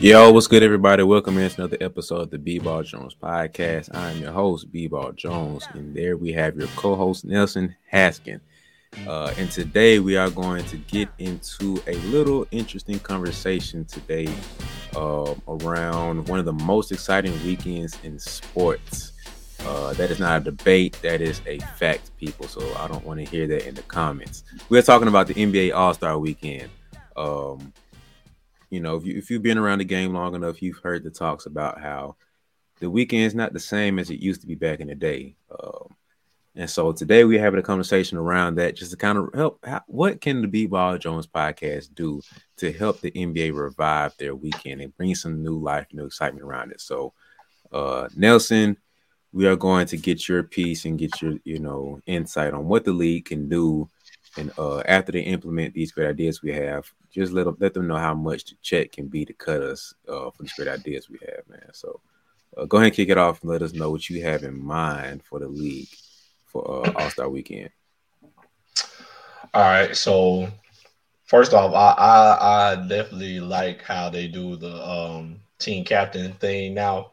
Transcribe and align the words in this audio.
Yo, 0.00 0.32
what's 0.32 0.48
good, 0.48 0.62
everybody? 0.62 1.02
Welcome 1.04 1.38
in 1.38 1.48
to 1.48 1.62
another 1.62 1.76
episode 1.80 2.20
of 2.20 2.30
the 2.30 2.38
B-Ball 2.38 2.82
Jones 2.82 3.14
podcast. 3.14 3.94
I'm 3.94 4.18
your 4.18 4.32
host, 4.32 4.70
B-Ball 4.72 5.12
Jones, 5.12 5.66
and 5.72 5.94
there 5.94 6.16
we 6.16 6.32
have 6.32 6.56
your 6.56 6.66
co-host, 6.76 7.24
Nelson 7.24 7.74
Haskin. 7.90 8.40
Uh, 9.06 9.32
and 9.38 9.50
today 9.50 10.00
we 10.00 10.16
are 10.16 10.30
going 10.30 10.64
to 10.66 10.76
get 10.78 11.08
into 11.18 11.80
a 11.86 11.94
little 12.06 12.46
interesting 12.50 12.98
conversation 12.98 13.84
today 13.84 14.28
uh, 14.96 15.32
around 15.48 16.28
one 16.28 16.38
of 16.38 16.44
the 16.44 16.52
most 16.52 16.90
exciting 16.90 17.32
weekends 17.44 17.96
in 18.02 18.18
sports. 18.18 19.12
Uh, 19.60 19.94
that 19.94 20.10
is 20.10 20.18
not 20.18 20.42
a 20.42 20.44
debate, 20.44 20.98
that 21.02 21.20
is 21.20 21.40
a 21.46 21.58
fact, 21.78 22.10
people. 22.18 22.46
So 22.48 22.60
I 22.76 22.88
don't 22.88 23.04
want 23.04 23.20
to 23.20 23.26
hear 23.26 23.46
that 23.46 23.66
in 23.66 23.74
the 23.74 23.82
comments. 23.82 24.42
We're 24.68 24.82
talking 24.82 25.08
about 25.08 25.28
the 25.28 25.34
NBA 25.34 25.74
All 25.74 25.94
Star 25.94 26.18
weekend. 26.18 26.68
Um, 27.16 27.72
you 28.74 28.80
know, 28.80 28.96
if, 28.96 29.06
you, 29.06 29.16
if 29.16 29.30
you've 29.30 29.42
been 29.42 29.58
around 29.58 29.78
the 29.78 29.84
game 29.84 30.12
long 30.12 30.34
enough, 30.34 30.60
you've 30.60 30.78
heard 30.78 31.04
the 31.04 31.10
talks 31.10 31.46
about 31.46 31.80
how 31.80 32.16
the 32.80 32.90
weekend 32.90 33.22
is 33.22 33.34
not 33.34 33.52
the 33.52 33.60
same 33.60 33.98
as 33.98 34.10
it 34.10 34.20
used 34.20 34.40
to 34.40 34.48
be 34.48 34.56
back 34.56 34.80
in 34.80 34.88
the 34.88 34.94
day. 34.96 35.36
Um, 35.50 35.94
and 36.56 36.68
so 36.68 36.92
today 36.92 37.24
we're 37.24 37.40
having 37.40 37.60
a 37.60 37.64
conversation 37.64 38.18
around 38.18 38.56
that 38.56 38.76
just 38.76 38.90
to 38.90 38.96
kind 38.96 39.18
of 39.18 39.30
help. 39.32 39.64
How, 39.64 39.82
what 39.86 40.20
can 40.20 40.40
the 40.40 40.48
B-Ball 40.48 40.98
Jones 40.98 41.26
podcast 41.26 41.94
do 41.94 42.20
to 42.58 42.72
help 42.72 43.00
the 43.00 43.12
NBA 43.12 43.54
revive 43.54 44.16
their 44.18 44.34
weekend 44.34 44.80
and 44.80 44.96
bring 44.96 45.14
some 45.14 45.42
new 45.42 45.58
life, 45.58 45.86
new 45.92 46.06
excitement 46.06 46.44
around 46.44 46.72
it? 46.72 46.80
So, 46.80 47.12
uh, 47.72 48.08
Nelson, 48.16 48.76
we 49.32 49.46
are 49.46 49.56
going 49.56 49.86
to 49.86 49.96
get 49.96 50.28
your 50.28 50.44
piece 50.44 50.84
and 50.84 50.98
get 50.98 51.20
your, 51.22 51.38
you 51.44 51.58
know, 51.58 52.00
insight 52.06 52.54
on 52.54 52.66
what 52.66 52.84
the 52.84 52.92
league 52.92 53.26
can 53.26 53.48
do. 53.48 53.88
And 54.36 54.52
uh, 54.58 54.80
after 54.80 55.12
they 55.12 55.20
implement 55.20 55.74
these 55.74 55.92
great 55.92 56.08
ideas 56.08 56.42
we 56.42 56.52
have, 56.52 56.90
just 57.10 57.32
let 57.32 57.44
them, 57.44 57.56
let 57.60 57.74
them 57.74 57.86
know 57.86 57.96
how 57.96 58.14
much 58.14 58.44
the 58.44 58.56
check 58.62 58.92
can 58.92 59.06
be 59.06 59.24
to 59.24 59.32
cut 59.32 59.62
us 59.62 59.94
uh, 60.08 60.30
for 60.30 60.42
these 60.42 60.52
great 60.54 60.68
ideas 60.68 61.08
we 61.08 61.18
have, 61.20 61.48
man. 61.48 61.70
So, 61.72 62.00
uh, 62.56 62.64
go 62.64 62.78
ahead 62.78 62.86
and 62.86 62.96
kick 62.96 63.08
it 63.08 63.18
off 63.18 63.42
and 63.42 63.50
let 63.50 63.62
us 63.62 63.72
know 63.72 63.90
what 63.90 64.08
you 64.10 64.22
have 64.24 64.42
in 64.42 64.62
mind 64.64 65.22
for 65.22 65.38
the 65.38 65.48
league 65.48 65.88
for 66.46 66.86
uh, 66.86 66.92
All 66.96 67.10
Star 67.10 67.28
Weekend? 67.28 67.70
All 69.52 69.62
right, 69.62 69.96
so 69.96 70.48
first 71.26 71.54
off, 71.54 71.72
I, 71.74 71.92
I, 71.92 72.72
I 72.72 72.88
definitely 72.88 73.40
like 73.40 73.82
how 73.82 74.08
they 74.10 74.26
do 74.26 74.56
the 74.56 74.88
um, 74.88 75.40
team 75.58 75.84
captain 75.84 76.32
thing 76.34 76.74
now. 76.74 77.12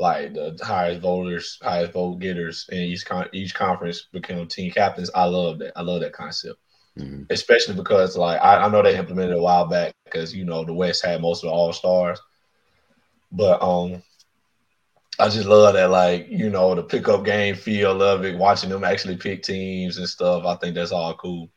Like 0.00 0.34
the 0.34 0.58
highest 0.62 1.02
voters, 1.02 1.58
highest 1.62 1.92
vote 1.92 2.20
getters 2.20 2.66
in 2.72 2.78
each 2.78 3.04
con- 3.04 3.28
each 3.34 3.54
conference 3.54 4.08
become 4.12 4.48
team 4.48 4.72
captains. 4.72 5.10
I 5.14 5.26
love 5.26 5.58
that. 5.58 5.74
I 5.76 5.82
love 5.82 6.00
that 6.00 6.14
concept, 6.14 6.58
mm-hmm. 6.98 7.24
especially 7.30 7.74
because 7.74 8.16
like 8.16 8.40
I, 8.40 8.64
I 8.64 8.68
know 8.70 8.82
they 8.82 8.96
implemented 8.98 9.36
a 9.36 9.42
while 9.42 9.66
back 9.66 9.94
because 10.06 10.34
you 10.34 10.46
know 10.46 10.64
the 10.64 10.72
West 10.72 11.04
had 11.04 11.20
most 11.20 11.44
of 11.44 11.48
the 11.48 11.52
All 11.52 11.74
Stars, 11.74 12.18
but 13.30 13.62
um 13.62 14.02
I 15.18 15.28
just 15.28 15.46
love 15.46 15.74
that, 15.74 15.90
like, 15.90 16.28
you 16.30 16.48
know, 16.48 16.74
the 16.74 16.82
pickup 16.82 17.26
game 17.26 17.54
feel 17.54 18.02
of 18.02 18.24
it, 18.24 18.38
watching 18.38 18.70
them 18.70 18.84
actually 18.84 19.18
pick 19.18 19.42
teams 19.42 19.98
and 19.98 20.08
stuff. 20.08 20.46
I 20.46 20.56
think 20.56 20.74
that's 20.74 20.92
all 20.92 21.14
cool. 21.14 21.50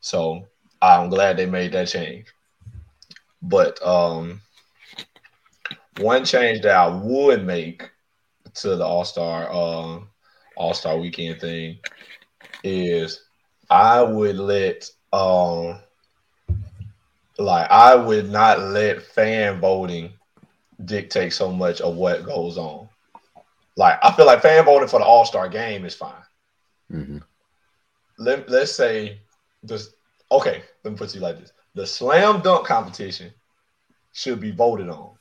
So 0.00 0.46
I'm 0.80 1.10
glad 1.10 1.36
they 1.36 1.46
made 1.46 1.72
that 1.72 1.88
change. 1.88 2.26
But 3.42 3.84
um 3.84 4.40
one 5.98 6.24
change 6.24 6.62
that 6.62 6.74
I 6.74 6.88
would 6.88 7.44
make 7.44 7.90
to 8.54 8.76
the 8.76 8.84
All 8.84 9.04
Star 9.04 9.48
uh, 9.50 10.00
All 10.56 10.74
Star 10.74 10.98
Weekend 10.98 11.40
thing 11.40 11.78
is 12.62 13.24
I 13.70 14.02
would 14.02 14.36
let 14.36 14.88
um 15.12 15.78
like 17.38 17.70
I 17.70 17.94
would 17.94 18.30
not 18.30 18.60
let 18.60 19.02
fan 19.02 19.60
voting 19.60 20.12
dictate 20.84 21.32
so 21.32 21.52
much 21.52 21.80
of 21.80 21.96
what 21.96 22.24
goes 22.24 22.58
on. 22.58 22.88
Like 23.76 23.98
I 24.02 24.12
feel 24.12 24.26
like 24.26 24.42
fan 24.42 24.64
voting 24.64 24.88
for 24.88 25.00
the 25.00 25.06
All 25.06 25.24
Star 25.24 25.48
game 25.48 25.84
is 25.84 25.94
fine. 25.94 26.12
Mm-hmm. 26.92 27.18
Let, 28.18 28.48
let's 28.48 28.72
say 28.72 29.20
this. 29.62 29.90
Okay, 30.30 30.62
let 30.82 30.90
me 30.92 30.96
put 30.96 31.14
it 31.14 31.20
like 31.20 31.38
this: 31.38 31.52
the 31.74 31.86
slam 31.86 32.40
dunk 32.40 32.66
competition 32.66 33.32
should 34.12 34.40
be 34.40 34.50
voted 34.50 34.88
on 34.88 35.16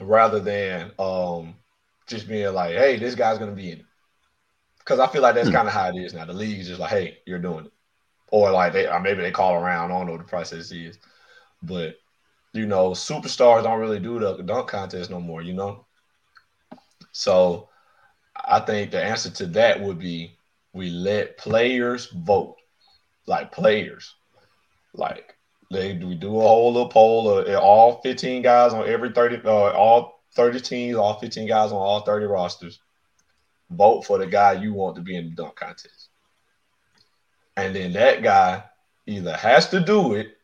rather 0.00 0.40
than 0.40 0.92
um, 0.98 1.54
just 2.06 2.28
being 2.28 2.52
like, 2.52 2.76
"Hey, 2.76 2.96
this 2.96 3.14
guy's 3.14 3.38
gonna 3.38 3.52
be 3.52 3.72
in 3.72 3.80
it." 3.80 3.86
Because 4.78 5.00
I 5.00 5.06
feel 5.08 5.22
like 5.22 5.34
that's 5.34 5.48
mm-hmm. 5.48 5.56
kind 5.56 5.68
of 5.68 5.74
how 5.74 5.88
it 5.88 5.96
is 5.96 6.14
now. 6.14 6.24
The 6.24 6.32
league 6.32 6.60
is 6.60 6.68
just 6.68 6.80
like, 6.80 6.90
"Hey, 6.90 7.18
you're 7.26 7.38
doing 7.38 7.66
it," 7.66 7.72
or 8.28 8.50
like 8.50 8.72
they, 8.72 8.86
or 8.86 9.00
maybe 9.00 9.22
they 9.22 9.30
call 9.30 9.54
around. 9.54 9.90
I 9.90 9.98
don't 9.98 10.06
know 10.06 10.12
what 10.12 10.22
the 10.22 10.28
process 10.28 10.70
is, 10.72 10.98
but 11.62 11.96
you 12.56 12.66
know, 12.66 12.90
superstars 12.90 13.62
don't 13.62 13.80
really 13.80 14.00
do 14.00 14.18
the 14.18 14.42
dunk 14.42 14.68
contest 14.68 15.10
no 15.10 15.20
more, 15.20 15.42
you 15.42 15.52
know? 15.52 15.84
So 17.12 17.68
I 18.34 18.60
think 18.60 18.90
the 18.90 19.02
answer 19.02 19.30
to 19.30 19.46
that 19.48 19.80
would 19.80 19.98
be 19.98 20.36
we 20.72 20.90
let 20.90 21.36
players 21.36 22.06
vote, 22.06 22.56
like 23.26 23.52
players. 23.52 24.14
Like 24.94 25.35
they 25.70 25.96
we 25.96 26.14
do 26.14 26.38
a 26.38 26.42
whole 26.42 26.72
little 26.72 26.88
poll 26.88 27.38
of 27.38 27.48
all 27.56 28.00
15 28.02 28.42
guys 28.42 28.72
on 28.72 28.88
every 28.88 29.10
30 29.12 29.42
uh, 29.44 29.72
all 29.72 30.22
30 30.34 30.60
teams, 30.60 30.96
all 30.96 31.18
15 31.18 31.48
guys 31.48 31.72
on 31.72 31.78
all 31.78 32.00
30 32.00 32.26
rosters. 32.26 32.80
Vote 33.70 34.02
for 34.02 34.18
the 34.18 34.26
guy 34.26 34.52
you 34.52 34.72
want 34.72 34.96
to 34.96 35.02
be 35.02 35.16
in 35.16 35.30
the 35.30 35.34
dunk 35.34 35.56
contest. 35.56 36.08
And 37.56 37.74
then 37.74 37.92
that 37.94 38.22
guy 38.22 38.64
either 39.06 39.36
has 39.36 39.68
to 39.70 39.80
do 39.80 40.14
it 40.14 40.36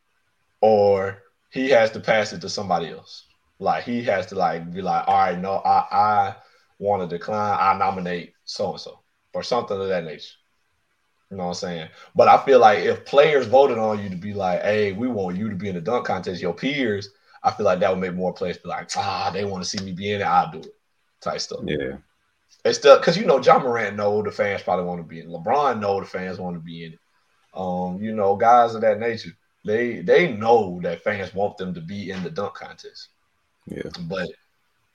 or 0.61 1.23
he 1.51 1.69
has 1.69 1.91
to 1.93 2.01
pass 2.01 2.33
it 2.33 2.41
to 2.41 2.49
somebody 2.49 2.89
else. 2.89 3.27
Like 3.59 3.85
he 3.85 4.03
has 4.05 4.27
to 4.27 4.35
like 4.35 4.73
be 4.73 4.83
like, 4.83 5.07
all 5.07 5.15
right, 5.15 5.39
no, 5.39 5.59
I 5.59 5.87
I 5.93 6.37
want 6.79 7.09
to 7.09 7.17
decline. 7.17 7.57
I 7.61 7.79
nominate 7.79 8.33
so 8.45 8.73
and 8.73 8.81
so 8.81 9.01
or 9.35 9.43
something 9.43 9.81
of 9.81 9.89
that 9.89 10.05
nature. 10.05 10.35
You 11.33 11.39
know 11.39 11.45
what 11.45 11.51
I'm 11.51 11.55
saying? 11.55 11.89
But 12.15 12.29
I 12.29 12.45
feel 12.45 12.59
like 12.59 12.81
if 12.81 13.07
players 13.07 13.47
voted 13.47 13.79
on 13.79 14.03
you 14.03 14.11
to 14.11 14.17
be 14.17 14.35
like, 14.35 14.61
hey, 14.61 14.93
we 14.93 15.09
want 15.09 15.39
you 15.39 15.49
to 15.49 15.57
be 15.57 15.71
in 15.71 15.75
the 15.75 15.81
dunk 15.81 16.05
contest, 16.05 16.43
your 16.43 16.53
peers, 16.53 17.09
I 17.43 17.51
feel 17.51 17.65
like 17.65 17.81
that 17.81 17.89
would 17.89 18.01
make 18.01 18.13
more 18.13 18.35
players 18.35 18.59
be 18.59 18.69
like, 18.69 18.91
ah, 18.97 19.31
they 19.33 19.47
want 19.47 19.65
to 19.65 19.69
see 19.69 19.83
me 19.83 19.93
be 19.93 20.13
in 20.13 20.21
it, 20.21 20.25
I'll 20.25 20.53
do 20.53 20.59
it. 20.59 20.75
Type 21.23 21.41
stuff. 21.41 21.61
Yeah. 21.65 21.97
It's 22.67 22.77
still 22.77 22.99
because 22.99 23.17
you 23.17 23.25
know 23.25 23.41
Ja 23.41 23.59
Morant 23.59 23.97
know 23.97 24.23
the 24.23 24.31
fans 24.31 24.63
probably 24.63 24.85
want 24.85 25.01
to 25.01 25.09
be 25.09 25.21
in. 25.21 25.29
LeBron 25.29 25.81
know 25.81 26.01
the 26.01 26.07
fans 26.07 26.39
want 26.39 26.55
to 26.55 26.61
be 26.61 26.85
in 26.85 26.93
it. 26.93 26.99
Um, 27.55 27.99
you 27.99 28.15
know, 28.15 28.37
guys 28.37 28.75
of 28.75 28.83
that 28.83 29.01
nature. 29.01 29.31
They 29.65 30.01
they 30.01 30.35
know 30.35 30.81
that 30.83 31.03
fans 31.03 31.33
want 31.33 31.57
them 31.57 31.73
to 31.73 31.81
be 31.81 32.11
in 32.11 32.23
the 32.23 32.31
dunk 32.31 32.55
contest. 32.55 33.09
Yeah. 33.67 33.89
But 34.03 34.29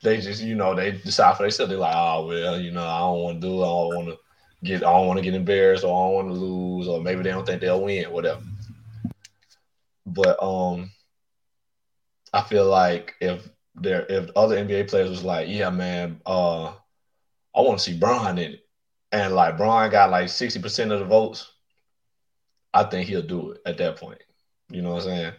they 0.04 0.22
just, 0.22 0.44
you 0.44 0.54
know, 0.54 0.76
they 0.76 0.92
decide 0.92 1.36
for 1.36 1.44
themselves. 1.44 1.72
They're 1.72 1.80
like, 1.80 1.96
oh 1.96 2.28
well, 2.28 2.60
you 2.60 2.70
know, 2.70 2.86
I 2.86 3.00
don't 3.00 3.24
want 3.24 3.42
to 3.42 3.48
do 3.48 3.54
it. 3.56 3.66
I 3.66 3.70
don't 3.70 3.96
want 3.96 4.08
to 4.10 4.18
get 4.64 4.84
I 4.84 4.92
don't 4.92 5.08
want 5.08 5.18
to 5.18 5.24
get 5.24 5.34
embarrassed 5.34 5.84
or 5.84 5.88
I 5.88 6.08
don't 6.08 6.16
want 6.16 6.28
to 6.30 6.46
lose, 6.46 6.88
or 6.88 7.02
maybe 7.02 7.24
they 7.24 7.30
don't 7.32 7.46
think 7.46 7.62
they'll 7.62 7.84
win, 7.84 8.12
whatever. 8.12 8.42
But 10.06 10.42
um 10.42 10.92
I 12.34 12.42
feel 12.42 12.66
like 12.66 13.16
if 13.22 13.48
there 13.76 14.06
if 14.10 14.30
other 14.36 14.58
NBA 14.58 14.90
players 14.90 15.10
was 15.10 15.24
like, 15.24 15.48
yeah, 15.50 15.70
man, 15.70 16.22
uh 16.26 16.68
I 17.56 17.62
want 17.62 17.80
to 17.80 17.84
see 17.84 17.98
Bron 17.98 18.38
in 18.38 18.54
it. 18.54 18.64
And 19.12 19.34
like 19.34 19.58
Bron 19.58 19.90
got 19.90 20.12
like 20.12 20.28
60% 20.28 20.92
of 20.92 21.00
the 21.00 21.06
votes, 21.06 21.52
I 22.74 22.84
think 22.84 23.08
he'll 23.08 23.22
do 23.22 23.52
it 23.52 23.62
at 23.66 23.78
that 23.78 23.96
point. 23.96 24.22
You 24.70 24.82
know 24.82 24.90
what 24.90 25.04
I'm 25.04 25.10
saying? 25.10 25.34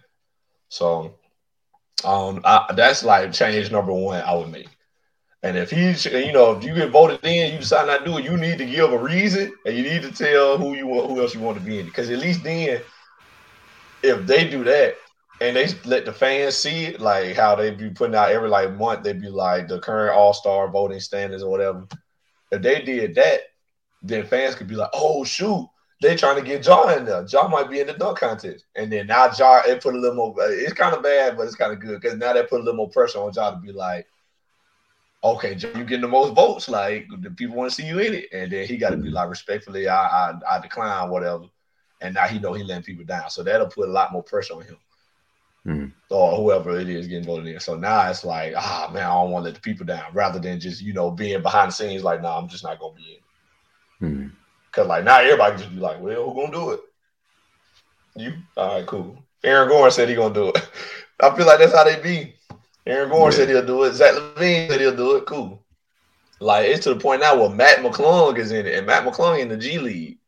So 0.70 1.14
um, 2.04 2.40
I, 2.44 2.72
that's 2.74 3.04
like 3.04 3.32
change 3.32 3.70
number 3.70 3.92
one 3.92 4.22
I 4.22 4.34
would 4.34 4.50
make. 4.50 4.68
And 5.42 5.56
if 5.56 5.70
he, 5.70 5.92
you 6.26 6.32
know, 6.32 6.56
if 6.56 6.64
you 6.64 6.74
get 6.74 6.90
voted 6.90 7.24
in, 7.24 7.52
you 7.52 7.58
decide 7.60 7.86
not 7.86 7.98
to 7.98 8.04
do 8.04 8.18
it, 8.18 8.24
you 8.24 8.36
need 8.36 8.58
to 8.58 8.64
give 8.64 8.92
a 8.92 8.98
reason, 8.98 9.52
and 9.64 9.76
you 9.76 9.84
need 9.84 10.02
to 10.02 10.10
tell 10.10 10.58
who 10.58 10.74
you 10.74 10.86
want, 10.86 11.08
who 11.08 11.20
else 11.20 11.34
you 11.34 11.40
want 11.40 11.58
to 11.58 11.64
be 11.64 11.78
in. 11.78 11.86
Because 11.86 12.10
at 12.10 12.18
least 12.18 12.42
then, 12.42 12.80
if 14.02 14.26
they 14.26 14.48
do 14.48 14.64
that 14.64 14.96
and 15.40 15.56
they 15.56 15.68
let 15.84 16.04
the 16.04 16.12
fans 16.12 16.56
see 16.56 16.86
it, 16.86 17.00
like 17.00 17.36
how 17.36 17.54
they 17.54 17.70
be 17.70 17.90
putting 17.90 18.16
out 18.16 18.30
every 18.30 18.48
like 18.48 18.74
month, 18.74 19.04
they'd 19.04 19.20
be 19.20 19.28
like 19.28 19.68
the 19.68 19.78
current 19.78 20.16
All 20.16 20.34
Star 20.34 20.68
voting 20.70 21.00
standards 21.00 21.42
or 21.44 21.50
whatever. 21.50 21.86
If 22.50 22.62
they 22.62 22.82
did 22.82 23.14
that, 23.14 23.40
then 24.02 24.26
fans 24.26 24.56
could 24.56 24.66
be 24.66 24.74
like, 24.74 24.90
"Oh 24.92 25.22
shoot, 25.22 25.68
they 26.00 26.16
trying 26.16 26.36
to 26.36 26.42
get 26.42 26.64
Ja 26.64 26.88
in 26.96 27.04
there. 27.04 27.26
Ja 27.28 27.48
might 27.48 27.70
be 27.70 27.80
in 27.80 27.86
the 27.86 27.92
dunk 27.92 28.18
contest. 28.18 28.64
And 28.76 28.90
then 28.92 29.06
now 29.08 29.30
Ja, 29.36 29.62
it 29.66 29.82
put 29.82 29.94
a 29.94 29.98
little 29.98 30.16
more, 30.16 30.34
it's 30.38 30.72
kind 30.72 30.94
of 30.94 31.02
bad, 31.02 31.36
but 31.36 31.46
it's 31.46 31.56
kind 31.56 31.72
of 31.72 31.80
good 31.80 32.00
because 32.00 32.16
now 32.18 32.32
they 32.32 32.42
put 32.42 32.60
a 32.60 32.64
little 32.64 32.74
more 32.74 32.90
pressure 32.90 33.18
on 33.18 33.32
Ja 33.34 33.50
to 33.50 33.56
be 33.56 33.72
like, 33.72 34.06
okay, 35.22 35.50
you 35.50 35.84
getting 35.84 36.00
the 36.00 36.08
most 36.08 36.34
votes. 36.34 36.68
Like, 36.68 37.08
the 37.20 37.30
people 37.30 37.56
want 37.56 37.70
to 37.70 37.74
see 37.74 37.86
you 37.86 37.98
in 37.98 38.14
it. 38.14 38.28
And 38.32 38.50
then 38.50 38.66
he 38.66 38.76
got 38.76 38.90
to 38.90 38.96
be 38.96 39.10
like, 39.10 39.28
respectfully, 39.28 39.88
I, 39.88 40.30
I, 40.30 40.34
I 40.50 40.60
decline, 40.60 41.10
whatever. 41.10 41.44
And 42.00 42.14
now 42.14 42.26
he 42.26 42.38
know 42.38 42.52
he 42.52 42.62
letting 42.62 42.84
people 42.84 43.04
down. 43.04 43.28
So 43.30 43.42
that'll 43.42 43.66
put 43.66 43.88
a 43.88 43.92
lot 43.92 44.12
more 44.12 44.22
pressure 44.22 44.54
on 44.54 44.62
him. 44.62 44.76
Mm. 45.66 45.92
Or 46.10 46.36
whoever 46.36 46.78
it 46.78 46.88
is 46.88 47.08
getting 47.08 47.24
voted 47.24 47.52
in. 47.52 47.60
So 47.60 47.76
now 47.76 48.08
it's 48.08 48.24
like, 48.24 48.54
ah, 48.56 48.90
man, 48.92 49.02
I 49.04 49.14
don't 49.14 49.30
want 49.32 49.44
to 49.44 49.50
let 49.50 49.54
the 49.56 49.60
people 49.60 49.84
down 49.84 50.12
rather 50.14 50.38
than 50.38 50.60
just, 50.60 50.80
you 50.80 50.92
know, 50.92 51.10
being 51.10 51.42
behind 51.42 51.70
the 51.70 51.74
scenes 51.74 52.04
like, 52.04 52.22
no, 52.22 52.28
nah, 52.28 52.38
I'm 52.38 52.48
just 52.48 52.64
not 52.64 52.78
going 52.78 52.94
to 52.94 53.02
be 53.02 53.12
in. 53.12 53.18
Mm. 54.00 54.32
Cause 54.72 54.86
like 54.86 55.04
now 55.04 55.18
everybody 55.18 55.56
just 55.56 55.74
be 55.74 55.80
like, 55.80 56.00
well, 56.00 56.30
who 56.30 56.40
gonna 56.40 56.52
do 56.52 56.70
it? 56.70 56.80
You 58.14 58.34
all 58.56 58.76
right, 58.76 58.86
cool. 58.86 59.18
Aaron 59.42 59.68
Gordon 59.68 59.90
said 59.90 60.08
he 60.08 60.14
gonna 60.14 60.34
do 60.34 60.48
it. 60.50 60.70
I 61.20 61.34
feel 61.34 61.46
like 61.46 61.58
that's 61.58 61.74
how 61.74 61.84
they 61.84 62.00
be. 62.00 62.34
Aaron 62.88 63.10
Gordon 63.10 63.32
yeah. 63.32 63.36
said 63.36 63.48
he'll 63.50 63.66
do 63.66 63.82
it. 63.84 63.92
Zach 63.92 64.14
LaVine 64.14 64.68
said 64.68 64.80
he'll 64.80 64.96
do 64.96 65.16
it. 65.16 65.26
Cool. 65.26 65.62
Like 66.40 66.68
it's 66.68 66.84
to 66.84 66.94
the 66.94 67.00
point 67.00 67.20
now 67.20 67.38
where 67.38 67.50
Mac 67.50 67.78
McClung 67.78 68.38
is 68.38 68.50
in 68.50 68.66
it, 68.66 68.74
and 68.74 68.86
Mac 68.86 69.04
McClung 69.04 69.40
in 69.40 69.48
the 69.48 69.56
G 69.56 69.78
League. 69.78 70.18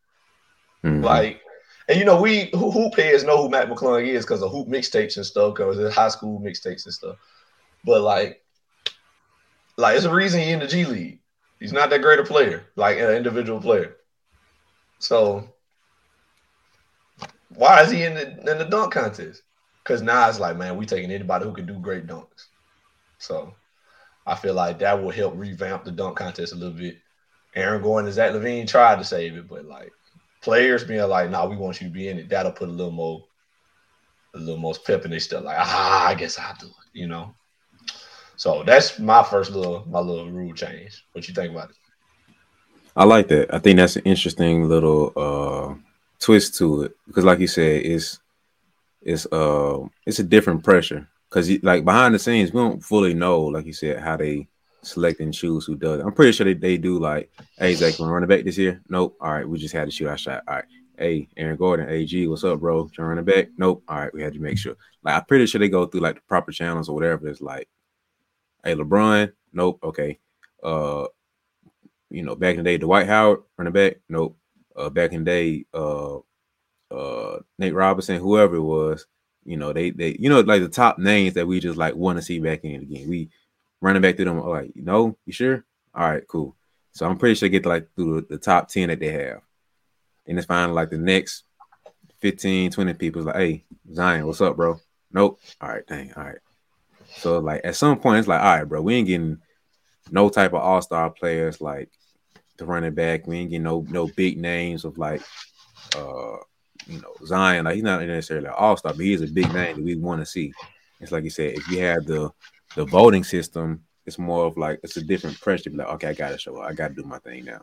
Mm-hmm. 0.83 1.03
Like, 1.03 1.41
and 1.87 1.97
you 1.97 2.05
know, 2.05 2.21
we 2.21 2.51
hoop 2.53 2.95
heads 2.95 3.23
know 3.23 3.41
who 3.41 3.49
Mac 3.49 3.67
McClung 3.67 4.05
is 4.05 4.25
because 4.25 4.41
of 4.41 4.51
hoop 4.51 4.67
mixtapes 4.67 5.17
and 5.17 5.25
stuff, 5.25 5.55
because 5.55 5.79
it's 5.79 5.95
high 5.95 6.09
school 6.09 6.39
mixtapes 6.39 6.85
and 6.85 6.93
stuff. 6.93 7.17
But 7.83 8.01
like, 8.01 8.43
like 9.77 9.95
it's 9.95 10.05
a 10.05 10.13
reason 10.13 10.41
he's 10.41 10.49
in 10.49 10.59
the 10.59 10.67
G 10.67 10.85
League. 10.85 11.19
He's 11.59 11.73
not 11.73 11.89
that 11.89 12.01
great 12.01 12.19
a 12.19 12.23
player, 12.23 12.65
like 12.75 12.97
an 12.97 13.09
individual 13.11 13.59
player. 13.59 13.95
So 14.99 15.49
why 17.55 17.81
is 17.83 17.91
he 17.91 18.03
in 18.03 18.13
the 18.13 18.51
in 18.51 18.57
the 18.57 18.65
dunk 18.65 18.93
contest? 18.93 19.43
Because 19.83 20.01
now 20.01 20.29
it's 20.29 20.39
like, 20.39 20.57
man, 20.57 20.77
we 20.77 20.85
taking 20.85 21.11
anybody 21.11 21.45
who 21.45 21.53
can 21.53 21.65
do 21.65 21.79
great 21.79 22.05
dunks. 22.05 22.47
So 23.21 23.53
I 24.25 24.35
feel 24.35 24.55
like 24.55 24.79
that 24.79 25.01
will 25.01 25.11
help 25.11 25.35
revamp 25.37 25.83
the 25.83 25.91
dunk 25.91 26.17
contest 26.17 26.53
a 26.53 26.55
little 26.55 26.77
bit. 26.77 26.97
Aaron 27.55 27.81
Gordon 27.81 28.07
and 28.07 28.15
Zach 28.15 28.31
LaVine 28.31 28.67
tried 28.67 28.97
to 28.97 29.03
save 29.05 29.37
it, 29.37 29.47
but 29.47 29.65
like 29.65 29.91
players 30.41 30.83
being 30.83 31.07
like, 31.07 31.29
"Nah, 31.29 31.45
we 31.45 31.55
want 31.55 31.79
you 31.79 31.87
to 31.87 31.93
be 31.93 32.07
in 32.07 32.17
it." 32.17 32.29
That'll 32.29 32.51
put 32.51 32.69
a 32.69 32.71
little 32.71 32.91
more, 32.91 33.23
a 34.33 34.39
little 34.39 34.57
more 34.57 34.73
pep 34.73 35.05
in 35.05 35.11
their 35.11 35.19
stuff. 35.19 35.43
Like, 35.43 35.57
ah, 35.59 36.07
I 36.07 36.15
guess 36.15 36.39
I'll 36.39 36.55
do 36.59 36.67
it. 36.67 36.73
You 36.93 37.07
know. 37.07 37.35
So 38.37 38.63
that's 38.63 38.97
my 38.97 39.21
first 39.23 39.51
little 39.51 39.85
my 39.87 39.99
little 39.99 40.31
rule 40.31 40.53
change. 40.53 41.05
What 41.11 41.27
you 41.27 41.33
think 41.35 41.51
about 41.51 41.69
it? 41.69 41.75
I 42.95 43.03
like 43.03 43.27
that. 43.27 43.53
I 43.53 43.59
think 43.59 43.77
that's 43.77 43.97
an 43.97 44.03
interesting 44.03 44.67
little 44.67 45.13
uh 45.15 45.75
twist 46.19 46.55
to 46.55 46.83
it 46.83 46.97
because, 47.05 47.23
like 47.23 47.39
you 47.39 47.47
said, 47.47 47.85
it's 47.85 48.19
it's 49.03 49.27
uh 49.27 49.79
it's 50.07 50.19
a 50.19 50.23
different 50.23 50.63
pressure 50.63 51.07
because 51.31 51.49
like 51.63 51.85
behind 51.85 52.13
the 52.13 52.19
scenes 52.19 52.51
we 52.51 52.59
don't 52.59 52.83
fully 52.83 53.13
know, 53.13 53.41
like 53.41 53.65
you 53.65 53.73
said, 53.73 53.99
how 53.99 54.17
they 54.17 54.47
select 54.83 55.19
and 55.21 55.33
choose 55.33 55.65
who 55.65 55.75
does. 55.75 56.01
I'm 56.01 56.11
pretty 56.11 56.33
sure 56.33 56.45
they, 56.45 56.53
they 56.53 56.77
do 56.77 56.99
like, 56.99 57.31
hey 57.57 57.73
Zach, 57.73 57.95
to 57.95 58.05
run 58.05 58.23
it 58.23 58.27
back 58.27 58.43
this 58.43 58.57
year? 58.57 58.81
Nope. 58.89 59.17
All 59.21 59.31
right, 59.31 59.47
we 59.47 59.57
just 59.57 59.73
had 59.73 59.85
to 59.85 59.91
shoot 59.91 60.09
our 60.09 60.17
shot. 60.17 60.43
All 60.47 60.55
right. 60.55 60.65
Hey, 60.97 61.29
Aaron 61.37 61.57
Gordon, 61.57 61.89
AG, 61.89 62.27
what's 62.27 62.43
up, 62.43 62.59
bro? 62.59 62.87
To 62.87 63.03
run 63.03 63.23
back? 63.23 63.47
Nope. 63.57 63.83
All 63.87 63.97
right, 63.97 64.13
we 64.13 64.21
had 64.21 64.33
to 64.33 64.39
make 64.39 64.57
sure. 64.57 64.75
Like 65.03 65.15
I'm 65.15 65.25
pretty 65.25 65.45
sure 65.45 65.59
they 65.59 65.69
go 65.69 65.85
through 65.85 66.01
like 66.01 66.15
the 66.15 66.21
proper 66.27 66.51
channels 66.51 66.89
or 66.89 66.95
whatever. 66.95 67.27
It's 67.27 67.41
like, 67.41 67.69
hey, 68.63 68.75
LeBron, 68.75 69.31
nope. 69.53 69.79
Okay. 69.83 70.19
Uh, 70.61 71.07
you 72.09 72.23
know, 72.23 72.35
back 72.35 72.57
in 72.57 72.63
the 72.63 72.63
day, 72.63 72.77
Dwight 72.77 73.07
Howard 73.07 73.39
running 73.57 73.73
back, 73.73 73.97
nope. 74.09 74.37
Uh, 74.75 74.89
back 74.89 75.13
in 75.13 75.23
the 75.23 75.31
day, 75.31 75.65
uh, 75.73 76.17
uh, 76.91 77.39
Nate 77.57 77.73
Robinson, 77.73 78.19
whoever 78.19 78.57
it 78.57 78.61
was, 78.61 79.05
you 79.43 79.57
know, 79.57 79.73
they 79.73 79.91
they 79.91 80.15
you 80.19 80.29
know 80.29 80.41
like 80.41 80.61
the 80.61 80.69
top 80.69 80.99
names 80.99 81.33
that 81.33 81.47
we 81.47 81.59
just 81.59 81.77
like 81.77 81.95
want 81.95 82.17
to 82.17 82.21
see 82.23 82.39
back 82.39 82.63
in 82.63 82.81
again. 82.81 83.09
We 83.09 83.29
running 83.81 84.01
back 84.01 84.15
through 84.15 84.25
them. 84.25 84.39
Like, 84.39 84.71
you 84.75 84.83
know, 84.83 85.17
you 85.25 85.33
sure? 85.33 85.65
All 85.93 86.09
right, 86.09 86.25
cool. 86.27 86.55
So 86.93 87.05
I'm 87.05 87.17
pretty 87.17 87.35
sure 87.35 87.49
get 87.49 87.63
to 87.63 87.69
like 87.69 87.87
through 87.95 88.27
the, 88.29 88.37
top 88.37 88.69
10 88.69 88.89
that 88.89 88.99
they 88.99 89.11
have. 89.11 89.41
And 90.27 90.37
it's 90.37 90.47
finally 90.47 90.73
like 90.73 90.89
the 90.89 90.97
next 90.97 91.43
15, 92.19 92.71
20 92.71 92.93
people 92.93 93.21
is 93.21 93.25
like, 93.25 93.35
hey, 93.35 93.63
Zion, 93.93 94.27
what's 94.27 94.41
up, 94.41 94.55
bro? 94.55 94.79
Nope. 95.11 95.39
All 95.59 95.69
right, 95.69 95.85
dang. 95.87 96.13
All 96.15 96.23
right. 96.23 96.37
So 97.17 97.39
like 97.39 97.61
at 97.63 97.75
some 97.75 97.99
point, 97.99 98.19
it's 98.19 98.27
like, 98.27 98.41
all 98.41 98.57
right, 98.57 98.63
bro, 98.63 98.81
we 98.81 98.95
ain't 98.95 99.07
getting 99.07 99.39
no 100.11 100.29
type 100.29 100.53
of 100.53 100.61
all-star 100.61 101.09
players 101.09 101.59
like 101.59 101.89
the 102.57 102.65
running 102.65 102.93
back. 102.93 103.27
We 103.27 103.37
ain't 103.37 103.49
getting 103.49 103.63
no 103.63 103.85
no 103.89 104.07
big 104.07 104.37
names 104.37 104.85
of 104.85 104.97
like 104.97 105.21
uh 105.95 106.37
you 106.91 107.01
know 107.01 107.13
Zion. 107.25 107.65
Like 107.65 107.75
he's 107.75 107.83
not 107.83 108.01
necessarily 108.01 108.47
an 108.47 108.53
all-star, 108.57 108.93
but 108.93 109.05
he's 109.05 109.21
a 109.21 109.27
big 109.27 109.53
name 109.53 109.77
that 109.77 109.83
we 109.83 109.95
want 109.95 110.21
to 110.21 110.25
see. 110.25 110.53
It's 110.99 111.11
like 111.11 111.23
you 111.23 111.29
said, 111.29 111.53
if 111.55 111.67
you 111.69 111.79
have 111.79 112.05
the 112.05 112.31
the 112.75 112.85
voting 112.85 113.23
system, 113.23 113.83
it's 114.05 114.19
more 114.19 114.45
of 114.45 114.57
like 114.57 114.79
it's 114.83 114.97
a 114.97 115.03
different 115.03 115.39
pressure. 115.39 115.69
Like, 115.71 115.87
okay, 115.87 116.09
I 116.09 116.13
gotta 116.13 116.37
show 116.37 116.57
up. 116.57 116.69
I 116.69 116.73
gotta 116.73 116.93
do 116.93 117.03
my 117.03 117.19
thing 117.19 117.45
now. 117.45 117.61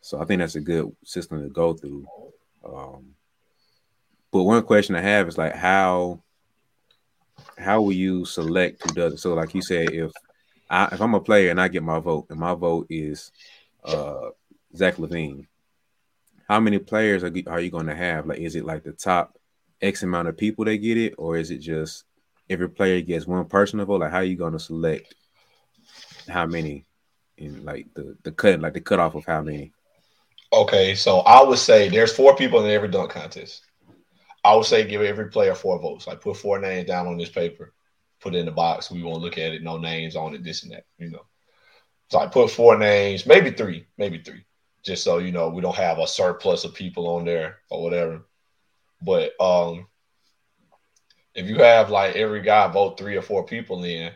So 0.00 0.20
I 0.20 0.24
think 0.24 0.40
that's 0.40 0.54
a 0.54 0.60
good 0.60 0.94
system 1.04 1.42
to 1.42 1.48
go 1.48 1.74
through. 1.74 2.06
Um, 2.64 3.14
but 4.30 4.44
one 4.44 4.62
question 4.62 4.94
I 4.94 5.00
have 5.00 5.28
is 5.28 5.38
like 5.38 5.54
how 5.54 6.22
how 7.56 7.82
will 7.82 7.92
you 7.92 8.24
select 8.24 8.82
who 8.82 8.94
does 8.94 9.14
it? 9.14 9.18
So 9.18 9.34
like 9.34 9.54
you 9.54 9.62
said, 9.62 9.90
if 9.90 10.12
I 10.70 10.88
if 10.92 11.00
I'm 11.00 11.14
a 11.14 11.20
player 11.20 11.50
and 11.50 11.60
I 11.60 11.68
get 11.68 11.82
my 11.82 11.98
vote 11.98 12.26
and 12.30 12.38
my 12.38 12.54
vote 12.54 12.86
is 12.90 13.32
uh 13.84 14.30
Zach 14.76 14.96
LaVine, 14.96 15.46
how 16.48 16.60
many 16.60 16.78
players 16.78 17.22
are, 17.22 17.32
are 17.46 17.60
you 17.60 17.70
going 17.70 17.86
to 17.86 17.94
have? 17.94 18.26
Like, 18.26 18.38
is 18.38 18.56
it 18.56 18.64
like 18.64 18.82
the 18.82 18.92
top 18.92 19.38
X 19.82 20.02
amount 20.02 20.28
of 20.28 20.36
people 20.36 20.64
that 20.64 20.76
get 20.78 20.96
it, 20.96 21.14
or 21.18 21.36
is 21.36 21.50
it 21.50 21.58
just 21.58 22.04
every 22.48 22.68
player 22.68 23.00
gets 23.02 23.26
one 23.26 23.44
person 23.46 23.84
vote? 23.84 24.00
Like, 24.00 24.10
how 24.10 24.18
are 24.18 24.24
you 24.24 24.36
going 24.36 24.54
to 24.54 24.58
select 24.58 25.14
how 26.28 26.46
many 26.46 26.86
in 27.36 27.64
like 27.64 27.86
the 27.94 28.16
the 28.22 28.32
cut, 28.32 28.60
like 28.60 28.74
the 28.74 28.80
cutoff 28.80 29.14
of 29.14 29.24
how 29.26 29.42
many? 29.42 29.72
Okay, 30.52 30.94
so 30.94 31.18
I 31.20 31.42
would 31.42 31.58
say 31.58 31.88
there's 31.88 32.12
four 32.12 32.34
people 32.34 32.64
in 32.64 32.70
every 32.70 32.88
dunk 32.88 33.10
contest. 33.10 33.62
I 34.42 34.54
would 34.54 34.64
say 34.64 34.86
give 34.86 35.02
every 35.02 35.30
player 35.30 35.54
four 35.54 35.78
votes. 35.78 36.06
Like 36.06 36.22
put 36.22 36.38
four 36.38 36.58
names 36.58 36.86
down 36.86 37.06
on 37.06 37.18
this 37.18 37.28
paper, 37.28 37.74
put 38.20 38.34
it 38.34 38.38
in 38.38 38.46
the 38.46 38.52
box. 38.52 38.90
We 38.90 39.02
won't 39.02 39.20
look 39.20 39.36
at 39.36 39.52
it. 39.52 39.62
No 39.62 39.76
names 39.76 40.16
on 40.16 40.34
it. 40.34 40.42
This 40.42 40.62
and 40.62 40.72
that. 40.72 40.84
You 40.98 41.10
know. 41.10 41.26
So 42.10 42.18
I 42.18 42.26
put 42.26 42.50
four 42.50 42.78
names, 42.78 43.26
maybe 43.26 43.50
three, 43.50 43.86
maybe 43.98 44.22
three, 44.22 44.44
just 44.82 45.04
so 45.04 45.18
you 45.18 45.32
know 45.32 45.48
we 45.48 45.60
don't 45.60 45.76
have 45.76 45.98
a 45.98 46.06
surplus 46.06 46.64
of 46.64 46.74
people 46.74 47.08
on 47.08 47.24
there 47.24 47.58
or 47.70 47.82
whatever. 47.82 48.22
But 49.02 49.32
um, 49.40 49.86
if 51.34 51.46
you 51.46 51.58
have 51.58 51.90
like 51.90 52.16
every 52.16 52.42
guy 52.42 52.66
vote 52.68 52.98
three 52.98 53.16
or 53.16 53.22
four 53.22 53.44
people 53.44 53.84
in, 53.84 54.12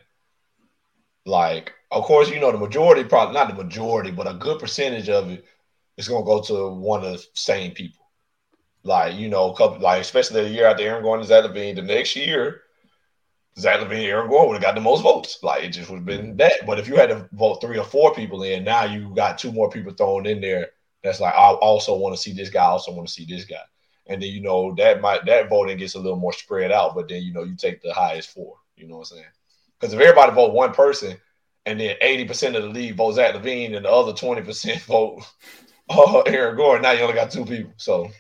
like 1.25 1.73
of 1.91 2.05
course 2.05 2.31
you 2.31 2.41
know 2.41 2.53
the 2.53 2.59
majority 2.59 3.05
probably 3.05 3.35
not 3.35 3.49
the 3.49 3.62
majority, 3.62 4.11
but 4.11 4.31
a 4.31 4.35
good 4.35 4.59
percentage 4.59 5.09
of 5.09 5.31
it 5.31 5.44
is 5.97 6.09
gonna 6.09 6.25
go 6.25 6.41
to 6.43 6.70
one 6.70 7.05
of 7.05 7.12
the 7.12 7.26
same 7.35 7.73
people. 7.73 8.05
Like 8.82 9.14
you 9.17 9.29
know, 9.29 9.53
couple 9.53 9.81
like 9.81 10.00
especially 10.00 10.43
the 10.43 10.49
year 10.49 10.67
after 10.67 10.82
Aaron 10.82 11.03
Gordon 11.03 11.20
and 11.20 11.29
Zach 11.29 11.44
LaVine, 11.44 11.76
the 11.76 11.82
next 11.82 12.17
year 12.17 12.62
Zach 13.58 13.81
LaVine, 13.81 14.04
Aaron 14.04 14.28
Gordon 14.28 14.49
would 14.49 14.54
have 14.54 14.62
got 14.62 14.75
the 14.75 14.81
most 14.81 15.02
votes. 15.02 15.38
Like 15.43 15.64
it 15.64 15.70
just 15.70 15.90
would 15.90 15.96
have 15.96 16.06
been 16.06 16.37
that. 16.38 16.66
But 16.66 16.78
if 16.78 16.88
you 16.88 16.96
had 16.96 17.10
to 17.10 17.28
vote 17.32 17.60
three 17.60 17.78
or 17.78 17.84
four 17.84 18.14
people 18.14 18.43
in, 18.43 18.64
now 18.64 18.84
you 18.84 19.12
got 19.14 19.38
two 19.38 19.52
more 19.52 19.70
people 19.70 19.93
thrown 19.93 20.26
in 20.26 20.40
there. 20.40 20.70
That's 21.02 21.20
like 21.20 21.34
I 21.34 21.50
also 21.52 21.96
want 21.96 22.14
to 22.14 22.20
see 22.20 22.32
this 22.32 22.49
guy. 22.49 22.62
I 22.62 22.69
also 22.69 22.93
want 22.93 23.06
to 23.06 23.12
see 23.12 23.26
this 23.26 23.44
guy 23.44 23.62
and 24.06 24.20
then 24.20 24.31
you 24.31 24.40
know 24.40 24.75
that 24.75 25.00
might 25.00 25.25
that 25.26 25.49
voting 25.49 25.78
gets 25.78 25.94
a 25.94 25.99
little 25.99 26.19
more 26.19 26.32
spread 26.32 26.72
out. 26.72 26.94
But 26.94 27.08
then 27.08 27.22
you 27.22 27.32
know 27.32 27.44
you 27.44 27.56
take 27.56 27.82
the 27.82 27.93
highest 27.93 28.31
four. 28.31 28.56
You 28.76 28.88
know 28.88 28.96
what 28.96 29.10
I'm 29.12 29.16
saying? 29.16 29.31
Because 29.78 29.94
if 29.94 30.00
everybody 30.00 30.32
vote 30.32 30.54
one 30.54 30.73
person, 30.73 31.16
and 31.66 31.78
then 31.78 31.97
80 32.00 32.25
percent 32.26 32.56
of 32.56 32.62
the 32.62 32.68
league 32.68 32.97
votes 32.97 33.16
Zach 33.16 33.35
LaVine, 33.35 33.76
and 33.76 33.85
the 33.85 33.90
other 33.90 34.12
20 34.12 34.42
percent 34.42 34.82
vote 34.82 35.23
uh, 35.88 36.21
Aaron 36.21 36.56
Gordon, 36.56 36.82
now 36.82 36.92
you 36.92 37.02
only 37.02 37.14
got 37.14 37.30
two 37.30 37.44
people. 37.44 37.73
So 37.76 38.11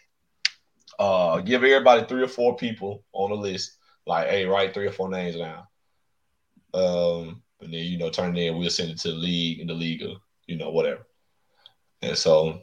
uh, 0.98 1.40
give 1.40 1.64
everybody 1.64 2.06
three 2.06 2.22
or 2.22 2.28
four 2.28 2.56
people 2.56 3.04
on 3.12 3.30
the 3.30 3.36
list. 3.36 3.78
Like, 4.06 4.28
hey, 4.28 4.44
write 4.44 4.74
three 4.74 4.86
or 4.86 4.92
four 4.92 5.08
names 5.08 5.36
down. 5.36 5.64
Um, 6.74 7.42
and 7.60 7.72
then 7.72 7.84
you 7.84 7.98
know, 7.98 8.10
turn 8.10 8.36
it 8.36 8.40
in. 8.40 8.58
We'll 8.58 8.70
send 8.70 8.90
it 8.90 8.98
to 8.98 9.08
the 9.08 9.16
league, 9.16 9.60
and 9.60 9.70
the 9.70 9.74
league, 9.74 10.02
you 10.46 10.56
know, 10.56 10.70
whatever. 10.70 11.06
And 12.00 12.16
so 12.16 12.62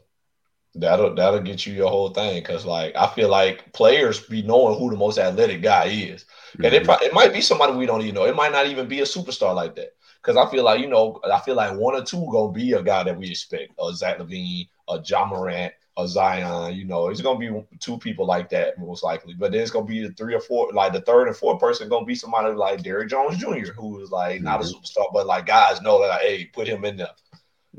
That'll 0.75 1.15
that'll 1.15 1.41
get 1.41 1.65
you 1.65 1.73
your 1.73 1.89
whole 1.89 2.11
thing 2.11 2.41
because 2.41 2.63
like 2.63 2.95
I 2.95 3.07
feel 3.07 3.27
like 3.27 3.73
players 3.73 4.19
be 4.19 4.43
knowing 4.43 4.77
who 4.77 4.91
the 4.91 4.97
most 4.97 5.17
athletic 5.17 5.63
guy 5.63 5.85
is, 5.85 6.25
mm-hmm. 6.53 6.65
and 6.65 6.73
it 6.75 6.83
mm-hmm. 6.83 7.03
it 7.03 7.11
might 7.11 7.33
be 7.33 7.41
somebody 7.41 7.73
we 7.73 7.87
don't 7.87 8.03
even 8.03 8.13
know. 8.13 8.25
It 8.25 8.35
might 8.35 8.51
not 8.51 8.67
even 8.67 8.87
be 8.87 8.99
a 8.99 9.05
superstar 9.05 9.55
like 9.55 9.75
that 9.77 9.95
because 10.21 10.37
I 10.37 10.49
feel 10.51 10.63
like 10.63 10.79
you 10.79 10.87
know 10.87 11.19
I 11.23 11.39
feel 11.39 11.55
like 11.55 11.75
one 11.75 11.95
or 11.95 12.03
two 12.03 12.27
gonna 12.31 12.51
be 12.51 12.73
a 12.73 12.83
guy 12.83 13.03
that 13.03 13.17
we 13.17 13.31
expect, 13.31 13.73
a 13.79 13.91
Zach 13.95 14.19
LaVine, 14.19 14.69
a 14.87 15.01
Ja 15.03 15.25
Morant, 15.25 15.73
a 16.03 16.07
Zion. 16.07 16.75
You 16.75 16.85
know, 16.85 17.07
it's 17.09 17.21
gonna 17.21 17.39
be 17.39 17.51
two 17.79 17.97
people 17.97 18.25
like 18.25 18.49
that 18.49 18.77
most 18.79 19.03
likely, 19.03 19.33
but 19.33 19.51
then 19.51 19.61
it's 19.61 19.71
gonna 19.71 19.85
be 19.85 20.07
the 20.07 20.13
three 20.13 20.33
or 20.33 20.39
four, 20.41 20.71
like 20.73 20.93
the 20.93 21.01
third 21.01 21.27
and 21.27 21.35
fourth 21.35 21.59
person 21.59 21.89
gonna 21.89 22.05
be 22.05 22.15
somebody 22.15 22.53
like 22.53 22.83
Derrick 22.83 23.09
Jones 23.09 23.37
Jr., 23.37 23.73
who 23.73 24.01
is 24.01 24.11
like 24.11 24.37
mm-hmm. 24.37 24.45
not 24.45 24.61
a 24.61 24.63
mm-hmm. 24.63 24.77
superstar, 24.77 25.11
but 25.13 25.27
like 25.27 25.45
guys 25.45 25.81
know 25.81 26.01
that 26.01 26.07
like, 26.07 26.21
hey, 26.21 26.45
put 26.45 26.67
him 26.67 26.85
in 26.85 26.97
there. 26.97 27.09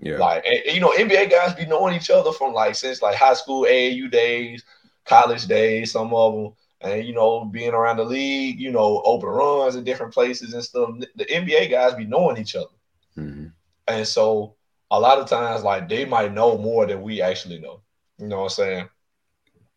Yeah. 0.01 0.19
Like, 0.19 0.47
and, 0.47 0.75
you 0.75 0.81
know, 0.81 0.93
NBA 0.93 1.31
guys 1.31 1.55
be 1.55 1.67
knowing 1.67 1.95
each 1.95 2.11
other 2.11 2.33
from 2.33 2.55
like 2.55 2.75
since 2.75 3.03
like 3.03 3.17
high 3.17 3.35
school 3.35 3.65
AAU 3.65 4.11
days, 4.11 4.65
college 5.05 5.47
days, 5.47 5.93
some 5.93 6.15
of 6.15 6.35
them, 6.35 6.53
and 6.81 7.07
you 7.07 7.13
know, 7.13 7.45
being 7.45 7.75
around 7.75 7.99
the 7.99 8.05
league, 8.05 8.59
you 8.59 8.71
know, 8.71 9.03
open 9.05 9.29
runs 9.29 9.77
in 9.77 9.85
different 9.85 10.15
places 10.15 10.55
and 10.55 10.65
stuff. 10.65 10.91
The 11.17 11.27
NBA 11.27 11.71
guys 11.71 11.95
be 11.95 12.05
knowing 12.05 12.39
each 12.39 12.57
other, 12.57 12.71
mm-hmm. 13.19 13.47
and 13.89 14.07
so 14.07 14.55
a 14.91 14.99
lot 14.99 15.19
of 15.19 15.29
times, 15.29 15.63
like 15.63 15.89
they 15.89 16.05
might 16.05 16.33
know 16.33 16.59
more 16.59 16.87
than 16.87 17.03
we 17.03 17.23
actually 17.23 17.59
know. 17.59 17.81
You 18.21 18.29
know 18.29 18.39
what 18.39 18.45
I'm 18.45 18.51
saying? 18.51 18.89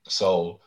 So, 0.08 0.60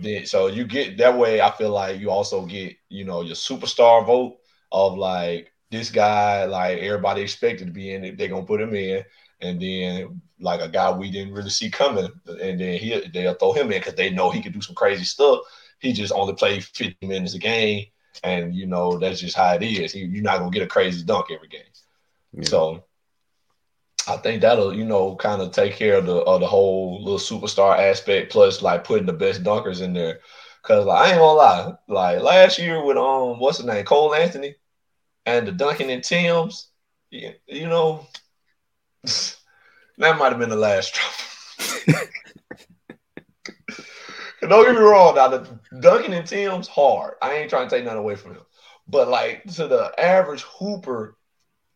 then, 0.00 0.26
so 0.26 0.46
you 0.46 0.64
get 0.64 0.96
that 0.98 1.18
way. 1.18 1.40
I 1.40 1.50
feel 1.50 1.70
like 1.70 2.00
you 2.00 2.10
also 2.10 2.46
get, 2.46 2.76
you 2.88 3.04
know, 3.04 3.22
your 3.22 3.34
superstar 3.34 4.06
vote 4.06 4.38
of 4.72 4.96
like 4.96 5.52
this 5.70 5.90
guy, 5.90 6.44
like 6.44 6.78
everybody 6.78 7.22
expected 7.22 7.66
to 7.66 7.72
be 7.72 7.92
in 7.92 8.04
it, 8.04 8.16
they're 8.16 8.28
gonna 8.28 8.44
put 8.44 8.60
him 8.60 8.74
in, 8.74 9.04
and 9.40 9.60
then 9.60 10.20
like 10.38 10.60
a 10.60 10.68
guy 10.68 10.90
we 10.92 11.10
didn't 11.10 11.34
really 11.34 11.50
see 11.50 11.70
coming, 11.70 12.10
and 12.26 12.60
then 12.60 12.78
he 12.78 13.08
they'll 13.12 13.34
throw 13.34 13.52
him 13.52 13.72
in 13.72 13.80
because 13.80 13.94
they 13.94 14.10
know 14.10 14.30
he 14.30 14.42
can 14.42 14.52
do 14.52 14.60
some 14.60 14.74
crazy 14.74 15.04
stuff. 15.04 15.40
he 15.80 15.92
just 15.92 16.12
only 16.12 16.34
played 16.34 16.64
50 16.64 17.06
minutes 17.06 17.34
a 17.34 17.38
game, 17.38 17.86
and 18.22 18.54
you 18.54 18.66
know 18.66 18.98
that's 18.98 19.20
just 19.20 19.36
how 19.36 19.54
it 19.54 19.62
is. 19.62 19.92
He, 19.92 20.00
you're 20.00 20.22
not 20.22 20.38
gonna 20.38 20.50
get 20.50 20.62
a 20.62 20.66
crazy 20.66 21.04
dunk 21.04 21.26
every 21.30 21.48
game. 21.48 21.62
Yeah. 22.32 22.44
So 22.44 22.84
I 24.08 24.16
think 24.18 24.40
that'll 24.42 24.74
you 24.74 24.84
know 24.84 25.16
kind 25.16 25.42
of 25.42 25.52
take 25.52 25.74
care 25.74 25.96
of 25.96 26.06
the 26.06 26.16
of 26.16 26.40
the 26.40 26.46
whole 26.46 27.02
little 27.02 27.18
superstar 27.18 27.78
aspect, 27.78 28.32
plus 28.32 28.62
like 28.62 28.84
putting 28.84 29.06
the 29.06 29.12
best 29.12 29.42
dunkers 29.42 29.80
in 29.80 29.92
there. 29.92 30.20
Cause 30.62 30.84
like, 30.86 31.00
I 31.00 31.10
ain't 31.10 31.18
gonna 31.18 31.32
lie, 31.32 31.74
like 31.88 32.20
last 32.20 32.58
year 32.58 32.84
with 32.84 32.96
um 32.96 33.38
what's 33.38 33.58
his 33.58 33.66
name 33.66 33.84
Cole 33.84 34.14
Anthony 34.14 34.56
and 35.24 35.46
the 35.46 35.52
Duncan 35.52 35.90
and 35.90 36.02
Tim's, 36.02 36.68
you, 37.10 37.32
you 37.46 37.68
know 37.68 38.06
that 39.02 40.18
might 40.18 40.30
have 40.30 40.38
been 40.38 40.50
the 40.50 40.56
last 40.56 40.94
straw. 40.94 41.94
Don't 44.42 44.64
get 44.64 44.74
me 44.74 44.80
wrong. 44.80 45.14
Now 45.16 45.28
the 45.28 45.58
Duncan 45.80 46.12
and 46.12 46.26
Tim's 46.26 46.68
hard. 46.68 47.14
I 47.22 47.34
ain't 47.34 47.50
trying 47.50 47.68
to 47.68 47.74
take 47.74 47.84
nothing 47.84 48.00
away 48.00 48.14
from 48.14 48.32
him, 48.32 48.42
but 48.86 49.08
like 49.08 49.44
to 49.54 49.66
the 49.66 49.92
average 49.98 50.42
hooper 50.42 51.16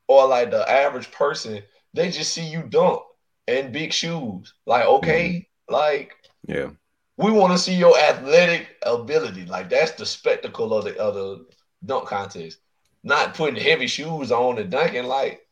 or 0.09 0.27
like 0.27 0.51
the 0.51 0.69
average 0.69 1.11
person, 1.13 1.63
they 1.95 2.11
just 2.11 2.33
see 2.33 2.47
you 2.47 2.63
dunk 2.63 3.03
and 3.49 3.73
big 3.73 3.93
shoes. 3.93 4.55
Like 4.67 4.87
okay, 4.87 5.29
mm-hmm. 5.29 5.75
like 5.75 6.15
yeah, 6.47 6.71
we 7.17 7.31
want 7.31 7.53
to 7.53 7.59
see 7.59 7.75
your 7.75 7.99
athletic 7.99 8.77
ability. 8.83 9.47
Like 9.47 9.71
that's 9.71 9.93
the 9.93 10.07
spectacle 10.07 10.75
of 10.75 10.85
the 10.85 10.99
of 10.99 11.15
the 11.15 11.47
dunk 11.85 12.09
contest. 12.09 12.59
Not 13.03 13.35
putting 13.35 13.63
heavy 13.63 13.87
shoes 13.87 14.31
on 14.31 14.59
and 14.59 14.71
dunking. 14.71 15.05
Like 15.05 15.47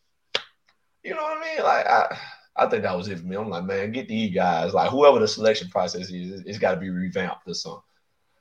you 1.02 1.14
know 1.14 1.22
what 1.22 1.38
I 1.38 1.40
mean? 1.40 1.64
Like 1.64 1.86
I. 1.86 2.18
I 2.60 2.68
think 2.68 2.82
that 2.82 2.96
was 2.96 3.06
it 3.06 3.20
for 3.20 3.24
me. 3.24 3.36
I'm 3.36 3.48
like, 3.48 3.62
man, 3.62 3.92
get 3.92 4.08
these 4.08 4.34
guys, 4.34 4.74
like 4.74 4.90
whoever 4.90 5.20
the 5.20 5.28
selection 5.28 5.68
process 5.68 6.10
is, 6.10 6.42
it's 6.44 6.58
got 6.58 6.72
to 6.72 6.80
be 6.80 6.90
revamped 6.90 7.46
or 7.46 7.54
something. 7.54 7.82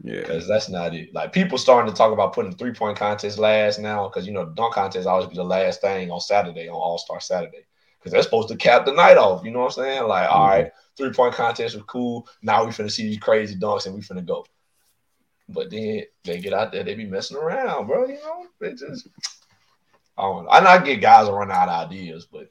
Yeah, 0.03 0.21
because 0.21 0.47
that's 0.47 0.69
not 0.69 0.95
it. 0.95 1.13
Like 1.13 1.33
people 1.33 1.59
starting 1.59 1.91
to 1.91 1.95
talk 1.95 2.11
about 2.11 2.33
putting 2.33 2.49
the 2.49 2.57
three 2.57 2.73
point 2.73 2.97
contest 2.97 3.37
last 3.37 3.79
now, 3.79 4.07
because 4.07 4.25
you 4.25 4.33
know 4.33 4.45
dunk 4.45 4.73
contest 4.73 5.07
always 5.07 5.27
be 5.27 5.35
the 5.35 5.43
last 5.43 5.81
thing 5.81 6.09
on 6.09 6.19
Saturday 6.19 6.67
on 6.67 6.75
All 6.75 6.97
Star 6.97 7.19
Saturday, 7.19 7.65
because 8.07 8.13
they're 8.13 8.23
supposed 8.23 8.49
to 8.49 8.55
cap 8.55 8.85
the 8.85 8.93
night 8.93 9.17
off. 9.17 9.43
You 9.43 9.51
know 9.51 9.59
what 9.59 9.77
I'm 9.77 9.83
saying? 9.83 10.03
Like, 10.07 10.29
mm-hmm. 10.29 10.37
all 10.37 10.47
right, 10.47 10.71
three 10.95 11.11
point 11.11 11.33
contest 11.33 11.75
was 11.75 11.83
cool. 11.87 12.27
Now 12.41 12.63
we 12.63 12.71
finna 12.71 12.91
see 12.91 13.03
these 13.03 13.19
crazy 13.19 13.55
dunks 13.55 13.85
and 13.85 13.95
we 13.95 14.01
finna 14.01 14.25
go. 14.25 14.45
But 15.49 15.69
then 15.69 16.03
they 16.23 16.39
get 16.39 16.53
out 16.53 16.71
there, 16.71 16.83
they 16.83 16.95
be 16.95 17.05
messing 17.05 17.37
around, 17.37 17.87
bro. 17.87 18.05
You 18.07 18.15
know, 18.15 18.47
they 18.59 18.73
just 18.73 19.07
I 20.17 20.23
don't 20.23 20.45
know. 20.45 20.49
I 20.49 20.59
know 20.61 20.69
I 20.69 20.83
get 20.83 21.01
guys 21.01 21.29
running 21.29 21.55
out 21.55 21.69
of 21.69 21.87
ideas, 21.87 22.27
but 22.31 22.49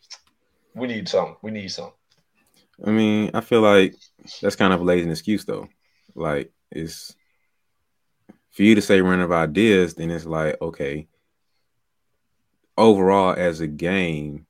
we 0.75 0.87
need 0.87 1.09
some. 1.09 1.37
We 1.43 1.51
need 1.51 1.69
some. 1.69 1.93
I 2.85 2.91
mean, 2.91 3.31
I 3.33 3.41
feel 3.41 3.63
like 3.63 3.95
that's 4.41 4.57
kind 4.57 4.73
of 4.73 4.81
a 4.81 4.85
lazy 4.85 5.11
excuse 5.11 5.45
though. 5.45 5.69
Like 6.15 6.53
it's 6.71 7.15
for 8.51 8.63
you 8.63 8.75
to 8.75 8.83
say 8.83 9.01
run 9.01 9.21
of 9.21 9.33
ideas, 9.33 9.95
then 9.95 10.11
it's 10.11 10.25
like, 10.25 10.61
okay, 10.61 11.09
overall 12.79 13.35
as 13.37 13.61
a 13.61 13.67
game, 13.67 14.46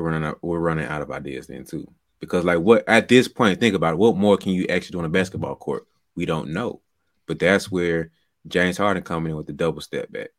we're 0.00 0.10
running 0.10 0.28
out, 0.28 0.38
we're 0.42 0.58
running 0.58 0.86
out 0.86 1.02
of 1.02 1.10
ideas 1.10 1.46
then 1.46 1.64
too. 1.64 1.86
Because 2.18 2.44
like 2.44 2.58
what 2.58 2.88
at 2.88 3.08
this 3.08 3.28
point, 3.28 3.60
think 3.60 3.74
about 3.74 3.94
it, 3.94 3.98
what 3.98 4.16
more 4.16 4.36
can 4.36 4.52
you 4.52 4.66
actually 4.68 4.92
do 4.92 4.98
on 4.98 5.04
a 5.04 5.10
basketball 5.10 5.56
court? 5.56 5.86
We 6.14 6.26
don't 6.26 6.50
know. 6.50 6.80
But 7.26 7.38
that's 7.38 7.70
where 7.70 8.10
James 8.48 8.76
Harden 8.76 9.02
coming 9.02 9.30
in 9.30 9.36
with 9.36 9.46
the 9.46 9.52
double 9.52 9.80
step 9.80 10.10
back 10.10 10.30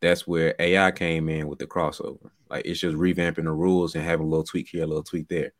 that's 0.00 0.26
where 0.26 0.54
AI 0.58 0.90
came 0.90 1.28
in 1.28 1.48
with 1.48 1.58
the 1.58 1.66
crossover. 1.66 2.30
Like 2.48 2.66
it's 2.66 2.80
just 2.80 2.96
revamping 2.96 3.44
the 3.44 3.52
rules 3.52 3.94
and 3.94 4.04
having 4.04 4.26
a 4.26 4.28
little 4.28 4.44
tweak 4.44 4.68
here, 4.68 4.84
a 4.84 4.86
little 4.86 5.02
tweak 5.02 5.28
there. 5.28 5.52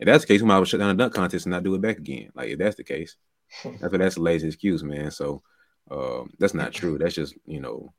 If 0.00 0.06
that's 0.06 0.24
the 0.24 0.28
case, 0.28 0.42
we 0.42 0.48
might 0.48 0.56
as 0.56 0.58
well 0.58 0.64
shut 0.64 0.80
down 0.80 0.90
a 0.90 0.94
dunk 0.94 1.14
contest 1.14 1.46
and 1.46 1.52
not 1.52 1.62
do 1.62 1.74
it 1.74 1.80
back 1.80 1.98
again. 1.98 2.30
Like 2.34 2.50
if 2.50 2.58
that's 2.58 2.76
the 2.76 2.84
case, 2.84 3.16
that's 3.80 3.96
that's 3.96 4.16
a 4.16 4.20
lazy 4.20 4.48
excuse, 4.48 4.82
man. 4.82 5.10
So 5.10 5.42
um, 5.90 6.30
that's 6.38 6.54
not 6.54 6.72
true. 6.72 6.98
That's 6.98 7.14
just 7.14 7.34
you 7.46 7.60
know 7.60 7.92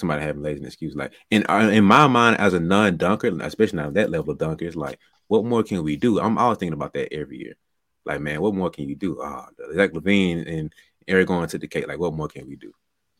somebody 0.00 0.22
having 0.22 0.42
lazy 0.42 0.64
excuse. 0.64 0.94
Like 0.96 1.12
in 1.30 1.44
uh, 1.48 1.70
in 1.72 1.84
my 1.84 2.06
mind, 2.06 2.38
as 2.38 2.54
a 2.54 2.60
non-dunker, 2.60 3.40
especially 3.42 3.78
not 3.78 3.94
that 3.94 4.10
level 4.10 4.32
of 4.32 4.38
dunker, 4.38 4.64
it's 4.64 4.76
like 4.76 4.98
what 5.28 5.44
more 5.44 5.62
can 5.62 5.82
we 5.84 5.96
do? 5.96 6.18
I'm 6.18 6.38
always 6.38 6.58
thinking 6.58 6.74
about 6.74 6.92
that 6.94 7.12
every 7.12 7.38
year. 7.38 7.54
Like 8.04 8.20
man, 8.20 8.40
what 8.40 8.54
more 8.54 8.70
can 8.70 8.88
you 8.88 8.96
do? 8.96 9.20
Ah, 9.22 9.46
Zach 9.74 9.92
LaVine 9.92 10.46
and 10.46 10.72
Eric 11.06 11.28
going 11.28 11.48
to 11.48 11.58
the 11.58 11.68
cake. 11.68 11.86
Like 11.86 11.98
what 11.98 12.14
more 12.14 12.28
can 12.28 12.48
we 12.48 12.56
do? 12.56 12.72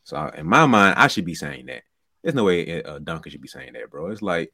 So 0.04 0.30
in 0.36 0.46
my 0.46 0.66
mind, 0.66 0.96
I 0.96 1.08
should 1.08 1.24
be 1.24 1.34
saying 1.34 1.66
that. 1.66 1.82
There's 2.22 2.34
no 2.34 2.44
way 2.44 2.66
a 2.66 3.00
Duncan 3.00 3.30
should 3.32 3.40
be 3.40 3.48
saying 3.48 3.74
that, 3.74 3.90
bro. 3.90 4.10
It's 4.10 4.22
like 4.22 4.52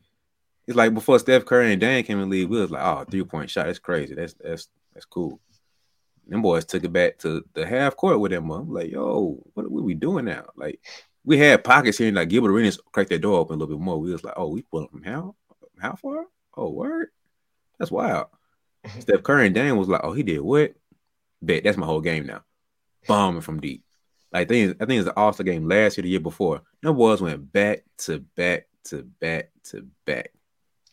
it's 0.66 0.76
like 0.76 0.94
before 0.94 1.18
Steph 1.18 1.44
Curry 1.44 1.72
and 1.72 1.80
Dame 1.80 2.04
came 2.04 2.20
in 2.20 2.28
the 2.28 2.36
league, 2.36 2.48
we 2.48 2.60
was 2.60 2.70
like, 2.70 2.82
oh, 2.82 3.04
three 3.10 3.24
point 3.24 3.50
shot. 3.50 3.66
That's 3.66 3.78
crazy. 3.78 4.14
That's 4.14 4.34
that's 4.34 4.68
that's 4.92 5.06
cool. 5.06 5.40
Them 6.26 6.42
boys 6.42 6.64
took 6.64 6.82
it 6.82 6.92
back 6.92 7.18
to 7.18 7.44
the 7.54 7.64
half 7.64 7.96
court 7.96 8.18
with 8.18 8.32
them. 8.32 8.50
I'm 8.50 8.72
like, 8.72 8.90
yo, 8.90 9.40
what, 9.54 9.70
what 9.70 9.80
are 9.80 9.84
we 9.84 9.94
doing 9.94 10.24
now? 10.24 10.46
Like, 10.56 10.80
we 11.26 11.36
had 11.36 11.64
pockets 11.64 11.98
here, 11.98 12.06
and 12.06 12.16
like 12.16 12.28
Gilbert 12.28 12.52
Arenas 12.52 12.78
cracked 12.92 13.10
that 13.10 13.20
door 13.20 13.38
open 13.38 13.56
a 13.56 13.58
little 13.58 13.76
bit 13.76 13.84
more. 13.84 14.00
We 14.00 14.12
was 14.12 14.24
like, 14.24 14.34
oh, 14.36 14.48
we 14.48 14.62
pulling 14.62 14.88
from 14.88 15.02
how 15.02 15.34
how 15.78 15.96
far? 15.96 16.24
Oh, 16.56 16.70
word. 16.70 17.08
That's 17.78 17.90
wild. 17.90 18.28
Steph 19.00 19.24
Curry 19.24 19.46
and 19.46 19.54
Dame 19.54 19.76
was 19.76 19.88
like, 19.88 20.00
oh, 20.04 20.12
he 20.12 20.22
did 20.22 20.40
what? 20.40 20.74
Bet 21.42 21.64
that's 21.64 21.76
my 21.76 21.84
whole 21.84 22.00
game 22.00 22.26
now. 22.26 22.42
Bombing 23.06 23.42
from 23.42 23.60
deep. 23.60 23.82
Like 24.32 24.46
I 24.46 24.48
think 24.48 24.76
I 24.80 24.86
think 24.86 25.00
it's 25.00 25.08
the 25.08 25.16
All 25.16 25.32
Star 25.32 25.44
game 25.44 25.68
last 25.68 25.98
year, 25.98 26.02
the 26.02 26.08
year 26.08 26.20
before. 26.20 26.62
No 26.82 26.94
boys 26.94 27.20
went 27.20 27.52
back 27.52 27.84
to 27.98 28.20
back 28.36 28.68
to 28.84 29.02
back 29.20 29.50
to 29.64 29.86
back, 30.06 30.32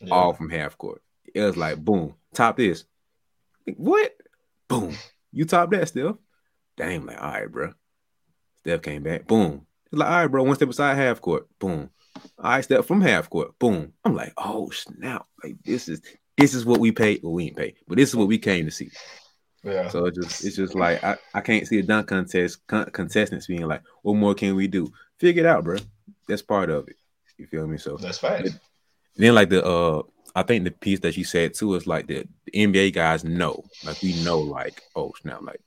yeah. 0.00 0.12
all 0.12 0.34
from 0.34 0.50
half 0.50 0.76
court. 0.76 1.02
It 1.32 1.40
was 1.40 1.56
like 1.56 1.82
boom, 1.82 2.14
top 2.34 2.56
this. 2.56 2.84
What? 3.76 4.14
Boom, 4.68 4.94
you 5.32 5.44
top 5.44 5.70
that 5.70 5.88
still. 5.88 6.18
Damn, 6.76 7.06
like 7.06 7.22
all 7.22 7.30
right, 7.30 7.50
bro. 7.50 7.72
Steph 8.60 8.82
came 8.82 9.02
back. 9.02 9.26
Boom. 9.26 9.66
It's 9.94 10.00
like 10.00 10.10
all 10.10 10.16
right, 10.16 10.26
bro. 10.26 10.42
One 10.42 10.56
step 10.56 10.66
beside 10.66 10.96
half 10.96 11.20
court. 11.20 11.46
Boom. 11.60 11.88
I 12.36 12.62
step 12.62 12.84
from 12.84 13.00
half 13.00 13.30
court. 13.30 13.56
Boom. 13.60 13.92
I'm 14.04 14.16
like, 14.16 14.32
oh 14.36 14.68
snap! 14.70 15.24
Like 15.40 15.54
this 15.64 15.88
is 15.88 16.02
this 16.36 16.52
is 16.52 16.66
what 16.66 16.80
we 16.80 16.90
paid. 16.90 17.20
Well, 17.22 17.32
we 17.32 17.44
ain't 17.44 17.56
paid, 17.56 17.76
but 17.86 17.96
this 17.96 18.08
is 18.08 18.16
what 18.16 18.26
we 18.26 18.36
came 18.38 18.64
to 18.64 18.72
see. 18.72 18.90
Yeah. 19.62 19.88
So 19.90 20.06
it 20.06 20.16
just 20.16 20.44
it's 20.44 20.56
just 20.56 20.74
like 20.74 21.04
I, 21.04 21.16
I 21.32 21.42
can't 21.42 21.64
see 21.68 21.78
a 21.78 21.82
dunk 21.84 22.08
contest 22.08 22.66
con- 22.66 22.90
contestants 22.90 23.46
being 23.46 23.68
like, 23.68 23.82
what 24.02 24.16
more 24.16 24.34
can 24.34 24.56
we 24.56 24.66
do? 24.66 24.92
Figure 25.20 25.44
it 25.44 25.46
out, 25.46 25.62
bro. 25.62 25.76
That's 26.26 26.42
part 26.42 26.70
of 26.70 26.88
it. 26.88 26.96
You 27.38 27.46
feel 27.46 27.68
me? 27.68 27.78
So 27.78 27.96
that's 27.96 28.18
fine. 28.18 28.48
Then 29.14 29.36
like 29.36 29.50
the 29.50 29.64
uh 29.64 30.02
I 30.34 30.42
think 30.42 30.64
the 30.64 30.72
piece 30.72 30.98
that 31.00 31.16
you 31.16 31.22
said 31.22 31.54
too 31.54 31.76
is 31.76 31.86
like 31.86 32.08
the, 32.08 32.26
the 32.46 32.66
NBA 32.66 32.94
guys 32.94 33.22
know. 33.22 33.62
Like 33.84 34.02
we 34.02 34.20
know 34.24 34.40
like, 34.40 34.82
oh 34.96 35.12
snap, 35.22 35.42
like 35.42 35.60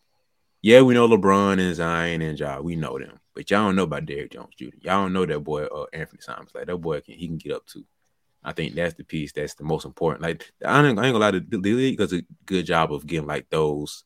yeah, 0.61 0.81
we 0.81 0.95
know 0.95 1.07
LeBron 1.07 1.61
and 1.61 1.73
Zion 1.73 2.21
and 2.21 2.37
Ja, 2.37 2.59
we 2.59 2.75
know 2.75 2.99
them. 2.99 3.21
But 3.37 3.51
y'all 3.51 3.65
don't 3.65 3.75
know 3.75 3.83
about 3.83 4.07
Derrick 4.07 4.31
Jones 4.31 4.55
Jr. 4.55 4.65
Y'all 4.81 5.03
don't 5.03 5.13
know 5.13 5.23
that 5.23 5.39
boy 5.41 5.65
uh, 5.65 5.85
Anfernee 5.93 6.23
Simons. 6.23 6.49
Like 6.55 6.65
that 6.65 6.77
boy 6.77 7.01
can 7.01 7.13
he 7.13 7.27
can 7.27 7.37
get 7.37 7.51
up 7.51 7.67
too. 7.67 7.85
I 8.43 8.51
think 8.51 8.73
that's 8.73 8.95
the 8.95 9.03
piece 9.03 9.31
that's 9.31 9.53
the 9.53 9.63
most 9.63 9.85
important. 9.85 10.23
Like 10.23 10.51
I 10.65 10.83
ain't, 10.83 10.97
I 10.97 11.05
ain't 11.05 11.13
gonna 11.13 11.19
lie, 11.19 11.29
the, 11.29 11.41
the 11.41 11.57
league 11.59 11.99
does 11.99 12.13
a 12.13 12.23
good 12.47 12.65
job 12.65 12.91
of 12.91 13.05
getting 13.05 13.27
like 13.27 13.47
those 13.51 14.05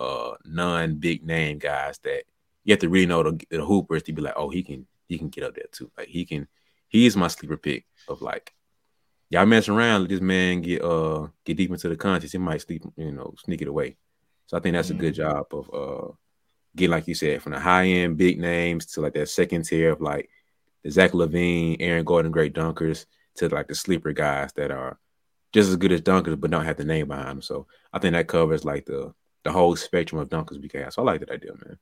uh 0.00 0.32
non 0.44 0.96
big 0.96 1.24
name 1.24 1.58
guys 1.58 1.98
that 1.98 2.24
you 2.64 2.72
have 2.72 2.80
to 2.80 2.88
really 2.88 3.06
know 3.06 3.22
the, 3.22 3.40
the 3.50 3.64
hoopers 3.64 4.02
to 4.02 4.12
be 4.12 4.20
like, 4.20 4.34
oh, 4.36 4.50
he 4.50 4.64
can 4.64 4.84
he 5.06 5.16
can 5.16 5.28
get 5.28 5.44
up 5.44 5.54
there 5.54 5.66
too. 5.70 5.88
Like 5.96 6.08
he 6.08 6.24
can 6.24 6.48
he's 6.88 7.16
my 7.16 7.28
sleeper 7.28 7.56
pick 7.56 7.86
of 8.08 8.20
like 8.20 8.52
y'all 9.30 9.46
mess 9.46 9.68
around, 9.68 10.00
let 10.00 10.10
this 10.10 10.20
man 10.20 10.60
get 10.60 10.82
uh 10.82 11.28
get 11.44 11.56
deep 11.56 11.70
into 11.70 11.88
the 11.88 11.96
contest, 11.96 12.32
he 12.32 12.38
might 12.38 12.62
sleep, 12.62 12.82
you 12.96 13.12
know, 13.12 13.32
sneak 13.38 13.62
it 13.62 13.68
away. 13.68 13.96
So 14.46 14.56
I 14.56 14.60
think 14.60 14.72
that's 14.72 14.88
mm-hmm. 14.88 14.98
a 14.98 15.00
good 15.02 15.14
mm-hmm. 15.14 15.36
job 15.36 15.46
of 15.52 15.70
uh 15.72 16.12
getting 16.76 16.92
like 16.92 17.08
you 17.08 17.14
said, 17.14 17.42
from 17.42 17.52
the 17.52 17.60
high 17.60 17.86
end 17.86 18.16
big 18.16 18.38
names 18.38 18.86
to 18.86 19.00
like 19.00 19.14
that 19.14 19.28
second 19.28 19.64
tier 19.64 19.92
of 19.92 20.00
like 20.00 20.30
the 20.84 20.90
Zach 20.90 21.12
LaVine, 21.12 21.78
Aaron 21.80 22.04
Gordon, 22.04 22.30
great 22.30 22.54
dunkers 22.54 23.06
to 23.36 23.48
like 23.48 23.68
the 23.68 23.74
sleeper 23.74 24.12
guys 24.12 24.52
that 24.54 24.70
are 24.70 24.98
just 25.52 25.70
as 25.70 25.76
good 25.76 25.92
as 25.92 26.02
dunkers 26.02 26.38
but 26.38 26.50
don't 26.50 26.64
have 26.64 26.76
the 26.76 26.84
name 26.84 27.08
behind 27.08 27.28
them. 27.28 27.42
So 27.42 27.66
I 27.92 27.98
think 27.98 28.12
that 28.12 28.28
covers 28.28 28.64
like 28.64 28.84
the 28.86 29.12
the 29.44 29.52
whole 29.52 29.76
spectrum 29.76 30.20
of 30.20 30.28
dunkers 30.28 30.60
we 30.60 30.68
can 30.68 30.82
have. 30.82 30.92
So 30.92 31.02
I 31.02 31.04
like 31.04 31.20
that 31.20 31.30
idea, 31.30 31.52
man. 31.52 31.78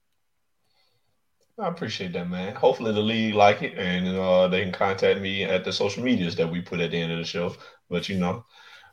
I 1.58 1.68
appreciate 1.68 2.12
that, 2.12 2.28
man. 2.28 2.54
Hopefully 2.54 2.92
the 2.92 3.00
league 3.00 3.34
like 3.34 3.62
it 3.62 3.78
and 3.78 4.08
uh, 4.08 4.48
they 4.48 4.62
can 4.62 4.72
contact 4.72 5.20
me 5.20 5.44
at 5.44 5.64
the 5.64 5.72
social 5.72 6.02
medias 6.02 6.36
that 6.36 6.50
we 6.50 6.60
put 6.60 6.80
at 6.80 6.90
the 6.90 7.00
end 7.00 7.12
of 7.12 7.18
the 7.18 7.24
show. 7.24 7.54
But 7.88 8.08
you 8.08 8.18
know, 8.18 8.44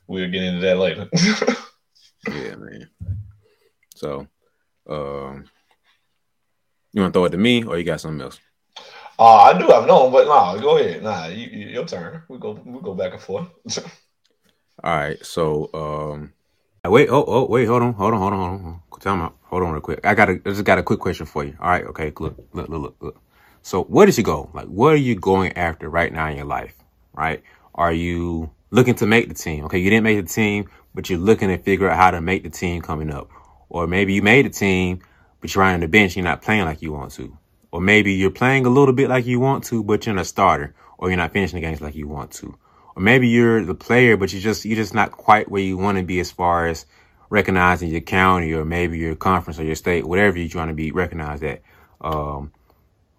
we'll 0.08 0.29
get 0.29 0.43
into 0.43 0.62
that 0.62 0.77
later. 0.77 1.10
yeah, 2.27 2.55
man. 2.55 2.89
So, 3.96 4.27
um, 4.89 5.46
you 6.93 7.01
want 7.01 7.13
to 7.13 7.17
throw 7.17 7.25
it 7.25 7.29
to 7.31 7.38
me, 7.38 7.63
or 7.63 7.77
you 7.77 7.83
got 7.83 8.01
something 8.01 8.21
else? 8.21 8.39
Uh, 9.19 9.36
I 9.36 9.57
do 9.57 9.67
have 9.67 9.86
known, 9.86 10.12
but 10.12 10.27
nah, 10.27 10.57
go 10.57 10.77
ahead. 10.77 11.03
Nah, 11.03 11.27
you, 11.27 11.48
you, 11.48 11.67
your 11.67 11.86
turn. 11.86 12.24
We 12.27 12.39
go 12.39 12.53
we 12.65 12.81
go 12.81 12.93
back 12.95 13.13
and 13.13 13.21
forth. 13.21 13.48
All 14.83 14.95
right. 14.95 15.24
So 15.24 15.69
um 15.74 16.33
wait, 16.91 17.10
oh, 17.10 17.24
oh, 17.27 17.45
wait, 17.45 17.65
hold 17.65 17.83
on, 17.83 17.93
hold 17.93 18.13
on, 18.13 18.19
hold 18.19 18.33
on, 18.33 18.39
hold 18.39 18.65
on. 18.65 19.00
Time 19.00 19.21
out. 19.21 19.36
Hold 19.43 19.63
on 19.63 19.74
real 19.74 19.81
quick. 19.81 20.00
I 20.03 20.15
got 20.15 20.29
a 20.29 20.33
I 20.45 20.50
just 20.50 20.63
got 20.63 20.79
a 20.79 20.83
quick 20.83 21.00
question 21.00 21.25
for 21.25 21.43
you. 21.43 21.55
All 21.60 21.69
right, 21.69 21.86
okay, 21.86 22.12
look, 22.19 22.36
look, 22.53 22.69
look, 22.69 22.81
look, 22.81 22.95
look. 23.00 23.21
So 23.62 23.83
where 23.83 24.05
does 24.05 24.17
you 24.17 24.24
go? 24.24 24.50
Like 24.53 24.67
what 24.67 24.93
are 24.93 24.98
you 24.98 25.15
going 25.15 25.55
after 25.57 25.89
right 25.89 26.12
now 26.12 26.27
in 26.27 26.38
your 26.38 26.45
life? 26.45 26.74
Right? 27.13 27.43
Are 27.75 27.93
you 27.93 28.50
looking 28.71 28.95
to 28.95 29.05
make 29.05 29.27
the 29.27 29.36
team? 29.36 29.65
Okay, 29.65 29.77
you 29.77 29.89
didn't 29.89 30.03
make 30.03 30.25
the 30.25 30.33
team, 30.33 30.67
but 30.95 31.10
you're 31.10 31.19
looking 31.19 31.50
to 31.50 31.57
figure 31.57 31.89
out 31.89 31.98
how 31.98 32.12
to 32.12 32.21
make 32.21 32.43
the 32.43 32.50
team 32.50 32.81
coming 32.81 33.12
up. 33.12 33.29
Or 33.69 33.86
maybe 33.86 34.13
you 34.13 34.21
made 34.21 34.45
the 34.45 34.50
team, 34.50 35.01
but 35.41 35.53
you're 35.53 35.63
on 35.63 35.79
the 35.79 35.88
bench, 35.88 36.15
you're 36.15 36.24
not 36.24 36.41
playing 36.41 36.65
like 36.65 36.81
you 36.81 36.93
want 36.93 37.12
to. 37.13 37.38
Or 37.71 37.81
maybe 37.81 38.13
you're 38.13 38.31
playing 38.31 38.65
a 38.65 38.69
little 38.69 38.93
bit 38.93 39.10
like 39.10 39.25
you 39.25 39.39
want 39.39 39.63
to, 39.65 39.83
but 39.83 40.05
you're 40.05 40.15
not 40.15 40.21
a 40.21 40.25
starter, 40.25 40.75
or 40.98 41.10
you're 41.10 41.17
not 41.17 41.33
finishing 41.33 41.60
the 41.60 41.67
games 41.67 41.81
like 41.81 41.95
you 41.95 42.07
want 42.07 42.31
to. 42.33 42.57
Or 42.95 43.01
maybe 43.01 43.27
you're 43.27 43.63
the 43.65 43.75
player, 43.75 44.17
but 44.17 44.31
you're 44.31 44.41
just 44.41 44.65
you're 44.65 44.75
just 44.75 44.93
not 44.93 45.12
quite 45.12 45.50
where 45.50 45.62
you 45.62 45.77
want 45.77 45.98
to 45.98 46.03
be 46.03 46.19
as 46.19 46.31
far 46.31 46.67
as 46.67 46.86
recognizing 47.29 47.89
your 47.89 48.01
county 48.01 48.53
or 48.53 48.65
maybe 48.65 48.98
your 48.98 49.15
conference 49.15 49.57
or 49.60 49.63
your 49.63 49.75
state, 49.75 50.05
whatever 50.05 50.38
you're 50.38 50.50
trying 50.50 50.67
to 50.67 50.74
be 50.74 50.91
recognized 50.91 51.43
at. 51.43 51.62
Um, 52.01 52.51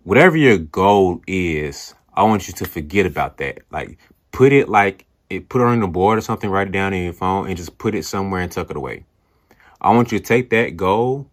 whatever 0.03 0.37
your 0.37 0.59
goal 0.59 1.23
is, 1.27 1.95
I 2.15 2.25
want 2.25 2.47
you 2.47 2.55
to 2.55 2.67
forget 2.67 3.07
about 3.07 3.39
that. 3.39 3.61
Like 3.71 3.99
put 4.31 4.53
it 4.53 4.69
like 4.69 5.07
it, 5.31 5.49
put 5.49 5.63
it 5.63 5.65
on 5.65 5.81
the 5.81 5.87
board 5.87 6.19
or 6.19 6.21
something, 6.21 6.51
write 6.51 6.69
it 6.69 6.73
down 6.73 6.93
in 6.93 7.05
your 7.05 7.13
phone 7.15 7.49
and 7.49 7.57
just 7.57 7.79
put 7.79 7.95
it 7.95 8.05
somewhere 8.05 8.43
and 8.43 8.53
tuck 8.53 8.71
it 8.71 8.77
away. 8.77 9.07
I 9.81 9.91
want 9.91 10.13
you 10.13 10.19
to 10.19 10.25
take 10.25 10.51
that 10.51 10.77
goal, 10.77 11.31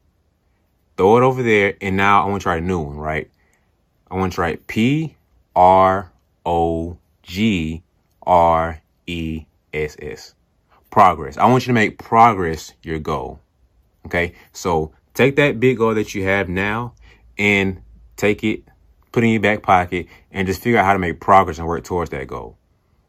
throw 1.00 1.16
it 1.16 1.24
over 1.24 1.42
there, 1.42 1.76
and 1.80 1.96
now 1.96 2.26
I 2.26 2.30
want 2.30 2.42
to 2.42 2.50
write 2.50 2.62
a 2.62 2.66
new 2.66 2.80
one, 2.80 2.98
right? 2.98 3.32
I 4.12 4.16
want 4.16 4.34
to 4.34 4.42
write 4.42 4.68
P 4.68 5.16
R 5.56 6.12
O 6.46 6.98
G 7.24 7.82
R 8.24 8.82
E 9.08 9.46
S 9.74 9.96
S. 10.02 10.36
Progress. 10.92 11.38
I 11.38 11.46
want 11.46 11.64
you 11.64 11.68
to 11.68 11.74
make 11.74 12.00
progress 12.00 12.74
your 12.84 13.00
goal. 13.00 13.40
Okay. 14.08 14.34
So 14.52 14.92
take 15.14 15.38
that 15.38 15.62
big 15.62 15.78
goal 15.78 15.96
that 15.96 16.14
you 16.14 16.26
have 16.26 16.50
now 16.50 16.96
and 17.38 17.82
take 18.18 18.44
it, 18.44 18.64
put 19.14 19.24
it 19.24 19.28
in 19.28 19.32
your 19.32 19.42
back 19.42 19.64
pocket, 19.64 20.08
and 20.32 20.46
just 20.46 20.62
figure 20.62 20.80
out 20.80 20.86
how 20.86 20.92
to 20.92 21.00
make 21.00 21.22
progress 21.22 21.60
and 21.60 21.68
work 21.68 21.86
towards 21.86 22.10
that 22.10 22.28
goal 22.28 22.58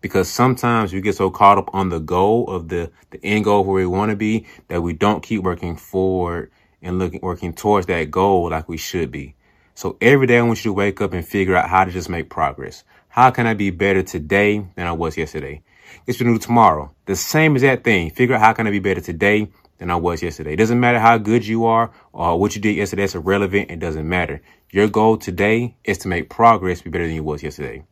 because 0.01 0.31
sometimes 0.31 0.93
we 0.93 1.01
get 1.01 1.17
so 1.17 1.29
caught 1.29 1.59
up 1.59 1.75
on 1.75 1.89
the 1.89 1.99
goal 1.99 2.49
of 2.49 2.69
the, 2.69 2.91
the 3.11 3.19
end 3.25 3.45
goal 3.45 3.65
where 3.65 3.75
we 3.75 3.87
want 3.87 4.11
to 4.11 4.17
be 4.17 4.47
that 4.69 4.81
we 4.81 4.93
don't 4.93 5.25
keep 5.25 5.43
working 5.43 5.75
forward 5.77 6.53
and 6.83 6.99
looking 6.99 7.21
working 7.23 7.53
towards 7.53 7.87
that 7.87 8.11
goal 8.11 8.51
like 8.51 8.69
we 8.69 8.77
should 8.77 9.11
be. 9.11 9.35
So 9.75 9.97
every 10.01 10.27
day 10.27 10.39
I 10.39 10.43
want 10.43 10.65
you 10.65 10.71
to 10.71 10.75
wake 10.75 11.01
up 11.01 11.13
and 11.13 11.27
figure 11.27 11.57
out 11.57 11.69
how 11.69 11.85
to 11.85 11.91
just 11.91 12.09
make 12.09 12.29
progress. 12.29 12.85
How 13.09 13.31
can 13.31 13.47
I 13.47 13.55
be 13.55 13.71
better 13.71 14.03
today 14.03 14.67
than 14.77 14.87
I 14.87 14.93
was 14.93 15.17
yesterday? 15.17 15.63
It's 16.07 16.19
to 16.19 16.25
do 16.25 16.39
tomorrow. 16.39 16.95
The 17.07 17.17
same 17.17 17.57
as 17.57 17.63
that 17.63 17.83
thing. 17.83 18.11
Figure 18.11 18.37
out 18.37 18.41
how 18.41 18.53
can 18.53 18.67
I 18.67 18.71
be 18.71 18.79
better 18.79 19.01
today 19.01 19.51
than 19.79 19.91
I 19.91 19.97
was 19.97 20.23
yesterday. 20.23 20.53
It 20.53 20.57
doesn't 20.57 20.79
matter 20.79 21.01
how 21.01 21.19
good 21.19 21.47
you 21.47 21.65
are 21.65 21.91
or 22.13 22.39
what 22.39 22.55
you 22.55 22.63
did 22.63 22.77
yesterday. 22.77 23.05
It's 23.05 23.15
irrelevant. 23.15 23.71
It 23.71 23.81
doesn't 23.81 24.09
matter. 24.09 24.43
Your 24.71 24.89
goal 24.89 25.17
today 25.17 25.77
is 25.85 25.99
to 25.99 26.09
make 26.09 26.29
progress 26.31 26.83
be 26.83 26.91
better 26.91 27.07
than 27.07 27.17
you 27.17 27.25
was 27.25 27.43
yesterday. 27.43 27.85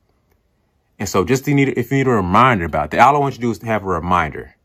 And 0.98 1.08
so 1.08 1.24
just 1.24 1.44
to 1.46 1.54
need, 1.54 1.68
if 1.76 1.90
you 1.90 1.98
need 1.98 2.06
a 2.06 2.10
reminder 2.10 2.66
about 2.66 2.90
that, 2.90 3.00
all 3.00 3.16
I 3.16 3.18
want 3.18 3.34
you 3.34 3.38
to 3.38 3.42
do 3.42 3.50
is 3.50 3.58
to 3.60 3.66
have 3.66 3.82
a 3.82 3.86
reminder. 3.86 4.56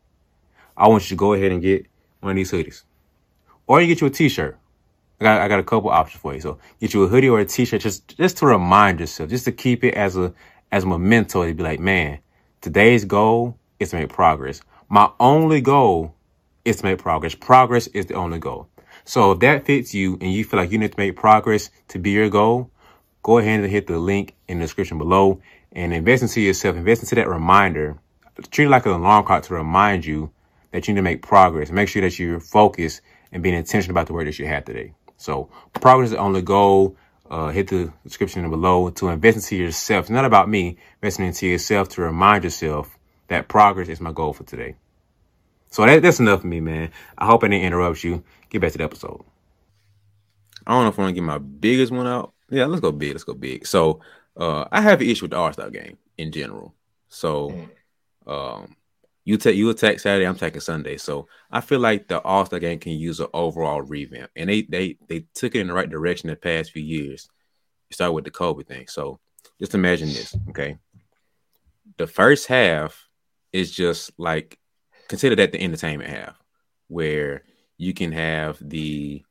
I 0.76 0.88
want 0.88 1.04
you 1.04 1.08
to 1.10 1.18
go 1.18 1.32
ahead 1.32 1.52
and 1.52 1.62
get 1.62 1.86
one 2.20 2.32
of 2.32 2.36
these 2.36 2.52
hoodies 2.52 2.82
or 3.66 3.80
you 3.80 3.86
get 3.86 4.00
you 4.00 4.06
a 4.06 4.10
t-shirt. 4.10 4.58
I 5.20 5.24
got, 5.24 5.40
I 5.40 5.48
got 5.48 5.60
a 5.60 5.64
couple 5.64 5.90
options 5.90 6.20
for 6.20 6.34
you. 6.34 6.40
So 6.40 6.58
get 6.80 6.92
you 6.94 7.04
a 7.04 7.08
hoodie 7.08 7.28
or 7.28 7.40
a 7.40 7.44
t-shirt 7.44 7.80
just, 7.80 8.16
just 8.16 8.38
to 8.38 8.46
remind 8.46 9.00
yourself, 9.00 9.30
just 9.30 9.44
to 9.46 9.52
keep 9.52 9.84
it 9.84 9.94
as 9.94 10.16
a, 10.16 10.34
as 10.72 10.84
a 10.84 10.86
memento 10.86 11.46
to 11.46 11.54
be 11.54 11.62
like, 11.62 11.80
man, 11.80 12.18
today's 12.60 13.04
goal 13.04 13.58
is 13.78 13.90
to 13.90 13.96
make 13.96 14.08
progress. 14.08 14.60
My 14.88 15.10
only 15.20 15.60
goal 15.60 16.14
is 16.64 16.76
to 16.76 16.84
make 16.84 16.98
progress. 16.98 17.34
Progress 17.34 17.86
is 17.88 18.06
the 18.06 18.14
only 18.14 18.38
goal. 18.38 18.68
So 19.04 19.32
if 19.32 19.40
that 19.40 19.66
fits 19.66 19.94
you 19.94 20.18
and 20.20 20.32
you 20.32 20.44
feel 20.44 20.58
like 20.58 20.70
you 20.70 20.78
need 20.78 20.92
to 20.92 20.98
make 20.98 21.16
progress 21.16 21.70
to 21.88 21.98
be 21.98 22.10
your 22.10 22.30
goal, 22.30 22.70
go 23.22 23.38
ahead 23.38 23.60
and 23.60 23.70
hit 23.70 23.86
the 23.86 23.98
link 23.98 24.34
in 24.48 24.58
the 24.58 24.64
description 24.64 24.98
below 24.98 25.40
and 25.72 25.92
invest 25.92 26.22
into 26.22 26.40
yourself, 26.40 26.76
invest 26.76 27.02
into 27.02 27.14
that 27.16 27.28
reminder. 27.28 27.98
Treat 28.50 28.66
it 28.66 28.70
like 28.70 28.86
an 28.86 28.92
alarm 28.92 29.24
clock 29.24 29.42
to 29.44 29.54
remind 29.54 30.04
you 30.04 30.30
that 30.72 30.88
you 30.88 30.94
need 30.94 30.98
to 30.98 31.02
make 31.02 31.22
progress. 31.22 31.70
Make 31.70 31.88
sure 31.88 32.02
that 32.02 32.18
you're 32.18 32.40
focused 32.40 33.00
and 33.34 33.42
being 33.42 33.54
intentional 33.54 33.92
about 33.92 34.06
the 34.06 34.14
word 34.14 34.26
that 34.28 34.38
you 34.38 34.46
had 34.46 34.64
today. 34.64 34.94
So 35.18 35.50
progress 35.74 36.10
is 36.10 36.16
on 36.16 36.32
the 36.32 36.40
goal. 36.40 36.96
Uh, 37.30 37.48
hit 37.48 37.68
the 37.68 37.92
description 38.04 38.48
below 38.48 38.90
to 38.90 39.08
invest 39.08 39.36
into 39.36 39.56
yourself. 39.56 40.04
It's 40.04 40.10
not 40.10 40.24
about 40.24 40.48
me, 40.48 40.76
investing 41.02 41.26
into 41.26 41.46
yourself 41.46 41.88
to 41.90 42.02
remind 42.02 42.44
yourself 42.44 42.98
that 43.28 43.48
progress 43.48 43.88
is 43.88 44.00
my 44.00 44.12
goal 44.12 44.34
for 44.34 44.44
today. 44.44 44.76
So 45.70 45.84
that, 45.84 46.02
that's 46.02 46.20
enough 46.20 46.42
for 46.42 46.46
me, 46.46 46.60
man. 46.60 46.90
I 47.18 47.26
hope 47.26 47.42
I 47.42 47.48
didn't 47.48 47.64
interrupt 47.64 48.04
you. 48.04 48.22
Get 48.50 48.60
back 48.60 48.72
to 48.72 48.78
the 48.78 48.84
episode. 48.84 49.24
I 50.66 50.72
don't 50.72 50.84
know 50.84 50.90
if 50.90 50.98
I 50.98 51.02
want 51.02 51.14
to 51.14 51.20
get 51.20 51.26
my 51.26 51.38
biggest 51.38 51.92
one 51.92 52.06
out. 52.06 52.34
Yeah, 52.50 52.66
let's 52.66 52.82
go 52.82 52.92
big. 52.92 53.12
Let's 53.12 53.24
go 53.24 53.34
big. 53.34 53.66
So 53.66 54.00
uh, 54.36 54.66
I 54.70 54.82
have 54.82 55.00
an 55.00 55.08
issue 55.08 55.24
with 55.24 55.32
the 55.32 55.38
All 55.38 55.52
Star 55.52 55.70
game 55.70 55.98
in 56.16 56.30
general. 56.30 56.74
So, 57.08 57.68
mm. 58.26 58.30
um, 58.30 58.76
you 59.24 59.38
take 59.38 59.56
you 59.56 59.70
attack 59.70 60.00
Saturday, 60.00 60.26
I'm 60.26 60.36
taking 60.36 60.60
Sunday. 60.60 60.98
So 60.98 61.28
I 61.50 61.60
feel 61.60 61.80
like 61.80 62.08
the 62.08 62.20
All 62.22 62.44
Star 62.44 62.58
game 62.58 62.78
can 62.78 62.92
use 62.92 63.20
an 63.20 63.28
overall 63.32 63.80
revamp, 63.80 64.30
and 64.36 64.50
they 64.50 64.62
they 64.62 64.98
they 65.08 65.26
took 65.34 65.54
it 65.54 65.60
in 65.60 65.68
the 65.68 65.72
right 65.72 65.88
direction 65.88 66.28
the 66.28 66.36
past 66.36 66.72
few 66.72 66.82
years. 66.82 67.28
It 67.90 67.94
started 67.94 68.12
with 68.12 68.24
the 68.24 68.30
COVID 68.30 68.66
thing. 68.66 68.86
So 68.88 69.18
just 69.58 69.74
imagine 69.74 70.08
this, 70.08 70.36
okay? 70.50 70.78
The 71.96 72.06
first 72.06 72.46
half 72.48 73.08
is 73.52 73.70
just 73.70 74.10
like 74.18 74.58
consider 75.08 75.36
that 75.36 75.52
the 75.52 75.62
entertainment 75.62 76.10
half, 76.10 76.36
where 76.88 77.44
you 77.78 77.94
can 77.94 78.12
have 78.12 78.58
the 78.60 79.24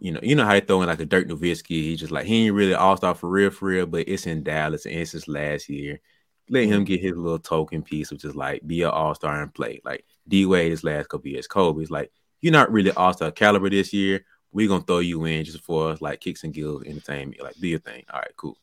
you 0.00 0.12
know, 0.12 0.20
you 0.22 0.36
know 0.36 0.44
how 0.44 0.52
they 0.52 0.60
throw 0.60 0.82
in 0.82 0.88
like 0.88 1.00
a 1.00 1.04
Dirk 1.04 1.28
Nowitzki. 1.28 1.68
He 1.68 1.96
just 1.96 2.12
like 2.12 2.26
he 2.26 2.46
ain't 2.46 2.54
really 2.54 2.74
all 2.74 2.96
star 2.96 3.14
for 3.14 3.28
real, 3.28 3.50
for 3.50 3.66
real, 3.66 3.86
but 3.86 4.08
it's 4.08 4.26
in 4.26 4.42
Dallas 4.42 4.86
and 4.86 4.94
it's 4.94 5.12
his 5.12 5.28
last 5.28 5.68
year. 5.68 6.00
Let 6.50 6.66
him 6.66 6.84
get 6.84 7.00
his 7.00 7.16
little 7.16 7.38
token 7.38 7.82
piece, 7.82 8.10
which 8.10 8.24
is 8.24 8.34
like 8.34 8.66
be 8.66 8.82
an 8.82 8.90
all 8.90 9.14
star 9.14 9.42
and 9.42 9.52
play. 9.52 9.80
Like 9.84 10.04
D 10.26 10.46
Wade 10.46 10.70
his 10.70 10.84
last 10.84 11.08
couple 11.08 11.28
years. 11.28 11.46
Kobe's 11.46 11.90
like 11.90 12.10
you're 12.40 12.52
not 12.52 12.70
really 12.70 12.90
all 12.92 13.12
star 13.12 13.30
caliber 13.30 13.70
this 13.70 13.92
year. 13.92 14.24
We're 14.52 14.68
gonna 14.68 14.82
throw 14.82 15.00
you 15.00 15.24
in 15.24 15.44
just 15.44 15.62
for 15.62 15.96
like 16.00 16.20
kicks 16.20 16.44
and 16.44 16.54
gills 16.54 16.84
entertainment. 16.84 17.42
Like 17.42 17.56
do 17.56 17.68
your 17.68 17.80
thing. 17.80 18.04
All 18.12 18.20
right, 18.20 18.36
cool. 18.36 18.56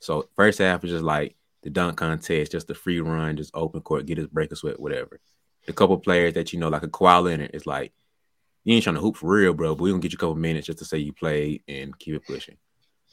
So 0.00 0.28
first 0.36 0.58
half 0.58 0.84
is 0.84 0.90
just 0.90 1.04
like 1.04 1.36
the 1.62 1.70
dunk 1.70 1.96
contest, 1.98 2.52
just 2.52 2.68
the 2.68 2.74
free 2.74 3.00
run, 3.00 3.36
just 3.36 3.50
open 3.54 3.80
court, 3.80 4.06
get 4.06 4.18
his 4.18 4.28
break 4.28 4.52
a 4.52 4.56
sweat, 4.56 4.80
whatever. 4.80 5.20
The 5.66 5.72
couple 5.72 5.98
players 5.98 6.34
that 6.34 6.52
you 6.52 6.60
know, 6.60 6.68
like 6.68 6.84
a 6.84 6.88
Kawhi 6.88 7.24
Leonard, 7.24 7.50
is 7.52 7.66
like 7.66 7.92
you 8.64 8.74
ain't 8.74 8.84
trying 8.84 8.94
to 8.96 9.00
hoop 9.00 9.16
for 9.16 9.34
real, 9.34 9.52
bro. 9.52 9.74
But 9.74 9.82
we're 9.82 9.90
gonna 9.90 10.00
get 10.00 10.12
you 10.12 10.16
a 10.16 10.20
couple 10.20 10.36
minutes 10.36 10.66
just 10.66 10.78
to 10.78 10.84
say 10.84 10.98
you 10.98 11.12
played 11.12 11.62
and 11.68 11.98
keep 11.98 12.14
it 12.14 12.26
pushing. 12.26 12.56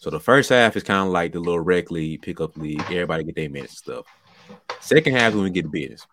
So 0.04 0.10
the 0.10 0.20
first 0.20 0.50
half 0.50 0.76
is 0.76 0.84
kind 0.84 1.08
of 1.08 1.14
like 1.14 1.32
the 1.32 1.40
little 1.40 1.62
rec 1.62 1.90
league, 1.90 2.24
pickup 2.24 2.58
league. 2.58 2.82
Everybody 2.88 3.24
get 3.24 3.36
their 3.36 3.50
minutes 3.50 3.72
and 3.72 3.78
stuff. 3.78 4.06
Second 4.82 5.16
half 5.16 5.34
when 5.34 5.46
we 5.46 5.50
get 5.50 5.64
the 5.64 5.70
business. 5.70 6.06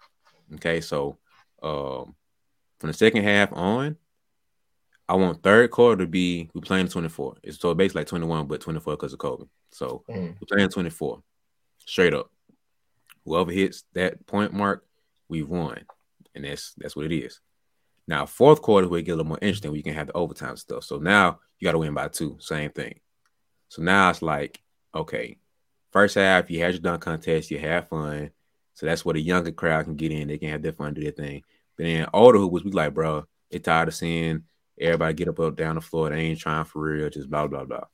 Okay, 0.55 0.81
so 0.81 1.19
um, 1.61 2.15
from 2.79 2.87
the 2.87 2.93
second 2.93 3.25
half 3.25 3.53
on, 3.53 3.97
I 5.09 5.15
want 5.15 5.43
third 5.43 5.73
quarter 5.73 6.05
to 6.05 6.07
be 6.07 6.49
we 6.55 6.61
playing 6.61 6.87
24. 6.87 7.39
It's 7.43 7.59
so 7.59 7.75
basically 7.75 8.03
like 8.03 8.07
21, 8.07 8.47
but 8.47 8.61
24 8.61 8.93
because 8.93 9.13
of 9.13 9.19
COVID. 9.19 9.49
So 9.73 10.05
mm. 10.09 10.37
we're 10.41 10.57
playing 10.57 10.69
24. 10.69 11.21
Straight 11.79 12.15
up. 12.15 12.31
Whoever 13.25 13.51
hits 13.51 13.83
that 13.95 14.25
point 14.25 14.53
mark, 14.53 14.87
we've 15.29 15.49
won. 15.49 15.81
And 16.37 16.45
that's 16.45 16.75
that's 16.79 16.95
what 16.95 17.07
it 17.07 17.13
is. 17.13 17.41
Now, 18.07 18.25
fourth 18.25 18.63
quarter 18.63 18.87
we 18.87 19.03
get 19.03 19.15
a 19.15 19.17
little 19.17 19.31
more 19.31 19.39
interesting. 19.43 19.73
We 19.73 19.83
can 19.83 19.95
have 19.95 20.07
the 20.07 20.13
overtime 20.13 20.57
stuff. 20.57 20.85
So 20.85 20.99
now 20.99 21.41
you 21.59 21.65
got 21.65 21.73
to 21.73 21.79
win 21.79 21.93
by 21.93 22.07
two. 22.07 22.37
Same 22.39 22.71
thing. 22.71 23.01
So 23.71 23.83
now 23.83 24.11
it's 24.11 24.21
like, 24.21 24.61
okay, 24.95 25.39
first 25.91 26.17
half 26.17 26.51
you 26.51 26.61
had 26.61 26.75
your 26.75 26.83
dunk 26.83 27.03
contest, 27.03 27.51
you 27.51 27.59
have 27.59 27.89
fun. 27.89 28.31
So 28.75 28.87
that's 28.87 29.05
where 29.05 29.15
the 29.15 29.21
younger 29.21 29.53
crowd 29.53 29.85
can 29.85 29.97
get 29.97 30.13
in. 30.13 30.29
They 30.29 30.37
can 30.39 30.51
have 30.51 30.63
their 30.63 30.73
fun, 30.73 30.93
do 30.93 31.03
their 31.03 31.13
thing. 31.13 31.43
But 31.77 31.85
then 31.85 32.07
older 32.13 32.39
hoopers, 32.39 32.65
we 32.65 32.73
like, 32.73 32.93
bro, 32.93 33.25
they 33.51 33.59
tired 33.59 33.89
of 33.89 33.95
seeing 33.95 34.43
everybody 34.79 35.15
get 35.15 35.29
up, 35.29 35.41
up 35.41 35.57
down 35.57 35.77
the 35.77 35.81
floor. 35.81 36.11
They 36.11 36.21
ain't 36.21 36.39
trying 36.39 36.65
for 36.65 36.83
real, 36.83 37.09
just 37.09 37.31
blah 37.31 37.47
blah 37.47 37.65
blah. 37.65 37.85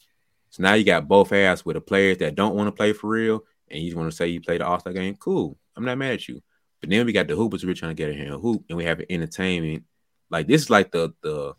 So 0.51 0.63
now 0.63 0.75
you 0.75 0.85
got 0.85 1.09
both 1.09 1.31
halves 1.31 1.65
with 1.65 1.75
the 1.75 1.81
players 1.81 2.19
that 2.19 2.35
don't 2.35 2.55
want 2.55 2.69
to 2.69 2.73
play 2.73 2.93
for 2.93 3.09
real, 3.09 3.45
and 3.69 3.81
you 3.81 3.89
just 3.89 3.97
want 3.97 4.11
to 4.11 4.17
say 4.17 4.29
you 4.29 4.41
played 4.41 4.61
the 4.61 4.67
All 4.67 4.81
Star 4.81 4.93
game. 4.93 5.17
Cool, 5.17 5.57
I'm 5.77 5.85
not 5.85 5.99
mad 5.99 6.15
at 6.15 6.29
you. 6.29 6.43
But 6.81 6.91
then 6.91 7.07
we 7.07 7.13
got 7.13 7.27
the 7.27 7.35
hoopers 7.35 7.65
we're 7.65 7.75
trying 7.75 7.91
to 7.91 7.95
get 7.95 8.11
in 8.11 8.17
here 8.19 8.33
and 8.33 8.43
hoop, 8.43 8.65
and 8.69 8.77
we 8.77 8.85
have 8.85 9.01
an 9.01 9.07
entertainment 9.09 9.85
like 10.31 10.47
this 10.47 10.63
is 10.63 10.71
like 10.71 10.91
the 10.91 11.13
the 11.23 11.55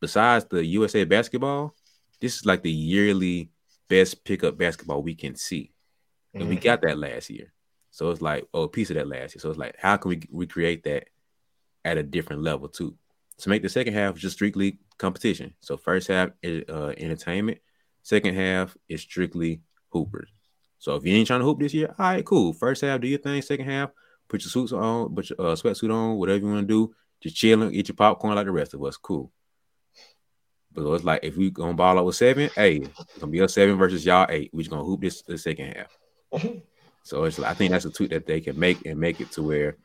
besides 0.00 0.46
the 0.46 0.64
USA 0.64 1.04
basketball, 1.04 1.74
this 2.20 2.36
is 2.36 2.46
like 2.46 2.62
the 2.62 2.70
yearly 2.70 3.50
best 3.88 4.24
pickup 4.24 4.58
basketball 4.58 5.02
we 5.02 5.14
can 5.14 5.36
see. 5.36 5.72
And 6.34 6.42
mm-hmm. 6.42 6.50
we 6.50 6.56
got 6.56 6.82
that 6.82 6.98
last 6.98 7.30
year. 7.30 7.52
So 7.90 8.10
it's 8.10 8.22
like, 8.22 8.46
oh, 8.54 8.62
a 8.62 8.68
piece 8.68 8.90
of 8.90 8.96
that 8.96 9.08
last 9.08 9.34
year. 9.34 9.40
So 9.40 9.50
it's 9.50 9.58
like, 9.58 9.76
how 9.78 9.96
can 9.96 10.10
we 10.10 10.22
recreate 10.30 10.84
that 10.84 11.08
at 11.84 11.98
a 11.98 12.02
different 12.02 12.42
level 12.42 12.68
too? 12.68 12.94
To 13.38 13.48
make 13.48 13.62
the 13.62 13.68
second 13.68 13.94
half 13.94 14.16
just 14.16 14.36
strictly 14.36 14.78
competition. 14.98 15.54
So 15.60 15.76
first 15.76 16.08
half 16.08 16.30
is 16.42 16.64
uh, 16.68 16.92
entertainment. 16.96 17.58
Second 18.02 18.36
half 18.36 18.76
is 18.88 19.00
strictly 19.00 19.62
hoopers. 19.88 20.28
So 20.78 20.94
if 20.94 21.04
you 21.04 21.14
ain't 21.14 21.26
trying 21.26 21.40
to 21.40 21.46
hoop 21.46 21.58
this 21.58 21.74
year, 21.74 21.94
all 21.98 22.06
right, 22.06 22.24
cool. 22.24 22.52
First 22.52 22.82
half, 22.82 23.00
do 23.00 23.08
your 23.08 23.18
thing. 23.18 23.42
Second 23.42 23.66
half, 23.66 23.90
put 24.28 24.42
your 24.42 24.50
suits 24.50 24.72
on, 24.72 25.14
put 25.14 25.30
your 25.30 25.40
uh, 25.40 25.54
sweatsuit 25.54 25.92
on, 25.92 26.16
whatever 26.16 26.38
you 26.38 26.52
want 26.52 26.66
to 26.66 26.66
do 26.66 26.94
just 27.20 27.36
chilling, 27.36 27.72
eat 27.74 27.88
your 27.88 27.96
popcorn 27.96 28.34
like 28.34 28.46
the 28.46 28.52
rest 28.52 28.74
of 28.74 28.82
us. 28.82 28.96
Cool. 28.96 29.30
But 30.72 30.86
it's 30.92 31.04
like 31.04 31.20
if 31.24 31.36
we 31.36 31.50
gonna 31.50 31.74
ball 31.74 31.98
out 31.98 32.04
with 32.04 32.16
seven, 32.16 32.50
hey, 32.54 32.76
it's 32.76 33.18
gonna 33.18 33.32
be 33.32 33.40
a 33.40 33.48
seven 33.48 33.76
versus 33.76 34.04
y'all 34.04 34.26
eight. 34.28 34.50
We 34.52 34.62
just 34.62 34.70
gonna 34.70 34.84
hoop 34.84 35.00
this 35.00 35.22
the 35.22 35.36
second 35.36 35.74
half. 35.76 36.42
so 37.02 37.24
it's 37.24 37.38
like 37.38 37.50
I 37.50 37.54
think 37.54 37.72
that's 37.72 37.84
a 37.84 37.90
tweet 37.90 38.10
that 38.10 38.26
they 38.26 38.40
can 38.40 38.58
make 38.58 38.86
and 38.86 38.98
make 38.98 39.20
it 39.20 39.32
to 39.32 39.42
where 39.42 39.76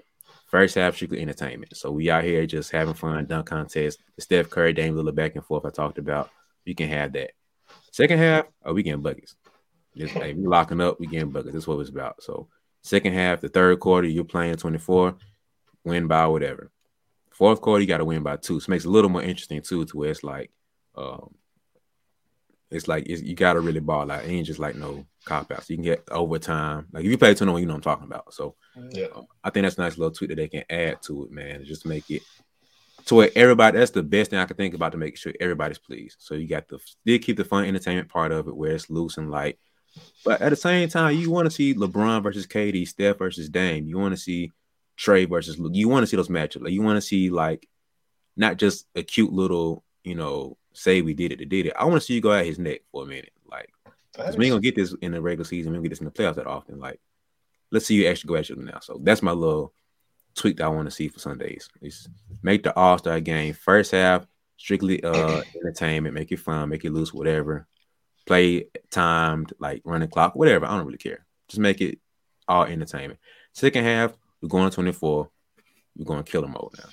first 0.48 0.76
half 0.76 0.96
strictly 0.96 1.22
entertainment. 1.22 1.76
So 1.76 1.92
we 1.92 2.10
out 2.10 2.24
here 2.24 2.46
just 2.46 2.72
having 2.72 2.94
fun, 2.94 3.26
dunk 3.26 3.48
contest, 3.48 4.00
the 4.16 4.22
Steph 4.22 4.50
Curry, 4.50 4.74
Dame 4.74 4.96
Lillard 4.96 5.16
back 5.16 5.36
and 5.36 5.44
forth 5.44 5.66
I 5.66 5.70
talked 5.70 5.98
about. 5.98 6.30
you 6.66 6.76
can 6.76 6.88
have 6.90 7.14
that. 7.14 7.32
Second 7.92 8.20
half, 8.20 8.46
oh, 8.64 8.74
we 8.74 8.84
getting 8.84 9.02
buckets. 9.02 9.36
Just 9.98 10.14
hey, 10.14 10.34
we 10.34 10.46
locking 10.46 10.82
up, 10.82 11.00
we 11.00 11.08
getting 11.08 11.32
buckets. 11.32 11.54
That's 11.54 11.68
what 11.68 11.80
it's 11.80 11.90
about. 11.90 12.22
So 12.22 12.48
second 12.82 13.14
half, 13.14 13.42
the 13.42 13.50
third 13.50 13.80
quarter, 13.80 14.08
you're 14.08 14.24
playing 14.24 14.58
24, 14.58 15.16
win 15.84 16.08
by 16.08 16.28
whatever. 16.28 16.72
Fourth 17.32 17.60
quarter, 17.60 17.82
you 17.82 17.88
got 17.88 17.98
to 17.98 18.06
win 18.06 18.24
by 18.24 18.38
two. 18.38 18.60
So 18.60 18.66
it 18.66 18.70
makes 18.70 18.86
it 18.86 18.90
a 18.90 18.92
little 18.92 19.10
more 19.10 19.24
interesting 19.24 19.62
too, 19.62 19.86
to 19.86 19.98
where 19.98 20.12
it's 20.12 20.24
like, 20.24 20.52
um, 20.98 21.34
it's 22.72 22.88
like 22.88 23.08
it's, 23.08 23.22
you 23.22 23.36
got 23.36 23.54
to 23.54 23.60
really 23.60 23.80
ball 23.80 24.10
out. 24.12 24.26
It 24.26 24.30
ain't 24.30 24.48
just 24.48 24.60
like 24.60 24.76
no 24.76 25.06
cop 25.26 25.52
outs. 25.52 25.70
You 25.70 25.78
can 25.78 25.84
get 25.84 26.04
overtime. 26.12 26.88
Like 26.92 27.06
if 27.06 27.12
you 27.12 27.18
play 27.18 27.34
21, 27.34 27.62
you 27.62 27.68
know 27.68 27.74
what 27.74 27.78
I'm 27.78 27.82
talking 27.84 28.08
about. 28.08 28.34
So 28.34 28.56
Yeah. 28.92 29.08
um, 29.16 29.28
I 29.44 29.50
think 29.50 29.64
that's 29.64 29.78
a 29.78 29.82
nice 29.82 29.98
little 29.98 30.14
tweak 30.14 30.30
that 30.30 30.36
they 30.36 30.48
can 30.48 30.64
add 30.70 31.02
to 31.04 31.26
it, 31.26 31.32
man. 31.32 31.64
Just 31.64 31.86
make 31.86 32.10
it 32.10 32.24
to 33.06 33.16
where 33.16 33.30
everybody. 33.36 33.78
That's 33.78 33.92
the 33.92 34.04
best 34.04 34.32
thing 34.32 34.40
I 34.40 34.46
can 34.46 34.58
think 34.58 34.74
about 34.74 34.92
to 34.94 34.98
make 34.98 35.16
sure 35.18 35.34
everybody's 35.40 35.78
pleased. 35.78 36.18
So 36.20 36.34
you 36.36 36.48
got 36.48 36.68
the 36.68 36.80
still 36.80 37.20
keep 37.20 37.38
the 37.38 37.46
fun 37.46 37.66
entertainment 37.66 38.10
part 38.10 38.32
of 38.32 38.48
it, 38.48 38.56
where 38.56 38.72
it's 38.72 38.90
loose 38.90 39.18
and 39.18 39.30
light. 39.30 39.60
But 40.26 40.42
at 40.42 40.50
the 40.50 40.56
same 40.56 40.90
time, 40.90 41.16
you 41.16 41.30
want 41.32 41.46
to 41.46 41.52
see 41.52 41.74
LeBron 41.76 42.24
versus 42.24 42.48
KD, 42.48 42.88
Steph 42.88 43.20
versus 43.20 43.48
Dame. 43.48 43.88
You 43.88 43.98
want 44.00 44.14
to 44.14 44.20
see 44.22 44.52
Trae 44.98 45.30
versus 45.30 45.60
Luke. 45.60 45.76
You 45.76 45.88
want 45.88 46.04
to 46.04 46.08
see 46.08 46.18
those 46.18 46.30
matchups. 46.30 46.64
Like 46.64 46.74
you 46.74 46.82
want 46.82 46.98
to 46.98 47.02
see 47.02 47.30
like 47.30 47.68
not 48.36 48.58
just 48.58 48.88
a 48.96 49.04
cute 49.04 49.32
little, 49.32 49.84
you 50.04 50.16
know, 50.16 50.58
say 50.76 51.02
we 51.02 51.14
did 51.14 51.32
it 51.32 51.38
to 51.38 51.46
did 51.46 51.66
it. 51.68 51.74
I 51.78 51.84
want 51.86 51.96
to 51.96 52.02
see 52.02 52.14
you 52.16 52.22
go 52.22 52.34
at 52.34 52.46
his 52.46 52.60
neck 52.60 52.82
for 52.92 53.04
a 53.04 53.06
minute. 53.06 53.32
Like, 53.50 53.70
'cause 54.14 54.38
we 54.38 54.46
ain't 54.46 54.52
gonna 54.54 54.62
get 54.62 54.76
this 54.76 54.94
in 55.02 55.12
the 55.12 55.22
regular 55.22 55.46
season. 55.46 55.72
We 55.72 55.78
don't 55.78 55.84
get 55.84 55.90
this 55.90 56.00
in 56.00 56.06
the 56.06 56.12
playoffs 56.12 56.36
that 56.36 56.48
often. 56.48 56.80
Like 56.80 57.00
let's 57.72 57.86
see 57.86 57.96
you 57.96 58.08
actually 58.08 58.28
go 58.30 58.36
at 58.36 58.50
you 58.50 58.56
now. 58.56 58.80
So 58.82 59.00
that's 59.04 59.22
my 59.22 59.32
little 59.32 59.74
tweak 60.36 60.58
that 60.58 60.66
I 60.66 60.70
want 60.70 60.88
to 60.88 60.92
see 60.92 61.08
for 61.08 61.20
Sundays. 61.20 61.70
Is 61.82 62.08
make 62.44 62.64
the 62.64 62.76
All 62.76 62.98
Star 62.98 63.20
game 63.20 63.54
first 63.54 63.92
half 63.92 64.26
strictly 64.58 65.04
uh 65.04 65.42
entertainment, 65.56 66.14
make 66.16 66.32
it 66.32 66.40
fun, 66.40 66.70
make 66.70 66.86
it 66.86 66.92
loose, 66.92 67.14
whatever. 67.14 67.68
Play 68.26 68.68
timed, 68.90 69.54
like 69.60 69.82
running 69.86 70.10
clock, 70.10 70.36
whatever. 70.36 70.66
I 70.66 70.76
don't 70.78 70.86
really 70.86 70.98
care. 70.98 71.26
Just 71.48 71.60
make 71.60 71.80
it 71.82 72.00
all 72.48 72.64
entertainment. 72.64 73.20
Second 73.54 73.84
half, 73.84 74.14
we're 74.42 74.50
going 74.50 74.70
to 74.70 74.74
24. 74.74 75.30
We're 75.98 76.06
going 76.06 76.24
to 76.24 76.32
kill 76.32 76.42
mode 76.48 76.72
now. 76.78 76.90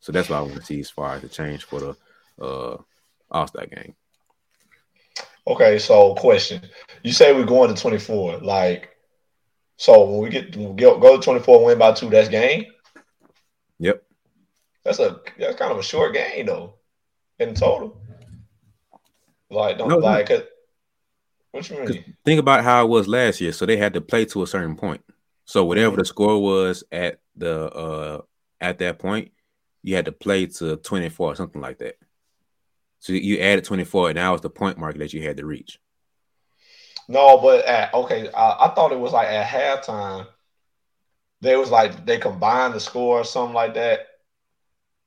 So 0.00 0.10
that's 0.12 0.28
what 0.28 0.36
I 0.36 0.40
want 0.40 0.54
to 0.56 0.62
see 0.64 0.80
as 0.80 0.90
far 0.90 1.14
as 1.14 1.22
the 1.22 1.28
change 1.28 1.64
for 1.64 1.80
the 1.80 1.96
uh 2.42 2.78
All 3.30 3.46
Star 3.46 3.66
game. 3.66 3.94
Okay, 5.46 5.78
so 5.78 6.14
question. 6.14 6.62
You 7.02 7.12
say 7.12 7.32
we're 7.32 7.44
going 7.44 7.74
to 7.74 7.80
24. 7.80 8.38
Like, 8.38 8.90
so 9.76 10.04
when 10.04 10.20
we 10.22 10.30
get 10.30 10.56
when 10.56 10.70
we 10.70 10.74
go, 10.76 10.98
go 10.98 11.16
to 11.16 11.22
24 11.22 11.64
win 11.64 11.78
by 11.78 11.92
two, 11.92 12.08
that's 12.08 12.28
game? 12.28 12.66
Yep. 13.78 14.02
That's 14.84 14.98
a 15.00 15.20
that's 15.38 15.56
kind 15.56 15.72
of 15.72 15.78
a 15.78 15.82
short 15.82 16.14
game 16.14 16.46
though, 16.46 16.74
in 17.38 17.54
total. 17.54 18.00
Like, 19.50 19.78
don't 19.78 19.88
No, 19.88 19.98
like 19.98 20.30
it. 20.30 20.48
What 21.50 21.68
you 21.70 21.78
mean? 21.78 22.16
think 22.24 22.40
about 22.40 22.64
how 22.64 22.84
it 22.84 22.88
was 22.88 23.06
last 23.06 23.40
year. 23.40 23.52
So 23.52 23.66
they 23.66 23.76
had 23.76 23.94
to 23.94 24.00
play 24.00 24.24
to 24.26 24.42
a 24.42 24.46
certain 24.46 24.76
point. 24.76 25.04
So 25.44 25.64
whatever 25.64 25.96
the 25.96 26.04
score 26.04 26.42
was 26.42 26.84
at 26.90 27.20
the 27.36 27.70
uh 27.70 28.22
at 28.60 28.78
that 28.78 28.98
point, 28.98 29.32
you 29.82 29.94
had 29.94 30.06
to 30.06 30.12
play 30.12 30.46
to 30.46 30.76
24 30.76 31.32
or 31.32 31.36
something 31.36 31.60
like 31.60 31.78
that. 31.78 31.96
So 33.04 33.12
you 33.12 33.38
added 33.38 33.64
24, 33.64 34.08
and 34.08 34.16
that 34.16 34.30
was 34.30 34.40
the 34.40 34.48
point 34.48 34.78
mark 34.78 34.96
that 34.96 35.12
you 35.12 35.22
had 35.22 35.36
to 35.36 35.44
reach. 35.44 35.78
No, 37.06 37.36
but 37.36 37.62
at 37.66 37.92
okay, 37.92 38.30
I, 38.32 38.56
I 38.60 38.74
thought 38.74 38.92
it 38.92 38.98
was 38.98 39.12
like 39.12 39.28
at 39.28 39.46
halftime. 39.46 40.26
They 41.42 41.54
was 41.54 41.70
like 41.70 42.06
they 42.06 42.16
combined 42.16 42.72
the 42.72 42.80
score 42.80 43.20
or 43.20 43.24
something 43.24 43.54
like 43.54 43.74
that. 43.74 44.06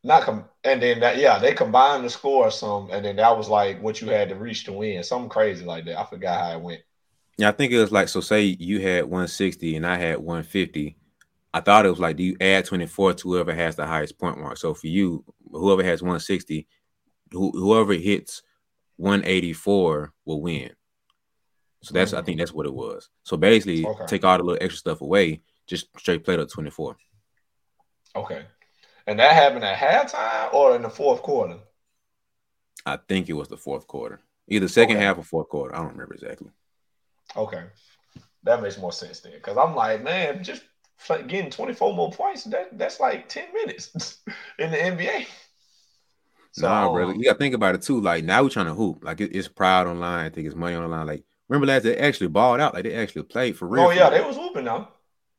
Not 0.04 0.22
com- 0.22 0.46
and 0.64 0.80
then 0.80 1.00
that 1.00 1.18
yeah, 1.18 1.40
they 1.40 1.56
combined 1.56 2.06
the 2.06 2.12
score 2.12 2.46
or 2.46 2.52
something, 2.52 2.94
and 2.94 3.04
then 3.04 3.16
that 3.16 3.36
was 3.36 3.50
like 3.50 3.82
what 3.82 4.00
you 4.00 4.10
had 4.10 4.30
to 4.30 4.36
reach 4.36 4.66
to 4.66 4.74
win. 4.74 5.02
Something 5.04 5.30
crazy 5.30 5.66
like 5.66 5.86
that. 5.86 6.00
I 6.00 6.06
forgot 6.06 6.40
how 6.40 6.52
it 6.56 6.62
went. 6.62 6.82
Yeah, 7.40 7.50
I 7.50 7.54
think 7.54 7.72
it 7.72 7.80
was 7.80 7.92
like 7.92 8.10
so. 8.10 8.22
Say 8.22 8.44
you 8.60 8.80
had 8.80 9.06
160 9.06 9.76
and 9.76 9.88
I 9.88 9.98
had 9.98 10.20
150. 10.20 10.96
I 11.52 11.62
thought 11.62 11.88
it 11.88 11.90
was 11.90 12.00
like, 12.00 12.18
do 12.18 12.24
you 12.24 12.38
add 12.40 12.66
24 12.66 13.16
to 13.16 13.30
whoever 13.30 13.56
has 13.56 13.76
the 13.76 13.88
highest 13.88 14.20
point 14.20 14.38
mark? 14.38 14.58
So 14.58 14.76
for 14.76 14.86
you, 14.86 15.26
whoever 15.52 15.84
has 15.84 16.04
160, 16.04 16.68
who, 17.32 17.52
whoever 17.52 17.94
hits 17.94 18.42
184 18.98 20.14
will 20.26 20.42
win. 20.42 20.72
So 21.84 21.94
that's 21.94 22.14
I 22.14 22.18
mm-hmm. 22.18 22.26
think 22.26 22.40
that's 22.40 22.54
what 22.54 22.66
it 22.66 22.74
was. 22.74 23.10
So 23.24 23.38
basically, 23.38 23.86
Okay. 23.86 24.06
take 24.08 24.26
all 24.26 24.38
the 24.38 24.44
little 24.44 24.64
extra 24.64 24.80
stuff 24.80 25.02
away, 25.02 25.42
just 25.68 25.88
straight 25.98 26.24
play 26.24 26.36
to 26.36 26.46
24. 26.46 26.98
Okay. 28.16 28.46
And 29.06 29.20
that 29.20 29.34
happened 29.34 29.64
at 29.64 29.78
halftime 29.78 30.54
or 30.54 30.76
in 30.76 30.82
the 30.82 30.90
fourth 30.90 31.22
quarter? 31.22 31.60
I 32.86 32.98
think 32.98 33.30
it 33.30 33.34
was 33.34 33.48
the 33.48 33.58
fourth 33.58 33.88
quarter, 33.88 34.20
either 34.48 34.68
second 34.68 34.98
Okay. 34.98 35.06
half 35.06 35.18
or 35.18 35.24
fourth 35.24 35.50
quarter. 35.50 35.76
I 35.76 35.80
don't 35.80 35.92
remember 35.92 36.14
exactly. 36.14 36.50
Okay. 37.36 37.66
That 38.44 38.62
makes 38.62 38.78
more 38.78 38.92
sense 38.92 39.20
then. 39.20 39.34
Because 39.34 39.58
I'm 39.58 39.76
like, 39.76 40.04
man, 40.04 40.44
just 40.44 40.64
getting 41.28 41.50
24 41.50 41.94
more 41.94 42.12
points, 42.12 42.46
that 42.46 42.78
that's 42.78 43.00
like 43.00 43.30
10 43.30 43.54
minutes 43.54 44.20
in 44.60 44.72
the 44.72 44.78
NBA. 44.78 45.28
So, 46.58 46.68
nah, 46.68 46.92
brother, 46.92 47.14
you 47.14 47.24
gotta 47.24 47.38
think 47.38 47.54
about 47.54 47.76
it 47.76 47.84
too. 47.84 48.02
Like 48.02 48.24
now 48.24 48.42
we're 48.42 48.50
trying 48.50 48.66
to 48.66 48.74
hoop. 48.74 49.04
Like 49.04 49.22
it, 49.22 49.36
it's 49.36 49.48
pride 49.48 49.86
online. 49.86 50.26
I 50.26 50.30
think 50.30 50.48
it's 50.48 50.56
money 50.56 50.76
on 50.76 50.82
the 50.82 50.88
line. 50.88 51.06
Like 51.06 51.24
remember 51.48 51.68
last 51.68 51.84
they 51.84 51.96
actually 51.96 52.30
balled 52.30 52.60
out. 52.60 52.74
Like 52.74 52.84
they 52.84 52.96
actually 52.96 53.24
played 53.24 53.56
for 53.56 53.68
real. 53.68 53.84
Oh 53.84 53.90
yeah, 53.92 54.10
they 54.10 54.22
was 54.22 54.36
hooping 54.36 54.66
now. 54.66 54.90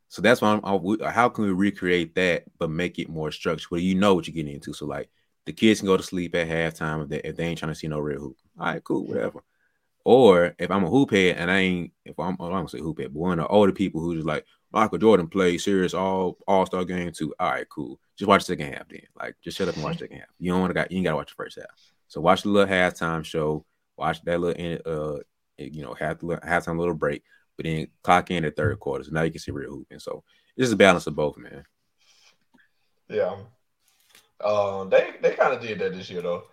So 0.06 0.22
that's 0.22 0.40
why 0.40 0.52
I'm, 0.62 1.02
I, 1.02 1.10
how 1.10 1.28
can 1.28 1.44
we 1.44 1.50
recreate 1.50 2.14
that 2.14 2.44
but 2.56 2.70
make 2.70 3.00
it 3.00 3.08
more 3.08 3.32
structured 3.32 3.68
where 3.68 3.80
you 3.80 3.96
know 3.96 4.14
what 4.14 4.28
you're 4.28 4.34
getting 4.34 4.54
into? 4.54 4.72
So 4.72 4.86
like 4.86 5.10
the 5.44 5.52
kids 5.52 5.80
can 5.80 5.88
go 5.88 5.96
to 5.96 6.04
sleep 6.04 6.36
at 6.36 6.46
halftime 6.46 7.02
if 7.02 7.08
they 7.08 7.20
if 7.22 7.36
they 7.36 7.46
ain't 7.46 7.58
trying 7.58 7.72
to 7.72 7.78
see 7.78 7.88
no 7.88 7.98
real 7.98 8.20
hoop. 8.20 8.36
All 8.56 8.66
right, 8.66 8.84
cool, 8.84 9.04
whatever. 9.04 9.42
Or 10.04 10.54
if 10.56 10.70
I'm 10.70 10.84
a 10.84 10.88
hoop 10.88 11.10
head 11.10 11.36
and 11.36 11.50
I 11.50 11.58
ain't 11.58 11.92
if 12.04 12.16
I'm 12.20 12.36
oh, 12.38 12.44
I 12.44 12.48
don't 12.48 12.52
wanna 12.52 12.68
say 12.68 12.78
hoop 12.78 13.00
head, 13.00 13.12
but 13.12 13.18
one 13.18 13.40
of 13.40 13.44
the 13.44 13.48
older 13.48 13.72
people 13.72 14.00
who's 14.00 14.18
just 14.18 14.26
like 14.28 14.46
Michael 14.72 14.98
Jordan 14.98 15.28
played 15.28 15.60
serious 15.60 15.94
all 15.94 16.38
all 16.46 16.66
star 16.66 16.84
game 16.84 17.12
too. 17.12 17.34
All 17.38 17.50
right, 17.50 17.68
cool. 17.68 17.98
Just 18.16 18.28
watch 18.28 18.42
the 18.42 18.52
second 18.52 18.72
half 18.72 18.88
then. 18.88 19.02
Like 19.18 19.36
just 19.42 19.56
shut 19.56 19.68
up 19.68 19.74
and 19.74 19.84
watch 19.84 19.98
the 19.98 20.04
second 20.04 20.18
half. 20.18 20.28
You 20.38 20.52
don't 20.52 20.60
want 20.60 20.70
to 20.70 20.74
got 20.74 20.90
you 20.90 20.98
ain't 20.98 21.04
gotta 21.04 21.16
watch 21.16 21.30
the 21.30 21.42
first 21.42 21.56
half. 21.56 21.66
So 22.08 22.20
watch 22.20 22.42
the 22.42 22.50
little 22.50 22.72
halftime 22.72 23.24
show. 23.24 23.64
Watch 23.96 24.22
that 24.24 24.40
little 24.40 24.78
uh 24.84 25.20
you 25.56 25.82
know 25.82 25.94
half 25.94 26.18
halftime 26.18 26.78
little 26.78 26.94
break, 26.94 27.22
but 27.56 27.64
then 27.64 27.88
clock 28.02 28.30
in 28.30 28.42
the 28.42 28.50
third 28.50 28.78
quarter. 28.78 29.04
So 29.04 29.10
now 29.12 29.22
you 29.22 29.30
can 29.30 29.40
see 29.40 29.50
real 29.52 29.70
hooping. 29.70 29.98
So 29.98 30.22
it's 30.56 30.64
just 30.64 30.74
a 30.74 30.76
balance 30.76 31.06
of 31.06 31.16
both, 31.16 31.36
man. 31.38 31.64
Yeah. 33.08 33.36
Um, 34.44 34.90
they 34.90 35.14
they 35.22 35.32
kind 35.32 35.54
of 35.54 35.60
did 35.60 35.78
that 35.80 35.94
this 35.94 36.10
year 36.10 36.22
though. 36.22 36.44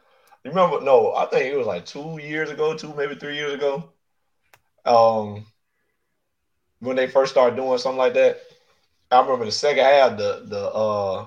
You 0.43 0.51
remember? 0.51 0.81
No, 0.81 1.13
I 1.13 1.25
think 1.25 1.45
it 1.45 1.57
was 1.57 1.67
like 1.67 1.85
two 1.85 2.19
years 2.21 2.49
ago, 2.49 2.75
two 2.75 2.93
maybe 2.93 3.15
three 3.15 3.35
years 3.35 3.53
ago. 3.53 3.91
Um, 4.85 5.45
when 6.85 6.95
they 6.95 7.07
first 7.07 7.31
started 7.31 7.55
doing 7.55 7.77
something 7.77 7.97
like 7.97 8.13
that, 8.13 8.39
I 9.11 9.19
remember 9.21 9.45
the 9.45 9.51
second 9.51 9.83
half, 9.83 10.17
the 10.17 10.43
the 10.45 10.69
uh 10.69 11.25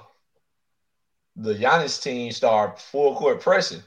the 1.36 1.54
Giannis 1.54 2.02
team 2.02 2.32
started 2.32 2.80
full 2.80 3.14
court 3.14 3.40
pressing. 3.40 3.82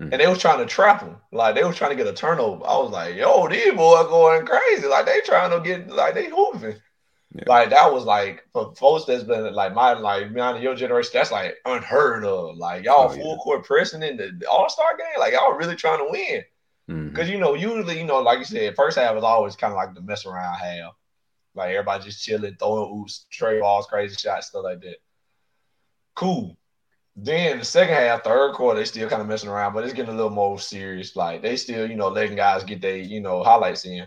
Mhm. 0.00 0.12
And 0.12 0.20
they 0.20 0.26
was 0.26 0.38
trying 0.38 0.58
to 0.58 0.66
trap 0.66 1.02
him. 1.02 1.16
Like 1.32 1.54
they 1.54 1.64
was 1.64 1.76
trying 1.76 1.90
to 1.90 1.96
get 1.96 2.06
a 2.12 2.12
turnover. 2.16 2.64
I 2.66 2.76
was 2.78 2.90
like, 2.90 3.14
yo, 3.16 3.48
these 3.48 3.74
boys 3.74 4.06
going 4.06 4.46
crazy. 4.46 4.86
Like 4.86 5.06
they 5.06 5.20
trying 5.20 5.50
to 5.50 5.60
get 5.60 5.88
like 5.88 6.14
they 6.14 6.26
hooping. 6.28 6.76
Yeah. 7.34 7.44
Like 7.46 7.70
that 7.70 7.92
was 7.92 8.04
like 8.04 8.44
for 8.52 8.74
folks 8.74 9.04
that's 9.04 9.22
been 9.24 9.52
like 9.54 9.74
my 9.74 9.92
like 9.92 10.32
beyond 10.32 10.62
your 10.62 10.74
generation, 10.74 11.10
that's 11.14 11.30
like 11.32 11.56
unheard 11.64 12.24
of. 12.24 12.56
Like 12.56 12.84
y'all 12.84 13.10
Oh, 13.10 13.14
yeah. 13.14 13.22
full 13.22 13.38
court 13.38 13.64
pressing 13.64 14.02
in 14.02 14.16
the 14.16 14.46
All 14.50 14.68
Star 14.68 14.96
game, 14.96 15.20
like 15.20 15.32
y'all 15.34 15.52
really 15.52 15.76
trying 15.76 15.98
to 15.98 16.10
win. 16.10 16.42
Mhm. 16.88 17.10
Because 17.10 17.28
you 17.28 17.38
know, 17.38 17.54
usually, 17.54 17.98
you 17.98 18.04
know, 18.04 18.20
like 18.20 18.38
you 18.38 18.44
said, 18.44 18.74
first 18.76 18.98
half 18.98 19.16
is 19.16 19.24
always 19.24 19.56
kind 19.56 19.72
of 19.72 19.76
like 19.76 19.94
the 19.94 20.00
mess 20.00 20.24
around 20.26 20.54
half. 20.56 20.94
Like 21.54 21.70
everybody 21.70 22.04
just 22.04 22.24
chilling, 22.24 22.56
throwing 22.56 23.00
oops, 23.00 23.26
straight 23.30 23.60
balls, 23.60 23.86
crazy 23.86 24.16
shots, 24.16 24.48
stuff 24.48 24.64
like 24.64 24.80
that. 24.80 24.96
Cool. 26.14 26.56
Then 27.16 27.58
the 27.58 27.64
second 27.64 27.94
half, 27.94 28.22
third 28.22 28.52
quarter, 28.54 28.78
they 28.78 28.84
still 28.84 29.08
kind 29.08 29.20
of 29.20 29.28
messing 29.28 29.48
around, 29.48 29.72
but 29.72 29.84
it's 29.84 29.92
getting 29.92 30.12
a 30.12 30.16
little 30.16 30.30
more 30.30 30.58
serious. 30.58 31.16
Like 31.16 31.42
they 31.42 31.56
still, 31.56 31.88
you 31.90 31.96
know, 31.96 32.08
letting 32.08 32.36
guys 32.36 32.62
get 32.62 32.80
their, 32.80 32.96
you 32.96 33.20
know, 33.20 33.42
highlights 33.42 33.84
in. 33.84 34.06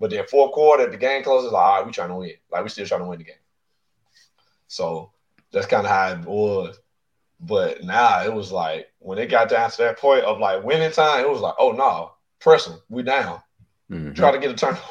But 0.00 0.10
then 0.10 0.26
fourth 0.26 0.52
quarter, 0.52 0.90
the 0.90 0.96
game 0.96 1.22
closes, 1.22 1.52
like, 1.52 1.62
all 1.62 1.76
right, 1.78 1.86
we 1.86 1.92
trying 1.92 2.08
to 2.08 2.16
win. 2.16 2.32
Like 2.50 2.62
we 2.62 2.70
still 2.70 2.86
trying 2.86 3.02
to 3.02 3.06
win 3.06 3.18
the 3.18 3.24
game. 3.24 3.34
So 4.68 5.12
that's 5.52 5.66
kind 5.66 5.86
of 5.86 5.92
how 5.92 6.12
it 6.12 6.26
was. 6.26 6.78
But 7.38 7.84
now 7.84 8.24
it 8.24 8.32
was 8.32 8.50
like 8.50 8.88
when 8.98 9.18
it 9.18 9.26
got 9.26 9.50
down 9.50 9.70
to 9.70 9.76
that 9.78 9.98
point 9.98 10.24
of 10.24 10.38
like 10.40 10.64
winning 10.64 10.90
time, 10.90 11.24
it 11.24 11.30
was 11.30 11.40
like, 11.40 11.54
oh 11.58 11.72
no, 11.72 12.12
press 12.40 12.66
them, 12.66 12.80
we 12.88 13.02
down. 13.02 13.40
Mhm. 13.90 14.14
Try 14.14 14.32
to 14.32 14.38
get 14.38 14.50
a 14.50 14.54
turnover. 14.54 14.82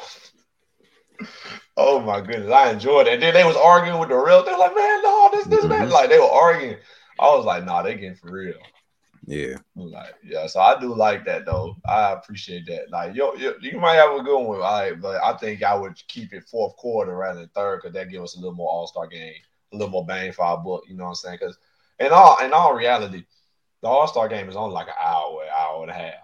oh 1.76 2.00
my 2.00 2.20
goodness, 2.20 2.50
I 2.50 2.70
enjoyed 2.70 3.06
it. 3.06 3.14
And 3.14 3.22
then 3.22 3.34
they 3.34 3.44
was 3.44 3.56
arguing 3.56 3.98
with 3.98 4.08
the 4.08 4.16
real. 4.16 4.44
They're 4.44 4.58
like, 4.58 4.74
man, 4.74 5.02
no, 5.02 5.30
this, 5.32 5.46
this. 5.46 5.64
Mhm. 5.64 5.90
Like 5.90 6.08
they 6.08 6.18
were 6.18 6.24
arguing. 6.24 6.76
I 7.18 7.34
was 7.34 7.44
like, 7.44 7.64
nah, 7.64 7.82
they 7.82 7.94
getting 7.94 8.14
for 8.14 8.30
real. 8.30 8.54
Yeah. 9.26 9.56
Like, 9.74 10.14
yeah, 10.24 10.46
so 10.46 10.60
I 10.60 10.78
do 10.78 10.94
like 10.94 11.24
that 11.24 11.46
though. 11.46 11.76
I 11.84 12.12
appreciate 12.12 12.66
that. 12.66 12.90
Like, 12.90 13.16
yo, 13.16 13.34
yo 13.34 13.54
you 13.60 13.78
might 13.80 13.94
have 13.94 14.14
a 14.14 14.22
good 14.22 14.38
one, 14.38 14.60
right, 14.60 15.00
but 15.00 15.22
I 15.22 15.36
think 15.36 15.64
I 15.64 15.74
would 15.74 15.96
keep 16.06 16.32
it 16.32 16.44
fourth 16.44 16.76
quarter 16.76 17.16
rather 17.16 17.40
than 17.40 17.48
third 17.48 17.80
because 17.82 17.92
that 17.94 18.08
give 18.08 18.22
us 18.22 18.36
a 18.36 18.38
little 18.38 18.54
more 18.54 18.70
All 18.70 18.86
Star 18.86 19.08
game, 19.08 19.34
a 19.72 19.76
little 19.76 19.90
more 19.90 20.06
bang 20.06 20.32
for 20.32 20.44
our 20.44 20.58
buck. 20.58 20.82
You 20.88 20.96
know 20.96 21.04
what 21.04 21.10
I'm 21.10 21.14
saying? 21.16 21.38
Because 21.40 21.58
in 21.98 22.12
all 22.12 22.38
in 22.38 22.52
all 22.52 22.74
reality, 22.74 23.24
the 23.82 23.88
All 23.88 24.06
Star 24.06 24.28
game 24.28 24.48
is 24.48 24.56
only 24.56 24.74
like 24.74 24.88
an 24.88 24.94
hour, 25.00 25.42
hour 25.58 25.82
and 25.82 25.90
a 25.90 25.94
half. 25.94 26.14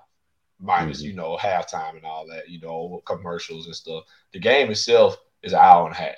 Minus, 0.63 0.99
mm-hmm. 0.99 1.09
you 1.09 1.15
know, 1.15 1.37
halftime 1.37 1.97
and 1.97 2.05
all 2.05 2.27
that, 2.29 2.49
you 2.49 2.61
know, 2.61 3.03
commercials 3.05 3.67
and 3.67 3.75
stuff. 3.75 4.05
The 4.33 4.39
game 4.39 4.71
itself 4.71 5.19
is 5.43 5.53
an 5.53 5.59
hour 5.59 5.87
and 5.87 5.95
a 5.95 5.99
half 5.99 6.15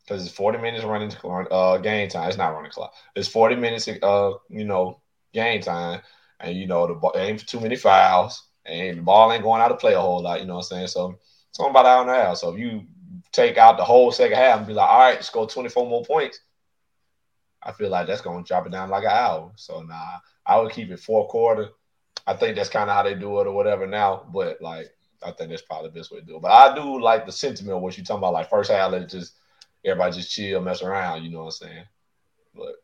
because 0.00 0.24
it's 0.24 0.34
40 0.34 0.58
minutes 0.58 0.84
running 0.84 1.12
uh, 1.50 1.78
game 1.78 2.08
time. 2.08 2.28
It's 2.28 2.38
not 2.38 2.54
running 2.54 2.70
clock. 2.70 2.94
It's 3.16 3.28
40 3.28 3.56
minutes, 3.56 3.88
uh, 3.88 4.32
you 4.48 4.64
know, 4.64 5.00
game 5.32 5.60
time. 5.60 6.00
And, 6.40 6.56
you 6.56 6.66
know, 6.66 6.86
the 6.86 6.94
ball 6.94 7.12
ain't 7.16 7.46
too 7.46 7.60
many 7.60 7.76
fouls 7.76 8.44
and 8.64 8.98
the 8.98 9.02
ball 9.02 9.32
ain't 9.32 9.42
going 9.42 9.60
out 9.60 9.68
to 9.68 9.76
play 9.76 9.94
a 9.94 10.00
whole 10.00 10.22
lot, 10.22 10.40
you 10.40 10.46
know 10.46 10.54
what 10.54 10.70
I'm 10.72 10.76
saying? 10.76 10.88
So 10.88 11.18
it's 11.50 11.60
only 11.60 11.70
about 11.70 11.86
an 11.86 11.92
hour 11.92 12.02
and 12.02 12.10
a 12.10 12.26
half. 12.26 12.36
So 12.38 12.52
if 12.52 12.58
you 12.58 12.86
take 13.32 13.58
out 13.58 13.76
the 13.76 13.84
whole 13.84 14.12
second 14.12 14.36
half 14.36 14.58
and 14.58 14.66
be 14.66 14.72
like, 14.72 14.88
all 14.88 14.98
right, 14.98 15.24
score 15.24 15.48
24 15.48 15.88
more 15.88 16.04
points, 16.04 16.40
I 17.62 17.72
feel 17.72 17.90
like 17.90 18.06
that's 18.06 18.20
going 18.20 18.44
to 18.44 18.48
drop 18.48 18.66
it 18.66 18.72
down 18.72 18.90
like 18.90 19.04
an 19.04 19.10
hour. 19.10 19.52
So, 19.56 19.80
nah, 19.80 20.18
I 20.46 20.60
would 20.60 20.72
keep 20.72 20.90
it 20.90 21.00
four 21.00 21.28
quarter. 21.28 21.70
I 22.26 22.34
think 22.34 22.56
that's 22.56 22.68
kind 22.68 22.88
of 22.88 22.96
how 22.96 23.02
they 23.02 23.14
do 23.14 23.40
it 23.40 23.46
or 23.46 23.52
whatever 23.52 23.86
now. 23.86 24.26
But, 24.32 24.60
like, 24.60 24.88
I 25.22 25.32
think 25.32 25.50
that's 25.50 25.62
probably 25.62 25.90
the 25.90 25.98
best 25.98 26.12
way 26.12 26.20
to 26.20 26.26
do 26.26 26.36
it. 26.36 26.42
But 26.42 26.52
I 26.52 26.74
do 26.74 27.00
like 27.00 27.26
the 27.26 27.32
sentiment 27.32 27.76
of 27.76 27.82
what 27.82 27.96
you're 27.96 28.04
talking 28.04 28.18
about. 28.18 28.32
Like, 28.32 28.50
first 28.50 28.70
half, 28.70 28.92
let 28.92 29.08
just 29.08 29.34
everybody 29.84 30.16
just 30.16 30.32
chill, 30.32 30.60
mess 30.60 30.82
around. 30.82 31.24
You 31.24 31.30
know 31.30 31.44
what 31.44 31.44
I'm 31.44 31.68
saying? 31.68 31.84
But, 32.54 32.74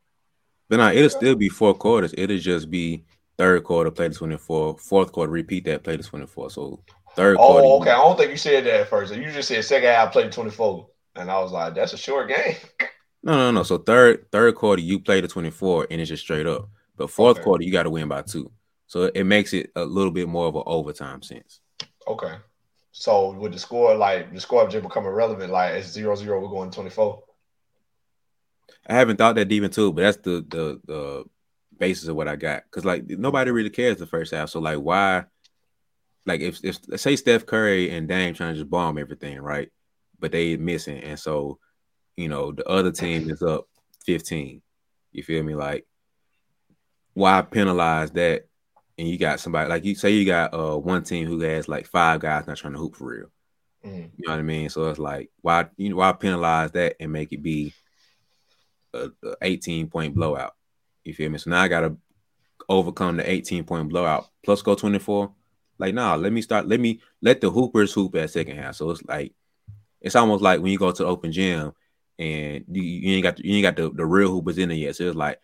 but 0.68 0.76
nah, 0.76 0.90
it'll 0.90 1.10
still 1.10 1.34
be 1.36 1.48
four 1.48 1.74
quarters. 1.74 2.14
It'll 2.16 2.38
just 2.38 2.70
be 2.70 3.04
third 3.38 3.64
quarter, 3.64 3.90
play 3.90 4.08
the 4.08 4.14
24, 4.14 4.78
fourth 4.78 5.12
quarter, 5.12 5.32
repeat 5.32 5.64
that, 5.64 5.84
play 5.84 5.96
the 5.96 6.02
24. 6.02 6.50
So, 6.50 6.82
third 7.16 7.36
oh, 7.38 7.46
quarter. 7.46 7.66
okay. 7.66 7.90
I 7.90 7.96
don't 7.96 8.18
think 8.18 8.30
you 8.30 8.36
said 8.36 8.64
that 8.64 8.80
at 8.80 8.88
first. 8.88 9.14
You 9.14 9.30
just 9.30 9.48
said 9.48 9.64
second 9.64 9.88
half, 9.88 10.12
play 10.12 10.24
the 10.24 10.30
24. 10.30 10.86
And 11.16 11.30
I 11.30 11.40
was 11.40 11.52
like, 11.52 11.74
that's 11.74 11.92
a 11.92 11.98
short 11.98 12.28
game. 12.28 12.56
No, 13.22 13.34
no, 13.34 13.50
no. 13.50 13.62
So 13.62 13.78
third 13.78 14.30
third 14.32 14.54
quarter, 14.54 14.80
you 14.80 14.98
play 14.98 15.20
the 15.20 15.28
24 15.28 15.88
and 15.90 16.00
it's 16.00 16.08
just 16.08 16.22
straight 16.22 16.46
up. 16.46 16.68
But 16.96 17.10
fourth 17.10 17.36
okay. 17.36 17.44
quarter, 17.44 17.64
you 17.64 17.72
got 17.72 17.82
to 17.82 17.90
win 17.90 18.08
by 18.08 18.22
two. 18.22 18.50
So 18.90 19.04
it 19.14 19.22
makes 19.22 19.52
it 19.52 19.70
a 19.76 19.84
little 19.84 20.10
bit 20.10 20.28
more 20.28 20.48
of 20.48 20.56
an 20.56 20.64
overtime 20.66 21.22
sense. 21.22 21.60
Okay. 22.08 22.34
So 22.90 23.30
with 23.30 23.52
the 23.52 23.58
score, 23.60 23.94
like 23.94 24.34
the 24.34 24.40
score 24.40 24.66
just 24.68 24.82
become 24.82 25.06
irrelevant, 25.06 25.52
like 25.52 25.74
it's 25.74 25.92
zero 25.92 26.16
zero, 26.16 26.40
we're 26.40 26.48
going 26.48 26.72
24. 26.72 27.22
I 28.88 28.94
haven't 28.94 29.18
thought 29.18 29.36
that 29.36 29.44
deep 29.44 29.62
into 29.62 29.86
it, 29.86 29.94
but 29.94 30.02
that's 30.02 30.16
the 30.16 30.44
the 30.48 30.80
the 30.86 31.24
basis 31.78 32.08
of 32.08 32.16
what 32.16 32.26
I 32.26 32.34
got. 32.34 32.64
Cause 32.72 32.84
like 32.84 33.08
nobody 33.08 33.52
really 33.52 33.70
cares 33.70 33.98
the 33.98 34.08
first 34.08 34.34
half. 34.34 34.50
So 34.50 34.58
like 34.58 34.78
why 34.78 35.26
like 36.26 36.40
if 36.40 36.58
if 36.64 36.78
say 36.98 37.14
Steph 37.14 37.46
Curry 37.46 37.90
and 37.90 38.08
Dame 38.08 38.34
trying 38.34 38.54
to 38.54 38.58
just 38.58 38.70
bomb 38.70 38.98
everything, 38.98 39.38
right? 39.40 39.70
But 40.18 40.32
they 40.32 40.56
missing. 40.56 40.98
And 40.98 41.16
so 41.16 41.60
you 42.16 42.28
know, 42.28 42.50
the 42.50 42.66
other 42.66 42.90
team 42.90 43.30
is 43.30 43.40
up 43.40 43.68
15. 44.04 44.60
You 45.12 45.22
feel 45.22 45.44
me? 45.44 45.54
Like, 45.54 45.86
why 47.14 47.40
penalize 47.42 48.10
that? 48.10 48.46
And 49.00 49.08
you 49.08 49.16
got 49.16 49.40
somebody 49.40 49.66
like 49.66 49.82
you 49.86 49.94
say 49.94 50.10
you 50.10 50.26
got 50.26 50.52
uh 50.52 50.76
one 50.76 51.02
team 51.02 51.26
who 51.26 51.40
has 51.40 51.68
like 51.68 51.86
five 51.86 52.20
guys 52.20 52.46
not 52.46 52.58
trying 52.58 52.74
to 52.74 52.78
hoop 52.78 52.96
for 52.96 53.06
real. 53.06 53.30
Mm. 53.82 54.10
You 54.14 54.26
know 54.26 54.32
what 54.34 54.38
I 54.38 54.42
mean? 54.42 54.68
So 54.68 54.90
it's 54.90 54.98
like 54.98 55.30
why 55.40 55.68
you 55.78 55.88
know 55.88 55.96
why 55.96 56.12
penalize 56.12 56.72
that 56.72 56.96
and 57.00 57.10
make 57.10 57.32
it 57.32 57.42
be 57.42 57.72
a, 58.92 59.08
a 59.24 59.36
18 59.40 59.88
point 59.88 60.14
blowout. 60.14 60.54
You 61.02 61.14
feel 61.14 61.30
me? 61.30 61.38
So 61.38 61.48
now 61.48 61.62
I 61.62 61.68
gotta 61.68 61.96
overcome 62.68 63.16
the 63.16 63.28
18 63.28 63.64
point 63.64 63.88
blowout 63.88 64.28
plus 64.44 64.60
go 64.60 64.74
24. 64.74 65.32
Like, 65.78 65.94
nah, 65.94 66.14
let 66.16 66.34
me 66.34 66.42
start. 66.42 66.68
Let 66.68 66.78
me 66.78 67.00
let 67.22 67.40
the 67.40 67.50
hoopers 67.50 67.94
hoop 67.94 68.14
at 68.16 68.28
second 68.28 68.58
half. 68.58 68.74
So 68.74 68.90
it's 68.90 69.02
like 69.04 69.32
it's 70.02 70.14
almost 70.14 70.42
like 70.42 70.60
when 70.60 70.72
you 70.72 70.78
go 70.78 70.92
to 70.92 71.02
the 71.02 71.08
open 71.08 71.32
gym 71.32 71.72
and 72.18 72.66
you, 72.68 72.82
you 72.82 73.14
ain't 73.14 73.22
got 73.22 73.36
the, 73.38 73.46
you 73.46 73.54
ain't 73.54 73.62
got 73.62 73.76
the, 73.76 73.90
the 73.96 74.04
real 74.04 74.28
hoopers 74.28 74.58
in 74.58 74.68
there 74.68 74.76
yet. 74.76 74.94
So 74.94 75.04
it's 75.04 75.16
like 75.16 75.40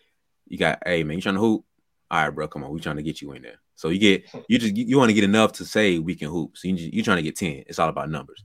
you 0.47 0.59
got, 0.59 0.83
hey 0.85 1.05
man, 1.05 1.17
you 1.17 1.23
trying 1.23 1.37
to 1.37 1.41
hoop? 1.41 1.65
All 2.11 2.23
right, 2.23 2.31
bro, 2.31 2.47
come 2.47 2.63
on, 2.63 2.71
we 2.71 2.81
trying 2.81 2.97
to 2.97 3.03
get 3.03 3.21
you 3.21 3.33
in 3.33 3.43
there. 3.43 3.61
So 3.75 3.89
you 3.89 3.99
get 3.99 4.25
you 4.49 4.59
just 4.59 4.77
you 4.77 4.97
want 4.97 5.11
to 5.11 5.15
get 5.15 5.25
enough 5.25 5.53
to 5.55 5.65
say 5.65 5.99
we 5.99 6.15
can 6.15 6.29
hoop. 6.29 6.57
So 6.57 6.69
you 6.69 6.75
you 6.77 7.03
trying 7.03 7.17
to 7.17 7.23
get 7.23 7.37
ten. 7.37 7.65
It's 7.67 7.79
all 7.79 7.89
about 7.89 8.11
numbers. 8.11 8.45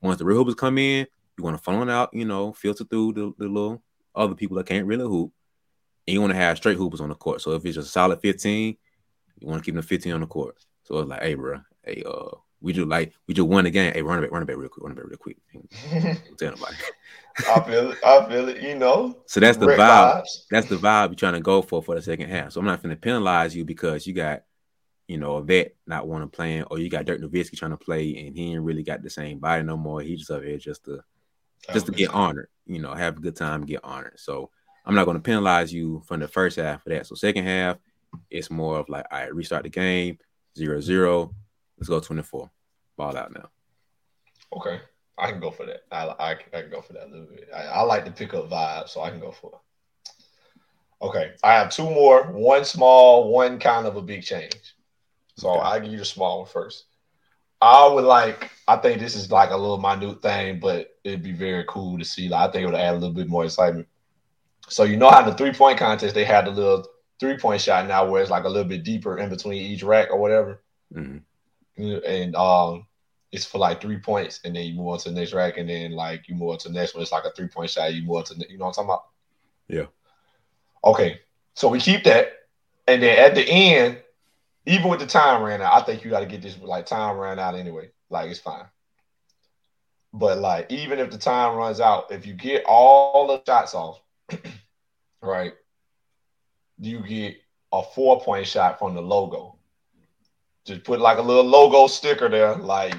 Once 0.00 0.18
the 0.18 0.24
real 0.24 0.38
hoopers 0.38 0.54
come 0.54 0.78
in, 0.78 1.06
you 1.36 1.44
want 1.44 1.56
to 1.56 1.62
funnel 1.62 1.90
out, 1.90 2.10
you 2.12 2.24
know, 2.24 2.52
filter 2.52 2.84
through 2.84 3.12
the, 3.12 3.32
the 3.38 3.48
little 3.48 3.82
other 4.14 4.34
people 4.34 4.56
that 4.56 4.66
can't 4.66 4.86
really 4.86 5.04
hoop, 5.04 5.30
and 6.06 6.14
you 6.14 6.20
want 6.20 6.32
to 6.32 6.38
have 6.38 6.56
straight 6.56 6.78
hoopers 6.78 7.00
on 7.00 7.10
the 7.10 7.14
court. 7.14 7.42
So 7.42 7.52
if 7.52 7.64
it's 7.66 7.74
just 7.74 7.88
a 7.88 7.90
solid 7.90 8.20
fifteen, 8.20 8.76
you 9.38 9.46
want 9.46 9.62
to 9.62 9.64
keep 9.64 9.74
them 9.74 9.84
fifteen 9.84 10.12
on 10.12 10.20
the 10.20 10.26
court. 10.26 10.56
So 10.84 10.98
it's 10.98 11.08
like, 11.08 11.22
hey, 11.22 11.34
bro, 11.34 11.60
hey, 11.84 12.02
uh, 12.06 12.36
we 12.60 12.72
just 12.72 12.88
like 12.88 13.12
we 13.26 13.34
just 13.34 13.48
won 13.48 13.66
again. 13.66 13.92
Hey, 13.92 14.02
run 14.02 14.18
it 14.18 14.22
back, 14.22 14.32
run 14.32 14.42
it 14.42 14.46
back 14.46 14.56
real 14.56 14.68
quick, 14.68 14.82
run 14.82 14.92
it 14.92 14.96
back 14.96 15.06
real 15.06 15.18
quick. 15.18 15.36
tell 16.38 16.50
nobody. 16.50 16.76
I 17.38 17.60
feel 17.60 17.90
it. 17.90 17.98
I 18.04 18.28
feel 18.28 18.48
it. 18.48 18.62
You 18.62 18.76
know. 18.76 19.18
So 19.26 19.40
that's 19.40 19.58
the 19.58 19.66
vibe. 19.66 19.78
Vibes. 19.78 20.46
That's 20.50 20.68
the 20.68 20.76
vibe 20.76 21.08
you're 21.08 21.14
trying 21.16 21.34
to 21.34 21.40
go 21.40 21.62
for 21.62 21.82
for 21.82 21.94
the 21.94 22.02
second 22.02 22.30
half. 22.30 22.52
So 22.52 22.60
I'm 22.60 22.66
not 22.66 22.82
going 22.82 22.94
to 22.94 23.00
penalize 23.00 23.54
you 23.54 23.64
because 23.64 24.06
you 24.06 24.14
got, 24.14 24.42
you 25.06 25.18
know, 25.18 25.36
a 25.36 25.42
vet 25.42 25.74
not 25.86 26.08
want 26.08 26.24
to 26.24 26.34
play, 26.34 26.62
or 26.62 26.78
you 26.78 26.88
got 26.88 27.04
Dirk 27.04 27.20
Nowitzki 27.20 27.56
trying 27.56 27.72
to 27.72 27.76
play, 27.76 28.16
and 28.16 28.34
he 28.34 28.52
ain't 28.52 28.62
really 28.62 28.82
got 28.82 29.02
the 29.02 29.10
same 29.10 29.38
body 29.38 29.62
no 29.62 29.76
more. 29.76 30.00
He 30.00 30.16
just 30.16 30.30
up 30.30 30.42
here 30.42 30.58
just 30.58 30.84
to, 30.86 31.00
just 31.72 31.86
to 31.86 31.92
get 31.92 32.10
honored. 32.10 32.48
You 32.66 32.80
know, 32.80 32.94
have 32.94 33.18
a 33.18 33.20
good 33.20 33.36
time, 33.36 33.66
get 33.66 33.84
honored. 33.84 34.18
So 34.18 34.50
I'm 34.86 34.94
not 34.94 35.04
going 35.04 35.16
to 35.16 35.22
penalize 35.22 35.72
you 35.72 36.02
from 36.06 36.20
the 36.20 36.28
first 36.28 36.56
half 36.56 36.82
for 36.82 36.90
that. 36.90 37.06
So 37.06 37.14
second 37.14 37.44
half, 37.44 37.76
it's 38.30 38.50
more 38.50 38.78
of 38.78 38.88
like, 38.88 39.04
all 39.12 39.18
right, 39.18 39.34
restart 39.34 39.64
the 39.64 39.68
game, 39.68 40.18
zero 40.56 40.80
zero. 40.80 41.34
Let's 41.78 41.88
go 41.88 42.00
24. 42.00 42.50
Ball 42.96 43.16
out 43.16 43.34
now. 43.34 43.50
Okay. 44.52 44.80
I 45.18 45.30
can 45.30 45.40
go 45.40 45.50
for 45.50 45.66
that. 45.66 45.84
I, 45.90 46.06
I, 46.06 46.30
I 46.32 46.34
can 46.62 46.70
go 46.70 46.80
for 46.80 46.92
that 46.94 47.06
a 47.06 47.10
little 47.10 47.26
bit. 47.26 47.48
I, 47.54 47.62
I 47.62 47.80
like 47.82 48.04
the 48.04 48.10
pick 48.10 48.34
up 48.34 48.50
vibes, 48.50 48.90
so 48.90 49.00
I 49.00 49.10
can 49.10 49.20
go 49.20 49.32
for 49.32 49.52
it. 49.52 51.04
Okay. 51.04 51.32
I 51.42 51.54
have 51.54 51.70
two 51.70 51.84
more. 51.84 52.24
One 52.24 52.64
small, 52.64 53.30
one 53.32 53.58
kind 53.58 53.86
of 53.86 53.96
a 53.96 54.02
big 54.02 54.22
change. 54.22 54.74
So 55.36 55.50
okay. 55.50 55.60
I'll 55.60 55.80
give 55.80 55.92
you 55.92 55.98
the 55.98 56.04
small 56.04 56.40
one 56.40 56.48
first. 56.48 56.84
I 57.60 57.86
would 57.86 58.04
like, 58.04 58.50
I 58.68 58.76
think 58.76 59.00
this 59.00 59.16
is 59.16 59.30
like 59.30 59.50
a 59.50 59.56
little 59.56 59.78
minute 59.78 60.20
thing, 60.20 60.60
but 60.60 60.96
it'd 61.04 61.22
be 61.22 61.32
very 61.32 61.64
cool 61.66 61.98
to 61.98 62.04
see. 62.04 62.28
Like, 62.28 62.48
I 62.48 62.52
think 62.52 62.62
it 62.62 62.66
would 62.66 62.74
add 62.74 62.92
a 62.92 62.98
little 62.98 63.14
bit 63.14 63.28
more 63.28 63.44
excitement. 63.44 63.88
So 64.68 64.84
you 64.84 64.96
know 64.96 65.10
how 65.10 65.20
in 65.20 65.26
the 65.26 65.34
three 65.34 65.52
point 65.52 65.78
contest 65.78 66.14
they 66.14 66.24
had 66.24 66.46
the 66.46 66.50
little 66.50 66.86
three 67.18 67.38
point 67.38 67.62
shot 67.62 67.86
now 67.86 68.08
where 68.08 68.20
it's 68.20 68.30
like 68.30 68.44
a 68.44 68.48
little 68.48 68.68
bit 68.68 68.84
deeper 68.84 69.18
in 69.18 69.30
between 69.30 69.62
each 69.62 69.82
rack 69.82 70.10
or 70.10 70.18
whatever. 70.18 70.62
Mm-hmm 70.94 71.18
and 71.76 72.34
um, 72.36 72.86
it's 73.32 73.44
for 73.44 73.58
like 73.58 73.80
three 73.80 73.98
points, 73.98 74.40
and 74.44 74.54
then 74.54 74.64
you 74.64 74.74
move 74.74 74.88
on 74.88 74.98
to 74.98 75.10
the 75.10 75.14
next 75.14 75.32
rack, 75.32 75.58
and 75.58 75.68
then 75.68 75.92
like 75.92 76.28
you 76.28 76.34
move 76.34 76.50
on 76.50 76.58
to 76.58 76.68
the 76.68 76.74
next 76.74 76.94
one. 76.94 77.02
It's 77.02 77.12
like 77.12 77.24
a 77.24 77.32
three 77.32 77.48
point 77.48 77.70
shot. 77.70 77.94
You 77.94 78.02
move 78.02 78.16
on 78.16 78.24
to 78.24 78.34
the, 78.34 78.50
you 78.50 78.58
know 78.58 78.66
what 78.66 78.78
I'm 78.78 78.86
talking 78.86 78.90
about? 78.90 79.04
Yeah. 79.68 79.86
Okay, 80.84 81.20
so 81.54 81.68
we 81.68 81.80
keep 81.80 82.04
that, 82.04 82.32
and 82.86 83.02
then 83.02 83.18
at 83.18 83.34
the 83.34 83.42
end, 83.42 83.98
even 84.66 84.88
with 84.88 85.00
the 85.00 85.06
time 85.06 85.42
ran 85.42 85.62
out, 85.62 85.74
I 85.74 85.84
think 85.84 86.04
you 86.04 86.10
got 86.10 86.20
to 86.20 86.26
get 86.26 86.42
this 86.42 86.58
like 86.58 86.86
time 86.86 87.16
ran 87.16 87.38
out 87.38 87.54
anyway. 87.54 87.90
Like 88.10 88.30
it's 88.30 88.40
fine. 88.40 88.66
But 90.12 90.38
like 90.38 90.70
even 90.70 90.98
if 90.98 91.10
the 91.10 91.18
time 91.18 91.56
runs 91.56 91.80
out, 91.80 92.10
if 92.10 92.26
you 92.26 92.34
get 92.34 92.64
all 92.66 93.26
the 93.26 93.42
shots 93.44 93.74
off, 93.74 94.00
right, 95.22 95.52
you 96.78 97.00
get 97.00 97.36
a 97.72 97.82
four 97.82 98.20
point 98.20 98.46
shot 98.46 98.78
from 98.78 98.94
the 98.94 99.02
logo. 99.02 99.55
Just 100.66 100.84
put 100.84 101.00
like 101.00 101.18
a 101.18 101.22
little 101.22 101.44
logo 101.44 101.86
sticker 101.86 102.28
there, 102.28 102.56
like 102.56 102.94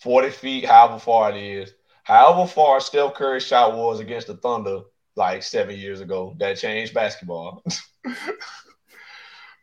40 0.00 0.30
feet, 0.30 0.64
however 0.64 0.98
far 0.98 1.30
it 1.30 1.36
is. 1.36 1.72
However 2.02 2.48
far 2.48 2.80
Steph 2.80 3.14
Curry's 3.14 3.46
shot 3.46 3.76
was 3.76 4.00
against 4.00 4.26
the 4.26 4.36
Thunder 4.36 4.80
like 5.14 5.42
seven 5.42 5.76
years 5.76 6.00
ago, 6.00 6.34
that 6.38 6.58
changed 6.58 6.94
basketball. 6.94 7.62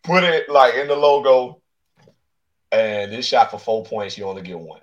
put 0.04 0.24
it 0.24 0.48
like 0.48 0.76
in 0.76 0.88
the 0.88 0.96
logo, 0.96 1.62
and 2.72 3.12
this 3.12 3.26
shot 3.26 3.52
for 3.52 3.60
four 3.60 3.84
points, 3.84 4.18
you 4.18 4.26
only 4.26 4.44
get 4.44 4.60
one. 4.60 4.82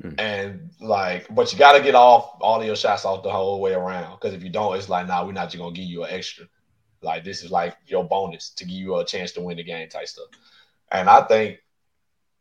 Hmm. 0.00 0.10
And 0.18 0.70
like, 0.80 1.26
but 1.34 1.52
you 1.52 1.58
got 1.58 1.72
to 1.72 1.82
get 1.82 1.94
off 1.94 2.36
all 2.40 2.60
of 2.60 2.66
your 2.66 2.76
shots 2.76 3.04
off 3.04 3.22
the 3.22 3.30
whole 3.30 3.60
way 3.60 3.74
around. 3.74 4.16
Because 4.16 4.34
if 4.34 4.42
you 4.42 4.50
don't, 4.50 4.76
it's 4.76 4.88
like, 4.88 5.06
nah, 5.06 5.24
we're 5.24 5.32
not 5.32 5.46
just 5.46 5.58
gonna 5.58 5.74
give 5.74 5.84
you 5.84 6.04
an 6.04 6.12
extra. 6.12 6.46
Like 7.02 7.24
this 7.24 7.42
is 7.42 7.50
like 7.50 7.76
your 7.86 8.04
bonus 8.04 8.50
to 8.50 8.64
give 8.64 8.76
you 8.76 8.96
a 8.96 9.04
chance 9.04 9.32
to 9.32 9.40
win 9.40 9.56
the 9.56 9.64
game 9.64 9.88
type 9.88 10.08
stuff. 10.08 10.26
And 10.90 11.08
I 11.08 11.22
think 11.22 11.58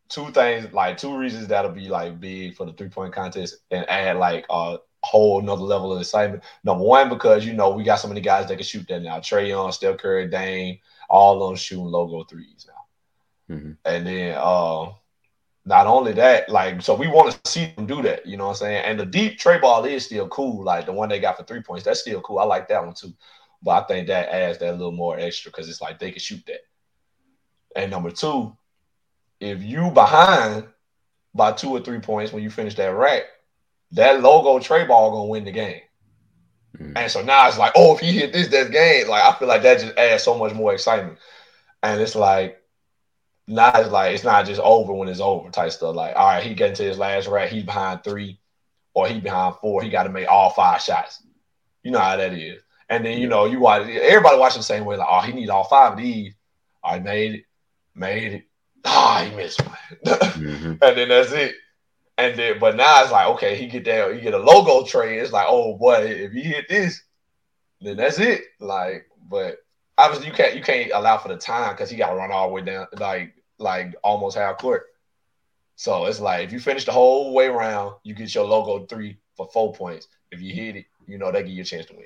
two 0.09 0.31
things, 0.31 0.71
like 0.73 0.97
two 0.97 1.17
reasons 1.17 1.47
that'll 1.47 1.71
be 1.71 1.89
like 1.89 2.19
big 2.19 2.55
for 2.55 2.65
the 2.65 2.73
three 2.73 2.89
point 2.89 3.13
contest 3.13 3.57
and 3.71 3.89
add 3.89 4.17
like 4.17 4.45
a 4.49 4.77
whole 5.03 5.39
another 5.39 5.63
level 5.63 5.93
of 5.93 5.99
excitement. 5.99 6.43
Number 6.63 6.83
one, 6.83 7.09
because 7.09 7.45
you 7.45 7.53
know 7.53 7.71
we 7.71 7.83
got 7.83 7.99
so 7.99 8.07
many 8.07 8.21
guys 8.21 8.47
that 8.47 8.55
can 8.55 8.65
shoot 8.65 8.87
that 8.87 9.01
now. 9.01 9.19
Trae 9.19 9.47
Young, 9.47 9.71
Steph 9.71 9.97
Curry, 9.97 10.27
Dame, 10.27 10.79
all 11.09 11.47
them 11.47 11.55
shooting 11.55 11.85
logo 11.85 12.23
threes 12.23 12.67
now. 12.67 13.55
Mm-hmm. 13.55 13.71
And 13.85 14.07
then 14.07 14.37
uh 14.37 14.91
not 15.67 15.87
only 15.87 16.13
that, 16.13 16.47
like 16.49 16.81
so 16.81 16.93
we 16.93 17.07
want 17.07 17.31
to 17.43 17.51
see 17.51 17.73
them 17.75 17.87
do 17.87 18.01
that, 18.03 18.25
you 18.25 18.37
know 18.37 18.45
what 18.45 18.51
I'm 18.51 18.57
saying? 18.57 18.85
And 18.85 18.99
the 18.99 19.05
deep 19.05 19.39
tray 19.39 19.59
ball 19.59 19.83
is 19.85 20.05
still 20.05 20.27
cool, 20.27 20.63
like 20.63 20.85
the 20.85 20.93
one 20.93 21.09
they 21.09 21.19
got 21.19 21.37
for 21.37 21.43
three 21.43 21.61
points, 21.61 21.85
that's 21.85 22.01
still 22.01 22.21
cool. 22.21 22.39
I 22.39 22.43
like 22.43 22.67
that 22.67 22.83
one 22.83 22.93
too. 22.93 23.13
But 23.63 23.83
I 23.83 23.87
think 23.87 24.07
that 24.07 24.29
adds 24.29 24.59
that 24.59 24.73
little 24.73 24.91
more 24.91 25.17
extra 25.17 25.51
because 25.51 25.67
it's 25.67 25.81
like 25.81 25.97
they 25.97 26.11
can 26.11 26.19
shoot 26.19 26.45
that. 26.45 26.59
And 27.75 27.91
number 27.91 28.11
two, 28.11 28.55
if 29.39 29.61
you 29.61 29.91
behind 29.91 30.65
by 31.33 31.51
two 31.51 31.69
or 31.69 31.81
three 31.81 31.99
points 31.99 32.31
when 32.31 32.43
you 32.43 32.49
finish 32.49 32.75
that 32.75 32.95
rack, 32.95 33.23
that 33.91 34.21
logo 34.21 34.59
Trae 34.59 34.87
ball 34.87 35.11
gonna 35.11 35.25
win 35.25 35.45
the 35.45 35.51
game. 35.51 35.81
Mm. 36.77 36.93
And 36.95 37.11
so 37.11 37.21
now 37.21 37.47
it's 37.47 37.57
like, 37.57 37.73
oh, 37.75 37.95
if 37.95 37.99
he 37.99 38.11
hit 38.11 38.33
this, 38.33 38.47
that 38.49 38.71
game. 38.71 39.07
Like 39.07 39.23
I 39.23 39.37
feel 39.37 39.47
like 39.47 39.63
that 39.63 39.79
just 39.79 39.97
adds 39.97 40.23
so 40.23 40.37
much 40.37 40.53
more 40.53 40.73
excitement. 40.73 41.19
And 41.83 42.01
it's 42.01 42.15
like, 42.15 42.61
now 43.47 43.71
it's 43.75 43.91
like 43.91 44.13
it's 44.13 44.23
not 44.23 44.45
just 44.45 44.61
over 44.61 44.93
when 44.93 45.07
it's 45.07 45.19
over 45.19 45.49
type 45.49 45.71
stuff. 45.71 45.95
Like, 45.95 46.15
all 46.15 46.27
right, 46.27 46.43
he 46.43 46.53
getting 46.53 46.75
to 46.75 46.83
his 46.83 46.97
last 46.97 47.27
rack, 47.27 47.49
he's 47.49 47.63
behind 47.63 48.03
three, 48.03 48.39
or 48.93 49.07
he 49.07 49.19
behind 49.19 49.55
four. 49.57 49.83
He 49.83 49.89
got 49.89 50.03
to 50.03 50.09
make 50.09 50.27
all 50.27 50.49
five 50.49 50.81
shots. 50.81 51.21
You 51.83 51.91
know 51.91 51.99
how 51.99 52.17
that 52.17 52.33
is. 52.33 52.61
And 52.89 53.05
then 53.05 53.19
you 53.19 53.27
know 53.27 53.45
you 53.45 53.59
watch 53.59 53.87
everybody 53.87 54.37
watching 54.37 54.59
the 54.59 54.63
same 54.63 54.85
way. 54.85 54.95
Like, 54.95 55.07
oh, 55.09 55.21
he 55.21 55.33
needs 55.33 55.49
all 55.49 55.63
five 55.65 55.93
of 55.93 55.99
these. 55.99 56.33
I 56.83 56.99
made 56.99 57.35
it, 57.35 57.43
made 57.95 58.33
it. 58.33 58.43
Ah, 58.83 59.21
oh, 59.21 59.29
he 59.29 59.35
missed 59.35 59.65
one. 59.65 59.77
mm-hmm. 60.05 60.71
And 60.81 60.97
then 60.97 61.09
that's 61.09 61.31
it. 61.31 61.55
And 62.17 62.37
then, 62.37 62.59
but 62.59 62.75
now 62.75 63.01
it's 63.01 63.11
like, 63.11 63.27
okay, 63.29 63.55
he 63.55 63.67
get 63.67 63.85
that, 63.85 64.13
he 64.13 64.21
get 64.21 64.33
a 64.33 64.37
logo 64.37 64.85
trade. 64.85 65.19
It's 65.19 65.33
like, 65.33 65.47
oh 65.49 65.77
boy, 65.77 65.95
if 65.95 66.31
he 66.31 66.41
hit 66.41 66.69
this, 66.69 67.01
then 67.81 67.97
that's 67.97 68.19
it. 68.19 68.43
Like, 68.59 69.07
but 69.29 69.57
obviously 69.97 70.27
you 70.27 70.33
can't 70.33 70.55
you 70.55 70.61
can't 70.61 70.91
allow 70.93 71.17
for 71.17 71.29
the 71.29 71.37
time 71.37 71.73
because 71.73 71.89
he 71.89 71.97
got 71.97 72.09
to 72.09 72.15
run 72.15 72.31
all 72.31 72.47
the 72.47 72.53
way 72.53 72.61
down, 72.61 72.87
like 72.97 73.33
like 73.57 73.95
almost 74.03 74.37
half 74.37 74.57
court. 74.57 74.85
So 75.75 76.05
it's 76.05 76.19
like 76.19 76.45
if 76.45 76.53
you 76.53 76.59
finish 76.59 76.85
the 76.85 76.91
whole 76.91 77.33
way 77.33 77.47
around, 77.47 77.95
you 78.03 78.13
get 78.13 78.33
your 78.33 78.45
logo 78.45 78.85
three 78.85 79.17
for 79.35 79.47
four 79.51 79.73
points. 79.73 80.07
If 80.31 80.41
you 80.41 80.53
hit 80.53 80.77
it, 80.77 80.85
you 81.07 81.17
know 81.17 81.31
they 81.31 81.43
give 81.43 81.51
you 81.51 81.61
a 81.61 81.65
chance 81.65 81.85
to 81.87 81.93
win. 81.93 82.05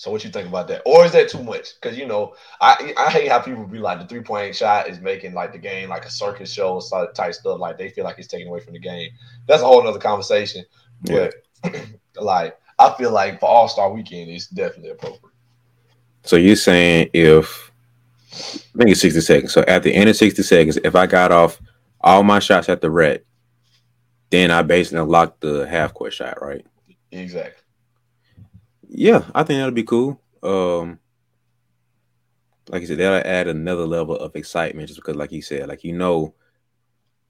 So 0.00 0.10
what 0.10 0.24
you 0.24 0.30
think 0.30 0.48
about 0.48 0.66
that? 0.68 0.80
Or 0.86 1.04
is 1.04 1.12
that 1.12 1.28
too 1.28 1.42
much? 1.42 1.74
Because 1.74 1.98
you 1.98 2.06
know, 2.06 2.34
I 2.58 2.94
I 2.96 3.10
hate 3.10 3.28
how 3.28 3.38
people 3.38 3.66
be 3.66 3.80
like 3.80 3.98
the 3.98 4.06
three 4.06 4.22
point 4.22 4.56
shot 4.56 4.88
is 4.88 4.98
making 4.98 5.34
like 5.34 5.52
the 5.52 5.58
game 5.58 5.90
like 5.90 6.06
a 6.06 6.10
circus 6.10 6.50
show 6.50 6.80
type 7.14 7.34
stuff. 7.34 7.60
Like 7.60 7.76
they 7.76 7.90
feel 7.90 8.04
like 8.04 8.18
it's 8.18 8.26
taken 8.26 8.48
away 8.48 8.60
from 8.60 8.72
the 8.72 8.78
game. 8.78 9.10
That's 9.46 9.60
a 9.60 9.66
whole 9.66 9.86
other 9.86 9.98
conversation. 9.98 10.64
Yeah. 11.02 11.28
But 11.62 11.84
like 12.16 12.58
I 12.78 12.94
feel 12.94 13.10
like 13.10 13.40
for 13.40 13.50
All 13.50 13.68
Star 13.68 13.92
Weekend, 13.92 14.30
it's 14.30 14.46
definitely 14.46 14.92
appropriate. 14.92 15.34
So 16.22 16.36
you're 16.36 16.56
saying 16.56 17.10
if 17.12 17.70
I 18.32 18.78
think 18.78 18.90
it's 18.92 19.02
60 19.02 19.20
seconds. 19.20 19.52
So 19.52 19.64
at 19.68 19.82
the 19.82 19.94
end 19.94 20.08
of 20.08 20.16
60 20.16 20.42
seconds, 20.42 20.78
if 20.82 20.96
I 20.96 21.04
got 21.08 21.30
off 21.30 21.60
all 22.00 22.22
my 22.22 22.38
shots 22.38 22.70
at 22.70 22.80
the 22.80 22.90
red, 22.90 23.22
then 24.30 24.50
I 24.50 24.62
basically 24.62 25.00
unlocked 25.00 25.42
the 25.42 25.68
half 25.68 25.92
court 25.92 26.14
shot, 26.14 26.40
right? 26.40 26.64
Exactly. 27.12 27.62
Yeah, 28.92 29.24
I 29.34 29.44
think 29.44 29.58
that'll 29.58 29.70
be 29.70 29.84
cool. 29.84 30.20
Um, 30.42 30.98
like 32.68 32.82
I 32.82 32.84
said, 32.86 32.98
that'll 32.98 33.30
add 33.30 33.46
another 33.46 33.86
level 33.86 34.16
of 34.16 34.34
excitement 34.34 34.88
just 34.88 34.98
because, 34.98 35.14
like 35.14 35.30
you 35.30 35.42
said, 35.42 35.68
like 35.68 35.84
you 35.84 35.92
know, 35.92 36.34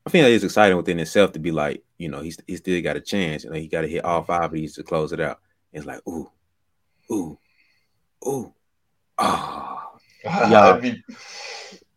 I 0.06 0.10
think 0.10 0.24
that 0.24 0.30
is 0.30 0.42
exciting 0.42 0.76
within 0.78 0.98
itself 0.98 1.32
to 1.32 1.38
be 1.38 1.50
like, 1.50 1.84
you 1.98 2.08
know, 2.08 2.22
he's 2.22 2.38
he 2.46 2.56
still 2.56 2.80
got 2.82 2.96
a 2.96 3.00
chance. 3.00 3.44
You 3.44 3.50
know, 3.50 3.56
he 3.56 3.68
got 3.68 3.82
to 3.82 3.88
hit 3.88 4.04
all 4.04 4.22
five 4.22 4.44
of 4.44 4.52
these 4.52 4.74
to 4.76 4.82
close 4.82 5.12
it 5.12 5.20
out. 5.20 5.40
And 5.72 5.82
it's 5.82 5.86
like, 5.86 6.00
ooh, 6.08 6.30
ooh, 7.12 7.38
ooh, 8.26 8.54
ah, 9.18 9.90
oh. 9.92 9.98
yeah. 10.24 10.78
Be... 10.78 11.02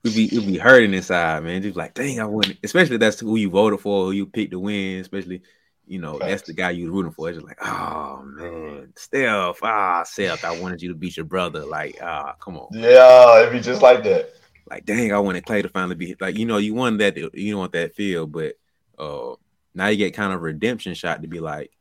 It'd 0.04 0.15
be 0.17 0.26
it'd 0.26 0.45
be 0.45 0.58
hurting 0.58 0.93
inside, 0.93 1.41
man. 1.43 1.62
Just 1.62 1.78
like, 1.78 1.93
dang, 1.93 2.19
I 2.19 2.26
won. 2.26 2.43
Especially 2.62 2.97
that's 2.97 3.21
who 3.21 3.38
you 3.38 3.49
voted 3.49 3.80
for, 3.80 4.06
who 4.06 4.12
you 4.12 4.26
picked 4.26 4.52
to 4.52 4.60
win. 4.60 4.99
Especially 4.99 5.41
you 5.86 6.00
know, 6.00 6.17
Facts. 6.17 6.32
that's 6.32 6.41
the 6.43 6.54
guy 6.54 6.72
you're 6.72 6.91
rooting 6.91 7.12
for. 7.12 7.30
It's 7.30 7.38
just 7.38 7.48
like, 7.48 7.58
oh 7.62 8.24
man, 8.24 8.93
Steph, 8.96 9.60
ah, 9.63 10.04
Steph, 10.04 10.43
I 10.43 10.60
wanted 10.60 10.82
you 10.82 10.89
to 10.89 10.96
beat 10.96 11.17
your 11.17 11.26
brother. 11.26 11.65
Like, 11.65 11.98
ah, 12.02 12.36
come 12.39 12.58
on. 12.58 12.67
Yeah, 12.72 13.41
it'd 13.41 13.54
be 13.54 13.60
just 13.60 13.82
like 13.82 14.04
that. 14.04 14.34
Like, 14.69 14.86
dang, 14.86 15.12
I 15.12 15.19
wanted 15.19 15.46
Clay 15.46 15.62
to 15.62 15.69
finally 15.69 15.96
be 15.96 16.15
like, 16.19 16.38
you 16.38 16.46
know, 16.46 16.58
you 16.58 16.74
want 16.74 17.00
that, 17.00 17.17
you 17.17 17.52
don't 17.52 17.60
want 17.60 17.74
that 17.74 17.96
feel, 17.96 18.28
but 18.28 18.56
uh, 18.98 19.36
now 19.76 19.88
you 19.88 19.98
get 19.98 20.13
kind 20.13 20.34
of 20.34 20.41
redemption 20.41 20.93
shot 20.93 21.22
to 21.22 21.28
be 21.28 21.39
like, 21.39 21.72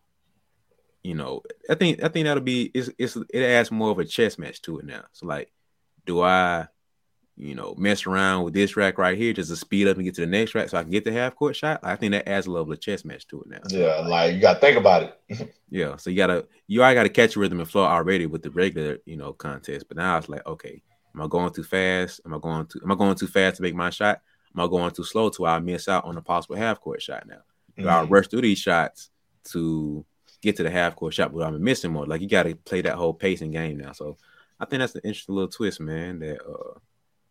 you 1.02 1.14
know, 1.14 1.42
I 1.68 1.74
think 1.74 2.02
I 2.02 2.08
think 2.08 2.26
that'll 2.26 2.42
be 2.42 2.70
it's, 2.74 2.90
it's 2.98 3.16
it 3.32 3.42
adds 3.42 3.70
more 3.70 3.90
of 3.90 3.98
a 3.98 4.04
chess 4.04 4.38
match 4.38 4.62
to 4.62 4.78
it 4.78 4.84
now. 4.84 5.04
So 5.12 5.26
like, 5.26 5.52
do 6.06 6.22
I 6.22 6.68
you 7.36 7.54
know, 7.54 7.74
mess 7.78 8.06
around 8.06 8.44
with 8.44 8.54
this 8.54 8.76
rack 8.76 8.98
right 8.98 9.16
here 9.16 9.32
just 9.32 9.50
to 9.50 9.56
speed 9.56 9.88
up 9.88 9.96
and 9.96 10.04
get 10.04 10.14
to 10.14 10.20
the 10.20 10.26
next 10.26 10.54
rack 10.54 10.68
so 10.68 10.76
I 10.76 10.82
can 10.82 10.90
get 10.92 11.04
the 11.04 11.12
half 11.12 11.34
court 11.34 11.56
shot. 11.56 11.80
I 11.82 11.96
think 11.96 12.12
that 12.12 12.28
adds 12.28 12.46
a 12.46 12.50
level 12.50 12.72
of 12.72 12.80
chess 12.80 13.04
match 13.04 13.26
to 13.28 13.40
it 13.40 13.48
now. 13.48 13.60
Yeah, 13.68 14.06
like 14.06 14.34
you 14.34 14.40
gotta 14.40 14.60
think 14.60 14.76
about 14.76 15.02
it. 15.28 15.54
yeah. 15.70 15.96
So 15.96 16.10
you 16.10 16.16
gotta 16.16 16.46
you 16.66 16.82
already 16.82 16.96
gotta 16.96 17.08
catch 17.08 17.36
rhythm 17.36 17.60
and 17.60 17.68
flow 17.68 17.84
already 17.84 18.26
with 18.26 18.42
the 18.42 18.50
regular, 18.50 18.98
you 19.06 19.16
know, 19.16 19.32
contest. 19.32 19.86
But 19.88 19.96
now 19.96 20.18
it's 20.18 20.28
like, 20.28 20.46
okay, 20.46 20.82
am 21.14 21.22
I 21.22 21.26
going 21.26 21.52
too 21.52 21.64
fast? 21.64 22.20
Am 22.26 22.34
I 22.34 22.38
going 22.38 22.66
too 22.66 22.80
am 22.84 22.92
I 22.92 22.94
going 22.94 23.16
too 23.16 23.26
fast 23.26 23.56
to 23.56 23.62
make 23.62 23.74
my 23.74 23.90
shot? 23.90 24.20
Am 24.54 24.62
I 24.62 24.68
going 24.68 24.90
too 24.90 25.04
slow 25.04 25.30
to 25.30 25.46
I 25.46 25.58
miss 25.58 25.88
out 25.88 26.04
on 26.04 26.18
a 26.18 26.22
possible 26.22 26.56
half 26.56 26.80
court 26.80 27.00
shot 27.00 27.26
now? 27.26 27.42
Mm-hmm. 27.78 27.88
I 27.88 28.02
rush 28.02 28.28
through 28.28 28.42
these 28.42 28.58
shots 28.58 29.08
to 29.44 30.04
get 30.42 30.56
to 30.56 30.62
the 30.62 30.70
half 30.70 30.96
court 30.96 31.14
shot, 31.14 31.32
but 31.32 31.42
I'm 31.42 31.64
missing 31.64 31.92
more. 31.92 32.04
Like 32.04 32.20
you 32.20 32.28
gotta 32.28 32.54
play 32.56 32.82
that 32.82 32.96
whole 32.96 33.14
pacing 33.14 33.52
game 33.52 33.78
now. 33.78 33.92
So 33.92 34.18
I 34.60 34.66
think 34.66 34.80
that's 34.80 34.94
an 34.94 35.00
interesting 35.04 35.34
little 35.34 35.50
twist, 35.50 35.80
man, 35.80 36.18
that 36.18 36.38
uh 36.42 36.78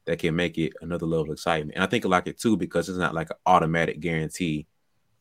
that 0.05 0.19
can 0.19 0.35
make 0.35 0.57
it 0.57 0.73
another 0.81 1.05
level 1.05 1.25
of 1.25 1.31
excitement. 1.31 1.75
And 1.75 1.83
I 1.83 1.87
think 1.87 2.05
I 2.05 2.09
like 2.09 2.27
it 2.27 2.39
too 2.39 2.57
because 2.57 2.89
it's 2.89 2.97
not 2.97 3.13
like 3.13 3.29
an 3.29 3.37
automatic 3.45 3.99
guarantee 3.99 4.67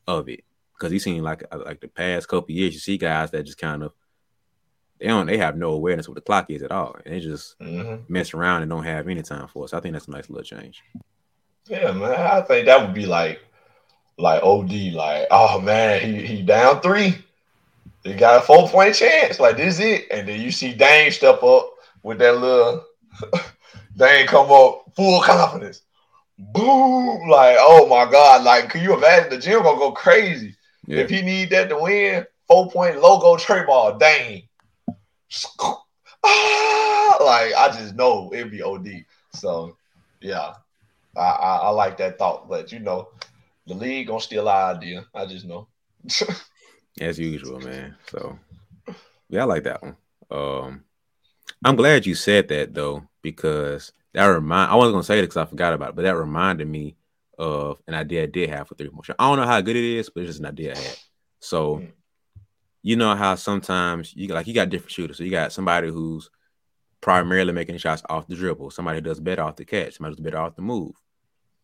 of 0.07 0.29
it. 0.29 0.43
Because 0.73 0.91
you 0.91 0.99
seen 0.99 1.21
like 1.21 1.43
uh, 1.51 1.59
like 1.65 1.79
the 1.81 1.87
past 1.87 2.27
couple 2.27 2.55
years, 2.55 2.73
you 2.73 2.79
see 2.79 2.97
guys 2.97 3.31
that 3.31 3.43
just 3.43 3.59
kind 3.59 3.83
of 3.83 3.93
they 4.99 5.07
don't 5.07 5.27
they 5.27 5.37
have 5.37 5.55
no 5.55 5.73
awareness 5.73 6.07
what 6.07 6.15
the 6.15 6.21
clock 6.21 6.49
is 6.49 6.63
at 6.63 6.71
all, 6.71 6.95
and 7.05 7.13
they 7.13 7.19
just 7.19 7.57
mm-hmm. 7.59 8.01
mess 8.11 8.33
around 8.33 8.63
and 8.63 8.71
don't 8.71 8.83
have 8.83 9.07
any 9.07 9.21
time 9.21 9.47
for 9.47 9.65
us. 9.65 9.71
So 9.71 9.77
I 9.77 9.81
think 9.81 9.93
that's 9.93 10.07
a 10.07 10.11
nice 10.11 10.29
little 10.29 10.43
change. 10.43 10.81
Yeah, 11.67 11.91
man, 11.91 12.13
I 12.13 12.41
think 12.41 12.65
that 12.65 12.81
would 12.81 12.95
be 12.95 13.05
like 13.05 13.41
like 14.17 14.41
OD, 14.41 14.93
like 14.93 15.27
oh 15.29 15.61
man, 15.61 16.01
he 16.01 16.25
he 16.25 16.41
down 16.41 16.81
three, 16.81 17.15
he 18.03 18.13
got 18.13 18.41
a 18.41 18.45
four 18.45 18.67
point 18.67 18.95
chance, 18.95 19.39
like 19.39 19.57
this 19.57 19.75
is 19.75 19.79
it, 19.79 20.07
and 20.09 20.27
then 20.27 20.41
you 20.41 20.51
see 20.51 20.73
Dame 20.73 21.11
step 21.11 21.43
up 21.43 21.73
with 22.01 22.17
that 22.17 22.37
little. 22.37 22.85
they 23.95 24.19
ain't 24.19 24.29
come 24.29 24.51
up 24.51 24.85
full 24.95 25.21
confidence. 25.21 25.81
Boom! 26.37 27.29
Like, 27.29 27.57
oh 27.59 27.87
my 27.87 28.09
god! 28.09 28.43
Like, 28.43 28.69
can 28.69 28.81
you 28.81 28.95
imagine 28.97 29.29
the 29.29 29.37
gym 29.37 29.63
gonna 29.63 29.77
go 29.77 29.91
crazy 29.91 30.55
yeah. 30.87 30.99
if 30.99 31.09
he 31.09 31.21
need 31.21 31.49
that 31.51 31.69
to 31.69 31.77
win? 31.77 32.25
Four 32.47 32.71
point 32.71 32.99
logo 32.99 33.37
trey 33.37 33.63
ball, 33.65 33.97
dang! 33.97 34.43
Ah, 36.23 37.17
like, 37.21 37.53
I 37.53 37.69
just 37.77 37.95
know 37.95 38.31
it'd 38.33 38.51
be 38.51 38.61
OD. 38.61 39.05
So, 39.33 39.75
yeah, 40.19 40.53
I, 41.15 41.21
I, 41.21 41.55
I 41.57 41.69
like 41.69 41.97
that 41.97 42.17
thought, 42.17 42.49
but 42.49 42.71
you 42.71 42.79
know, 42.79 43.09
the 43.67 43.73
league 43.73 44.07
gonna 44.07 44.21
steal 44.21 44.49
our 44.49 44.75
idea. 44.75 45.05
I 45.13 45.25
just 45.25 45.45
know. 45.45 45.67
As 46.99 47.17
usual, 47.17 47.59
man. 47.59 47.95
So, 48.09 48.37
yeah, 49.29 49.41
I 49.41 49.45
like 49.45 49.63
that 49.63 49.81
one. 49.81 49.95
Um, 50.29 50.83
I'm 51.63 51.75
glad 51.75 52.05
you 52.05 52.15
said 52.15 52.47
that 52.49 52.73
though, 52.73 53.07
because 53.21 53.93
that 54.13 54.25
remind 54.25 54.71
I 54.71 54.75
wasn't 54.75 54.95
gonna 54.95 55.03
say 55.03 55.19
it 55.19 55.23
because 55.23 55.37
I 55.37 55.45
forgot 55.45 55.73
about 55.73 55.89
it, 55.89 55.95
but 55.95 56.03
that 56.03 56.15
reminded 56.15 56.67
me 56.67 56.95
of 57.37 57.81
an 57.87 57.93
idea 57.93 58.23
I 58.23 58.27
did 58.27 58.49
have 58.49 58.67
for 58.67 58.75
three 58.75 58.89
more 58.89 59.03
I 59.17 59.27
don't 59.27 59.37
know 59.37 59.47
how 59.47 59.61
good 59.61 59.75
it 59.75 59.83
is, 59.83 60.09
but 60.09 60.21
it's 60.21 60.29
just 60.29 60.39
an 60.39 60.47
idea 60.47 60.73
I 60.75 60.77
had. 60.77 60.97
So 61.39 61.77
mm-hmm. 61.77 61.85
you 62.83 62.95
know 62.95 63.15
how 63.15 63.35
sometimes 63.35 64.13
you 64.15 64.27
like 64.27 64.47
you 64.47 64.53
got 64.53 64.69
different 64.69 64.91
shooters. 64.91 65.17
So 65.17 65.23
you 65.23 65.31
got 65.31 65.53
somebody 65.53 65.89
who's 65.89 66.29
primarily 66.99 67.53
making 67.53 67.77
shots 67.77 68.03
off 68.09 68.27
the 68.27 68.35
dribble, 68.35 68.71
somebody 68.71 68.97
who 68.97 69.01
does 69.01 69.19
better 69.19 69.41
off 69.41 69.55
the 69.55 69.65
catch, 69.65 69.97
somebody 69.97 70.15
who's 70.15 70.23
better 70.23 70.37
off 70.37 70.55
the 70.55 70.61
move. 70.61 70.93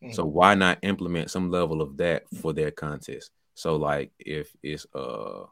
Mm-hmm. 0.03 0.13
So 0.13 0.25
why 0.25 0.55
not 0.55 0.79
implement 0.81 1.31
some 1.31 1.51
level 1.51 1.81
of 1.81 1.97
that 1.97 2.23
for 2.41 2.53
their 2.53 2.71
contest? 2.71 3.31
So 3.55 3.75
like 3.75 4.11
if 4.19 4.55
it's 4.63 4.85
uh 4.95 5.45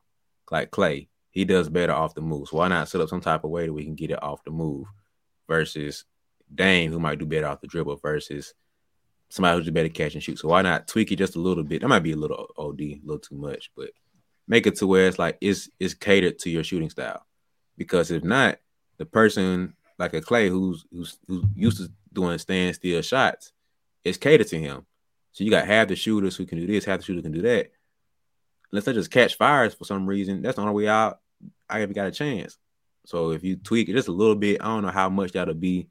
like 0.51 0.71
Clay, 0.71 1.09
he 1.31 1.45
does 1.45 1.69
better 1.69 1.93
off 1.93 2.15
the 2.15 2.21
move. 2.21 2.47
So 2.47 2.57
why 2.57 2.67
not 2.67 2.87
set 2.87 3.01
up 3.01 3.09
some 3.09 3.21
type 3.21 3.43
of 3.43 3.49
way 3.49 3.65
that 3.65 3.73
we 3.73 3.83
can 3.83 3.95
get 3.95 4.11
it 4.11 4.23
off 4.23 4.43
the 4.43 4.51
move 4.51 4.87
versus 5.47 6.05
Dame, 6.53 6.91
who 6.91 6.99
might 6.99 7.19
do 7.19 7.25
better 7.25 7.47
off 7.47 7.61
the 7.61 7.67
dribble 7.67 7.97
versus 7.97 8.53
somebody 9.29 9.57
who's 9.57 9.69
better 9.71 9.89
catch 9.89 10.13
and 10.13 10.23
shoot. 10.23 10.39
So 10.39 10.49
why 10.49 10.61
not 10.61 10.87
tweak 10.87 11.11
it 11.11 11.17
just 11.17 11.35
a 11.35 11.39
little 11.39 11.63
bit? 11.63 11.81
That 11.81 11.87
might 11.87 12.03
be 12.03 12.13
a 12.13 12.17
little 12.17 12.47
OD, 12.57 12.81
a 12.81 13.01
little 13.03 13.19
too 13.19 13.35
much, 13.35 13.71
but 13.75 13.91
make 14.47 14.67
it 14.67 14.75
to 14.77 14.87
where 14.87 15.07
it's 15.07 15.19
like 15.19 15.37
it's 15.41 15.69
it's 15.79 15.93
catered 15.93 16.39
to 16.39 16.49
your 16.49 16.63
shooting 16.63 16.89
style. 16.89 17.25
Because 17.77 18.11
if 18.11 18.23
not, 18.23 18.59
the 18.97 19.05
person 19.05 19.73
like 19.97 20.13
a 20.13 20.21
Clay 20.21 20.49
who's 20.49 20.85
who's 20.91 21.17
who's 21.27 21.45
used 21.55 21.77
to 21.77 21.91
doing 22.13 22.37
standstill 22.37 23.01
shots, 23.01 23.51
it's 24.03 24.17
catered 24.17 24.47
to 24.47 24.59
him. 24.59 24.85
So 25.31 25.43
you 25.43 25.51
got 25.51 25.67
half 25.67 25.89
the 25.89 25.95
shooters 25.95 26.35
who 26.35 26.45
can 26.45 26.59
do 26.59 26.67
this, 26.67 26.85
half 26.85 26.99
the 26.99 27.05
shooters 27.05 27.23
can 27.23 27.33
do 27.33 27.41
that. 27.41 27.71
Unless 28.71 28.85
they 28.85 28.93
just 28.93 29.11
catch 29.11 29.35
fires 29.35 29.73
for 29.73 29.85
some 29.85 30.05
reason, 30.05 30.41
that's 30.41 30.55
the 30.55 30.61
only 30.61 30.73
way 30.73 30.87
out 30.87 31.19
I 31.69 31.81
ever 31.81 31.93
got 31.93 32.07
a 32.07 32.11
chance. 32.11 32.57
So 33.05 33.31
if 33.31 33.43
you 33.43 33.55
tweak 33.55 33.89
it 33.89 33.93
just 33.93 34.07
a 34.07 34.13
little 34.13 34.35
bit, 34.35 34.61
I 34.61 34.65
don't 34.65 34.83
know 34.83 34.89
how 34.89 35.09
much 35.09 35.31
that'll 35.33 35.53
be 35.53 35.87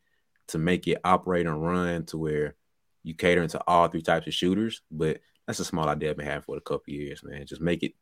to 0.49 0.59
make 0.59 0.87
it 0.89 1.01
operate 1.05 1.47
and 1.47 1.63
run 1.63 2.05
to 2.07 2.19
where 2.19 2.57
you 3.03 3.15
cater 3.15 3.43
into 3.43 3.63
all 3.67 3.89
three 3.89 4.03
types 4.03 4.27
of 4.27 4.35
shooters. 4.35 4.83
But 4.91 5.21
that's 5.47 5.61
a 5.61 5.65
small 5.65 5.89
idea 5.89 6.11
I've 6.11 6.17
been 6.17 6.27
having 6.27 6.43
for 6.43 6.57
a 6.57 6.61
couple 6.61 6.93
years, 6.93 7.23
man. 7.23 7.47
Just 7.47 7.61
make 7.61 7.83
it 7.83 7.93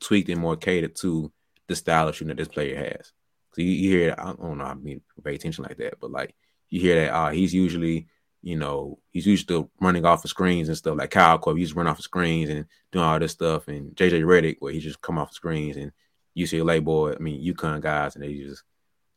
tweaked 0.00 0.28
and 0.28 0.40
more 0.40 0.56
catered 0.56 0.96
to 0.96 1.32
the 1.66 1.76
style 1.76 2.08
of 2.08 2.14
shooting 2.14 2.28
that 2.28 2.36
this 2.36 2.48
player 2.48 2.76
has. 2.76 3.12
So 3.54 3.62
you, 3.62 3.70
you 3.70 3.90
hear, 3.90 4.14
I 4.18 4.32
don't 4.32 4.58
know, 4.58 4.64
I 4.64 4.74
mean, 4.74 5.00
pay 5.22 5.36
attention 5.36 5.64
like 5.64 5.76
that, 5.78 6.00
but 6.00 6.10
like 6.10 6.34
you 6.68 6.80
hear 6.80 6.96
that, 6.96 7.14
uh, 7.14 7.30
he's 7.30 7.54
usually, 7.54 8.08
you 8.42 8.56
know, 8.56 8.98
he's 9.10 9.26
used 9.26 9.48
to 9.48 9.70
running 9.80 10.04
off 10.04 10.24
of 10.24 10.30
screens 10.30 10.68
and 10.68 10.76
stuff 10.76 10.98
like 10.98 11.10
Kyle 11.10 11.38
Korver. 11.38 11.54
He 11.54 11.60
used 11.60 11.72
to 11.72 11.78
run 11.78 11.86
off 11.86 11.98
of 11.98 12.04
screens 12.04 12.50
and 12.50 12.66
doing 12.92 13.04
all 13.04 13.18
this 13.18 13.32
stuff. 13.32 13.68
And 13.68 13.94
JJ 13.94 14.22
Redick, 14.24 14.56
where 14.58 14.72
he 14.72 14.80
just 14.80 15.00
come 15.00 15.18
off 15.18 15.30
of 15.30 15.34
screens 15.34 15.76
and 15.76 15.92
UCLA 16.36 16.82
boy, 16.82 17.12
I 17.12 17.18
mean, 17.18 17.44
UConn 17.44 17.80
guys, 17.80 18.14
and 18.14 18.24
they 18.24 18.34
just, 18.34 18.62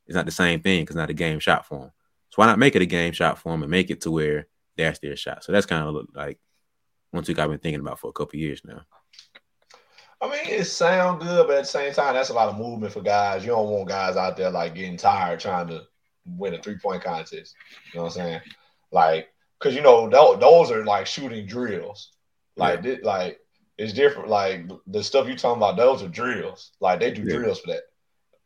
it's 0.05 0.15
not 0.15 0.25
the 0.25 0.31
same 0.31 0.61
thing 0.61 0.83
because 0.83 0.95
not 0.95 1.09
a 1.09 1.13
game 1.13 1.39
shot 1.39 1.65
for 1.65 1.79
them. 1.79 1.91
So 2.29 2.35
why 2.35 2.45
not 2.45 2.59
make 2.59 2.75
it 2.75 2.81
a 2.81 2.85
game 2.85 3.13
shot 3.13 3.39
for 3.39 3.51
them 3.51 3.63
and 3.63 3.71
make 3.71 3.89
it 3.89 4.01
to 4.01 4.11
where 4.11 4.47
that's 4.77 4.99
their 4.99 5.15
shot. 5.15 5.43
So 5.43 5.51
that's 5.51 5.65
kind 5.65 5.83
of 5.83 6.07
like 6.13 6.39
one 7.11 7.23
thing 7.23 7.39
I've 7.39 7.49
been 7.49 7.59
thinking 7.59 7.81
about 7.81 7.99
for 7.99 8.09
a 8.09 8.13
couple 8.13 8.39
years 8.39 8.61
now. 8.63 8.81
I 10.19 10.29
mean, 10.29 10.59
it 10.59 10.65
sounds 10.65 11.23
good, 11.23 11.47
but 11.47 11.57
at 11.57 11.63
the 11.63 11.67
same 11.69 11.93
time, 11.93 12.15
that's 12.15 12.29
a 12.29 12.33
lot 12.33 12.49
of 12.49 12.57
movement 12.57 12.93
for 12.93 13.01
guys. 13.01 13.43
You 13.43 13.51
don't 13.51 13.69
want 13.69 13.87
guys 13.87 14.15
out 14.15 14.35
there 14.35 14.49
like 14.49 14.73
getting 14.73 14.97
tired 14.97 15.39
trying 15.39 15.67
to 15.67 15.83
win 16.25 16.55
a 16.55 16.61
three 16.61 16.77
point 16.77 17.03
contest. 17.03 17.55
You 17.93 17.99
know 17.99 18.05
what 18.05 18.17
I'm 18.17 18.23
saying? 18.23 18.41
Like, 18.91 19.27
because 19.59 19.75
you 19.75 19.81
know 19.81 20.09
those 20.09 20.71
are 20.71 20.85
like 20.85 21.05
shooting 21.05 21.45
drills. 21.45 22.11
Like, 22.55 22.83
yeah. 22.83 22.95
like 23.03 23.39
it's 23.77 23.93
different. 23.93 24.29
Like 24.29 24.69
the 24.87 25.03
stuff 25.03 25.27
you 25.27 25.35
talking 25.35 25.61
about, 25.61 25.77
those 25.77 26.03
are 26.03 26.07
drills. 26.07 26.71
Like 26.79 26.99
they 26.99 27.11
do 27.11 27.23
yeah. 27.23 27.37
drills 27.37 27.59
for 27.59 27.67
that. 27.67 27.83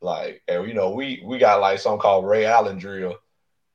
Like, 0.02 0.42
and 0.48 0.68
you 0.68 0.74
know, 0.74 0.92
we 0.92 1.22
we 1.26 1.38
got 1.38 1.62
like 1.62 1.80
something 1.80 2.02
called 2.02 2.26
Ray 2.26 2.46
Allen 2.46 2.78
drill, 2.78 3.18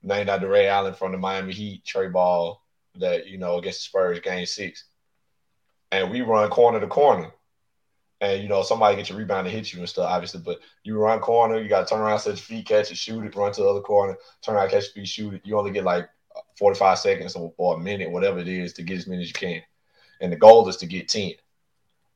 named 0.02 0.28
after 0.28 0.48
Ray 0.48 0.68
Allen 0.68 0.94
from 0.94 1.12
the 1.12 1.18
Miami 1.18 1.52
Heat 1.52 1.84
trey 1.84 2.09
ball 2.09 2.62
that 2.96 3.26
you 3.26 3.38
know 3.38 3.59
against 3.59 3.80
the 3.80 3.84
Spurs 3.84 4.20
game 4.20 4.46
six, 4.46 4.84
and 5.92 6.11
we 6.11 6.22
run 6.22 6.50
corner 6.50 6.80
to 6.80 6.86
corner 6.86 7.32
and 8.20 8.42
you 8.42 8.48
know 8.48 8.62
somebody 8.62 8.96
get 8.96 9.09
your 9.09 9.18
rebound 9.18 9.46
and 9.46 9.54
hit 9.54 9.72
you 9.72 9.80
and 9.80 9.88
stuff, 9.88 10.09
obviously. 10.09 10.40
But 10.44 10.61
you 10.82 10.98
run 10.98 11.20
corner, 11.20 11.61
you 11.61 11.68
got 11.68 11.86
to 11.86 11.94
turn 11.94 12.02
around, 12.02 12.18
set 12.20 12.30
your 12.30 12.36
feet, 12.36 12.66
catch 12.66 12.90
it, 12.90 12.96
shoot 12.96 13.24
it, 13.24 13.34
run 13.34 13.52
to 13.52 13.62
the 13.62 13.68
other 13.68 13.80
corner, 13.80 14.16
turn 14.42 14.57
around, 14.57 14.70
catch 14.70 14.84
your 14.84 14.92
feet, 14.92 15.09
shoot 15.09 15.34
it. 15.34 15.42
You 15.44 15.59
only 15.59 15.70
get 15.70 15.84
like 15.84 16.09
45 16.59 16.98
seconds 16.98 17.36
or, 17.36 17.52
or 17.57 17.76
a 17.76 17.78
minute, 17.78 18.11
whatever 18.11 18.38
it 18.38 18.48
is, 18.48 18.72
to 18.74 18.82
get 18.82 18.98
as 18.98 19.07
many 19.07 19.22
as 19.22 19.28
you 19.28 19.34
can. 19.34 19.62
And 20.20 20.32
the 20.32 20.36
goal 20.36 20.68
is 20.68 20.78
to 20.78 20.86
get 20.86 21.09
10. 21.09 21.32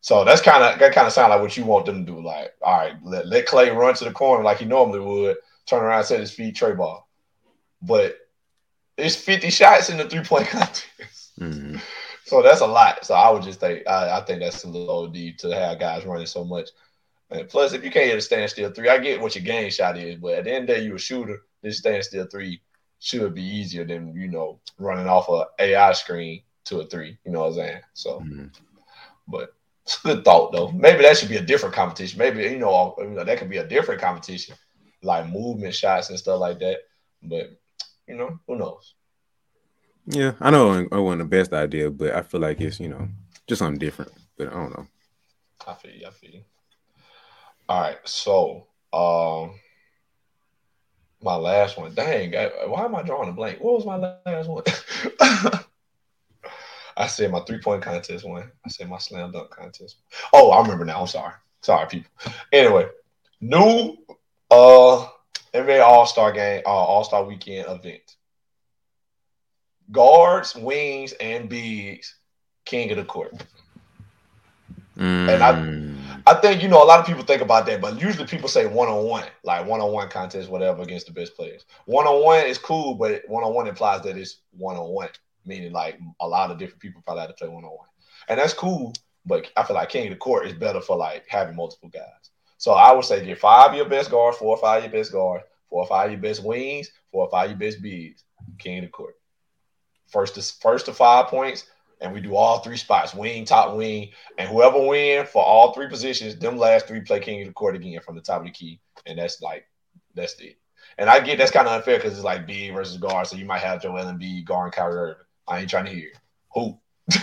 So 0.00 0.24
that's 0.24 0.40
kind 0.40 0.64
of 0.64 0.78
that 0.78 0.94
kind 0.94 1.06
of 1.06 1.12
sound 1.12 1.30
like 1.30 1.40
what 1.40 1.56
you 1.56 1.64
want 1.64 1.86
them 1.86 2.06
to 2.06 2.12
do. 2.12 2.20
Like, 2.20 2.54
all 2.62 2.78
right, 2.78 2.94
let, 3.02 3.26
let 3.26 3.46
Clay 3.46 3.70
run 3.70 3.94
to 3.94 4.04
the 4.04 4.12
corner 4.12 4.42
like 4.42 4.58
he 4.58 4.64
normally 4.64 5.00
would, 5.00 5.36
turn 5.66 5.82
around, 5.82 6.04
set 6.04 6.20
his 6.20 6.32
feet, 6.32 6.56
trey 6.56 6.72
ball. 6.72 7.08
But 7.82 8.16
it's 8.96 9.16
50 9.16 9.50
shots 9.50 9.90
in 9.90 9.98
the 9.98 10.08
three 10.08 10.22
point 10.24 10.46
contest. 10.48 11.38
Mm-hmm. 11.38 11.76
So 12.24 12.42
that's 12.42 12.60
a 12.60 12.66
lot. 12.66 13.04
So 13.04 13.14
I 13.14 13.30
would 13.30 13.42
just 13.42 13.60
think 13.60 13.86
I, 13.88 14.18
I 14.18 14.20
think 14.24 14.40
that's 14.40 14.64
a 14.64 14.68
little 14.68 15.04
OD 15.04 15.38
to 15.38 15.50
have 15.50 15.80
guys 15.80 16.04
running 16.04 16.26
so 16.26 16.44
much. 16.44 16.70
And 17.30 17.48
plus, 17.48 17.72
if 17.72 17.84
you 17.84 17.90
can't 17.90 18.06
hit 18.06 18.18
a 18.18 18.20
standstill 18.20 18.70
three, 18.70 18.88
I 18.88 18.98
get 18.98 19.20
what 19.20 19.34
your 19.34 19.44
game 19.44 19.70
shot 19.70 19.96
is, 19.96 20.16
but 20.16 20.34
at 20.34 20.44
the 20.44 20.52
end 20.52 20.68
of 20.68 20.74
the 20.74 20.80
day, 20.80 20.86
you're 20.86 20.96
a 20.96 20.98
shooter. 21.00 21.42
This 21.62 21.78
standstill 21.78 22.26
three 22.26 22.60
should 22.98 23.34
be 23.34 23.42
easier 23.42 23.84
than 23.84 24.14
you 24.14 24.28
know 24.28 24.60
running 24.78 25.06
off 25.06 25.28
a 25.28 25.46
AI 25.58 25.92
screen 25.92 26.42
to 26.64 26.80
a 26.80 26.86
three. 26.86 27.18
You 27.24 27.32
know 27.32 27.40
what 27.40 27.48
I'm 27.48 27.54
saying? 27.54 27.80
So, 27.94 28.20
mm-hmm. 28.20 28.46
but 29.28 29.40
it's 29.40 29.44
a 29.44 29.48
good 29.48 29.59
thought 29.90 30.52
though. 30.52 30.70
Maybe 30.72 31.02
that 31.02 31.16
should 31.16 31.28
be 31.28 31.36
a 31.36 31.42
different 31.42 31.74
competition. 31.74 32.18
Maybe 32.18 32.42
you 32.42 32.58
know, 32.58 32.94
you 32.98 33.10
know 33.10 33.24
that 33.24 33.38
could 33.38 33.50
be 33.50 33.58
a 33.58 33.66
different 33.66 34.00
competition, 34.00 34.56
like 35.02 35.28
movement 35.28 35.74
shots 35.74 36.10
and 36.10 36.18
stuff 36.18 36.40
like 36.40 36.58
that. 36.60 36.78
But 37.22 37.58
you 38.06 38.16
know, 38.16 38.38
who 38.46 38.56
knows? 38.56 38.94
Yeah, 40.06 40.32
I 40.40 40.50
know 40.50 40.74
it 40.74 40.90
wasn't 40.90 41.30
the 41.30 41.36
best 41.36 41.52
idea, 41.52 41.90
but 41.90 42.14
I 42.14 42.22
feel 42.22 42.40
like 42.40 42.60
it's 42.60 42.80
you 42.80 42.88
know 42.88 43.08
just 43.46 43.60
something 43.60 43.78
different. 43.78 44.12
But 44.36 44.48
I 44.48 44.52
don't 44.52 44.76
know. 44.76 44.86
I 45.66 45.74
feel 45.74 45.92
you. 45.92 46.06
I 46.06 46.10
feel 46.10 46.30
you. 46.30 46.42
All 47.68 47.80
right, 47.80 47.98
so 48.04 48.66
um, 48.92 49.54
my 51.22 51.36
last 51.36 51.78
one. 51.78 51.94
Dang, 51.94 52.34
I, 52.34 52.46
why 52.66 52.84
am 52.84 52.94
I 52.94 53.02
drawing 53.02 53.28
a 53.28 53.32
blank? 53.32 53.60
What 53.60 53.74
was 53.74 53.86
my 53.86 53.96
last 54.26 54.48
one? 54.48 54.64
I 57.00 57.06
said 57.06 57.30
my 57.30 57.40
three 57.40 57.60
point 57.60 57.82
contest 57.82 58.24
one. 58.24 58.50
I 58.64 58.68
said 58.68 58.88
my 58.88 58.98
slam 58.98 59.32
dunk 59.32 59.50
contest. 59.50 59.96
Oh, 60.32 60.50
I 60.50 60.60
remember 60.60 60.84
now. 60.84 61.00
I'm 61.00 61.06
sorry. 61.06 61.34
Sorry, 61.62 61.86
people. 61.86 62.10
Anyway, 62.52 62.86
new 63.40 63.96
uh 64.50 65.06
NBA 65.54 65.82
All 65.84 66.06
Star 66.06 66.32
game, 66.32 66.62
uh, 66.66 66.68
All 66.68 67.04
Star 67.04 67.24
Weekend 67.24 67.66
event 67.68 68.16
guards, 69.90 70.54
wings, 70.54 71.12
and 71.14 71.48
bigs, 71.48 72.16
king 72.64 72.90
of 72.90 72.96
the 72.96 73.04
court. 73.04 73.34
Mm. 74.96 75.28
And 75.28 75.42
I, 75.42 75.52
mm. 75.52 76.22
I 76.26 76.34
think 76.34 76.62
you 76.62 76.68
know 76.68 76.82
a 76.82 76.84
lot 76.84 77.00
of 77.00 77.06
people 77.06 77.24
think 77.24 77.42
about 77.42 77.66
that, 77.66 77.80
but 77.80 78.00
usually 78.00 78.26
people 78.26 78.48
say 78.48 78.66
one 78.66 78.88
on 78.88 79.04
one, 79.04 79.24
like 79.42 79.66
one 79.66 79.80
on 79.80 79.92
one 79.92 80.08
contest, 80.08 80.50
whatever, 80.50 80.82
against 80.82 81.06
the 81.06 81.12
best 81.12 81.34
players. 81.34 81.64
One 81.86 82.06
on 82.06 82.22
one 82.22 82.46
is 82.46 82.58
cool, 82.58 82.94
but 82.94 83.22
one 83.26 83.42
on 83.42 83.54
one 83.54 83.66
implies 83.66 84.02
that 84.02 84.16
it's 84.16 84.40
one 84.56 84.76
on 84.76 84.90
one, 84.90 85.08
meaning 85.44 85.72
like 85.72 85.98
a 86.20 86.28
lot 86.28 86.50
of 86.50 86.58
different 86.58 86.80
people 86.80 87.02
probably 87.04 87.22
have 87.22 87.30
to 87.30 87.36
play 87.36 87.48
one 87.48 87.64
on 87.64 87.70
one, 87.70 87.88
and 88.28 88.38
that's 88.38 88.54
cool. 88.54 88.92
But 89.26 89.50
I 89.56 89.64
feel 89.64 89.76
like 89.76 89.90
king 89.90 90.06
of 90.06 90.10
the 90.10 90.16
court 90.16 90.46
is 90.46 90.54
better 90.54 90.80
for 90.80 90.96
like 90.96 91.24
having 91.28 91.56
multiple 91.56 91.88
guys. 91.90 92.30
So 92.58 92.72
I 92.72 92.92
would 92.92 93.04
say 93.04 93.24
get 93.24 93.38
five 93.38 93.74
your 93.74 93.88
best 93.88 94.10
guards, 94.10 94.38
four 94.38 94.56
or 94.56 94.60
five 94.60 94.82
your 94.82 94.92
best 94.92 95.12
guards, 95.12 95.44
four 95.68 95.82
or 95.82 95.86
five 95.86 96.10
your 96.10 96.20
best 96.20 96.44
wings, 96.44 96.90
four 97.12 97.26
or 97.26 97.30
five 97.30 97.50
your 97.50 97.58
best 97.58 97.82
bigs, 97.82 98.24
king 98.58 98.78
of 98.78 98.84
the 98.84 98.90
court 98.90 99.14
first 100.10 100.34
to 100.34 100.42
first 100.60 100.86
to 100.86 100.92
five 100.92 101.26
points, 101.26 101.66
and 102.00 102.12
we 102.12 102.20
do 102.20 102.36
all 102.36 102.58
three 102.58 102.76
spots, 102.76 103.14
wing, 103.14 103.44
top 103.44 103.76
wing, 103.76 104.10
and 104.38 104.48
whoever 104.48 104.86
win 104.86 105.26
for 105.26 105.42
all 105.42 105.72
three 105.72 105.88
positions, 105.88 106.36
them 106.36 106.56
last 106.56 106.86
three 106.86 107.00
play 107.00 107.20
king 107.20 107.40
of 107.42 107.48
the 107.48 107.54
court 107.54 107.76
again 107.76 108.00
from 108.00 108.16
the 108.16 108.20
top 108.20 108.40
of 108.40 108.46
the 108.46 108.52
key, 108.52 108.80
and 109.06 109.18
that's 109.18 109.40
like 109.40 109.66
that's 110.14 110.38
it. 110.40 110.58
And 110.98 111.08
I 111.08 111.20
get 111.20 111.38
that's 111.38 111.50
kind 111.50 111.66
of 111.66 111.74
unfair 111.74 111.96
because 111.96 112.14
it's 112.14 112.24
like 112.24 112.46
B 112.46 112.70
versus 112.70 112.98
guard, 112.98 113.26
so 113.26 113.36
you 113.36 113.44
might 113.44 113.62
have 113.62 113.82
Joel 113.82 114.04
Embiid 114.04 114.44
guarding 114.44 114.72
Kyrie 114.72 115.10
Irving. 115.10 115.24
I 115.50 115.60
ain't 115.60 115.70
trying 115.70 115.86
to 115.86 115.90
hear 115.92 116.12
who 116.54 116.78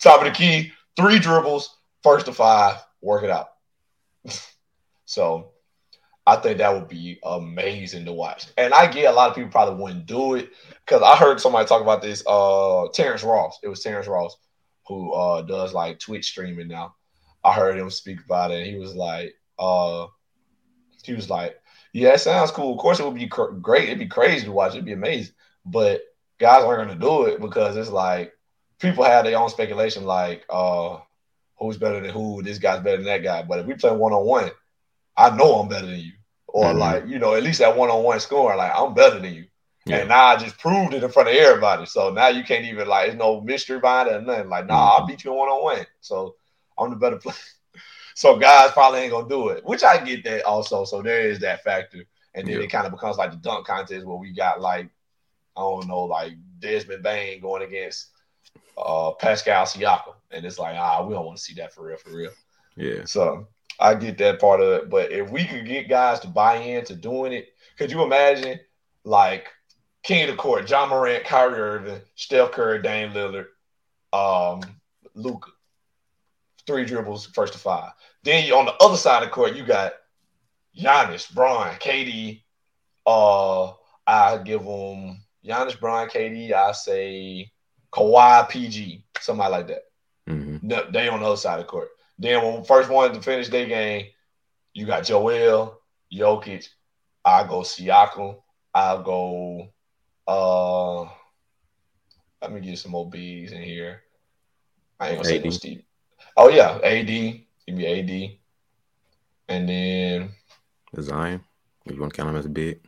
top 0.00 0.20
of 0.20 0.24
the 0.24 0.30
key, 0.32 0.72
three 0.96 1.18
dribbles, 1.18 1.78
first 2.02 2.26
to 2.26 2.32
five, 2.32 2.76
work 3.00 3.24
it 3.24 3.30
out. 3.30 3.48
so 5.04 5.52
I 6.26 6.36
think 6.36 6.58
that 6.58 6.72
would 6.72 6.88
be 6.88 7.18
amazing 7.24 8.04
to 8.04 8.12
watch. 8.12 8.46
And 8.56 8.72
I 8.74 8.86
get 8.86 9.10
a 9.10 9.12
lot 9.12 9.30
of 9.30 9.34
people 9.34 9.50
probably 9.50 9.82
wouldn't 9.82 10.06
do 10.06 10.34
it 10.34 10.50
because 10.84 11.02
I 11.02 11.16
heard 11.16 11.40
somebody 11.40 11.66
talk 11.66 11.82
about 11.82 12.02
this. 12.02 12.22
Uh, 12.26 12.86
Terrence 12.92 13.22
Ross. 13.22 13.58
It 13.62 13.68
was 13.68 13.82
Terrence 13.82 14.06
Ross 14.06 14.36
who 14.86 15.12
uh 15.12 15.42
does 15.42 15.72
like 15.72 15.98
Twitch 15.98 16.26
streaming 16.26 16.68
now. 16.68 16.94
I 17.44 17.52
heard 17.54 17.78
him 17.78 17.90
speak 17.90 18.18
about 18.24 18.50
it. 18.50 18.58
And 18.60 18.66
he 18.66 18.76
was 18.76 18.94
like, 18.94 19.34
uh, 19.58 20.06
he 21.02 21.14
was 21.14 21.28
like, 21.28 21.60
yeah, 21.92 22.10
it 22.10 22.20
sounds 22.20 22.52
cool. 22.52 22.72
Of 22.72 22.78
course, 22.78 23.00
it 23.00 23.04
would 23.04 23.14
be 23.14 23.26
cr- 23.26 23.52
great. 23.60 23.84
It'd 23.88 23.98
be 23.98 24.06
crazy 24.06 24.46
to 24.46 24.52
watch. 24.52 24.72
It'd 24.72 24.84
be 24.84 24.92
amazing. 24.92 25.34
But 25.64 26.02
guys 26.42 26.62
aren't 26.64 26.86
going 26.86 26.98
to 26.98 27.04
do 27.04 27.24
it 27.24 27.40
because 27.40 27.76
it's 27.76 27.90
like 27.90 28.34
people 28.78 29.04
have 29.04 29.24
their 29.24 29.38
own 29.38 29.48
speculation, 29.48 30.04
like, 30.04 30.44
uh, 30.50 30.98
who's 31.58 31.78
better 31.78 32.00
than 32.00 32.10
who? 32.10 32.42
This 32.42 32.58
guy's 32.58 32.82
better 32.82 32.98
than 32.98 33.06
that 33.06 33.22
guy. 33.22 33.42
But 33.42 33.60
if 33.60 33.66
we 33.66 33.74
play 33.74 33.92
one 33.92 34.12
on 34.12 34.26
one 34.26 34.50
I 35.16 35.34
know 35.36 35.54
I'm 35.54 35.68
better 35.68 35.86
than 35.86 36.00
you. 36.00 36.12
Or 36.46 36.66
mm-hmm. 36.66 36.78
like, 36.78 37.06
you 37.06 37.18
know, 37.18 37.34
at 37.34 37.42
least 37.42 37.60
that 37.60 37.76
one 37.76 37.90
on 37.90 38.02
one 38.02 38.20
score, 38.20 38.54
like 38.56 38.72
I'm 38.74 38.94
better 38.94 39.18
than 39.18 39.34
you. 39.34 39.46
Yeah. 39.84 39.98
And 39.98 40.08
now 40.08 40.26
I 40.26 40.36
just 40.36 40.58
proved 40.58 40.94
it 40.94 41.02
in 41.02 41.10
front 41.10 41.28
of 41.28 41.34
everybody. 41.34 41.86
So 41.86 42.10
now 42.10 42.28
you 42.28 42.44
can't 42.44 42.64
even 42.64 42.86
like 42.86 43.06
there's 43.06 43.18
no 43.18 43.40
mystery 43.40 43.80
behind 43.80 44.08
it 44.08 44.14
or 44.14 44.20
nothing. 44.20 44.48
Like, 44.48 44.66
nah, 44.66 44.74
mm-hmm. 44.74 45.02
I'll 45.02 45.06
beat 45.06 45.24
you 45.24 45.32
in 45.32 45.38
one 45.38 45.48
on 45.48 45.62
one. 45.62 45.86
So 46.00 46.36
I'm 46.78 46.90
the 46.90 46.96
better 46.96 47.16
player. 47.16 47.36
so 48.14 48.38
guys 48.38 48.70
probably 48.72 49.00
ain't 49.00 49.12
gonna 49.12 49.28
do 49.28 49.48
it. 49.48 49.64
Which 49.64 49.82
I 49.82 50.02
get 50.02 50.24
that 50.24 50.44
also. 50.44 50.84
So 50.84 51.02
there 51.02 51.22
is 51.22 51.40
that 51.40 51.64
factor. 51.64 52.04
And 52.34 52.46
then 52.46 52.56
yeah. 52.56 52.62
it 52.62 52.70
kind 52.70 52.86
of 52.86 52.92
becomes 52.92 53.16
like 53.16 53.30
the 53.30 53.36
dunk 53.38 53.66
contest 53.66 54.06
where 54.06 54.16
we 54.16 54.32
got 54.32 54.60
like, 54.60 54.88
I 55.56 55.60
don't 55.60 55.88
know, 55.88 56.04
like 56.04 56.32
Desmond 56.58 57.02
Bane 57.02 57.40
going 57.40 57.62
against 57.62 58.08
uh 58.76 59.12
Pascal 59.12 59.64
Siakam. 59.64 60.14
And 60.30 60.44
it's 60.44 60.58
like, 60.58 60.76
ah, 60.78 61.04
we 61.04 61.14
don't 61.14 61.26
want 61.26 61.36
to 61.36 61.42
see 61.42 61.54
that 61.54 61.74
for 61.74 61.86
real, 61.86 61.96
for 61.96 62.10
real. 62.10 62.30
Yeah. 62.76 63.04
So 63.04 63.48
I 63.78 63.94
get 63.94 64.18
that 64.18 64.40
part 64.40 64.60
of 64.60 64.72
it. 64.72 64.90
But 64.90 65.12
if 65.12 65.30
we 65.30 65.44
could 65.44 65.66
get 65.66 65.88
guys 65.88 66.20
to 66.20 66.28
buy 66.28 66.56
into 66.56 66.94
doing 66.94 67.32
it, 67.32 67.48
could 67.76 67.90
you 67.90 68.02
imagine 68.02 68.60
like 69.04 69.48
King 70.02 70.24
of 70.24 70.30
the 70.30 70.36
Court, 70.36 70.68
Ja 70.68 70.86
Morant, 70.86 71.24
Kyrie 71.24 71.60
Irving, 71.60 72.00
Steph 72.16 72.52
Curry, 72.52 72.82
Dame 72.82 73.12
Lillard, 73.12 73.46
um, 74.12 74.60
Luka. 75.14 75.50
Three 76.66 76.84
dribbles, 76.84 77.26
first 77.26 77.54
to 77.54 77.58
five. 77.58 77.90
Then 78.22 78.44
you 78.46 78.54
on 78.54 78.66
the 78.66 78.74
other 78.80 78.96
side 78.96 79.22
of 79.22 79.28
the 79.28 79.34
court, 79.34 79.54
you 79.54 79.64
got 79.64 79.94
Giannis, 80.78 81.32
Bron, 81.32 81.74
KD. 81.76 82.42
Uh, 83.04 83.72
I 84.06 84.38
give 84.38 84.64
them 84.64 85.22
Giannis, 85.44 85.78
Bron, 85.78 86.08
KD. 86.08 86.52
I 86.52 86.72
say 86.72 87.50
Kawhi, 87.92 88.48
PG, 88.48 89.04
somebody 89.20 89.50
like 89.50 89.68
that. 89.68 89.82
Mm-hmm. 90.28 90.92
They 90.92 91.08
on 91.08 91.20
the 91.20 91.26
other 91.26 91.36
side 91.36 91.58
of 91.58 91.66
the 91.66 91.70
court. 91.70 91.88
Then 92.18 92.42
when 92.42 92.64
first 92.64 92.88
one 92.88 93.12
to 93.12 93.20
finish 93.20 93.48
their 93.48 93.66
game, 93.66 94.06
you 94.72 94.86
got 94.86 95.04
Joel, 95.04 95.80
Jokic. 96.12 96.68
I 97.24 97.44
go 97.44 97.60
Siakam. 97.60 98.40
I 98.74 99.02
go. 99.02 99.68
Uh, 100.26 101.02
let 102.40 102.52
me 102.52 102.60
get 102.60 102.78
some 102.78 102.92
more 102.92 103.08
B's 103.08 103.52
in 103.52 103.62
here. 103.62 104.02
I 104.98 105.08
ain't 105.08 105.16
gonna 105.18 105.28
say 105.28 105.38
no 105.40 105.50
Steve. 105.50 105.82
Oh 106.36 106.48
yeah, 106.48 106.78
AD. 106.82 107.06
Give 107.06 107.76
me 107.76 107.86
AD. 107.86 108.38
And 109.48 109.68
then 109.68 110.30
Zion. 111.00 111.42
You 111.86 112.00
want 112.00 112.12
to 112.12 112.16
count 112.16 112.30
him 112.30 112.36
as 112.36 112.46
a 112.46 112.48
big? 112.48 112.80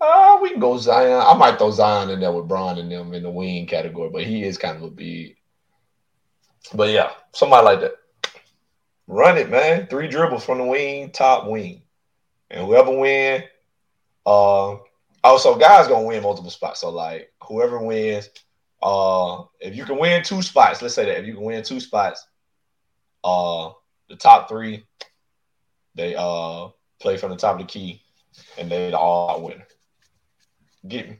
Uh, 0.00 0.38
we 0.42 0.50
can 0.50 0.60
go 0.60 0.78
Zion. 0.78 1.22
I 1.26 1.34
might 1.34 1.58
throw 1.58 1.70
Zion 1.70 2.10
in 2.10 2.20
there 2.20 2.32
with 2.32 2.48
Bron 2.48 2.78
and 2.78 2.90
them 2.90 3.14
in 3.14 3.22
the 3.22 3.30
wing 3.30 3.66
category, 3.66 4.10
but 4.10 4.24
he 4.24 4.44
is 4.44 4.58
kind 4.58 4.76
of 4.76 4.82
a 4.82 4.90
big. 4.90 5.36
But 6.74 6.90
yeah, 6.90 7.10
somebody 7.32 7.64
like 7.64 7.80
that. 7.80 7.94
Run 9.06 9.38
it, 9.38 9.50
man. 9.50 9.86
Three 9.88 10.08
dribbles 10.08 10.44
from 10.44 10.58
the 10.58 10.64
wing, 10.64 11.10
top 11.10 11.46
wing. 11.46 11.82
And 12.50 12.66
whoever 12.66 12.96
win, 12.98 13.44
uh 14.26 14.76
also 15.22 15.58
guys 15.58 15.88
gonna 15.88 16.06
win 16.06 16.22
multiple 16.22 16.50
spots. 16.50 16.80
So 16.80 16.90
like 16.90 17.32
whoever 17.42 17.78
wins, 17.78 18.30
Uh, 18.82 19.44
if 19.60 19.76
you 19.76 19.84
can 19.84 19.98
win 19.98 20.22
two 20.22 20.42
spots, 20.42 20.80
let's 20.82 20.94
say 20.94 21.04
that 21.04 21.18
if 21.20 21.26
you 21.26 21.34
can 21.34 21.42
win 21.44 21.62
two 21.62 21.80
spots, 21.80 22.26
uh, 23.24 23.70
the 24.08 24.16
top 24.16 24.48
three, 24.48 24.86
they 25.94 26.14
uh 26.16 26.68
play 27.00 27.16
from 27.16 27.30
the 27.30 27.36
top 27.36 27.60
of 27.60 27.66
the 27.66 27.66
key, 27.66 28.02
and 28.56 28.70
they 28.70 28.90
the 28.90 28.98
all 28.98 29.30
out 29.30 29.42
winner. 29.42 29.66
Get 30.86 31.08
me? 31.08 31.18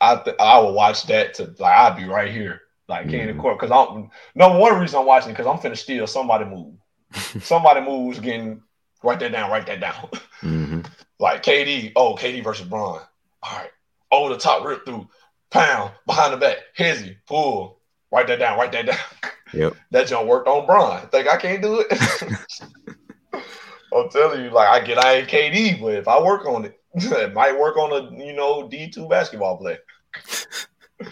I 0.00 0.16
th- 0.16 0.36
I 0.38 0.58
will 0.58 0.74
watch 0.74 1.06
that 1.06 1.34
to 1.34 1.54
like 1.58 1.76
I'd 1.76 1.96
be 1.96 2.04
right 2.04 2.30
here 2.30 2.62
like 2.88 3.06
mm-hmm. 3.06 3.26
the 3.26 3.42
court 3.42 3.58
because 3.58 3.70
I'm 3.70 4.10
number 4.34 4.58
one 4.58 4.78
reason 4.78 5.00
I'm 5.00 5.06
watching 5.06 5.32
because 5.32 5.46
I'm 5.46 5.58
finna 5.58 5.76
steal 5.76 6.06
somebody 6.06 6.44
move. 6.44 6.74
somebody 7.42 7.80
moves 7.80 8.20
getting 8.20 8.62
write 9.02 9.20
that 9.20 9.32
down, 9.32 9.50
write 9.50 9.66
that 9.66 9.80
down. 9.80 10.08
Mm-hmm. 10.42 10.80
like 11.18 11.42
KD, 11.42 11.92
oh 11.96 12.14
KD 12.14 12.44
versus 12.44 12.66
Bron. 12.66 13.00
All 13.42 13.58
right. 13.58 13.70
Oh, 14.10 14.28
the 14.28 14.38
top 14.38 14.64
rip 14.64 14.84
through, 14.84 15.08
pound 15.50 15.92
behind 16.06 16.34
the 16.34 16.36
back, 16.36 16.58
hezzy, 16.78 17.16
pull. 17.26 17.80
Write 18.12 18.28
that 18.28 18.38
down, 18.38 18.58
write 18.58 18.72
that 18.72 18.86
down. 18.86 18.98
Yep. 19.52 19.74
that 19.92 20.08
jump 20.08 20.26
worked 20.26 20.48
on 20.48 20.66
Bron. 20.66 21.06
Think 21.10 21.28
I 21.28 21.36
can't 21.36 21.62
do 21.62 21.84
it? 21.88 21.92
I'm 23.94 24.08
telling 24.10 24.42
you, 24.42 24.50
like 24.50 24.68
I 24.68 24.84
get 24.84 24.98
I 24.98 25.18
ain't 25.18 25.28
KD, 25.28 25.80
but 25.80 25.94
if 25.94 26.08
I 26.08 26.20
work 26.20 26.44
on 26.46 26.64
it, 26.64 26.80
it 26.94 27.32
might 27.34 27.58
work 27.58 27.76
on 27.76 27.92
a 27.92 28.24
you 28.24 28.32
know 28.32 28.68
D 28.68 28.88
two 28.90 29.08
basketball 29.08 29.56
play. 29.58 29.78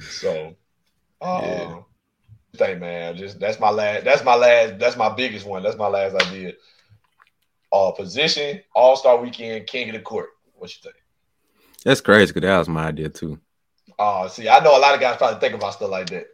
so 0.00 0.54
uh, 1.20 1.40
yeah. 1.42 1.80
Hey 2.56 2.74
man, 2.76 3.16
just 3.16 3.40
that's 3.40 3.58
my 3.58 3.70
last. 3.70 4.04
That's 4.04 4.24
my 4.24 4.34
last. 4.34 4.78
That's 4.78 4.96
my 4.96 5.12
biggest 5.14 5.46
one. 5.46 5.62
That's 5.62 5.76
my 5.76 5.88
last 5.88 6.14
idea. 6.14 6.52
Uh, 7.72 7.90
position 7.90 8.60
All 8.74 8.96
Star 8.96 9.16
Weekend, 9.20 9.66
King 9.66 9.88
of 9.88 9.94
the 9.94 10.00
Court. 10.00 10.28
What 10.54 10.70
you 10.70 10.80
think? 10.82 10.96
That's 11.84 12.00
crazy 12.00 12.32
because 12.32 12.48
that 12.48 12.58
was 12.58 12.68
my 12.68 12.86
idea 12.86 13.08
too. 13.08 13.38
Oh, 13.98 14.22
uh, 14.22 14.28
see, 14.28 14.48
I 14.48 14.60
know 14.60 14.76
a 14.76 14.80
lot 14.80 14.94
of 14.94 15.00
guys 15.00 15.16
probably 15.16 15.40
think 15.40 15.54
about 15.54 15.74
stuff 15.74 15.90
like 15.90 16.08
that. 16.10 16.26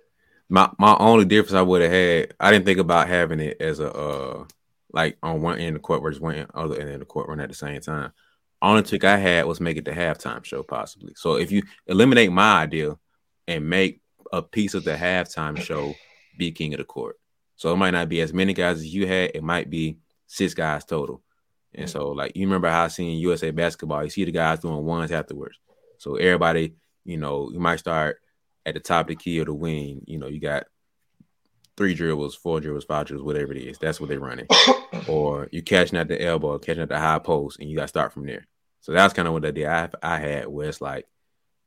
My 0.48 0.70
my 0.78 0.96
only 0.98 1.24
difference 1.24 1.54
I 1.54 1.62
would 1.62 1.82
have 1.82 1.90
had, 1.90 2.34
I 2.40 2.50
didn't 2.50 2.66
think 2.66 2.78
about 2.78 3.08
having 3.08 3.40
it 3.40 3.60
as 3.60 3.80
a 3.80 3.92
uh 3.92 4.44
like 4.92 5.16
on 5.22 5.42
one 5.42 5.58
end 5.58 5.68
of 5.68 5.74
the 5.74 5.80
court 5.80 6.02
versus 6.02 6.20
one 6.20 6.46
other 6.54 6.78
end 6.78 6.90
of 6.90 7.00
the 7.00 7.06
court 7.06 7.28
run 7.28 7.40
at 7.40 7.48
the 7.48 7.54
same 7.54 7.80
time. 7.80 8.12
Only 8.62 8.82
trick 8.82 9.04
I 9.04 9.16
had 9.16 9.46
was 9.46 9.60
make 9.60 9.76
it 9.76 9.84
the 9.84 9.92
halftime 9.92 10.44
show 10.44 10.62
possibly. 10.62 11.14
So 11.16 11.36
if 11.36 11.50
you 11.50 11.62
eliminate 11.86 12.30
my 12.30 12.62
idea 12.62 12.98
and 13.48 13.68
make 13.68 14.00
a 14.32 14.42
piece 14.42 14.74
of 14.74 14.84
the 14.84 14.94
halftime 14.94 15.58
show 15.60 15.94
be 16.36 16.52
king 16.52 16.74
of 16.74 16.78
the 16.78 16.84
court. 16.84 17.16
So 17.56 17.72
it 17.72 17.76
might 17.76 17.90
not 17.90 18.08
be 18.08 18.20
as 18.20 18.32
many 18.32 18.54
guys 18.54 18.78
as 18.78 18.94
you 18.94 19.06
had. 19.06 19.32
It 19.34 19.42
might 19.42 19.68
be 19.68 19.98
six 20.26 20.54
guys 20.54 20.84
total. 20.84 21.22
And 21.74 21.86
mm. 21.86 21.92
so, 21.92 22.10
like 22.10 22.32
you 22.34 22.46
remember 22.46 22.70
how 22.70 22.84
I 22.84 22.88
seen 22.88 23.18
USA 23.18 23.50
basketball, 23.50 24.04
you 24.04 24.10
see 24.10 24.24
the 24.24 24.32
guys 24.32 24.60
doing 24.60 24.84
ones 24.84 25.12
afterwards. 25.12 25.58
So 25.98 26.16
everybody, 26.16 26.74
you 27.04 27.18
know, 27.18 27.50
you 27.52 27.60
might 27.60 27.78
start 27.78 28.20
at 28.64 28.74
the 28.74 28.80
top 28.80 29.06
of 29.06 29.08
the 29.08 29.16
key 29.16 29.38
of 29.38 29.46
the 29.46 29.54
wing. 29.54 30.02
You 30.06 30.18
know, 30.18 30.26
you 30.26 30.40
got 30.40 30.64
three 31.76 31.94
dribbles, 31.94 32.34
four 32.34 32.60
dribbles, 32.60 32.84
five 32.84 33.06
dribbles, 33.06 33.26
whatever 33.26 33.52
it 33.52 33.62
is. 33.62 33.78
That's 33.78 34.00
what 34.00 34.08
they're 34.08 34.20
running. 34.20 34.46
or 35.08 35.48
you 35.52 35.62
catching 35.62 35.98
at 35.98 36.08
the 36.08 36.22
elbow, 36.22 36.58
catching 36.58 36.82
at 36.82 36.88
the 36.88 36.98
high 36.98 37.18
post, 37.18 37.58
and 37.60 37.68
you 37.68 37.76
got 37.76 37.82
to 37.82 37.88
start 37.88 38.12
from 38.12 38.26
there. 38.26 38.46
So 38.80 38.92
that's 38.92 39.14
kind 39.14 39.28
of 39.28 39.34
what 39.34 39.42
the 39.42 39.48
idea 39.48 39.90
I, 40.02 40.14
I 40.14 40.18
had, 40.18 40.48
where 40.48 40.68
it's 40.68 40.80
like 40.80 41.06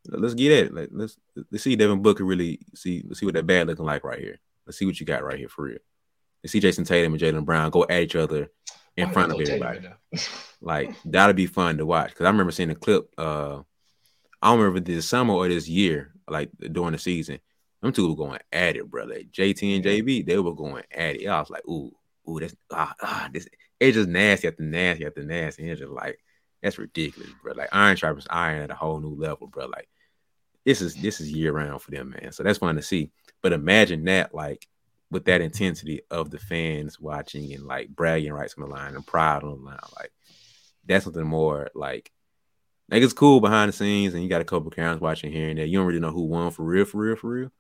let's 0.07 0.34
get 0.34 0.51
at 0.51 0.66
it. 0.68 0.74
Like, 0.74 0.89
let's 0.91 1.18
let's 1.51 1.64
see 1.64 1.76
Devin 1.76 2.01
Booker 2.01 2.24
really 2.24 2.59
see 2.76 3.03
let's 3.07 3.20
see 3.20 3.26
what 3.26 3.36
that 3.36 3.47
bad 3.47 3.68
looking 3.68 3.86
like 3.86 4.03
right 4.03 4.20
here. 4.20 4.39
Let's 4.66 4.78
see 4.78 4.86
what 4.86 4.99
you 4.99 5.05
got 5.05 5.24
right 5.24 5.38
here 5.38 5.49
for 5.49 5.66
real. 5.66 5.80
Let's 6.43 6.51
see 6.51 6.59
Jayson 6.59 6.86
Tatum 6.86 7.14
and 7.14 7.22
Jaylen 7.22 7.45
Brown 7.45 7.70
go 7.70 7.86
at 7.89 8.01
each 8.03 8.16
other 8.16 8.51
in 8.97 9.11
front 9.11 9.32
of 9.32 9.39
everybody. 9.39 9.88
like 10.61 10.93
that'll 11.05 11.34
be 11.34 11.45
fun 11.45 11.78
to 11.78 11.86
watch. 11.86 12.14
Cause 12.16 12.26
I 12.26 12.30
remember 12.30 12.51
seeing 12.51 12.70
a 12.70 12.76
clip. 12.76 13.14
Uh, 13.18 13.61
I 14.41 14.49
don't 14.49 14.59
remember 14.59 14.82
this 14.82 15.07
summer 15.07 15.34
or 15.34 15.47
this 15.47 15.68
year, 15.68 16.11
like 16.28 16.51
during 16.59 16.91
the 16.91 16.97
season. 16.97 17.39
Them 17.82 17.91
two 17.91 18.09
were 18.09 18.16
going 18.16 18.39
at 18.51 18.78
it, 18.78 18.89
brother. 18.89 19.16
Like, 19.16 19.32
JT 19.32 19.76
and 19.76 19.84
JB, 19.84 20.26
they 20.26 20.38
were 20.38 20.55
going 20.55 20.84
at 20.89 21.18
it. 21.18 21.28
I 21.28 21.39
was 21.39 21.49
like, 21.49 21.68
ooh, 21.68 21.93
ooh, 22.30 22.39
that's 22.39 22.55
ah, 22.72 22.93
ah 23.01 23.30
this. 23.34 23.47
It's 23.80 23.97
just 23.97 24.07
nasty 24.07 24.47
after 24.47 24.64
nasty 24.64 25.05
after 25.05 25.24
nasty. 25.24 25.64
And 25.64 25.72
it's 25.72 25.82
just 25.82 25.91
like 25.91 26.18
that's 26.64 26.80
ridiculous, 26.80 27.30
bro. 27.43 27.53
Like 27.53 27.70
iron 27.74 27.97
sharpens 27.97 28.26
iron 28.30 28.61
at 28.61 28.72
a 28.72 28.76
whole 28.76 28.99
new 28.99 29.14
level, 29.14 29.47
bro. 29.47 29.66
Like 29.66 29.89
this 30.66 30.82
is 30.82 30.95
this 30.95 31.20
is 31.20 31.32
year 31.32 31.51
round 31.51 31.82
for 31.82 31.91
them, 31.91 32.16
man. 32.20 32.32
So 32.32 32.41
that's 32.41 32.57
fun 32.57 32.76
to 32.78 32.82
see. 32.82 33.11
But 33.41 33.53
imagine 33.53 34.05
that, 34.05 34.34
like 34.34 34.68
with 35.11 35.26
that 35.26 35.41
intensity 35.41 36.01
of 36.09 36.32
the 36.32 36.39
fans 36.39 36.99
watching 36.99 37.53
and 37.53 37.66
like 37.66 37.89
bragging 37.89 38.32
rights 38.32 38.55
on 38.57 38.64
the 38.64 38.74
line 38.74 38.95
and 38.95 39.05
pride 39.05 39.43
on 39.43 39.59
the 39.59 39.66
line, 39.66 39.78
like 39.99 40.11
that's 40.86 41.03
something 41.03 41.28
more 41.28 41.70
like 41.76 42.11
like 42.89 43.03
it's 43.03 43.14
cool 43.14 43.41
behind 43.41 43.70
the 43.70 43.74
scenes 43.74 44.14
and 44.14 44.24
you 44.24 44.30
got 44.30 44.41
a 44.41 44.45
couple 44.45 44.72
of 44.76 45.01
watching 45.01 45.32
here 45.32 45.49
and 45.49 45.59
there. 45.59 45.66
You 45.66 45.80
don't 45.80 45.88
really 45.88 45.99
know 45.99 46.11
who 46.11 46.24
won 46.24 46.51
for 46.51 46.64
real, 46.64 46.86
for 46.86 46.97
real, 46.97 47.16
for 47.16 47.30
real. 47.30 47.51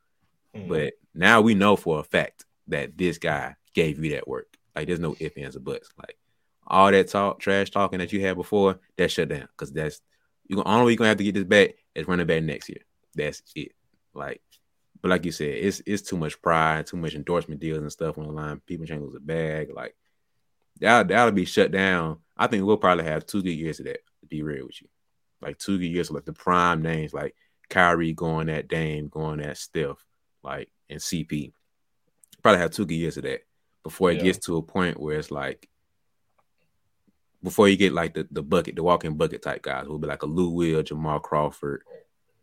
Mm-hmm. 0.55 0.69
But 0.69 0.93
now 1.13 1.41
we 1.41 1.55
know 1.55 1.75
for 1.75 1.99
a 1.99 2.03
fact 2.03 2.45
that 2.67 2.97
this 2.97 3.17
guy 3.17 3.55
gave 3.73 4.03
you 4.03 4.11
that 4.11 4.27
work. 4.27 4.57
Like 4.75 4.87
there's 4.87 4.99
no 4.99 5.15
ifs, 5.19 5.37
ands, 5.37 5.55
or 5.55 5.59
buts. 5.59 5.89
Like 5.97 6.17
all 6.73 6.91
that 6.91 7.07
talk, 7.07 7.39
trash 7.39 7.69
talking 7.69 7.99
that 7.99 8.11
you 8.11 8.19
had 8.21 8.35
before, 8.35 8.79
that 8.97 9.11
shut 9.11 9.29
down. 9.29 9.47
Cause 9.55 9.71
that's 9.71 10.01
you 10.47 10.61
only 10.63 10.85
way 10.85 10.91
you're 10.91 10.97
gonna 10.97 11.09
have 11.09 11.17
to 11.17 11.23
get 11.23 11.35
this 11.35 11.43
back 11.43 11.75
is 11.93 12.07
running 12.07 12.25
back 12.25 12.43
next 12.43 12.67
year. 12.67 12.81
That's 13.15 13.43
it. 13.55 13.73
Like, 14.13 14.41
but 15.01 15.09
like 15.09 15.23
you 15.23 15.31
said, 15.31 15.49
it's 15.49 15.81
it's 15.85 16.01
too 16.01 16.17
much 16.17 16.41
pride, 16.41 16.87
too 16.87 16.97
much 16.97 17.13
endorsement 17.13 17.61
deals 17.61 17.77
and 17.77 17.91
stuff 17.91 18.17
on 18.17 18.25
the 18.25 18.31
line. 18.31 18.59
People 18.65 18.87
trying 18.87 18.99
to 18.99 19.05
lose 19.05 19.15
a 19.15 19.19
bag. 19.19 19.69
Like 19.73 19.95
that 20.79 21.07
that'll 21.07 21.31
be 21.31 21.45
shut 21.45 21.71
down. 21.71 22.17
I 22.35 22.47
think 22.47 22.65
we'll 22.65 22.77
probably 22.77 23.05
have 23.05 23.27
two 23.27 23.43
good 23.43 23.51
years 23.51 23.79
of 23.79 23.85
that. 23.85 23.99
To 24.21 24.27
be 24.27 24.41
real 24.41 24.65
with 24.65 24.81
you, 24.81 24.87
like 25.41 25.59
two 25.59 25.77
good 25.77 25.85
years 25.85 26.09
of 26.09 26.15
like 26.15 26.25
the 26.25 26.33
prime 26.33 26.81
names, 26.81 27.13
like 27.13 27.35
Kyrie 27.69 28.13
going 28.13 28.49
at 28.49 28.67
Dame, 28.67 29.09
going 29.09 29.41
at 29.41 29.57
Steph, 29.57 30.03
like 30.43 30.69
and 30.89 30.99
CP. 30.99 31.53
Probably 32.41 32.59
have 32.59 32.71
two 32.71 32.87
good 32.87 32.95
years 32.95 33.17
of 33.17 33.23
that 33.23 33.41
before 33.83 34.11
it 34.11 34.17
yeah. 34.17 34.23
gets 34.23 34.39
to 34.45 34.57
a 34.57 34.63
point 34.63 34.99
where 34.99 35.19
it's 35.19 35.29
like 35.29 35.69
before 37.43 37.67
you 37.67 37.75
get 37.75 37.93
like 37.93 38.13
the, 38.13 38.27
the 38.31 38.41
bucket, 38.41 38.75
the 38.75 38.83
walking 38.83 39.15
bucket 39.15 39.41
type 39.41 39.61
guys, 39.61 39.85
who 39.85 39.91
will 39.91 39.99
be 39.99 40.07
like 40.07 40.23
a 40.23 40.27
Lou 40.27 40.49
Will, 40.49 40.81
Jamal 40.81 41.19
Crawford, 41.19 41.83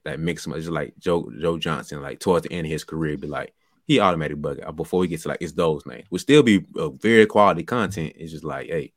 that 0.04 0.20
mix 0.20 0.46
him 0.46 0.52
just 0.54 0.68
like 0.68 0.94
Joe 0.98 1.30
Joe 1.40 1.58
Johnson, 1.58 2.02
like 2.02 2.20
towards 2.20 2.46
the 2.46 2.52
end 2.52 2.66
of 2.66 2.70
his 2.70 2.84
career, 2.84 3.16
be 3.16 3.26
like 3.26 3.54
he 3.86 3.98
automatic 3.98 4.40
bucket 4.40 4.64
uh, 4.64 4.72
before 4.72 5.02
he 5.02 5.08
gets 5.08 5.22
to 5.24 5.30
like 5.30 5.38
it's 5.40 5.52
those 5.52 5.84
names. 5.86 6.06
Would 6.10 6.20
still 6.20 6.42
be 6.42 6.64
a 6.76 6.90
very 6.90 7.26
quality 7.26 7.64
content. 7.64 8.14
It's 8.16 8.32
just 8.32 8.44
like, 8.44 8.68
hey, 8.68 8.92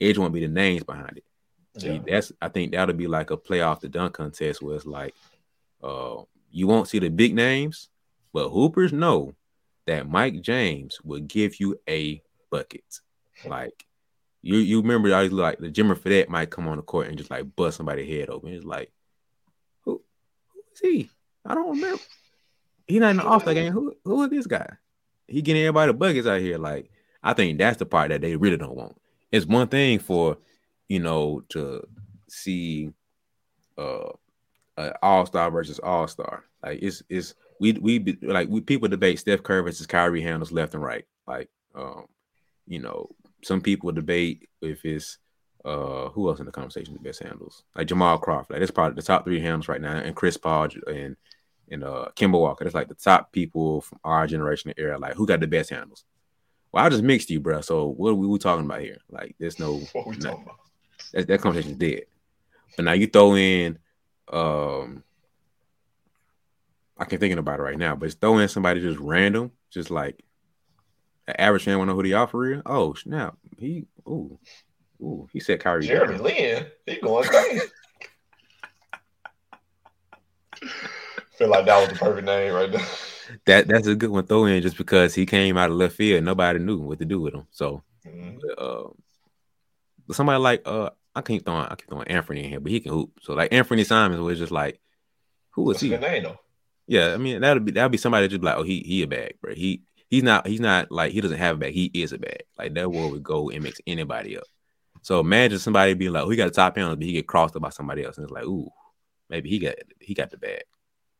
Edge 0.00 0.16
won't 0.16 0.32
be 0.32 0.40
the 0.40 0.48
names 0.48 0.84
behind 0.84 1.18
it. 1.18 1.24
Yeah. 1.76 1.98
that's 2.06 2.32
I 2.40 2.48
think 2.48 2.72
that'll 2.72 2.94
be 2.94 3.06
like 3.06 3.30
a 3.30 3.36
playoff 3.36 3.80
the 3.80 3.88
dunk 3.88 4.14
contest 4.14 4.62
where 4.62 4.74
it's 4.74 4.86
like 4.86 5.14
uh 5.82 6.22
you 6.50 6.66
won't 6.66 6.88
see 6.88 6.98
the 6.98 7.10
big 7.10 7.34
names, 7.34 7.88
but 8.32 8.48
hoopers 8.48 8.92
know 8.92 9.34
that 9.86 10.08
Mike 10.08 10.40
James 10.40 10.98
will 11.02 11.20
give 11.20 11.60
you 11.60 11.78
a 11.88 12.22
bucket. 12.50 13.00
Like 13.44 13.84
you 14.42 14.56
you 14.58 14.80
remember 14.80 15.14
I 15.14 15.22
was 15.22 15.32
like 15.32 15.58
the 15.58 15.70
Jimmer 15.70 15.98
Fredette 15.98 16.28
might 16.28 16.50
come 16.50 16.68
on 16.68 16.76
the 16.76 16.82
court 16.82 17.08
and 17.08 17.18
just 17.18 17.30
like 17.30 17.54
bust 17.56 17.76
somebody's 17.76 18.08
head 18.08 18.30
open. 18.30 18.52
It's 18.52 18.64
like 18.64 18.92
who 19.84 20.02
who 20.52 20.60
is 20.72 20.80
he? 20.80 21.10
I 21.44 21.54
don't 21.54 21.70
remember. 21.70 22.02
He's 22.86 23.00
not 23.00 23.10
in 23.10 23.16
the 23.18 23.24
off 23.24 23.44
that 23.44 23.54
game. 23.54 23.72
Who 23.72 23.94
who 24.04 24.22
is 24.24 24.30
this 24.30 24.46
guy? 24.46 24.68
He 25.26 25.42
getting 25.42 25.62
everybody 25.62 25.92
the 25.92 25.98
buckets 25.98 26.26
out 26.26 26.40
here. 26.40 26.58
Like 26.58 26.90
I 27.22 27.32
think 27.32 27.58
that's 27.58 27.78
the 27.78 27.86
part 27.86 28.10
that 28.10 28.20
they 28.20 28.36
really 28.36 28.56
don't 28.56 28.76
want. 28.76 28.96
It's 29.32 29.46
one 29.46 29.68
thing 29.68 29.98
for 29.98 30.38
you 30.88 31.00
know 31.00 31.42
to 31.50 31.86
see 32.28 32.92
uh 33.76 34.10
an 34.76 34.92
all 35.02 35.26
star 35.26 35.50
versus 35.50 35.78
all 35.80 36.06
star. 36.06 36.44
Like 36.62 36.78
it's 36.80 37.02
it's 37.08 37.34
we 37.60 37.72
we 37.72 38.18
like 38.22 38.48
we 38.48 38.60
people 38.60 38.88
debate 38.88 39.18
Steph 39.18 39.42
Curry 39.42 39.62
versus 39.62 39.86
Kyrie 39.86 40.22
handles 40.22 40.52
left 40.52 40.74
and 40.74 40.82
right. 40.82 41.04
Like 41.26 41.50
um 41.74 42.06
you 42.66 42.78
know 42.78 43.10
some 43.42 43.60
people 43.60 43.92
debate 43.92 44.48
if 44.60 44.84
it's 44.84 45.18
uh, 45.64 46.08
who 46.10 46.28
else 46.28 46.40
in 46.40 46.46
the 46.46 46.52
conversation 46.52 46.94
the 46.94 47.00
best 47.00 47.22
handles? 47.22 47.64
Like 47.74 47.86
Jamal 47.86 48.18
Crawford. 48.18 48.54
Like 48.54 48.60
that's 48.60 48.70
probably 48.70 48.96
the 48.96 49.06
top 49.06 49.24
three 49.24 49.40
handles 49.40 49.68
right 49.68 49.80
now, 49.80 49.96
and 49.96 50.16
Chris 50.16 50.36
Paul 50.36 50.68
and 50.86 51.16
and 51.70 51.84
uh 51.84 52.08
Kemba 52.16 52.38
Walker. 52.38 52.64
That's 52.64 52.74
like 52.74 52.88
the 52.88 52.94
top 52.94 53.32
people 53.32 53.82
from 53.82 54.00
our 54.04 54.26
generation 54.26 54.72
era. 54.76 54.98
Like 54.98 55.14
who 55.14 55.26
got 55.26 55.40
the 55.40 55.46
best 55.46 55.70
handles? 55.70 56.04
Well, 56.72 56.84
I 56.84 56.88
just 56.88 57.02
mixed 57.02 57.30
you, 57.30 57.40
bro. 57.40 57.60
So 57.60 57.86
what 57.86 58.10
are 58.10 58.14
we, 58.14 58.26
we 58.26 58.38
talking 58.38 58.64
about 58.64 58.80
here? 58.80 58.98
Like 59.10 59.34
there's 59.38 59.58
no 59.58 59.74
what 59.92 60.06
we 60.06 60.16
talking 60.16 60.44
about? 60.44 60.56
That, 61.12 61.26
that 61.26 61.40
conversation's 61.40 61.78
dead. 61.78 62.02
But 62.76 62.84
now 62.84 62.92
you 62.92 63.06
throw 63.06 63.36
in 63.36 63.78
um 64.32 65.02
I 66.96 67.04
can't 67.04 67.20
thinking 67.20 67.38
about 67.38 67.60
it 67.60 67.62
right 67.62 67.78
now, 67.78 67.94
but 67.94 68.06
it's 68.06 68.14
throw 68.16 68.38
in 68.38 68.48
somebody 68.48 68.80
just 68.80 68.98
random, 68.98 69.52
just 69.70 69.90
like 69.90 70.22
average 71.36 71.64
fan 71.64 71.78
wanna 71.78 71.92
know 71.92 71.96
who 71.96 72.02
they 72.02 72.12
are 72.12 72.26
for 72.26 72.40
real. 72.40 72.62
Oh 72.66 72.94
snap. 72.94 73.36
He 73.58 73.86
ooh 74.08 74.38
Ooh, 75.00 75.28
he 75.32 75.40
said 75.40 75.60
Kyrie. 75.60 75.86
Jeremy 75.86 76.18
Lin, 76.18 76.66
he 76.86 76.96
going 76.96 77.28
crazy. 77.28 77.66
Feel 81.36 81.48
like 81.48 81.66
that 81.66 81.80
was 81.80 81.90
the 81.90 81.94
perfect 81.94 82.26
name 82.26 82.52
right 82.52 82.72
there. 82.72 82.84
That 83.46 83.68
that's 83.68 83.86
a 83.86 83.94
good 83.94 84.10
one 84.10 84.26
throw 84.26 84.46
in 84.46 84.60
just 84.62 84.76
because 84.76 85.14
he 85.14 85.24
came 85.24 85.56
out 85.56 85.70
of 85.70 85.76
left 85.76 85.94
field. 85.94 86.24
Nobody 86.24 86.58
knew 86.58 86.78
what 86.78 86.98
to 86.98 87.04
do 87.04 87.20
with 87.20 87.34
him. 87.34 87.46
So, 87.50 87.84
mm-hmm. 88.04 88.38
uh, 88.58 88.88
somebody 90.12 90.40
like 90.40 90.62
uh, 90.66 90.90
I 91.14 91.22
keep 91.22 91.44
throwing 91.44 91.66
I 91.66 91.76
keep 91.76 91.88
throwing 91.88 92.06
Anfernee 92.06 92.42
in 92.42 92.50
here, 92.50 92.60
but 92.60 92.72
he 92.72 92.80
can 92.80 92.92
hoop. 92.92 93.12
So 93.22 93.34
like 93.34 93.52
Anfernee 93.52 93.86
Simons 93.86 94.20
was 94.20 94.38
just 94.38 94.50
like, 94.50 94.80
who 95.50 95.70
is 95.70 95.74
What's 95.74 95.80
he? 95.82 95.96
Name 95.96 96.24
though. 96.24 96.40
Yeah, 96.88 97.12
I 97.14 97.18
mean 97.18 97.40
that'll 97.40 97.62
be 97.62 97.70
that'll 97.70 97.90
be 97.90 97.98
somebody 97.98 98.26
just 98.26 98.42
like, 98.42 98.56
oh, 98.56 98.64
he 98.64 98.80
he 98.80 99.02
a 99.02 99.06
bag, 99.06 99.34
bro. 99.40 99.54
He 99.54 99.82
he's 100.08 100.22
not 100.22 100.46
he's 100.46 100.60
not 100.60 100.90
like 100.90 101.12
he 101.12 101.20
doesn't 101.20 101.38
have 101.38 101.56
a 101.56 101.58
bag. 101.58 101.74
He 101.74 101.86
is 101.94 102.12
a 102.12 102.18
bag. 102.18 102.42
Like 102.58 102.74
that 102.74 102.90
war 102.90 103.10
would 103.10 103.22
go 103.22 103.50
and 103.50 103.62
mix 103.62 103.80
anybody 103.86 104.36
up. 104.36 104.44
So 105.02 105.20
imagine 105.20 105.58
somebody 105.58 105.94
being 105.94 106.12
like, 106.12 106.24
oh, 106.24 106.28
he 106.30 106.36
got 106.36 106.48
a 106.48 106.52
top 106.52 106.76
handle, 106.76 106.96
but 106.96 107.04
he 107.04 107.12
get 107.12 107.26
crossed 107.26 107.56
up 107.56 107.62
by 107.62 107.70
somebody 107.70 108.04
else, 108.04 108.16
and 108.16 108.24
it's 108.24 108.32
like, 108.32 108.44
ooh, 108.44 108.68
maybe 109.28 109.48
he 109.48 109.58
got 109.58 109.74
he 110.00 110.14
got 110.14 110.30
the 110.30 110.36
bag. 110.36 110.64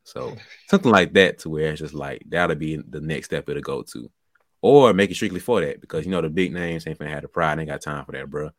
So 0.04 0.34
something 0.68 0.90
like 0.90 1.12
that 1.14 1.38
to 1.40 1.50
where 1.50 1.70
it's 1.70 1.80
just 1.80 1.94
like 1.94 2.22
that'll 2.26 2.56
be 2.56 2.76
the 2.76 3.00
next 3.00 3.26
step 3.26 3.48
it'll 3.48 3.62
go 3.62 3.82
to. 3.82 4.10
Or 4.60 4.92
make 4.92 5.10
it 5.10 5.14
strictly 5.14 5.38
for 5.38 5.60
that 5.60 5.80
because 5.80 6.04
you 6.04 6.10
know 6.10 6.20
the 6.20 6.28
big 6.28 6.52
names 6.52 6.86
ain't 6.86 6.98
finna 6.98 7.10
have 7.10 7.22
the 7.22 7.28
pride, 7.28 7.58
ain't 7.58 7.68
got 7.68 7.80
time 7.80 8.04
for 8.04 8.12
that, 8.12 8.28
bro. 8.28 8.50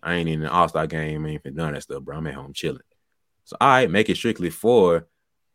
I 0.00 0.14
ain't 0.14 0.28
in 0.28 0.42
an 0.42 0.48
all-star 0.48 0.86
game, 0.86 1.26
ain't 1.26 1.42
finna 1.42 1.56
done 1.56 1.72
that 1.72 1.82
stuff, 1.82 2.02
bro. 2.04 2.16
I'm 2.16 2.26
at 2.28 2.34
home 2.34 2.52
chilling. 2.52 2.82
So 3.44 3.56
I 3.60 3.86
make 3.88 4.08
it 4.08 4.16
strictly 4.16 4.50
for 4.50 5.08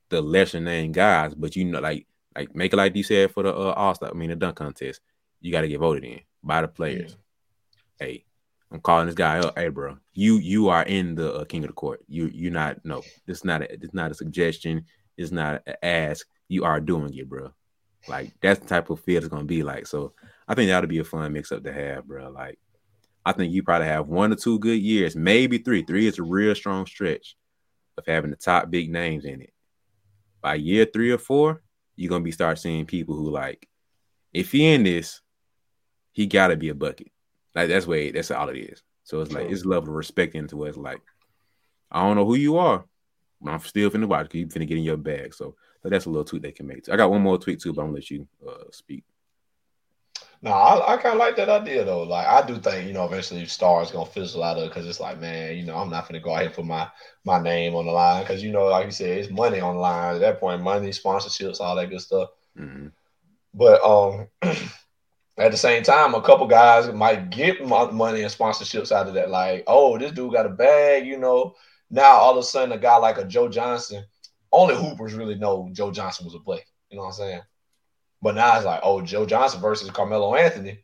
the 0.09 0.21
lesser 0.21 0.59
name 0.59 0.91
guys, 0.91 1.34
but 1.36 1.55
you 1.55 1.65
know, 1.65 1.79
like 1.79 2.07
like 2.36 2.55
make 2.55 2.73
it 2.73 2.77
like 2.77 2.95
you 2.95 3.03
said 3.03 3.31
for 3.31 3.43
the 3.43 3.49
uh, 3.49 3.73
all-star, 3.73 4.09
I 4.09 4.13
mean 4.13 4.29
the 4.29 4.36
dunk 4.36 4.57
contest. 4.57 5.01
You 5.41 5.51
gotta 5.51 5.67
get 5.67 5.79
voted 5.79 6.03
in 6.03 6.21
by 6.43 6.61
the 6.61 6.67
players. 6.67 7.17
Yeah. 7.99 8.07
Hey, 8.07 8.25
I'm 8.71 8.79
calling 8.79 9.07
this 9.07 9.15
guy 9.15 9.39
up. 9.39 9.57
Hey, 9.57 9.69
bro, 9.69 9.97
you 10.13 10.38
you 10.38 10.69
are 10.69 10.84
in 10.84 11.15
the 11.15 11.34
uh, 11.34 11.45
king 11.45 11.63
of 11.63 11.69
the 11.69 11.73
court. 11.73 12.01
You 12.07 12.29
you're 12.34 12.51
not 12.51 12.84
no. 12.84 13.01
This 13.25 13.39
is 13.39 13.45
not 13.45 13.61
a, 13.61 13.77
this 13.77 13.93
not 13.93 14.11
a 14.11 14.15
suggestion. 14.15 14.86
It's 15.17 15.31
not 15.31 15.61
an 15.67 15.75
ask. 15.84 16.25
You 16.47 16.63
are 16.63 16.79
doing 16.79 17.13
it, 17.15 17.29
bro. 17.29 17.51
Like 18.07 18.34
that's 18.41 18.59
the 18.59 18.67
type 18.67 18.89
of 18.89 18.99
feel 18.99 19.17
it's 19.17 19.27
gonna 19.27 19.45
be 19.45 19.63
like. 19.63 19.88
So 19.88 20.13
I 20.47 20.55
think 20.55 20.69
that'll 20.69 20.89
be 20.89 20.99
a 20.99 21.03
fun 21.03 21.31
mix 21.34 21.51
up 21.51 21.63
to 21.63 21.73
have, 21.73 22.05
bro. 22.05 22.29
Like 22.29 22.59
I 23.25 23.31
think 23.31 23.53
you 23.53 23.63
probably 23.63 23.88
have 23.88 24.07
one 24.07 24.34
or 24.34 24.36
two 24.36 24.59
good 24.59 24.79
years, 24.81 25.15
maybe 25.15 25.57
three. 25.57 25.84
Three 25.84 26.07
is 26.07 26.19
a 26.19 26.23
real 26.23 26.53
strong 26.55 26.86
stretch 26.86 27.36
of 27.97 28.05
having 28.05 28.31
the 28.31 28.36
top 28.36 28.69
big 28.69 28.89
names 28.89 29.25
in 29.25 29.41
it. 29.41 29.53
By 30.41 30.55
year 30.55 30.86
three 30.86 31.11
or 31.11 31.17
four, 31.17 31.62
you're 31.95 32.09
gonna 32.09 32.23
be 32.23 32.31
start 32.31 32.59
seeing 32.59 32.85
people 32.85 33.15
who 33.15 33.29
like, 33.29 33.67
if 34.33 34.51
he 34.51 34.73
in 34.73 34.83
this, 34.83 35.21
he 36.11 36.27
gotta 36.27 36.55
be 36.55 36.69
a 36.69 36.75
bucket. 36.75 37.11
Like 37.55 37.69
that's 37.69 37.87
way 37.87 38.11
that's 38.11 38.31
all 38.31 38.49
it 38.49 38.57
is. 38.57 38.83
So 39.03 39.21
it's 39.21 39.31
like 39.31 39.49
it's 39.49 39.65
level 39.65 39.89
of 39.89 39.95
respect 39.95 40.35
into 40.35 40.57
what 40.57 40.69
it's 40.69 40.77
like. 40.77 41.01
I 41.91 42.01
don't 42.01 42.15
know 42.15 42.25
who 42.25 42.35
you 42.35 42.57
are, 42.57 42.85
but 43.41 43.51
I'm 43.51 43.59
still 43.59 43.89
finna 43.89 44.07
watch 44.07 44.25
because 44.25 44.39
you 44.39 44.47
finna 44.47 44.67
get 44.67 44.77
in 44.77 44.83
your 44.83 44.97
bag. 44.97 45.33
So, 45.33 45.55
so 45.81 45.89
that's 45.89 46.05
a 46.05 46.09
little 46.09 46.23
tweet 46.23 46.41
they 46.41 46.51
can 46.51 46.65
make. 46.65 46.89
I 46.89 46.95
got 46.95 47.11
one 47.11 47.21
more 47.21 47.37
tweet 47.37 47.59
too, 47.59 47.73
but 47.73 47.81
I'm 47.81 47.87
gonna 47.87 47.97
let 47.97 48.09
you 48.09 48.27
uh, 48.47 48.63
speak. 48.71 49.03
No, 50.43 50.51
I, 50.51 50.95
I 50.95 50.97
kind 50.97 51.13
of 51.13 51.19
like 51.19 51.37
that 51.37 51.47
idea 51.47 51.85
though. 51.85 52.03
Like 52.03 52.27
I 52.27 52.45
do 52.45 52.57
think 52.57 52.85
you 52.85 52.93
know 52.93 53.05
eventually 53.05 53.45
stars 53.45 53.91
gonna 53.91 54.05
fizzle 54.05 54.43
out 54.43 54.57
of 54.57 54.67
because 54.67 54.85
it's 54.85 54.99
like 54.99 55.17
man, 55.17 55.55
you 55.55 55.63
know 55.63 55.77
I'm 55.77 55.89
not 55.89 56.05
gonna 56.05 56.19
go 56.19 56.35
out 56.35 56.41
here 56.41 56.49
put 56.49 56.65
my 56.65 56.89
my 57.23 57.41
name 57.41 57.75
on 57.75 57.85
the 57.85 57.93
line 57.93 58.23
because 58.23 58.43
you 58.43 58.51
know 58.51 58.65
like 58.65 58.85
you 58.85 58.91
said 58.91 59.17
it's 59.17 59.31
money 59.31 59.61
on 59.61 59.75
the 59.75 59.81
line 59.81 60.15
at 60.15 60.19
that 60.19 60.41
point, 60.41 60.61
money, 60.61 60.89
sponsorships, 60.89 61.61
all 61.61 61.77
that 61.77 61.89
good 61.89 62.01
stuff. 62.01 62.31
Mm-hmm. 62.59 62.87
But 63.53 63.81
um, 63.85 64.27
at 65.37 65.51
the 65.51 65.57
same 65.57 65.81
time, 65.81 66.13
a 66.13 66.21
couple 66.21 66.45
guys 66.47 66.91
might 66.91 67.29
get 67.29 67.65
money 67.65 68.21
and 68.21 68.31
sponsorships 68.31 68.91
out 68.91 69.07
of 69.07 69.13
that. 69.13 69.29
Like, 69.29 69.63
oh, 69.65 69.97
this 69.97 70.11
dude 70.11 70.33
got 70.33 70.45
a 70.45 70.49
bag, 70.49 71.07
you 71.07 71.17
know. 71.17 71.55
Now 71.89 72.11
all 72.11 72.31
of 72.31 72.37
a 72.37 72.43
sudden, 72.43 72.73
a 72.73 72.77
guy 72.77 72.97
like 72.97 73.17
a 73.17 73.23
Joe 73.23 73.47
Johnson, 73.47 74.03
only 74.51 74.75
Hoopers 74.75 75.13
really 75.13 75.35
know 75.35 75.69
Joe 75.71 75.91
Johnson 75.91 76.25
was 76.25 76.35
a 76.35 76.39
play. 76.39 76.65
You 76.89 76.97
know 76.97 77.03
what 77.03 77.09
I'm 77.09 77.13
saying? 77.13 77.41
But 78.24 78.36
now 78.36 78.55
it's 78.55 78.65
like, 78.65 78.80
oh, 78.84 79.01
Joe 79.01 79.26
Johnson 79.26 79.59
versus 79.59 79.91
Carmelo 79.91 80.34
Anthony. 80.36 80.84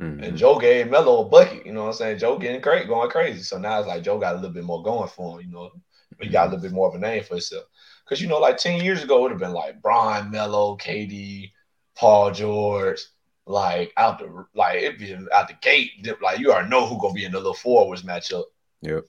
Mm-hmm. 0.00 0.24
And 0.24 0.36
Joe 0.36 0.58
gave 0.58 0.90
Melo 0.90 1.26
a 1.26 1.28
bucket. 1.28 1.66
You 1.66 1.72
know 1.72 1.82
what 1.82 1.88
I'm 1.88 1.92
saying? 1.92 2.18
Joe 2.18 2.38
getting 2.38 2.62
crazy, 2.62 2.86
going 2.86 3.10
crazy. 3.10 3.42
So 3.42 3.58
now 3.58 3.78
it's 3.78 3.86
like 3.86 4.02
Joe 4.02 4.18
got 4.18 4.32
a 4.32 4.36
little 4.36 4.50
bit 4.50 4.64
more 4.64 4.82
going 4.82 5.08
for 5.08 5.38
him. 5.38 5.46
You 5.46 5.52
know, 5.52 5.70
he 6.18 6.30
got 6.30 6.46
a 6.46 6.50
little 6.50 6.62
bit 6.62 6.72
more 6.72 6.88
of 6.88 6.94
a 6.94 6.98
name 6.98 7.22
for 7.22 7.34
himself. 7.34 7.64
Because 8.04 8.22
you 8.22 8.28
know, 8.28 8.38
like 8.38 8.56
ten 8.56 8.82
years 8.82 9.04
ago, 9.04 9.18
it 9.18 9.22
would 9.22 9.30
have 9.32 9.40
been 9.40 9.52
like 9.52 9.82
Brian 9.82 10.30
Melo, 10.30 10.78
KD, 10.78 11.52
Paul 11.94 12.30
George 12.32 13.00
like 13.46 13.92
out 13.96 14.18
the 14.18 14.46
like 14.54 14.78
it 14.78 14.98
be 14.98 15.14
out 15.34 15.48
the 15.48 15.56
gate. 15.60 16.08
Like 16.22 16.38
you 16.38 16.50
already 16.50 16.70
know 16.70 16.86
who 16.86 16.98
gonna 17.00 17.12
be 17.12 17.24
in 17.24 17.32
the 17.32 17.38
little 17.38 17.52
forwards 17.52 18.02
matchup. 18.02 18.44
Yep. 18.80 19.04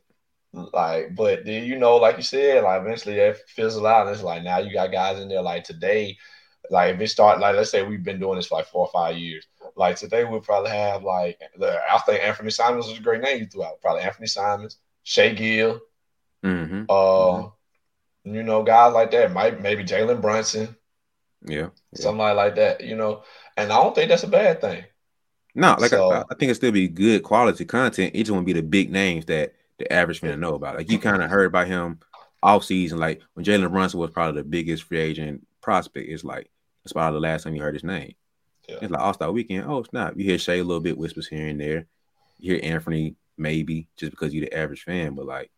Like, 0.53 1.15
but 1.15 1.45
then 1.45 1.63
you 1.63 1.77
know, 1.77 1.95
like 1.95 2.17
you 2.17 2.23
said, 2.23 2.63
like 2.63 2.81
eventually 2.81 3.15
that 3.15 3.37
fizzle 3.47 3.87
out. 3.87 4.07
And 4.07 4.15
it's 4.15 4.23
like 4.23 4.43
now 4.43 4.57
you 4.57 4.73
got 4.73 4.91
guys 4.91 5.19
in 5.19 5.29
there. 5.29 5.41
Like 5.41 5.63
today, 5.63 6.17
like 6.71 6.95
if 6.95 7.01
it 7.01 7.07
start, 7.09 7.39
like 7.39 7.55
let's 7.55 7.69
say 7.69 7.83
we've 7.83 8.03
been 8.03 8.19
doing 8.19 8.37
this 8.37 8.47
for 8.47 8.55
like 8.55 8.67
four 8.67 8.87
or 8.87 8.91
five 8.91 9.17
years. 9.17 9.45
Like 9.75 9.97
today, 9.97 10.23
we'll 10.23 10.39
probably 10.39 10.71
have 10.71 11.03
like 11.03 11.39
I 11.61 11.97
think 12.05 12.21
Anfernee 12.21 12.51
Simons 12.51 12.87
is 12.87 12.97
a 12.97 13.01
great 13.01 13.21
name 13.21 13.39
you 13.39 13.45
threw 13.45 13.63
out. 13.63 13.81
Probably 13.81 14.01
Anfernee 14.03 14.29
Simons, 14.29 14.77
Shai 15.03 15.33
Gill, 15.33 15.81
mm-hmm. 16.43 16.83
uh, 16.87 16.93
mm-hmm. 16.93 18.35
you 18.35 18.43
know, 18.43 18.63
guys 18.63 18.93
like 18.93 19.11
that. 19.11 19.33
Might 19.33 19.61
maybe 19.61 19.83
Jalen 19.83 20.21
Brunson. 20.21 20.75
Yeah, 21.45 21.57
yeah. 21.57 21.69
Somebody 21.93 22.35
like 22.35 22.55
that, 22.55 22.81
you 22.81 22.95
know. 22.95 23.23
And 23.57 23.71
I 23.71 23.75
don't 23.75 23.93
think 23.93 24.09
that's 24.09 24.23
a 24.23 24.27
bad 24.27 24.61
thing. 24.61 24.85
No, 25.53 25.75
like 25.77 25.89
so, 25.89 26.11
I, 26.11 26.21
I, 26.31 26.35
think 26.35 26.51
it 26.51 26.55
still 26.55 26.71
be 26.71 26.87
good 26.87 27.23
quality 27.23 27.65
content. 27.65 28.15
Each 28.15 28.29
one 28.29 28.45
be 28.45 28.53
the 28.53 28.63
big 28.63 28.89
names 28.89 29.25
that 29.25 29.53
the 29.77 29.91
average 29.91 30.21
fan 30.21 30.39
know 30.39 30.55
about. 30.55 30.77
Like 30.77 30.89
you 30.89 30.99
kind 30.99 31.21
of 31.21 31.29
heard 31.29 31.47
about 31.47 31.67
him 31.67 31.99
off 32.41 32.63
season, 32.63 32.97
like 32.97 33.21
when 33.33 33.43
Jalen 33.43 33.71
Brunson 33.71 33.99
was 33.99 34.11
probably 34.11 34.41
the 34.41 34.47
biggest 34.47 34.83
free 34.83 34.99
agent 34.99 35.45
prospect. 35.59 36.09
It's 36.09 36.23
like 36.23 36.49
it's 36.83 36.93
probably 36.93 37.17
the 37.17 37.21
last 37.21 37.43
time 37.43 37.55
you 37.55 37.61
heard 37.61 37.75
his 37.75 37.83
name. 37.83 38.13
Yeah. 38.67 38.77
It's 38.81 38.91
like 38.91 39.01
All 39.01 39.13
Star 39.13 39.31
Weekend. 39.31 39.65
Oh, 39.67 39.79
it's 39.79 39.93
not. 39.93 40.17
You 40.17 40.25
hear 40.25 40.37
Shai 40.37 40.55
a 40.55 40.63
little 40.63 40.81
bit 40.81 40.97
whispers 40.97 41.27
here 41.27 41.47
and 41.47 41.59
there. 41.59 41.87
You 42.39 42.55
hear 42.55 42.79
Anfernee 42.79 43.15
maybe 43.37 43.87
just 43.97 44.11
because 44.11 44.33
you're 44.33 44.45
the 44.45 44.57
average 44.57 44.83
fan, 44.83 45.15
but 45.15 45.25
like 45.25 45.51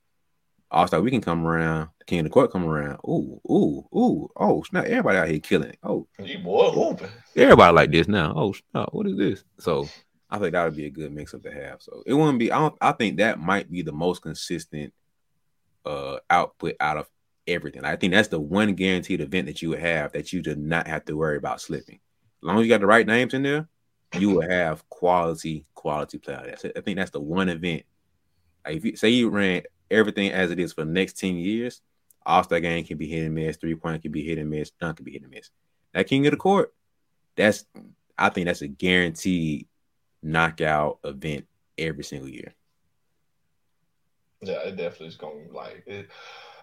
all 0.71 0.88
Star 0.88 1.01
Weekend 1.01 1.24
come 1.24 1.45
around, 1.45 1.89
King 2.07 2.19
of 2.19 2.26
the 2.26 2.30
Court 2.32 2.51
come 2.51 2.65
around. 2.65 2.99
Ooh, 3.07 3.39
ooh, 3.49 3.88
ooh. 3.95 4.30
Oh, 4.36 4.63
snap. 4.63 4.86
Everybody 4.86 5.17
out 5.17 5.28
here 5.28 5.39
killing 5.39 5.69
it. 5.69 5.78
Oh, 5.84 6.07
you 6.19 6.39
boy. 6.39 6.97
Everybody 7.36 7.76
like 7.76 7.91
this 7.91 8.07
now. 8.07 8.34
Oh, 8.36 8.53
snap. 8.53 8.89
What 8.91 9.07
is 9.07 9.17
this? 9.17 9.43
So 9.59 9.88
I 10.30 10.39
think 10.39 10.53
that 10.53 10.63
would 10.65 10.76
be 10.76 10.88
a 10.88 10.89
good 10.89 11.13
mix 11.13 11.34
up 11.34 11.43
to 11.43 11.51
have. 11.51 11.82
So 11.82 12.01
it 12.05 12.13
wouldn't 12.13 12.39
be, 12.39 12.51
I 12.51 12.57
don't, 12.57 12.76
I 12.82 12.91
think 12.93 13.17
that 13.17 13.39
might 13.39 13.71
be 13.71 13.84
the 13.84 13.91
most 13.91 14.21
consistent 14.21 14.93
uh 15.86 16.17
output 16.30 16.76
out 16.80 16.95
of 16.95 17.07
everything. 17.47 17.85
I 17.85 17.95
think 17.95 18.13
that's 18.13 18.27
the 18.27 18.39
one 18.39 18.73
guaranteed 18.73 19.21
event 19.21 19.47
that 19.47 19.61
you 19.61 19.69
would 19.69 19.79
have 19.79 20.11
that 20.13 20.33
you 20.33 20.41
do 20.41 20.55
not 20.55 20.87
have 20.87 21.05
to 21.05 21.17
worry 21.17 21.37
about 21.37 21.61
slipping. 21.61 21.99
As 22.41 22.47
long 22.47 22.57
as 22.57 22.63
you 22.63 22.69
got 22.69 22.81
the 22.81 22.87
right 22.87 23.07
names 23.07 23.33
in 23.33 23.43
there, 23.43 23.67
you 24.17 24.29
will 24.29 24.49
have 24.49 24.87
quality, 24.89 25.65
quality 25.73 26.17
players. 26.17 26.65
I 26.65 26.81
think 26.81 26.97
that's 26.97 27.11
the 27.11 27.19
one 27.19 27.49
event. 27.49 27.83
Like 28.65 28.77
if 28.77 28.85
you 28.85 28.95
say 28.95 29.09
you 29.09 29.29
ran 29.29 29.63
everything 29.89 30.31
as 30.31 30.51
it 30.51 30.59
is 30.59 30.73
for 30.73 30.85
the 30.85 30.91
next 30.91 31.17
10 31.19 31.35
years, 31.35 31.81
All 32.25 32.43
Star 32.43 32.59
game 32.59 32.85
can 32.85 32.97
be 32.97 33.07
hit 33.07 33.25
and 33.25 33.35
miss, 33.35 33.57
three 33.57 33.75
point 33.75 34.01
can 34.01 34.11
be 34.11 34.23
hit 34.23 34.37
and 34.37 34.49
miss, 34.49 34.71
dunk 34.71 34.97
can 34.97 35.05
be 35.05 35.11
hit 35.11 35.23
and 35.23 35.31
miss. 35.31 35.49
That 35.93 36.07
King 36.07 36.25
of 36.27 36.31
the 36.31 36.37
Court, 36.37 36.73
that's 37.35 37.65
I 38.17 38.29
think 38.29 38.45
that's 38.45 38.61
a 38.61 38.67
guaranteed 38.67 39.67
knockout 40.21 40.99
event 41.03 41.45
every 41.77 42.03
single 42.03 42.29
year. 42.29 42.53
Yeah, 44.41 44.59
it 44.65 44.75
definitely 44.75 45.07
is 45.07 45.15
going 45.15 45.51
like 45.53 45.83
it. 45.87 46.09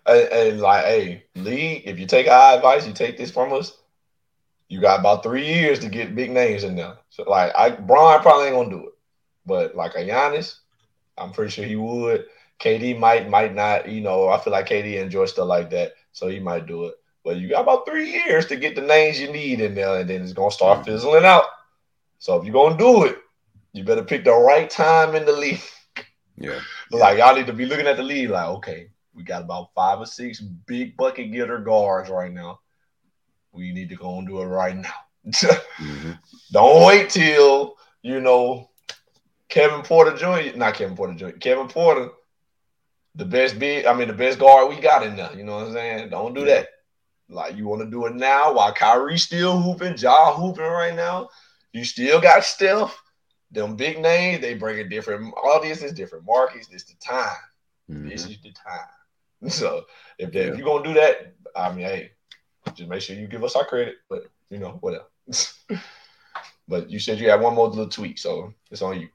And, 0.07 0.29
and, 0.33 0.61
like, 0.61 0.85
hey, 0.85 1.25
Lee, 1.35 1.83
if 1.85 1.99
you 1.99 2.07
take 2.07 2.27
our 2.29 2.57
advice, 2.57 2.87
you 2.87 2.93
take 2.93 3.17
this 3.17 3.31
from 3.31 3.53
us. 3.53 3.77
You 4.69 4.81
got 4.81 5.01
about 5.01 5.23
three 5.23 5.47
years 5.47 5.79
to 5.81 5.89
get 5.89 6.15
big 6.15 6.31
names 6.31 6.65
in 6.65 6.77
there. 6.77 6.97
So, 7.11 7.25
like, 7.29 7.53
I 7.57 7.71
Bron 7.71 8.21
probably 8.23 8.47
ain't 8.47 8.57
gonna 8.57 8.71
do 8.71 8.87
it, 8.87 8.95
but 9.45 9.75
like 9.75 9.95
a 9.97 9.99
Giannis, 9.99 10.59
I'm 11.19 11.33
pretty 11.33 11.51
sure 11.51 11.65
he 11.65 11.77
would. 11.77 12.27
KD 12.61 12.99
might 12.99 13.29
might 13.29 13.55
not, 13.55 13.89
you 13.89 14.01
know, 14.01 14.29
I 14.29 14.39
feel 14.39 14.53
like 14.53 14.69
KD 14.69 15.01
enjoys 15.01 15.33
stuff 15.33 15.49
like 15.49 15.71
that, 15.71 15.95
so 16.13 16.29
he 16.29 16.39
might 16.39 16.67
do 16.67 16.87
it. 16.87 16.95
But 17.25 17.37
you 17.37 17.49
got 17.49 17.63
about 17.63 17.87
three 17.87 18.11
years 18.11 18.47
to 18.47 18.57
get 18.57 18.75
the 18.75 18.83
names 18.83 19.21
you 19.21 19.33
need 19.33 19.61
in 19.61 19.75
there, 19.75 20.01
and 20.01 20.09
then 20.09 20.23
it's 20.23 20.33
gonna 20.33 20.51
start 20.51 20.79
mm-hmm. 20.79 20.91
fizzling 20.91 21.25
out. 21.25 21.45
So 22.19 22.37
if 22.39 22.45
you're 22.45 22.53
gonna 22.53 22.79
do 22.79 23.05
it, 23.05 23.19
you 23.73 23.85
better 23.85 24.05
pick 24.05 24.25
the 24.25 24.33
right 24.33 24.69
time 24.69 25.15
in 25.15 25.25
the 25.25 25.33
league. 25.33 25.63
Yeah. 26.37 26.61
like 26.91 27.19
y'all 27.19 27.35
need 27.35 27.47
to 27.47 27.53
be 27.53 27.67
looking 27.67 27.87
at 27.87 27.97
the 27.97 28.03
league 28.03 28.31
like, 28.31 28.49
okay, 28.49 28.91
we 29.21 29.25
got 29.25 29.43
about 29.43 29.75
five 29.75 30.01
or 30.01 30.07
six 30.07 30.41
big 30.41 30.97
bucket 30.97 31.31
getter 31.31 31.59
guards 31.59 32.09
right 32.09 32.33
now. 32.33 32.61
We 33.53 33.73
need 33.73 33.91
to 33.91 33.97
go 33.97 34.19
and 34.19 34.27
do 34.27 34.41
it 34.41 34.47
right 34.47 34.77
now. 34.77 34.95
mm-hmm. 35.27 36.13
Don't 36.53 36.87
wait 36.87 37.11
till 37.11 37.77
you 38.03 38.21
know 38.21 38.71
Kevin 39.51 39.83
Porter 39.83 40.17
Jr. 40.17 40.57
Not 40.57 40.75
Kevin 40.75 40.97
Porter 40.97 41.15
Jr. 41.15 41.37
Kevin 41.39 41.69
Porter 41.69 42.11
the 43.15 43.25
best 43.25 43.59
big, 43.59 43.87
I 43.87 43.93
mean, 43.93 44.09
the 44.09 44.15
best 44.15 44.39
guard 44.39 44.69
we 44.69 44.81
got 44.81 45.05
in 45.05 45.17
there. 45.17 45.37
You 45.37 45.45
know 45.45 45.57
what 45.57 45.67
I'm 45.67 45.73
saying? 45.73 46.09
Don't 46.09 46.35
do 46.35 46.45
that. 46.47 46.69
Like 47.29 47.57
you 47.57 47.69
want 47.69 47.83
to 47.83 47.91
do 47.91 48.07
it 48.07 48.15
now 48.15 48.55
while 48.55 48.73
Kyrie's 48.73 49.25
still 49.25 49.61
hooping, 49.61 49.99
Ja 49.99 50.33
hooping 50.33 50.65
right 50.65 50.95
now. 50.95 51.29
You 51.73 51.85
still 51.85 52.21
got 52.21 52.45
Steph. 52.45 52.97
Them 53.53 53.75
big 53.77 54.01
names, 54.01 54.41
they 54.41 54.55
bring 54.55 54.79
a 54.79 54.89
different 54.89 55.35
audience, 55.35 55.83
is 55.83 55.93
different 55.93 56.25
markets. 56.25 56.69
This 56.69 56.85
the 56.85 56.95
time. 57.05 57.37
Mm-hmm. 57.91 58.09
This 58.09 58.27
is 58.27 58.41
the 58.43 58.53
time. 58.53 58.87
So 59.49 59.85
if, 60.19 60.35
yeah. 60.35 60.43
if 60.43 60.59
you're 60.59 60.67
gonna 60.67 60.85
do 60.85 60.95
that, 61.01 61.35
I 61.57 61.73
mean, 61.73 61.87
hey, 61.87 62.11
just 62.75 62.91
make 62.91 63.01
sure 63.01 63.17
you 63.17 63.27
give 63.27 63.43
us 63.43 63.57
our 63.57 63.65
credit. 63.65 63.95
But 64.09 64.25
you 64.51 64.59
know, 64.59 64.77
whatever. 64.81 65.07
but 66.69 66.91
you 66.91 66.99
said 66.99 67.19
you 67.19 67.31
had 67.31 67.41
one 67.41 67.55
more 67.55 67.69
little 67.69 67.89
tweak, 67.89 68.19
so 68.19 68.53
it's 68.71 68.83
on 68.83 69.01
you. 69.01 69.09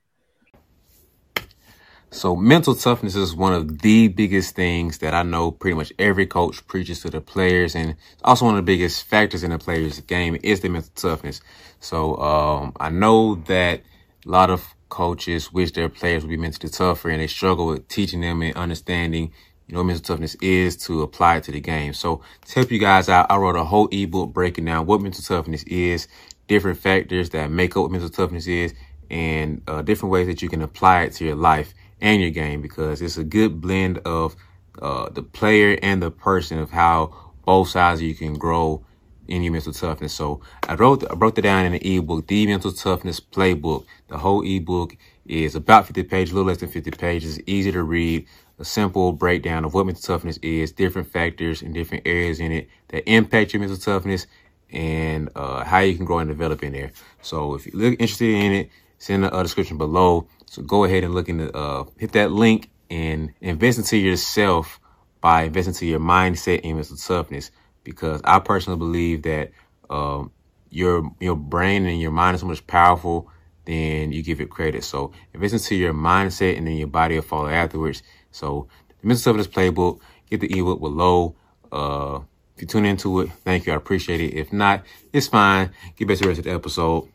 So 2.16 2.34
mental 2.34 2.76
toughness 2.76 3.16
is 3.16 3.36
one 3.36 3.54
of 3.54 3.80
the 3.80 4.08
biggest 4.08 4.56
things 4.56 5.00
that 5.00 5.14
I 5.14 5.24
know 5.24 5.52
pretty 5.52 5.76
much 5.76 5.92
every 6.00 6.26
coach 6.26 6.66
preaches 6.66 7.02
to 7.02 7.10
the 7.10 7.20
players 7.20 7.76
and 7.76 7.98
also 8.24 8.46
one 8.46 8.56
of 8.56 8.66
the 8.66 8.72
biggest 8.72 9.04
factors 9.04 9.44
in 9.44 9.52
the 9.52 9.60
players 9.60 10.00
game 10.00 10.38
is 10.42 10.62
the 10.62 10.70
mental 10.70 10.92
toughness. 10.96 11.42
So, 11.82 12.16
um, 12.18 12.72
I 12.80 12.90
know 12.90 13.36
that 13.48 13.82
a 14.26 14.30
lot 14.30 14.50
of 14.50 14.76
coaches 14.88 15.52
wish 15.52 15.74
their 15.74 15.90
players 15.90 16.24
would 16.24 16.30
be 16.30 16.38
mentally 16.38 16.70
tougher 16.70 17.10
and 17.10 17.20
they 17.20 17.28
struggle 17.28 17.68
with 17.68 17.90
teaching 17.90 18.22
them 18.22 18.42
and 18.42 18.56
understanding, 18.56 19.34
you 19.68 19.74
know, 19.74 19.80
what 19.80 19.88
mental 19.88 20.04
toughness 20.04 20.36
is 20.42 20.78
to 20.78 21.02
apply 21.02 21.38
it 21.38 21.44
to 21.46 21.52
the 21.52 21.60
game. 21.60 21.94
So 21.94 22.22
to 22.48 22.56
help 22.56 22.72
you 22.72 22.80
guys 22.80 23.10
out, 23.10 23.28
I 23.30 23.38
wrote 23.38 23.56
a 23.56 23.64
whole 23.64 23.88
ebook 23.92 24.32
breaking 24.34 24.66
down 24.66 24.86
what 24.86 25.02
mental 25.02 25.24
toughness 25.24 25.64
is, 25.64 26.08
different 26.48 26.80
factors 26.80 27.32
that 27.32 27.50
make 27.50 27.76
up 27.76 27.84
what 27.84 27.92
mental 27.92 28.10
toughness 28.10 28.48
is, 28.48 28.74
and 29.10 29.62
uh, 29.68 29.82
different 29.82 30.12
ways 30.12 30.28
that 30.28 30.42
you 30.42 30.50
can 30.50 30.62
apply 30.62 31.04
it 31.04 31.14
to 31.14 31.26
your 31.26 31.36
life 31.36 31.74
and 32.02 32.22
your 32.22 32.32
game 32.32 32.62
because 32.62 33.02
it's 33.02 33.18
a 33.18 33.24
good 33.24 33.62
blend 33.62 34.00
of 34.00 34.36
uh, 34.82 35.10
the 35.10 35.24
player 35.24 35.78
and 35.82 36.02
the 36.02 36.12
person 36.12 36.60
of 36.60 36.72
how 36.72 37.14
both 37.46 37.70
sides 37.70 38.02
you 38.02 38.14
can 38.14 38.34
grow 38.34 38.84
in 39.28 39.42
your 39.42 39.54
mental 39.54 39.74
toughness. 39.74 40.14
So 40.14 40.42
I 40.68 40.76
wrote 40.76 41.10
I 41.10 41.16
broke 41.16 41.38
it 41.38 41.42
down 41.42 41.66
in 41.66 41.74
an 41.74 41.82
ebook, 41.82 42.28
the 42.28 42.46
mental 42.46 42.72
toughness 42.72 43.20
playbook. 43.20 43.86
The 44.08 44.18
whole 44.18 44.46
ebook 44.46 44.96
is 45.26 45.56
about 45.56 45.88
50 45.88 46.04
pages, 46.04 46.32
a 46.32 46.36
little 46.36 46.48
less 46.48 46.58
than 46.58 46.70
50 46.70 46.92
pages, 46.92 47.40
easy 47.48 47.72
to 47.72 47.84
read, 47.84 48.28
a 48.60 48.66
simple 48.66 49.12
breakdown 49.12 49.66
of 49.66 49.74
what 49.74 49.86
mental 49.86 50.02
toughness 50.02 50.38
is, 50.42 50.72
different 50.72 51.12
factors 51.12 51.62
and 51.62 51.74
different 51.74 52.08
areas 52.08 52.40
in 52.40 52.52
it 52.52 52.70
that 52.90 53.10
impact 53.10 53.54
your 53.54 53.60
mental 53.60 53.78
toughness 53.78 54.28
and 54.72 55.30
uh, 55.36 55.64
how 55.64 55.80
you 55.80 55.96
can 55.96 56.06
grow 56.06 56.20
and 56.20 56.30
develop 56.30 56.64
in 56.64 56.74
there. 56.74 56.92
So 57.22 57.56
if 57.56 57.66
you're 57.66 57.84
interested 57.84 58.30
in 58.30 58.52
it, 58.52 58.70
it's 58.98 59.10
in 59.10 59.22
the 59.22 59.34
uh, 59.34 59.44
description 59.44 59.78
below. 59.78 60.28
So 60.46 60.62
go 60.62 60.84
ahead 60.86 61.04
and 61.04 61.14
look 61.14 61.30
into, 61.30 61.56
uh, 61.56 61.86
hit 61.98 62.14
that 62.14 62.32
link 62.32 62.70
and 62.90 63.34
invest 63.42 63.78
into 63.78 63.98
yourself 63.98 64.80
by 65.22 65.44
investing 65.44 65.74
into 65.74 65.86
your 65.86 66.00
mindset 66.00 66.62
and 66.64 66.76
mental 66.76 66.98
toughness. 66.98 67.52
Because 67.84 68.22
I 68.24 68.40
personally 68.40 68.80
believe 68.80 69.24
that, 69.24 69.52
um, 69.90 70.32
your, 70.70 71.10
your 71.20 71.36
brain 71.36 71.86
and 71.86 72.02
your 72.02 72.12
mind 72.12 72.36
is 72.36 72.42
so 72.42 72.48
much 72.48 72.66
powerful 72.68 73.30
than 73.66 74.12
you 74.12 74.22
give 74.22 74.42
it 74.42 74.50
credit. 74.50 74.84
So 74.84 75.12
invest 75.34 75.54
into 75.54 75.76
your 75.76 75.94
mindset 75.94 76.58
and 76.58 76.68
then 76.68 76.76
your 76.76 76.88
body 76.88 77.16
will 77.16 77.22
follow 77.22 77.48
afterwards. 77.48 78.04
So 78.36 78.68
the 79.02 79.08
mental 79.08 79.24
toughness 79.24 79.48
playbook, 79.48 80.00
get 80.30 80.42
the 80.42 80.60
ebook 80.60 80.82
below. 80.82 81.36
Uh, 81.72 82.20
if 82.56 82.62
you 82.62 82.68
tune 82.68 82.86
into 82.86 83.22
it, 83.22 83.32
thank 83.44 83.66
you. 83.66 83.74
I 83.74 83.76
appreciate 83.76 84.22
it. 84.22 84.34
If 84.34 84.52
not, 84.52 84.84
it's 85.14 85.28
fine. 85.28 85.72
Get 85.96 86.08
back 86.08 86.18
to 86.18 86.24
the 86.24 86.30
rest 86.30 86.40
of 86.40 86.46
the 86.46 86.52
episode. 86.52 87.10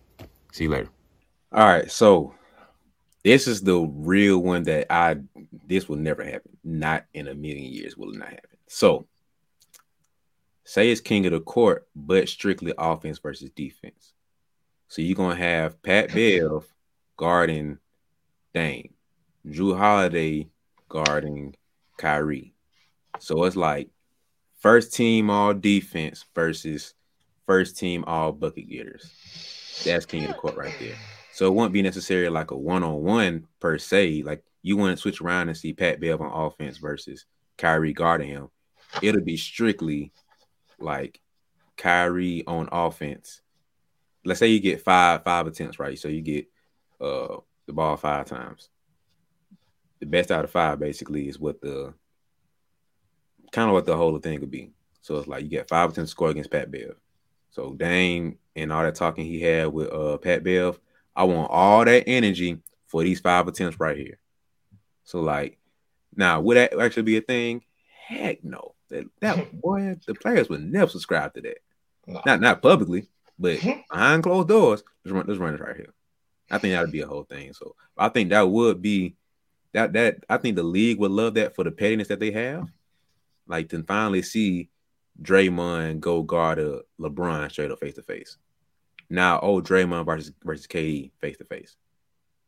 See 0.52 0.64
you 0.64 0.70
later. 0.70 0.88
All 1.52 1.66
right, 1.66 1.90
so 1.90 2.34
this 3.22 3.46
is 3.46 3.60
the 3.60 3.78
real 3.78 4.38
one 4.38 4.62
that 4.64 4.86
I 4.90 5.16
this 5.66 5.88
will 5.88 5.96
never 5.96 6.24
happen. 6.24 6.56
Not 6.64 7.04
in 7.12 7.28
a 7.28 7.34
million 7.34 7.72
years 7.72 7.96
will 7.96 8.12
it 8.12 8.18
not 8.18 8.28
happen. 8.28 8.56
So 8.66 9.06
say 10.64 10.90
it's 10.90 11.00
king 11.00 11.26
of 11.26 11.32
the 11.32 11.40
court, 11.40 11.86
but 11.94 12.28
strictly 12.28 12.72
offense 12.78 13.18
versus 13.18 13.50
defense. 13.50 14.14
So 14.88 15.02
you're 15.02 15.16
gonna 15.16 15.36
have 15.36 15.82
Pat 15.82 16.14
Bev 16.14 16.64
guarding 17.16 17.78
Dame, 18.54 18.94
Jrue 19.46 19.76
Holiday 19.76 20.48
guarding 20.90 21.56
Kyrie. 21.96 22.52
So 23.18 23.44
it's 23.44 23.56
like 23.56 23.88
first 24.58 24.92
team 24.92 25.30
all 25.30 25.54
defense 25.54 26.26
versus 26.34 26.92
first 27.46 27.78
team 27.78 28.04
all 28.06 28.32
bucket 28.32 28.68
getters. 28.68 29.82
That's 29.84 30.04
king 30.04 30.24
of 30.24 30.28
the 30.28 30.34
court 30.34 30.56
right 30.56 30.74
there. 30.78 30.96
So 31.32 31.46
it 31.46 31.54
won't 31.54 31.72
be 31.72 31.80
necessarily 31.80 32.28
like 32.28 32.50
a 32.50 32.56
one 32.56 32.82
on 32.82 33.02
one 33.02 33.46
per 33.60 33.78
se. 33.78 34.22
Like 34.24 34.44
you 34.62 34.76
wouldn't 34.76 34.98
switch 34.98 35.22
around 35.22 35.48
and 35.48 35.56
see 35.56 35.72
Pat 35.72 36.00
Bev 36.00 36.20
on 36.20 36.30
offense 36.30 36.76
versus 36.76 37.24
Kyrie 37.56 37.94
guarding 37.94 38.28
him. 38.28 38.48
It'll 39.00 39.22
be 39.22 39.38
strictly 39.38 40.12
like 40.78 41.20
Kyrie 41.76 42.44
on 42.46 42.68
offense. 42.70 43.40
Let's 44.24 44.40
say 44.40 44.48
you 44.48 44.60
get 44.60 44.82
five 44.82 45.24
five 45.24 45.46
attempts, 45.46 45.78
right? 45.78 45.98
So 45.98 46.08
you 46.08 46.20
get 46.20 46.46
uh 47.00 47.38
the 47.66 47.72
ball 47.72 47.96
five 47.96 48.26
times. 48.26 48.68
The 50.00 50.06
best 50.06 50.30
out 50.30 50.44
of 50.44 50.50
five 50.50 50.78
basically 50.78 51.28
is 51.28 51.38
what 51.38 51.60
the 51.60 51.94
kind 53.52 53.68
of 53.68 53.74
what 53.74 53.86
the 53.86 53.96
whole 53.96 54.18
thing 54.18 54.40
could 54.40 54.50
be. 54.50 54.72
So 55.02 55.16
it's 55.18 55.28
like 55.28 55.42
you 55.42 55.50
get 55.50 55.68
five 55.68 55.90
attempts 55.90 56.10
to 56.10 56.12
score 56.12 56.30
against 56.30 56.50
Pat 56.50 56.70
Bev. 56.70 56.94
So 57.50 57.72
Dame 57.74 58.38
and 58.56 58.72
all 58.72 58.82
that 58.82 58.94
talking 58.94 59.24
he 59.24 59.40
had 59.40 59.72
with 59.72 59.92
uh 59.92 60.18
Pat 60.18 60.44
Bev, 60.44 60.78
I 61.14 61.24
want 61.24 61.50
all 61.50 61.84
that 61.84 62.04
energy 62.06 62.58
for 62.86 63.02
these 63.02 63.20
five 63.20 63.48
attempts 63.48 63.80
right 63.80 63.96
here. 63.96 64.18
So 65.04 65.20
like, 65.20 65.58
now 66.14 66.40
would 66.40 66.56
that 66.56 66.78
actually 66.78 67.02
be 67.04 67.16
a 67.16 67.22
thing? 67.22 67.62
Heck 68.06 68.44
no. 68.44 68.74
That, 68.88 69.06
that 69.20 69.60
boy, 69.60 69.96
the 70.06 70.14
players 70.14 70.48
would 70.48 70.62
never 70.62 70.90
subscribe 70.90 71.34
to 71.34 71.40
that. 71.42 71.58
No. 72.06 72.22
Not 72.24 72.40
not 72.40 72.62
publicly, 72.62 73.08
but 73.38 73.60
behind 73.90 74.22
closed 74.22 74.48
doors. 74.48 74.82
Let's 75.04 75.14
run, 75.14 75.24
let's 75.26 75.40
run 75.40 75.54
it 75.54 75.60
right 75.60 75.76
here. 75.76 75.92
I 76.50 76.58
think 76.58 76.72
that 76.72 76.82
would 76.82 76.92
be 76.92 77.00
a 77.00 77.06
whole 77.06 77.24
thing. 77.24 77.52
So 77.52 77.76
I 77.96 78.08
think 78.08 78.30
that 78.30 78.48
would 78.48 78.82
be 78.82 79.16
that 79.72 79.92
that 79.92 80.24
I 80.28 80.36
think 80.36 80.56
the 80.56 80.62
league 80.62 80.98
would 80.98 81.10
love 81.10 81.34
that 81.34 81.54
for 81.54 81.64
the 81.64 81.70
pettiness 81.70 82.08
that 82.08 82.20
they 82.20 82.30
have. 82.32 82.68
Like 83.46 83.68
to 83.70 83.82
finally 83.82 84.22
see 84.22 84.70
Draymond 85.22 86.00
go 86.00 86.22
guard 86.22 86.58
a 86.58 86.82
LeBron 87.00 87.50
straight 87.50 87.70
up 87.70 87.80
face 87.80 87.94
to 87.94 88.02
face. 88.02 88.36
Now, 89.08 89.40
oh, 89.40 89.60
Draymond 89.60 90.06
versus 90.06 90.32
versus 90.44 90.66
KD 90.66 91.10
face 91.20 91.36
to 91.38 91.44
face. 91.44 91.76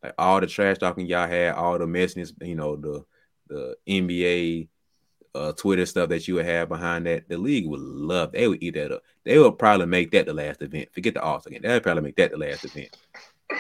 Like 0.03 0.15
all 0.19 0.41
the 0.41 0.47
trash 0.47 0.79
talking 0.79 1.07
y'all 1.07 1.29
had, 1.29 1.55
all 1.55 1.79
the 1.79 1.87
messiness, 1.87 2.33
you 2.41 2.55
know, 2.55 2.77
the 2.77 3.05
the 3.49 3.77
NBA 3.89 4.69
uh, 5.35 5.53
Twitter 5.53 5.87
stuff 5.87 6.09
that 6.11 6.27
you 6.29 6.35
would 6.35 6.47
have 6.47 6.69
behind 6.69 7.07
that, 7.07 7.29
the 7.29 7.39
league 7.39 7.67
would 7.67 7.81
love. 7.81 8.33
They 8.33 8.49
would 8.49 8.63
eat 8.63 8.75
that 8.75 8.93
up. 8.93 9.03
They 9.25 9.39
would 9.39 9.59
probably 9.59 9.87
make 9.87 10.11
that 10.13 10.27
the 10.27 10.35
last 10.35 10.63
event. 10.63 10.89
Forget 10.93 11.15
the 11.15 11.23
All 11.23 11.41
Star 11.41 11.53
game. 11.53 11.63
They 11.63 11.69
would 11.69 11.83
probably 11.83 12.03
make 12.03 12.17
that 12.17 12.33
the 12.33 12.39
last 12.39 12.65
event, 12.65 12.97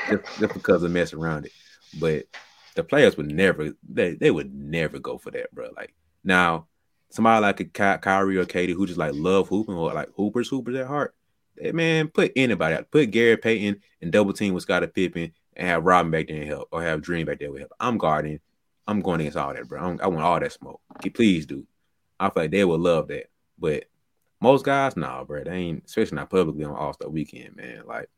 just, 0.08 0.38
just 0.38 0.54
because 0.54 0.82
of 0.82 0.90
mess 0.90 1.12
around 1.12 1.46
it. 1.46 1.52
But 1.98 2.26
the 2.74 2.84
players 2.84 3.16
would 3.16 3.30
never. 3.30 3.70
They 3.88 4.14
they 4.14 4.30
would 4.30 4.54
never 4.54 4.98
go 4.98 5.18
for 5.18 5.30
that, 5.30 5.54
bro. 5.54 5.70
Like 5.76 5.94
now, 6.24 6.66
somebody 7.10 7.42
like 7.42 7.60
a 7.60 7.64
Ky- 7.64 8.00
Kyrie 8.00 8.36
or 8.38 8.44
KD 8.44 8.74
who 8.74 8.86
just 8.86 8.98
like 8.98 9.14
love 9.14 9.48
hooping 9.48 9.74
or 9.74 9.92
like 9.92 10.10
hoopers, 10.14 10.48
hoopers 10.48 10.76
at 10.76 10.86
heart 10.86 11.14
man, 11.72 12.08
put 12.08 12.32
anybody 12.36 12.74
out. 12.74 12.90
Put 12.90 13.10
Gary 13.10 13.36
Payton 13.36 13.80
and 14.00 14.12
double 14.12 14.32
team 14.32 14.54
with 14.54 14.62
Scottie 14.62 14.86
Pippen 14.86 15.32
and 15.54 15.68
have 15.68 15.84
Robin 15.84 16.10
back 16.10 16.28
there 16.28 16.38
and 16.38 16.48
help, 16.48 16.68
or 16.72 16.82
have 16.82 17.02
Dream 17.02 17.26
back 17.26 17.38
there 17.38 17.50
with 17.50 17.60
help. 17.60 17.72
I'm 17.78 17.98
guarding. 17.98 18.40
I'm 18.86 19.00
going 19.00 19.20
against 19.20 19.38
all 19.38 19.54
that, 19.54 19.68
bro. 19.68 19.80
I'm, 19.80 20.00
i 20.02 20.06
want 20.08 20.22
all 20.24 20.40
that 20.40 20.52
smoke. 20.52 20.80
Please 21.14 21.46
do. 21.46 21.66
I 22.18 22.30
feel 22.30 22.44
like 22.44 22.50
they 22.50 22.64
would 22.64 22.80
love 22.80 23.08
that. 23.08 23.26
But 23.58 23.84
most 24.40 24.64
guys, 24.64 24.96
nah, 24.96 25.22
bro. 25.24 25.44
They 25.44 25.52
ain't, 25.52 25.84
especially 25.86 26.16
not 26.16 26.30
publicly 26.30 26.64
on 26.64 26.74
All 26.74 26.92
Star 26.92 27.08
Weekend, 27.08 27.56
man. 27.56 27.84
Like, 27.86 28.08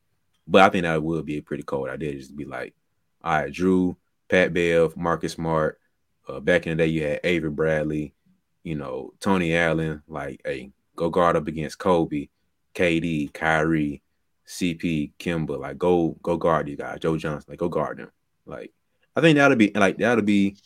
but 0.47 0.63
I 0.63 0.71
think 0.71 0.85
that 0.85 1.03
would 1.03 1.27
be 1.27 1.39
a 1.39 1.43
pretty 1.43 1.65
cold 1.65 1.91
idea. 1.91 2.15
Just 2.15 2.37
be 2.37 2.45
like, 2.47 2.75
all 3.23 3.41
right, 3.41 3.53
Jrue, 3.53 3.97
Pat 4.29 4.53
Bev, 4.53 4.97
Marcus 4.97 5.35
Smart. 5.35 5.79
Uh, 6.27 6.41
back 6.41 6.67
in 6.67 6.77
the 6.77 6.85
day, 6.85 6.91
you 6.91 7.03
had 7.03 7.21
Avery 7.23 7.51
Bradley, 7.51 8.15
you 8.63 8.75
know, 8.75 9.13
Tony 9.21 9.55
Allen. 9.55 10.03
Like, 10.09 10.41
hey, 10.45 10.73
go 10.97 11.11
guard 11.11 11.37
up 11.37 11.47
against 11.49 11.79
Kobe 11.79 12.29
KD, 12.75 13.33
Kyrie, 13.33 14.03
CP, 14.47 15.13
Kemba, 15.19 15.59
like 15.59 15.79
go 15.79 16.17
go 16.23 16.37
guard 16.37 16.67
these 16.67 16.77
guys. 16.77 16.99
Joe 17.01 17.17
Johnson, 17.17 17.53
like 17.53 17.59
go 17.59 17.69
guard 17.69 17.99
them. 17.99 18.11
Like 18.45 18.73
I 19.17 19.21
think 19.21 19.37
that'll 19.37 19.57
be 19.57 19.71
like 19.75 19.99
that'll 19.99 20.25
be 20.25 20.57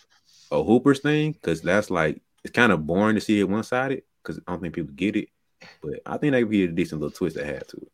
a 0.50 0.62
Hoopers 0.62 1.00
thing 1.00 1.32
because 1.32 1.60
that's 1.60 1.90
like 1.90 2.20
it's 2.42 2.52
kind 2.54 2.72
of 2.72 2.86
boring 2.86 3.14
to 3.14 3.20
see 3.20 3.38
it 3.38 3.48
one 3.48 3.62
sided 3.62 4.02
because 4.22 4.40
I 4.46 4.52
don't 4.52 4.60
think 4.60 4.74
people 4.74 4.94
get 4.94 5.16
it. 5.16 5.28
But 5.82 6.00
I 6.06 6.16
think 6.16 6.32
that 6.32 6.40
could 6.40 6.50
be 6.50 6.64
a 6.64 6.68
decent 6.68 7.00
little 7.00 7.16
twist 7.16 7.36
to 7.36 7.44
have 7.44 7.66
to 7.68 7.76
it. 7.76 7.92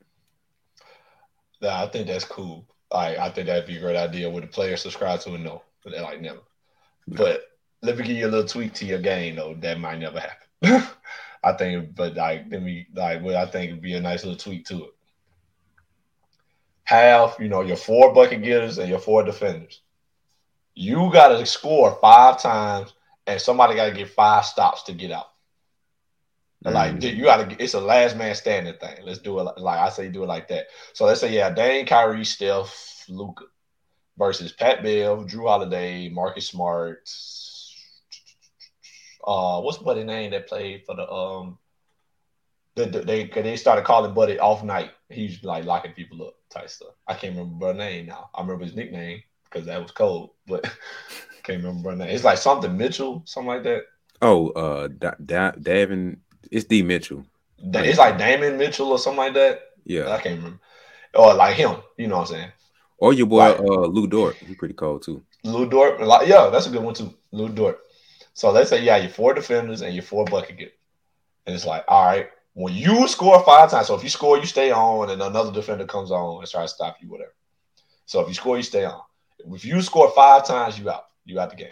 Yeah, 1.61 1.83
I 1.83 1.87
think 1.89 2.07
that's 2.07 2.25
cool. 2.25 2.67
Like 2.93 3.19
I 3.19 3.31
think 3.31 3.47
that'd 3.47 3.67
be 3.67 3.77
a 3.77 3.81
great 3.81 3.97
idea. 3.97 4.31
Would 4.31 4.45
the 4.45 4.49
players 4.49 4.83
subscribe 4.83 5.21
to 5.21 5.35
it? 5.35 5.39
No, 5.39 5.63
they 5.85 6.01
like 6.01 6.21
never. 6.21 6.41
No. 7.07 7.17
But 7.17 7.45
let 7.83 7.99
me 7.99 8.05
give 8.05 8.17
you 8.17 8.27
a 8.27 8.29
little 8.29 8.49
tweak 8.49 8.73
to 8.75 8.87
your 8.87 9.01
game 9.01 9.37
though. 9.37 9.55
That 9.55 9.79
might 9.79 9.99
never 9.99 10.21
happen. 10.21 10.89
I 11.45 11.53
think, 11.53 11.95
but 11.95 12.15
like, 12.15 12.47
let 12.51 12.63
me 12.63 12.87
like, 12.95 13.23
what 13.23 13.37
I 13.37 13.47
think 13.47 13.73
would 13.73 13.83
be 13.83 13.95
a 13.95 14.01
nice 14.01 14.25
little 14.25 14.39
tweak 14.39 14.65
to 14.67 14.85
it. 14.85 14.91
Have 16.85 17.37
you 17.39 17.49
know 17.49 17.61
your 17.61 17.77
four 17.77 18.15
bucket 18.15 18.43
getters 18.43 18.79
and 18.79 18.89
your 18.89 18.99
four 18.99 19.23
defenders. 19.23 19.81
You 20.75 21.11
got 21.13 21.29
to 21.29 21.47
score 21.47 21.99
five 22.01 22.41
times, 22.41 22.95
and 23.27 23.41
somebody 23.41 23.77
got 23.77 23.87
to 23.87 23.95
get 23.95 24.09
five 24.09 24.45
stops 24.45 24.83
to 24.85 24.93
get 24.93 25.11
out. 25.11 25.34
Mm-hmm. 26.65 26.75
Like 26.75 27.03
you 27.03 27.25
got 27.25 27.51
to, 27.51 27.63
it's 27.63 27.75
a 27.75 27.81
last 27.81 28.17
man 28.17 28.35
standing 28.35 28.75
thing. 28.81 28.99
Let's 29.05 29.19
do 29.19 29.39
it 29.39 29.43
like 29.59 29.79
I 29.79 29.89
say, 29.91 30.09
do 30.09 30.23
it 30.23 30.29
like 30.29 30.49
that. 30.49 30.67
So 30.95 31.05
let's 31.05 31.21
say, 31.21 31.33
yeah, 31.33 31.51
Dame, 31.51 31.85
Kyrie, 31.85 32.25
Steph, 32.25 33.05
Luka 33.09 33.45
versus 34.17 34.53
Pat 34.53 34.83
Bev, 34.83 35.27
Jrue 35.27 35.47
Holiday, 35.47 36.09
Marcus 36.09 36.49
Smart, 36.49 37.09
uh, 39.27 39.61
what's 39.61 39.79
Buddy 39.79 40.05
name 40.05 40.31
that 40.31 40.47
played 40.47 40.85
for 40.85 40.95
the 40.95 41.11
um, 41.11 41.59
the, 42.77 42.87
the, 42.87 43.01
they 43.01 43.25
they 43.25 43.57
started 43.57 43.85
calling 43.85 44.15
Buddy 44.15 44.39
off 44.39 44.65
night. 44.65 44.91
He's 45.09 45.43
like 45.45 45.65
locking 45.65 45.93
people 45.93 46.27
up 46.27 46.35
type 46.51 46.71
stuff. 46.71 46.95
I 47.07 47.15
can't 47.15 47.37
remember 47.37 47.69
her 47.69 47.75
name 47.75 48.07
now. 48.07 48.31
I 48.35 48.41
remember 48.41 48.65
his 48.65 48.75
nickname 48.75 49.23
because 49.45 49.67
that 49.67 49.81
was 49.81 49.93
cold. 49.93 50.31
But 50.47 50.65
can't 51.43 51.63
remember 51.63 51.91
her 51.91 51.97
name. 51.97 52.09
It's 52.09 52.25
like 52.25 52.39
something 52.39 52.77
Mitchell, 52.77 53.23
something 53.27 53.49
like 53.49 53.63
that. 53.65 53.83
Oh, 54.23 54.49
uh, 54.51 54.89
da- 54.89 55.15
da- 55.25 55.53
Davion, 55.53 56.19
it's 56.51 56.65
D 56.65 56.83
Mitchell. 56.83 57.25
It's 57.59 57.99
like 57.99 58.19
Davion 58.19 58.59
Mitchell 58.59 58.91
or 58.93 58.99
something 58.99 59.19
like 59.19 59.35
that. 59.35 59.61
Yeah, 59.85 60.11
I 60.11 60.21
can't 60.21 60.37
remember. 60.37 60.61
Or 61.15 61.35
like 61.35 61.57
him, 61.57 61.77
you 61.97 62.09
know 62.09 62.17
what 62.19 62.31
I'm 62.31 62.37
saying? 62.37 62.53
or 62.99 63.13
your 63.13 63.27
boy 63.27 63.51
Right. 63.51 63.61
uh 63.61 63.87
Lu 63.87 64.07
Dort. 64.07 64.37
He's 64.37 64.57
pretty 64.57 64.75
cold 64.75 65.03
too. 65.03 65.23
Lu 65.43 65.69
Dort, 65.69 66.01
like 66.01 66.29
yeah, 66.29 66.49
that's 66.51 66.67
a 66.67 66.71
good 66.71 66.83
one 66.83 66.95
too. 66.95 67.13
Lu 67.33 67.49
Dort. 67.49 67.81
So 68.33 68.51
let's 68.51 68.71
say 68.71 68.83
yeah, 68.83 68.97
you 68.97 69.05
your 69.05 69.13
four 69.13 69.35
defenders 69.35 69.83
and 69.83 69.95
your 69.95 70.03
four 70.03 70.25
bucket 70.25 70.57
getters. 70.57 70.75
And 71.47 71.55
it's 71.55 71.67
like, 71.67 71.85
all 71.89 72.07
right, 72.07 72.29
when 72.55 72.73
you 72.75 73.07
score 73.09 73.43
five 73.45 73.71
times, 73.71 73.89
so 73.89 73.95
if 73.95 74.03
you 74.03 74.09
score, 74.09 74.39
you 74.39 74.47
stay 74.47 74.71
on, 74.71 75.11
and 75.11 75.21
another 75.21 75.53
defender 75.53 75.85
comes 75.85 76.11
on 76.11 76.41
and 76.41 76.51
tries 76.51 76.71
to 76.71 76.75
stop 76.77 76.97
you, 77.01 77.09
whatever. 77.11 77.35
So 78.07 78.21
if 78.21 78.29
you 78.29 78.35
score, 78.35 78.57
you 78.57 78.63
stay 78.63 78.85
on. 78.85 79.01
If 79.53 79.65
you 79.65 79.83
score 79.83 80.11
five 80.13 80.47
times, 80.47 80.79
you 80.79 80.89
out. 80.89 81.05
You 81.27 81.39
out 81.41 81.51
the 81.51 81.57
game. 81.57 81.69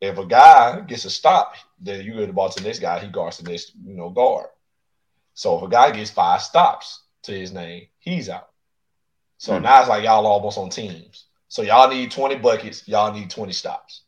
If 0.00 0.18
a 0.18 0.26
guy 0.26 0.80
gets 0.80 1.04
a 1.04 1.10
stop, 1.10 1.54
then 1.80 2.04
you 2.04 2.14
get 2.14 2.26
the 2.28 2.32
ball 2.32 2.50
to 2.50 2.62
the 2.62 2.66
next 2.68 2.78
guy. 2.78 3.00
He 3.00 3.08
guards 3.08 3.38
the 3.38 3.50
next, 3.50 3.72
you 3.84 3.94
know, 3.94 4.10
guard. 4.10 4.46
So 5.34 5.56
if 5.56 5.62
a 5.64 5.68
guy 5.68 5.90
gets 5.90 6.10
five 6.10 6.42
stops 6.42 7.02
to 7.22 7.32
his 7.32 7.52
name, 7.52 7.88
he's 7.98 8.28
out. 8.28 8.50
So 9.38 9.56
Hmm. 9.56 9.62
now 9.64 9.80
it's 9.80 9.88
like 9.88 10.04
y'all 10.04 10.26
almost 10.26 10.58
on 10.58 10.70
teams. 10.70 11.24
So 11.48 11.62
y'all 11.62 11.88
need 11.88 12.10
20 12.10 12.36
buckets, 12.36 12.86
y'all 12.86 13.12
need 13.12 13.30
20 13.30 13.52
stops. 13.52 14.02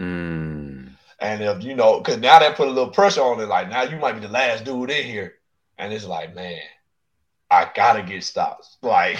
Mm. 0.00 0.90
And 1.18 1.42
if 1.42 1.62
you 1.62 1.74
know, 1.74 1.98
because 2.00 2.18
now 2.18 2.38
that 2.38 2.56
put 2.56 2.68
a 2.68 2.70
little 2.70 2.90
pressure 2.90 3.22
on 3.22 3.40
it, 3.40 3.46
like 3.46 3.68
now 3.68 3.82
you 3.82 3.96
might 3.98 4.12
be 4.12 4.20
the 4.20 4.28
last 4.28 4.64
dude 4.64 4.90
in 4.90 5.04
here. 5.04 5.34
And 5.78 5.92
it's 5.92 6.06
like, 6.06 6.34
man, 6.34 6.60
I 7.50 7.70
gotta 7.74 8.02
get 8.02 8.24
stops. 8.24 8.78
Like, 8.82 9.18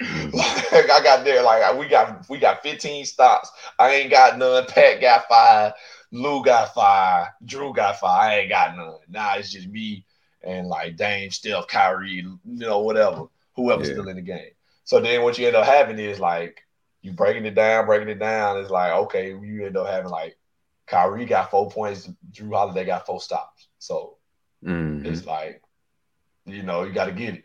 like 0.00 0.90
I 0.90 1.00
got 1.02 1.24
there, 1.24 1.42
like 1.42 1.78
we 1.78 1.88
got 1.88 2.28
we 2.28 2.38
got 2.38 2.62
15 2.62 3.04
stops. 3.04 3.50
I 3.78 3.90
ain't 3.94 4.10
got 4.10 4.38
none. 4.38 4.64
Pat 4.66 5.00
got 5.00 5.24
five, 5.28 5.72
Lou 6.10 6.42
got 6.44 6.74
five, 6.74 7.28
Jrue 7.44 7.74
got 7.74 7.98
five. 7.98 8.30
I 8.30 8.34
ain't 8.40 8.50
got 8.50 8.76
none. 8.76 8.96
Now 9.08 9.36
it's 9.36 9.50
just 9.52 9.68
me 9.68 10.04
and 10.42 10.66
like 10.68 10.96
Dame, 10.96 11.30
Steph, 11.30 11.66
Kyrie, 11.68 12.10
you 12.12 12.38
know, 12.44 12.80
whatever, 12.80 13.24
whoever's 13.54 13.88
Yeah. 13.88 13.92
still 13.92 14.08
in 14.08 14.16
the 14.16 14.22
game. 14.22 14.50
So 14.84 15.00
then 15.00 15.22
what 15.22 15.38
you 15.38 15.46
end 15.46 15.56
up 15.56 15.66
having 15.66 15.98
is 15.98 16.18
like 16.20 16.62
you 17.02 17.12
breaking 17.12 17.46
it 17.46 17.54
down, 17.54 17.86
breaking 17.86 18.08
it 18.08 18.18
down. 18.18 18.58
It's 18.60 18.70
like, 18.70 18.92
okay, 18.92 19.30
you 19.30 19.66
end 19.66 19.76
up 19.76 19.86
having 19.86 20.10
like 20.10 20.36
Kyrie 20.86 21.26
got 21.26 21.50
four 21.50 21.70
points, 21.70 22.08
Jrue 22.32 22.54
Holiday 22.54 22.84
got 22.84 23.06
four 23.06 23.20
stops. 23.20 23.68
So 23.78 24.16
Mhm. 24.64 25.02
it's 25.04 25.26
like, 25.26 25.62
you 26.46 26.62
know, 26.62 26.82
you 26.82 26.92
got 26.92 27.06
to 27.06 27.12
get 27.12 27.34
it. 27.34 27.44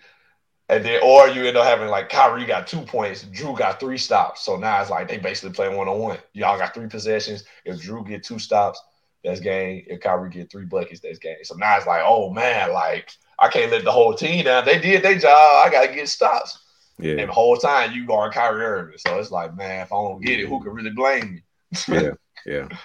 And 0.69 0.83
then, 0.83 0.99
or 1.01 1.29
you 1.29 1.45
end 1.45 1.55
up 1.55 1.65
having 1.65 1.87
like 1.87 2.09
Kyrie 2.09 2.45
got 2.45 2.67
two 2.67 2.81
points, 2.81 3.23
Jrue 3.25 3.57
got 3.57 3.79
three 3.79 3.97
stops. 3.97 4.41
So 4.43 4.57
now 4.57 4.81
it's 4.81 4.89
like 4.89 5.07
they 5.07 5.17
basically 5.17 5.51
play 5.55 5.73
one 5.73 5.87
on 5.87 5.99
one. 5.99 6.17
Y'all 6.33 6.57
got 6.57 6.73
three 6.73 6.87
possessions. 6.87 7.45
If 7.63 7.81
Jrue 7.81 8.05
get 8.05 8.23
two 8.23 8.37
stops, 8.37 8.81
that's 9.23 9.39
game. 9.39 9.85
If 9.87 10.01
Kyrie 10.01 10.29
get 10.29 10.51
three 10.51 10.65
buckets, 10.65 10.99
that's 10.99 11.19
game. 11.19 11.37
So 11.43 11.55
now 11.55 11.77
it's 11.77 11.87
like, 11.87 12.01
oh 12.03 12.31
man, 12.33 12.73
like 12.73 13.11
I 13.39 13.47
can't 13.47 13.71
let 13.71 13.85
the 13.85 13.91
whole 13.91 14.13
team 14.13 14.43
down. 14.43 14.65
They 14.65 14.79
did 14.79 15.03
their 15.03 15.17
job. 15.17 15.65
I 15.65 15.69
got 15.71 15.87
to 15.87 15.93
get 15.93 16.09
stops. 16.09 16.59
Yeah, 16.99 17.13
And 17.19 17.29
the 17.29 17.33
whole 17.33 17.55
time 17.57 17.91
you 17.93 18.05
guard 18.05 18.33
Kyrie 18.33 18.63
Irving. 18.63 18.97
So 18.97 19.19
it's 19.19 19.29
like, 19.31 19.55
man, 19.55 19.83
if 19.83 19.93
I 19.93 19.95
don't 19.95 20.21
get 20.21 20.39
it, 20.39 20.49
who 20.49 20.61
can 20.63 20.73
really 20.73 20.89
blame 20.89 21.35
me? 21.35 21.43
yeah, 21.87 22.11
yeah. 22.45 22.67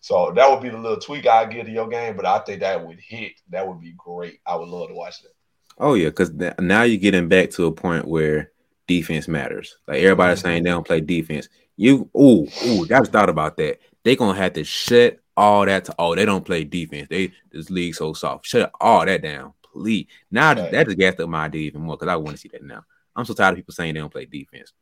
So 0.00 0.32
that 0.36 0.48
would 0.48 0.62
be 0.62 0.70
the 0.70 0.78
little 0.78 1.00
tweak 1.00 1.26
I 1.26 1.44
give 1.44 1.66
to 1.66 1.72
your 1.72 1.88
game, 1.88 2.16
but 2.16 2.24
I 2.24 2.38
think 2.38 2.60
that 2.60 2.86
would 2.86 3.00
hit. 3.00 3.32
That 3.50 3.66
would 3.66 3.80
be 3.80 3.94
great. 3.98 4.40
I 4.46 4.54
would 4.54 4.68
love 4.68 4.88
to 4.88 4.94
watch 4.94 5.20
that. 5.22 5.32
Oh 5.78 5.94
yeah, 5.94 6.08
because 6.08 6.32
now 6.58 6.82
you're 6.82 6.98
getting 6.98 7.28
back 7.28 7.50
to 7.50 7.66
a 7.66 7.72
point 7.72 8.06
where 8.06 8.50
defense 8.86 9.28
matters. 9.28 9.76
Like 9.86 9.98
everybody's 10.02 10.40
Mhm. 10.40 10.42
saying 10.42 10.62
they 10.64 10.70
don't 10.70 10.86
play 10.86 11.00
defense. 11.00 11.48
You 11.76 12.10
ooh 12.16 12.48
ooh, 12.66 12.86
that's 12.86 13.08
thought 13.08 13.28
about 13.28 13.56
that. 13.58 13.78
They 14.02 14.16
gonna 14.16 14.36
have 14.38 14.54
to 14.54 14.64
shut 14.64 15.18
all 15.36 15.64
that 15.66 15.84
to 15.84 15.94
oh 15.98 16.14
they 16.14 16.24
don't 16.24 16.44
play 16.44 16.64
defense. 16.64 17.06
They 17.08 17.32
this 17.52 17.70
league 17.70 17.94
so 17.94 18.12
soft. 18.12 18.46
Shut 18.46 18.72
all 18.80 19.04
that 19.06 19.22
down, 19.22 19.52
please. 19.62 20.06
Now 20.30 20.54
Right. 20.54 20.70
that 20.72 20.86
just 20.86 20.98
gassed 20.98 21.20
up 21.20 21.28
my 21.28 21.44
idea 21.44 21.62
even 21.62 21.82
more 21.82 21.96
because 21.96 22.08
I 22.12 22.16
want 22.16 22.30
to 22.36 22.40
see 22.40 22.48
that 22.52 22.64
now. 22.64 22.84
I'm 23.14 23.24
so 23.24 23.34
tired 23.34 23.52
of 23.52 23.56
people 23.56 23.74
saying 23.74 23.94
they 23.94 24.00
don't 24.00 24.12
play 24.12 24.24
defense. 24.24 24.72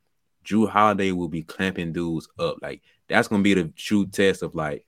Jrue 0.45 0.69
Holiday 0.69 1.13
will 1.13 1.29
be 1.29 1.43
clamping 1.43 1.93
dudes 1.93 2.29
up. 2.39 2.59
Like 2.63 2.81
that's 3.09 3.29
gonna 3.29 3.43
be 3.43 3.55
the 3.55 3.65
true 3.77 4.07
test 4.07 4.43
of 4.43 4.55
like, 4.55 4.87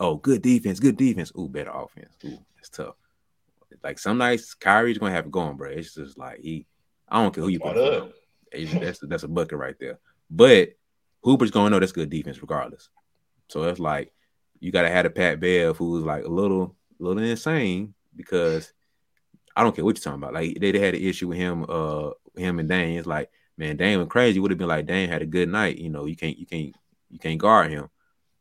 oh, 0.00 0.16
good 0.16 0.40
defense, 0.40 0.80
good 0.80 0.96
defense. 0.96 1.32
Ooh, 1.38 1.48
better 1.48 1.70
offense. 1.70 2.14
Ooh, 2.24 2.38
that's 2.56 2.70
tough. 2.70 2.94
Like 3.82 3.98
some 3.98 4.18
nights, 4.18 4.54
Kyrie's 4.54 4.98
gonna 4.98 5.12
have 5.12 5.26
it 5.26 5.30
going, 5.32 5.56
bro. 5.56 5.70
It's 5.70 5.94
just 5.94 6.18
like 6.18 6.40
he, 6.40 6.66
I 7.08 7.22
don't 7.22 7.34
care 7.34 7.44
who 7.44 7.50
you 7.50 7.60
put. 7.60 7.76
Right 7.76 7.76
in 7.76 7.82
front 7.82 7.94
up. 7.96 8.02
of 8.02 8.08
him. 8.08 8.14
It's- 8.52 8.80
That's 8.80 8.98
that's 9.00 9.22
a 9.24 9.28
bucket 9.28 9.58
right 9.58 9.74
there. 9.78 9.98
But 10.30 10.70
Hooper's 11.22 11.50
gonna 11.50 11.70
know 11.70 11.80
that's 11.80 11.92
good 11.92 12.10
defense 12.10 12.40
regardless. 12.40 12.88
So 13.48 13.62
it's 13.64 13.80
like 13.80 14.12
you 14.60 14.72
gotta 14.72 14.88
have 14.90 15.04
a 15.06 15.10
Pat 15.10 15.40
Bev 15.40 15.76
who's 15.76 16.04
like 16.04 16.24
a 16.24 16.28
little, 16.28 16.76
a 17.00 17.02
little 17.02 17.22
insane 17.22 17.94
because 18.14 18.72
I 19.54 19.62
don't 19.62 19.74
care 19.74 19.84
what 19.84 19.96
you're 19.96 20.02
talking 20.02 20.22
about. 20.22 20.34
Like 20.34 20.58
they, 20.60 20.72
they 20.72 20.78
had 20.78 20.94
an 20.94 21.02
issue 21.02 21.28
with 21.28 21.38
him, 21.38 21.64
uh, 21.68 22.10
him 22.36 22.58
and 22.58 22.68
Dame. 22.68 22.98
It's 22.98 23.06
like, 23.06 23.30
man, 23.56 23.76
Dame 23.76 23.98
went 23.98 24.10
crazy. 24.10 24.38
Would 24.40 24.50
have 24.50 24.58
been 24.58 24.68
like 24.68 24.86
Dame 24.86 25.08
had 25.08 25.22
a 25.22 25.26
good 25.26 25.48
night. 25.48 25.78
You 25.78 25.90
know, 25.90 26.06
you 26.06 26.16
can't, 26.16 26.38
you 26.38 26.46
can't, 26.46 26.74
you 27.10 27.18
can't 27.18 27.38
guard 27.40 27.70
him. 27.70 27.88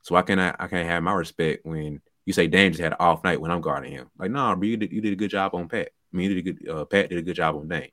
So 0.02 0.16
I 0.16 0.22
cannot, 0.22 0.56
I 0.60 0.68
can't 0.68 0.88
have 0.88 1.04
my 1.04 1.14
respect 1.14 1.66
when 1.66 2.02
you 2.26 2.34
say 2.34 2.48
Dame 2.48 2.72
just 2.72 2.82
had 2.82 2.94
an 2.94 2.98
off 3.00 3.24
night 3.24 3.40
when 3.40 3.52
I'm 3.52 3.62
guarding 3.62 3.92
him. 3.92 4.10
Like, 4.18 4.32
nah, 4.32 4.56
bro, 4.56 4.68
you 4.68 4.78
did, 4.78 4.92
you 4.92 5.02
did 5.02 5.14
a 5.14 5.18
good 5.18 5.30
job 5.30 5.54
on 5.54 5.68
Pat. 5.68 5.90
I 6.14 6.18
mean, 6.18 6.30
you 6.30 6.42
did 6.42 6.48
a 6.48 6.52
good, 6.54 6.70
uh, 6.70 6.86
Pat 6.86 7.10
did 7.10 7.20
a 7.20 7.22
good 7.22 7.36
job 7.36 7.56
on 7.56 7.68
Dame. 7.68 7.92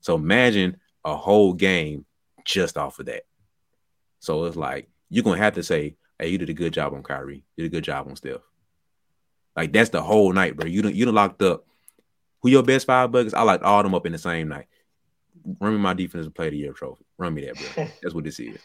So 0.00 0.14
imagine 0.14 0.76
a 1.04 1.16
whole 1.16 1.52
game 1.52 2.04
just 2.44 2.76
off 2.76 2.98
of 2.98 3.06
that. 3.06 3.24
So 4.20 4.44
it's 4.44 4.56
like 4.56 4.88
you're 5.08 5.24
gonna 5.24 5.38
have 5.38 5.54
to 5.54 5.62
say, 5.62 5.96
"Hey, 6.18 6.28
you 6.28 6.38
did 6.38 6.50
a 6.50 6.54
good 6.54 6.72
job 6.72 6.94
on 6.94 7.02
Kyrie. 7.02 7.44
You 7.56 7.64
did 7.64 7.72
a 7.72 7.76
good 7.76 7.84
job 7.84 8.06
on 8.08 8.16
Steph." 8.16 8.40
Like 9.54 9.72
that's 9.72 9.90
the 9.90 10.02
whole 10.02 10.32
night, 10.32 10.56
bro. 10.56 10.66
You 10.66 10.82
done, 10.82 10.94
you 10.94 11.04
done 11.04 11.14
locked 11.14 11.42
up. 11.42 11.64
Who 12.42 12.50
your 12.50 12.62
best 12.62 12.86
five 12.86 13.10
buckets? 13.10 13.34
I 13.34 13.42
locked 13.42 13.64
all 13.64 13.82
them 13.82 13.94
up 13.94 14.06
in 14.06 14.12
the 14.12 14.18
same 14.18 14.48
night. 14.48 14.66
Run 15.60 15.74
me 15.74 15.78
my 15.78 15.94
defensive 15.94 16.34
player 16.34 16.48
of 16.48 16.52
the 16.52 16.58
year 16.58 16.72
trophy. 16.72 17.04
Run 17.18 17.34
me 17.34 17.46
that, 17.46 17.54
bro. 17.54 17.88
That's 18.02 18.14
what 18.14 18.24
this 18.24 18.38
is. 18.38 18.58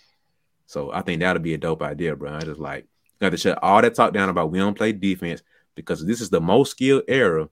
So 0.66 0.92
I 0.92 1.02
think 1.02 1.22
that'll 1.22 1.42
be 1.42 1.54
a 1.54 1.58
dope 1.58 1.82
idea, 1.82 2.16
bro. 2.16 2.34
I 2.34 2.42
just 2.42 2.60
like 2.60 2.88
you 3.22 3.26
have 3.26 3.34
to 3.34 3.38
shut 3.38 3.60
all 3.62 3.82
that 3.82 3.94
talk 3.94 4.14
down 4.14 4.30
about 4.30 4.52
we 4.52 4.58
don't 4.58 4.78
play 4.78 4.92
defense 4.92 5.44
because 5.76 6.06
this 6.06 6.22
is 6.22 6.30
the 6.30 6.42
most 6.42 6.72
skilled 6.72 7.04
era, 7.08 7.48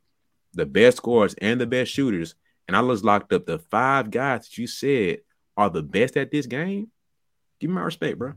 the 0.54 0.66
best 0.66 0.98
scorers 0.98 1.36
and 1.36 1.62
the 1.62 1.68
best 1.68 1.92
shooters. 1.92 2.36
And 2.68 2.76
I 2.76 2.82
was 2.82 3.04
locked 3.04 3.32
up 3.34 3.46
the 3.46 3.60
five 3.60 4.12
guys 4.12 4.50
that 4.50 4.58
you 4.58 4.68
said 4.68 5.20
are 5.56 5.70
the 5.70 5.84
best 5.84 6.18
at 6.18 6.32
this 6.32 6.48
game. 6.48 6.90
Give 7.60 7.70
me 7.70 7.76
my 7.76 7.82
respect, 7.82 8.18
bro. 8.18 8.34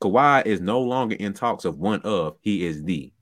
Kawhi 0.00 0.46
is 0.46 0.60
no 0.60 0.80
longer 0.80 1.16
in 1.16 1.34
talks 1.34 1.64
of 1.64 1.78
one 1.78 2.00
of, 2.02 2.36
he 2.40 2.64
is 2.64 2.82
the. 2.82 3.12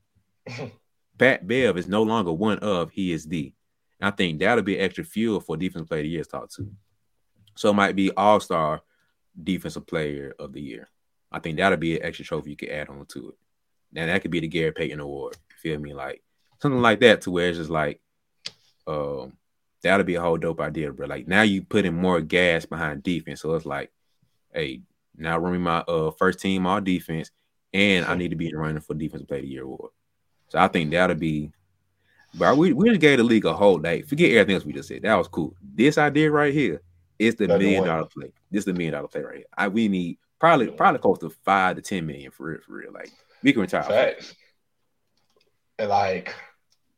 Pat 1.17 1.47
Bev 1.47 1.77
is 1.77 1.87
no 1.87 2.03
longer 2.03 2.31
one 2.31 2.59
of, 2.59 2.91
he 2.91 3.11
is 3.11 3.25
the. 3.25 3.53
And 3.99 4.07
I 4.07 4.15
think 4.15 4.39
that'll 4.39 4.63
be 4.63 4.77
extra 4.77 5.03
fuel 5.03 5.39
for 5.39 5.57
defensive 5.57 5.87
player 5.87 6.01
of 6.01 6.05
the 6.05 6.09
year 6.09 6.23
to 6.23 6.29
talk 6.29 6.51
to. 6.51 6.71
So 7.55 7.71
it 7.71 7.73
might 7.73 7.95
be 7.95 8.11
all 8.11 8.39
star 8.39 8.81
defensive 9.41 9.87
player 9.87 10.33
of 10.37 10.53
the 10.53 10.61
year. 10.61 10.87
I 11.31 11.39
think 11.39 11.57
that'll 11.57 11.77
be 11.77 11.97
an 11.99 12.05
extra 12.05 12.25
trophy 12.25 12.51
you 12.51 12.55
could 12.55 12.69
add 12.69 12.89
on 12.89 13.05
to 13.07 13.29
it. 13.29 13.35
Now 13.91 14.05
that 14.05 14.21
could 14.21 14.31
be 14.31 14.39
the 14.39 14.47
Gary 14.47 14.71
Payton 14.71 14.99
Award. 14.99 15.37
Feel 15.61 15.79
me? 15.79 15.93
Like 15.93 16.23
something 16.61 16.81
like 16.81 16.99
that 17.01 17.21
to 17.21 17.31
where 17.31 17.49
it's 17.49 17.57
just 17.57 17.69
like, 17.69 17.99
um, 18.85 19.33
that'll 19.83 20.05
be 20.05 20.15
a 20.15 20.21
whole 20.21 20.37
dope 20.37 20.61
idea, 20.61 20.91
bro. 20.91 21.07
Like 21.07 21.27
now 21.27 21.41
you 21.41 21.61
putting 21.63 21.93
more 21.93 22.21
gas 22.21 22.65
behind 22.65 23.03
defense. 23.03 23.41
So 23.41 23.53
it's 23.55 23.65
like, 23.65 23.91
hey, 24.53 24.81
now 25.15 25.37
running 25.37 25.61
my 25.61 25.79
uh 25.79 26.11
first 26.11 26.39
team 26.39 26.65
all 26.65 26.81
defense, 26.81 27.31
and 27.73 28.05
I 28.05 28.15
need 28.15 28.29
to 28.29 28.35
be 28.35 28.53
running 28.53 28.81
for 28.81 28.93
defensive 28.93 29.27
player 29.27 29.39
of 29.39 29.45
the 29.45 29.51
year 29.51 29.63
award. 29.63 29.91
So 30.49 30.59
I 30.59 30.67
think 30.67 30.91
that'll 30.91 31.15
be 31.15 31.51
bro. 32.33 32.55
We, 32.55 32.73
we 32.73 32.89
just 32.89 33.01
gave 33.01 33.17
the 33.17 33.23
league 33.23 33.45
a 33.45 33.53
whole 33.53 33.79
day. 33.79 34.01
Forget 34.01 34.31
everything 34.31 34.55
else 34.55 34.65
we 34.65 34.73
just 34.73 34.87
said. 34.87 35.01
That 35.01 35.15
was 35.15 35.27
cool. 35.27 35.55
This 35.61 35.97
idea 35.97 36.31
right 36.31 36.53
here 36.53 36.81
is 37.19 37.35
the 37.35 37.47
That's 37.47 37.59
the 37.59 37.81
dollar 37.81 38.05
play. 38.05 38.31
This 38.51 38.59
is 38.59 38.65
the 38.65 38.73
million 38.73 38.93
dollar 38.93 39.07
play 39.07 39.21
right 39.21 39.37
here. 39.37 39.45
I 39.57 39.67
we 39.67 39.87
need 39.87 40.17
probably 40.39 40.67
probably 40.67 40.99
close 40.99 41.19
to 41.19 41.29
five 41.29 41.75
to 41.75 41.81
ten 41.81 42.05
million 42.05 42.31
for 42.31 42.47
real, 42.47 42.59
for 42.65 42.73
real. 42.73 42.91
Like 42.91 43.11
we 43.43 43.53
can 43.53 43.61
retire. 43.61 43.83
Facts. 43.83 44.35
And 45.79 45.89
like, 45.89 46.33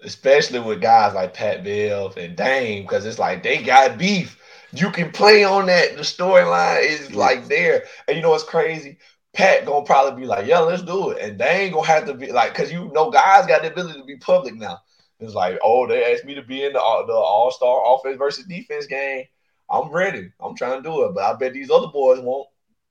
especially 0.01 0.59
with 0.59 0.81
guys 0.81 1.13
like 1.13 1.33
Pat 1.33 1.63
Bev 1.63 2.17
and 2.17 2.35
Dame, 2.35 2.83
because 2.83 3.05
it's 3.05 3.19
like 3.19 3.43
they 3.43 3.61
got 3.63 3.97
beef. 3.97 4.37
You 4.71 4.91
can 4.91 5.11
play 5.11 5.43
on 5.43 5.65
that. 5.65 5.95
The 5.95 6.03
storyline 6.03 6.83
is 6.83 7.13
like 7.13 7.47
there. 7.47 7.85
And 8.07 8.15
you 8.15 8.23
know 8.23 8.29
what's 8.29 8.43
crazy? 8.43 8.97
Pat 9.33 9.65
gonna 9.65 9.85
probably 9.85 10.21
be 10.21 10.27
like, 10.27 10.47
yeah, 10.47 10.59
let's 10.59 10.81
do 10.81 11.11
it. 11.11 11.21
And 11.21 11.39
they 11.39 11.63
ain't 11.63 11.73
gonna 11.73 11.87
have 11.87 12.05
to 12.05 12.13
be 12.13 12.31
like, 12.31 12.53
cause 12.53 12.71
you 12.71 12.91
know, 12.93 13.09
guys 13.09 13.47
got 13.47 13.61
the 13.61 13.71
ability 13.71 13.99
to 13.99 14.05
be 14.05 14.17
public 14.17 14.55
now. 14.55 14.79
It's 15.19 15.33
like, 15.33 15.59
oh, 15.63 15.85
they 15.85 16.13
asked 16.13 16.25
me 16.25 16.33
to 16.35 16.41
be 16.41 16.63
in 16.63 16.73
the, 16.73 16.81
uh, 16.81 17.05
the 17.05 17.13
All 17.13 17.51
Star 17.51 17.83
offense 17.93 18.17
versus 18.17 18.45
defense 18.45 18.85
game. 18.85 19.25
I'm 19.69 19.91
ready. 19.91 20.31
I'm 20.39 20.55
trying 20.55 20.81
to 20.81 20.89
do 20.89 21.03
it, 21.05 21.13
but 21.13 21.23
I 21.23 21.35
bet 21.35 21.53
these 21.53 21.69
other 21.69 21.87
boys 21.87 22.19
won't. 22.19 22.47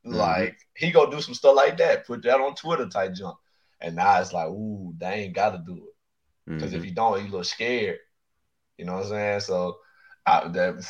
Mhm. 0.08 0.14
Like 0.14 0.58
he 0.74 0.90
gonna 0.90 1.10
do 1.10 1.20
some 1.20 1.34
stuff 1.34 1.56
like 1.56 1.76
that. 1.78 2.06
Put 2.06 2.22
that 2.22 2.40
on 2.40 2.54
Twitter 2.54 2.88
type 2.88 3.14
jump. 3.14 3.36
And 3.80 3.96
now 3.96 4.20
it's 4.20 4.32
like, 4.32 4.48
ooh, 4.48 4.92
they 4.98 5.24
ain't 5.24 5.34
got 5.34 5.50
to 5.50 5.58
do 5.58 5.76
it 5.76 5.94
because 6.46 6.72
Mhm. 6.72 6.76
if 6.76 6.84
you 6.84 6.90
don't, 6.90 7.24
you 7.24 7.30
look 7.30 7.44
scared. 7.44 7.98
You 8.76 8.86
know 8.86 8.94
what 8.94 9.04
I'm 9.04 9.10
saying? 9.10 9.40
So, 9.40 9.78
I, 10.26 10.48
that 10.48 10.84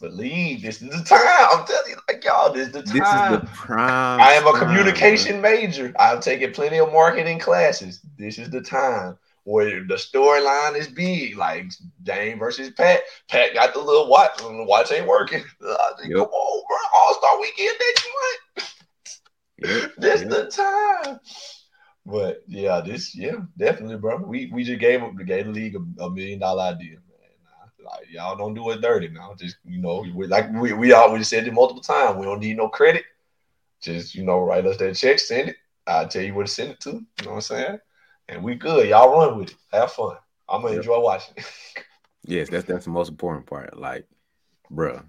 league. 0.00 0.62
This 0.62 0.82
is 0.82 0.90
the 0.90 1.04
time. 1.04 1.48
I'm 1.52 1.66
telling 1.66 1.90
you, 1.90 1.96
like 2.08 2.24
y'all, 2.24 2.52
this 2.52 2.68
is 2.68 2.72
the 2.72 2.82
time. 2.82 2.92
This 2.94 3.12
is 3.12 3.28
the 3.28 3.50
prime. 3.54 4.20
I 4.20 4.32
am 4.32 4.46
a 4.46 4.58
communication 4.58 5.40
major. 5.40 5.92
I've 5.98 6.20
taken 6.20 6.52
plenty 6.52 6.78
of 6.78 6.92
marketing 6.92 7.38
classes. 7.38 8.00
This 8.16 8.38
is 8.38 8.50
the 8.50 8.60
time 8.60 9.18
where 9.44 9.84
the 9.84 9.94
storyline 9.94 10.76
is 10.76 10.88
big, 10.88 11.36
like 11.36 11.66
Dame 12.02 12.38
versus 12.38 12.70
Pat. 12.70 13.00
Pat 13.28 13.54
got 13.54 13.72
the 13.72 13.80
little 13.80 14.08
watch. 14.08 14.40
And 14.42 14.60
the 14.60 14.64
watch 14.64 14.92
ain't 14.92 15.06
working. 15.06 15.42
Said, 15.60 15.76
yep. 16.04 16.18
Come 16.18 16.28
on, 16.28 16.64
bro. 16.68 16.97
All 17.28 17.34
Star 17.34 17.40
Weekend 17.40 17.78
next 17.80 18.08
month. 18.16 19.94
This 19.98 20.20
yep. 20.20 20.30
the 20.30 20.50
time. 20.50 21.20
But 22.06 22.42
yeah, 22.46 22.80
this 22.80 23.14
yeah, 23.14 23.36
definitely, 23.56 23.96
bro. 23.96 24.18
We 24.18 24.50
we 24.52 24.64
just 24.64 24.80
gave 24.80 25.02
up 25.02 25.16
the 25.16 25.24
gave 25.24 25.46
the 25.46 25.52
league 25.52 25.76
a, 25.76 26.04
a 26.04 26.10
million 26.10 26.38
dollar 26.38 26.62
idea, 26.62 26.96
man. 26.96 27.84
Like 27.84 28.06
y'all 28.10 28.36
don't 28.36 28.54
do 28.54 28.70
it 28.70 28.80
dirty 28.80 29.08
now. 29.08 29.34
Just 29.38 29.56
you 29.64 29.80
know, 29.80 30.06
we, 30.14 30.26
like 30.26 30.50
we 30.52 30.72
we 30.72 30.92
always 30.92 31.28
said 31.28 31.46
it 31.46 31.52
multiple 31.52 31.82
times. 31.82 32.16
We 32.16 32.24
don't 32.24 32.40
need 32.40 32.56
no 32.56 32.68
credit. 32.68 33.04
Just 33.80 34.14
you 34.14 34.24
know, 34.24 34.40
write 34.40 34.66
us 34.66 34.78
that 34.78 34.96
check, 34.96 35.18
send 35.18 35.50
it. 35.50 35.56
I'll 35.86 36.08
tell 36.08 36.22
you 36.22 36.34
where 36.34 36.46
to 36.46 36.50
send 36.50 36.70
it 36.70 36.80
to. 36.80 36.90
You 36.90 37.06
know 37.24 37.30
what 37.30 37.34
I'm 37.34 37.40
saying? 37.42 37.78
and 38.28 38.42
we 38.42 38.54
good. 38.54 38.88
Y'all 38.88 39.16
run 39.16 39.38
with 39.38 39.50
it. 39.50 39.56
Have 39.72 39.92
fun. 39.92 40.16
I'm 40.48 40.62
gonna 40.62 40.74
yep. 40.74 40.82
enjoy 40.82 41.00
watching. 41.00 41.34
yes, 42.24 42.48
that's 42.48 42.64
that's 42.64 42.84
the 42.84 42.90
most 42.90 43.08
important 43.08 43.46
part. 43.46 43.78
Like, 43.78 44.06
bro, 44.70 45.02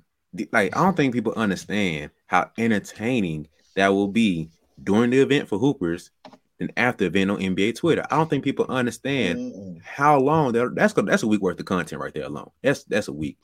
like 0.51 0.75
I 0.75 0.83
don't 0.83 0.95
think 0.95 1.13
people 1.13 1.33
understand 1.35 2.11
how 2.27 2.51
entertaining 2.57 3.47
that 3.75 3.89
will 3.89 4.07
be 4.07 4.49
during 4.81 5.09
the 5.09 5.19
event 5.19 5.47
for 5.47 5.57
Hoopers 5.57 6.11
and 6.59 6.71
after 6.77 7.05
event 7.05 7.31
on 7.31 7.39
NBA 7.39 7.77
Twitter. 7.77 8.05
I 8.09 8.17
don't 8.17 8.29
think 8.29 8.43
people 8.43 8.65
understand 8.69 9.39
mm 9.39 9.69
how 9.81 10.19
long 10.19 10.51
that 10.51 10.75
that's 10.75 10.93
that's 10.93 11.23
a 11.23 11.27
week 11.27 11.41
worth 11.41 11.59
of 11.59 11.65
content 11.65 12.01
right 12.01 12.13
there 12.13 12.25
alone. 12.25 12.51
That's 12.61 12.83
that's 12.83 13.07
a 13.07 13.13
week. 13.13 13.37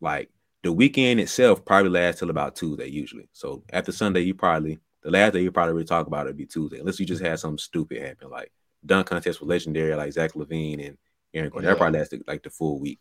Like 0.00 0.30
the 0.62 0.72
weekend 0.72 1.20
itself 1.20 1.64
probably 1.64 1.90
lasts 1.90 2.20
till 2.20 2.30
about 2.30 2.56
Tuesday 2.56 2.86
usually. 2.86 3.28
So 3.32 3.64
after 3.72 3.92
Sunday, 3.92 4.20
you 4.20 4.34
probably 4.34 4.78
the 5.02 5.10
last 5.10 5.32
day 5.32 5.42
you 5.42 5.52
probably 5.52 5.74
would 5.74 5.88
talk 5.88 6.06
about 6.06 6.26
it 6.26 6.30
would 6.30 6.36
be 6.36 6.46
Tuesday, 6.46 6.78
unless 6.78 6.98
you 7.00 7.06
just 7.06 7.22
had 7.22 7.38
something 7.38 7.58
stupid 7.58 8.02
happen 8.02 8.30
like 8.30 8.52
dunk 8.84 9.08
contest 9.08 9.40
was 9.40 9.48
legendary, 9.48 9.94
like 9.94 10.12
Zach 10.12 10.32
LaVine 10.32 10.86
and 10.86 10.98
Aaron 11.34 11.50
Gordon. 11.50 11.68
Yeah. 11.68 11.74
That 11.74 11.78
probably 11.78 11.98
lasted 11.98 12.22
like 12.26 12.42
the 12.42 12.50
full 12.50 12.80
week. 12.80 13.00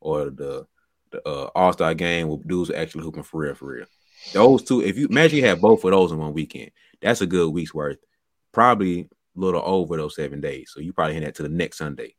Or 0.00 0.30
the 0.30 0.66
the 1.10 1.26
uh, 1.26 1.50
All 1.54 1.72
Star 1.72 1.94
game 1.94 2.28
with 2.28 2.46
dudes 2.46 2.70
actually 2.70 3.04
hooping 3.04 3.22
for 3.22 3.40
real, 3.42 3.54
for 3.54 3.66
real. 3.66 3.86
Those 4.32 4.62
two, 4.62 4.82
if 4.82 4.96
you 4.96 5.06
imagine 5.06 5.38
you 5.38 5.46
have 5.46 5.60
both 5.60 5.84
of 5.84 5.90
those 5.90 6.12
in 6.12 6.18
one 6.18 6.32
weekend, 6.32 6.70
that's 7.00 7.20
a 7.20 7.26
good 7.26 7.50
week's 7.50 7.74
worth. 7.74 7.98
Probably 8.52 9.00
a 9.00 9.08
little 9.34 9.62
over 9.64 9.96
those 9.96 10.16
seven 10.16 10.40
days. 10.40 10.70
So 10.72 10.80
you 10.80 10.92
probably 10.92 11.14
hit 11.14 11.24
that 11.24 11.34
to 11.36 11.42
the 11.42 11.48
next 11.48 11.78
Sunday. 11.78 12.14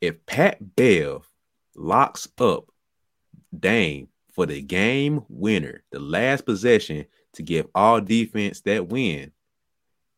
If 0.00 0.24
Pat 0.26 0.76
Bev 0.76 1.28
locks 1.74 2.28
up 2.38 2.66
Dame 3.58 4.08
for 4.32 4.46
the 4.46 4.62
game 4.62 5.24
winner, 5.28 5.82
the 5.90 5.98
last 5.98 6.44
possession 6.44 7.06
to 7.34 7.42
give 7.42 7.66
all 7.74 8.00
defense 8.00 8.60
that 8.62 8.88
win, 8.88 9.32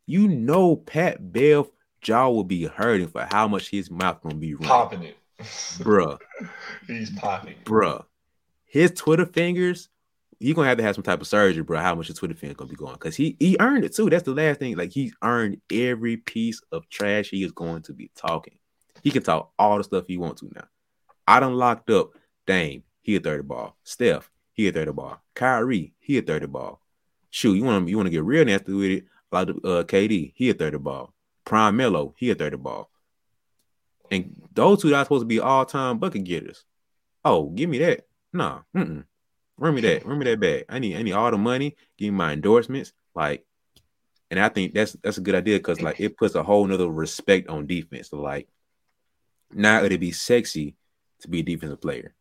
you 0.07 0.29
know 0.29 0.77
Pat 0.77 1.33
Bev 1.33 1.71
jaw 2.01 2.29
will 2.29 2.45
be 2.45 2.65
hurting 2.65 3.09
for 3.09 3.27
how 3.31 3.47
much 3.47 3.71
his 3.71 3.91
mouth 3.91 4.21
gonna 4.23 4.35
be 4.35 4.55
running. 4.55 4.69
popping 4.69 5.03
it, 5.05 5.17
bruh. 5.41 6.19
He's 6.87 7.11
popping, 7.11 7.57
bruh. 7.65 8.05
His 8.67 8.93
Twitter 8.93 9.27
fingers, 9.27 9.89
he 10.39 10.55
gonna 10.55 10.69
have 10.69 10.79
to 10.79 10.85
have 10.85 10.95
some 10.95 11.05
type 11.05 11.21
of 11.21 11.27
surgery, 11.27 11.63
bro. 11.63 11.81
How 11.81 11.95
much 11.95 12.09
his 12.09 12.17
Twitter 12.17 12.35
fingers 12.35 12.57
gonna 12.57 12.71
be 12.71 12.77
going? 12.77 12.95
Because 12.95 13.17
he 13.17 13.37
he 13.39 13.57
earned 13.61 13.85
it 13.85 13.95
too. 13.95 14.09
That's 14.09 14.25
the 14.25 14.35
last 14.35 14.59
thing. 14.59 14.77
Like 14.77 14.93
he's 14.93 15.15
earned 15.23 15.61
every 15.71 16.17
piece 16.17 16.63
of 16.73 16.89
trash 16.89 17.31
he 17.31 17.45
is 17.45 17.53
going 17.53 17.83
to 17.83 17.93
be 17.93 18.11
talking. 18.17 18.59
He 19.03 19.11
can 19.11 19.23
talk 19.23 19.53
all 19.59 19.79
the 19.79 19.85
stuff 19.85 20.05
he 20.07 20.19
wants 20.19 20.41
to 20.41 20.51
now. 20.55 20.65
I 21.27 21.41
done 21.41 21.55
locked 21.55 21.91
up 21.91 22.11
Dame. 22.47 22.83
He 23.03 23.17
a 23.17 23.21
30 23.21 23.45
ball. 23.45 23.77
Steph, 23.83 24.31
he 24.53 24.69
a 24.69 24.73
30 24.73 24.93
ball. 24.93 25.23
Kyrie, 25.35 25.95
he 25.99 26.19
a 26.19 26.23
30 26.23 26.47
ball. 26.47 26.81
Shoot, 27.31 27.55
you 27.55 27.65
want 27.65 27.87
to 27.87 27.91
you 27.91 27.97
want 27.97 28.07
to 28.07 28.11
get 28.11 28.25
real 28.25 28.45
nasty 28.45 28.73
with 28.73 28.91
it? 28.91 29.05
Like 29.33 29.49
uh, 29.49 29.85
KD, 29.85 30.33
he 30.35 30.51
a 30.51 30.55
30 30.55 30.79
ball. 30.79 31.15
Prime 31.45 31.77
Melo, 31.77 32.15
he 32.17 32.31
a 32.31 32.35
30 32.35 32.57
ball. 32.57 32.90
And 34.11 34.43
those 34.53 34.83
two 34.83 34.95
are 34.95 35.05
supposed 35.05 35.23
to 35.23 35.27
be 35.27 35.41
all 35.41 35.65
time 35.65 35.99
bucket 35.99 36.25
getters. 36.25 36.65
Oh, 37.25 37.49
give 37.51 37.71
me 37.71 37.79
that. 37.79 38.07
Nah, 38.33 38.61
mm-mm. 38.75 39.05
Run 39.59 39.75
me 39.75 39.83
that. 39.83 40.07
Run 40.07 40.19
me 40.19 40.25
that 40.25 40.41
bag. 40.41 40.65
I 40.69 40.79
need 40.79 40.97
I 40.97 41.03
need 41.03 41.13
all 41.13 41.31
the 41.31 41.39
money. 41.39 41.77
Give 41.99 42.13
me 42.13 42.17
my 42.17 42.33
endorsements. 42.33 42.93
Like, 43.15 43.45
and 44.31 44.41
I 44.41 44.49
think 44.49 44.73
that's 44.73 44.93
that's 45.03 45.19
a 45.19 45.23
good 45.23 45.35
idea 45.35 45.59
because 45.59 45.83
like 45.83 46.01
it 46.01 46.17
puts 46.17 46.35
a 46.35 46.43
whole 46.43 46.67
nother 46.67 46.89
respect 46.89 47.49
on 47.49 47.67
defense. 47.67 48.09
So 48.09 48.21
like 48.21 48.49
now 49.53 49.85
it'd 49.85 50.01
be 50.01 50.13
sexy 50.13 50.77
to 51.21 51.29
be 51.29 51.41
a 51.41 51.43
defensive 51.43 51.81
player. 51.81 52.15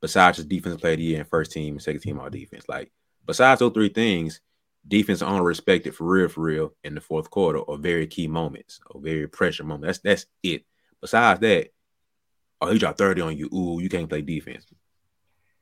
Besides 0.00 0.36
just 0.36 0.48
defensive 0.48 0.80
player 0.80 0.92
of 0.92 0.98
the 0.98 1.04
year 1.04 1.18
and 1.20 1.28
first 1.28 1.50
team, 1.50 1.80
second 1.80 2.00
team 2.00 2.20
all 2.20 2.30
defense. 2.30 2.64
Like 2.68 2.92
besides 3.26 3.58
those 3.58 3.72
three 3.72 3.88
things, 3.88 4.40
defense 4.86 5.20
on 5.20 5.42
respected 5.42 5.96
for 5.96 6.04
real, 6.04 6.28
for 6.28 6.42
real 6.42 6.74
in 6.84 6.94
the 6.94 7.00
fourth 7.00 7.28
quarter 7.28 7.58
or 7.58 7.76
very 7.76 8.06
key 8.06 8.28
moments 8.28 8.78
or 8.90 9.00
very 9.00 9.26
pressure 9.26 9.64
moments. 9.64 9.98
That's 9.98 10.22
that's 10.22 10.26
it. 10.44 10.64
Besides 11.04 11.40
that, 11.40 11.68
oh, 12.62 12.72
he 12.72 12.78
dropped 12.78 12.96
30 12.96 13.20
on 13.20 13.36
you. 13.36 13.50
Ooh, 13.52 13.78
you 13.78 13.90
can't 13.90 14.08
play 14.08 14.22
defense. 14.22 14.64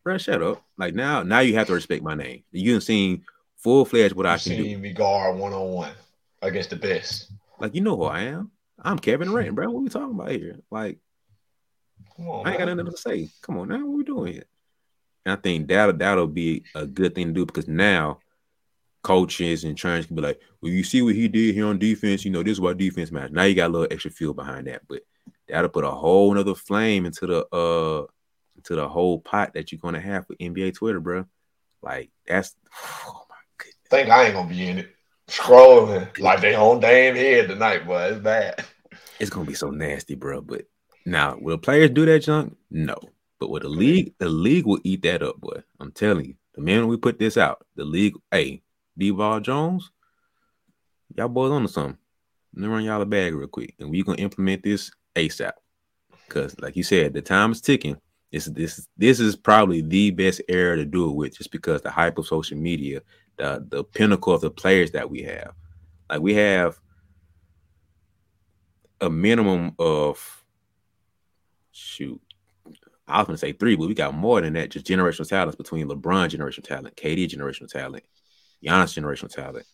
Bro, 0.05 0.19
shut 0.19 0.41
up. 0.41 0.63
Like 0.79 0.95
now, 0.95 1.25
now 1.25 1.41
you 1.41 1.57
have 1.57 1.67
to 1.67 1.73
respect 1.73 2.05
my 2.05 2.15
name. 2.15 2.45
You 2.53 2.75
have 2.75 2.85
seen 2.85 3.25
full 3.57 3.85
fledged 3.85 4.15
what 4.15 4.25
I 4.25 4.39
can 4.39 4.57
do. 4.57 4.79
me 4.79 4.93
guard 4.93 5.37
one 5.37 5.53
on 5.53 5.73
one 5.73 5.93
against 6.43 6.71
the 6.71 6.77
best. 6.77 7.33
Like 7.59 7.75
you 7.75 7.81
know 7.81 7.97
who 7.97 8.05
I 8.05 8.21
am. 8.21 8.53
I'm 8.81 9.01
Kevin 9.01 9.31
Durant, 9.31 9.57
bro. 9.57 9.69
What 9.69 9.83
we 9.83 9.89
talking 9.89 10.15
about 10.15 10.31
here? 10.31 10.61
Like, 10.71 11.01
on, 12.21 12.47
I 12.47 12.51
ain't 12.51 12.61
got 12.61 12.69
nothing 12.69 12.93
to 12.93 12.97
say. 12.97 13.29
Come 13.41 13.59
on 13.59 13.71
now, 13.71 13.79
what 13.79 13.97
we 13.97 14.05
doing 14.05 14.35
here? 14.35 14.45
And 15.27 15.33
I 15.33 15.37
think 15.43 15.67
that'll 15.67 15.97
that'll 15.97 16.29
be 16.29 16.63
a 16.77 16.87
good 16.87 17.17
thing 17.17 17.27
to 17.27 17.33
do 17.33 17.47
because 17.47 17.67
now 17.67 18.21
coaches 19.03 19.65
and 19.65 19.77
trainers 19.77 20.07
can 20.07 20.15
be 20.15 20.23
like, 20.23 20.41
well, 20.61 20.71
you 20.71 20.85
see 20.85 21.03
what 21.03 21.17
he 21.17 21.27
did 21.27 21.57
here 21.57 21.67
on 21.67 21.81
defense, 21.81 22.25
you 22.25 22.31
know, 22.31 22.45
this 22.45 22.53
is 22.53 22.61
why 22.61 22.75
defense 22.75 23.11
matters. 23.11 23.33
Now 23.33 23.43
you 23.43 23.57
got 23.57 23.71
a 23.71 23.73
little 23.73 23.89
extra 23.91 24.13
fuel 24.13 24.35
behind 24.35 24.69
that, 24.69 24.83
but 24.89 25.03
that'll 25.49 25.71
put 25.71 25.85
a 25.85 25.91
whole 25.91 26.33
nother 26.35 26.55
flame 26.55 27.07
into 27.07 27.27
the 27.27 27.47
uh 27.55 28.07
into 28.57 28.75
the 28.75 28.89
whole 28.89 29.21
pot 29.21 29.55
that 29.55 29.73
you're 29.73 29.81
gonna 29.81 30.01
have 30.01 30.27
for 30.27 30.35
NBA 30.35 30.75
Twitter, 30.75 31.01
bro. 31.01 31.27
Like 31.83 32.11
that's 32.27 32.55
oh 33.07 33.27
my 33.29 33.37
goodness. 33.59 33.77
Think 33.91 34.11
I 34.11 34.25
ain't 34.25 34.35
gonna 34.35 34.49
be 34.49 34.69
in 34.69 34.79
it. 34.79 34.91
Scrolling 35.29 36.19
like 36.19 36.41
they 36.41 36.55
on 36.55 36.81
damn 36.81 37.15
head 37.15 37.49
tonight, 37.49 37.87
but 37.87 38.13
it's 38.13 38.23
bad. 38.23 38.65
It's 39.19 39.31
gonna 39.31 39.47
be 39.47 39.55
so 39.55 39.71
nasty, 39.71 40.15
bro. 40.15 40.41
But 40.41 40.67
now 41.07 41.37
will 41.41 41.59
players 41.59 41.91
do 41.91 42.05
that 42.07 42.21
junk? 42.21 42.57
No. 42.71 42.97
But 43.39 43.51
with 43.51 43.63
the 43.63 43.69
league, 43.69 44.15
the 44.19 44.29
league 44.29 44.67
will 44.67 44.81
eat 44.85 45.03
that 45.03 45.23
up, 45.23 45.41
boy. 45.41 45.63
I'm 45.81 45.91
telling 45.93 46.27
you. 46.27 46.35
The 46.55 46.61
minute 46.61 46.87
we 46.87 46.97
put 46.99 47.19
this 47.19 47.39
out, 47.39 47.67
the 47.77 47.85
league, 47.85 48.15
hey, 48.31 48.63
D-Ball 48.99 49.41
Jones, 49.41 49.91
y'all 51.17 51.29
boys 51.29 51.51
on 51.51 51.63
to 51.63 51.69
something. 51.69 51.97
Let 52.55 52.63
me 52.63 52.69
run 52.69 52.85
y'all 52.85 53.01
a 53.01 53.07
bag 53.07 53.35
real 53.35 53.49
quick, 53.49 53.75
and 53.79 53.91
we 53.91 54.03
gonna 54.03 54.19
implement 54.19 54.63
this 54.63 54.93
ASAP. 55.15 55.53
Cause, 56.29 56.57
like 56.61 56.77
you 56.77 56.83
said, 56.83 57.13
the 57.13 57.23
time 57.23 57.53
is 57.53 57.61
ticking. 57.61 57.99
This 58.31 58.47
this 58.47 58.89
this 58.97 59.21
is 59.21 59.37
probably 59.37 59.83
the 59.83 60.11
best 60.11 60.41
era 60.49 60.77
to 60.77 60.87
do 60.87 61.11
it 61.11 61.15
with, 61.15 61.37
just 61.37 61.53
because 61.53 61.83
the 61.83 61.91
hype 61.91 62.17
of 62.17 62.27
social 62.27 62.57
media, 62.57 63.03
the 63.37 63.65
the 63.69 63.85
pinnacle 63.85 64.33
of 64.33 64.41
the 64.41 64.51
players 64.51 64.91
that 64.93 65.11
we 65.11 65.23
have. 65.23 65.53
Like 66.09 66.21
we 66.21 66.35
have 66.35 66.81
a 69.03 69.11
minimum 69.11 69.75
of 69.79 70.45
shoot. 71.73 72.21
I 73.07 73.19
was 73.19 73.27
gonna 73.27 73.37
say 73.37 73.53
three, 73.53 73.77
but 73.77 73.89
we 73.89 73.95
got 73.95 74.15
more 74.15 74.41
than 74.41 74.55
that. 74.55 74.71
Just 74.71 74.87
generational 74.87 75.29
talents 75.29 75.57
between 75.57 75.89
LeBron 75.89 76.31
generational 76.31 76.65
talent, 76.65 76.97
KD 76.97 77.29
generational 77.29 77.69
talent, 77.69 78.05
Giannis 78.65 78.99
generational 78.99 79.31
talent, 79.31 79.67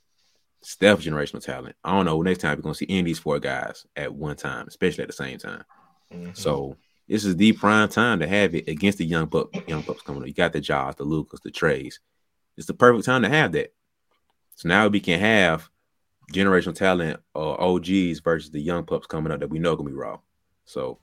Steph 0.63 1.01
generational 1.01 1.45
talent. 1.45 1.77
I 1.85 1.93
don't 1.93 2.07
know. 2.07 2.21
Next 2.23 2.41
time 2.41 2.57
we're 2.57 2.63
gonna 2.63 2.75
see 2.75 2.87
any 2.89 3.01
of 3.01 3.05
these 3.07 3.19
four 3.19 3.39
guys 3.39 3.87
at 3.97 4.13
one 4.13 4.37
time, 4.37 4.67
especially 4.69 5.03
at 5.03 5.09
the 5.09 5.15
same 5.15 5.39
time. 5.39 5.65
Mm-hmm. 6.13 6.33
So 6.35 6.77
this 7.07 7.25
is 7.25 7.37
the 7.37 7.53
prime 7.53 7.89
time 7.89 8.21
to 8.21 8.27
have 8.27 8.55
it 8.55 8.69
against 8.69 8.99
the 8.99 9.07
young 9.07 9.27
buck, 9.27 9.49
young 9.69 9.83
bucks 9.83 10.03
coming 10.03 10.23
up. 10.23 10.29
You 10.29 10.35
got 10.35 10.53
the 10.53 10.61
Jaws, 10.61 10.97
the 10.97 11.05
Lukas, 11.05 11.41
the 11.41 11.51
Traes. 11.51 11.95
It's 12.57 12.67
the 12.67 12.75
perfect 12.75 13.05
time 13.05 13.23
to 13.23 13.29
have 13.29 13.53
that. 13.53 13.73
So 14.57 14.69
now 14.69 14.89
we 14.89 15.01
can 15.01 15.21
have 15.21 15.71
generational 16.33 16.75
talent 16.75 17.21
or 17.35 17.61
OGs 17.61 18.21
versus 18.21 18.51
the 18.51 18.61
young 18.61 18.85
pups 18.85 19.07
coming 19.07 19.33
up 19.33 19.41
that 19.41 19.51
we 19.51 19.59
know 19.59 19.77
gonna 19.77 19.89
be 19.89 19.95
raw. 19.95 20.19
So 20.65 20.99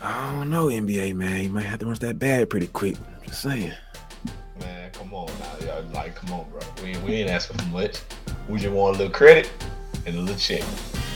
I 0.00 0.32
don't 0.32 0.50
know, 0.50 0.66
NBA 0.66 1.14
man. 1.14 1.42
You 1.42 1.50
might 1.50 1.66
have 1.66 1.80
to 1.80 1.86
run 1.86 1.94
that 2.00 2.18
bad 2.18 2.50
pretty 2.50 2.66
quick. 2.68 2.96
Just 3.26 3.42
saying. 3.42 3.72
Like, 5.94 6.14
come 6.14 6.32
on, 6.32 6.46
bro. 6.50 6.60
We, 6.82 6.96
we 6.98 7.14
ain't 7.14 7.30
asking 7.30 7.58
for 7.58 7.66
much. 7.66 8.00
We 8.48 8.58
just 8.58 8.74
want 8.74 8.96
a 8.96 8.98
little 8.98 9.12
credit 9.12 9.50
and 10.06 10.16
a 10.16 10.20
little 10.20 10.36
check. 10.36 10.62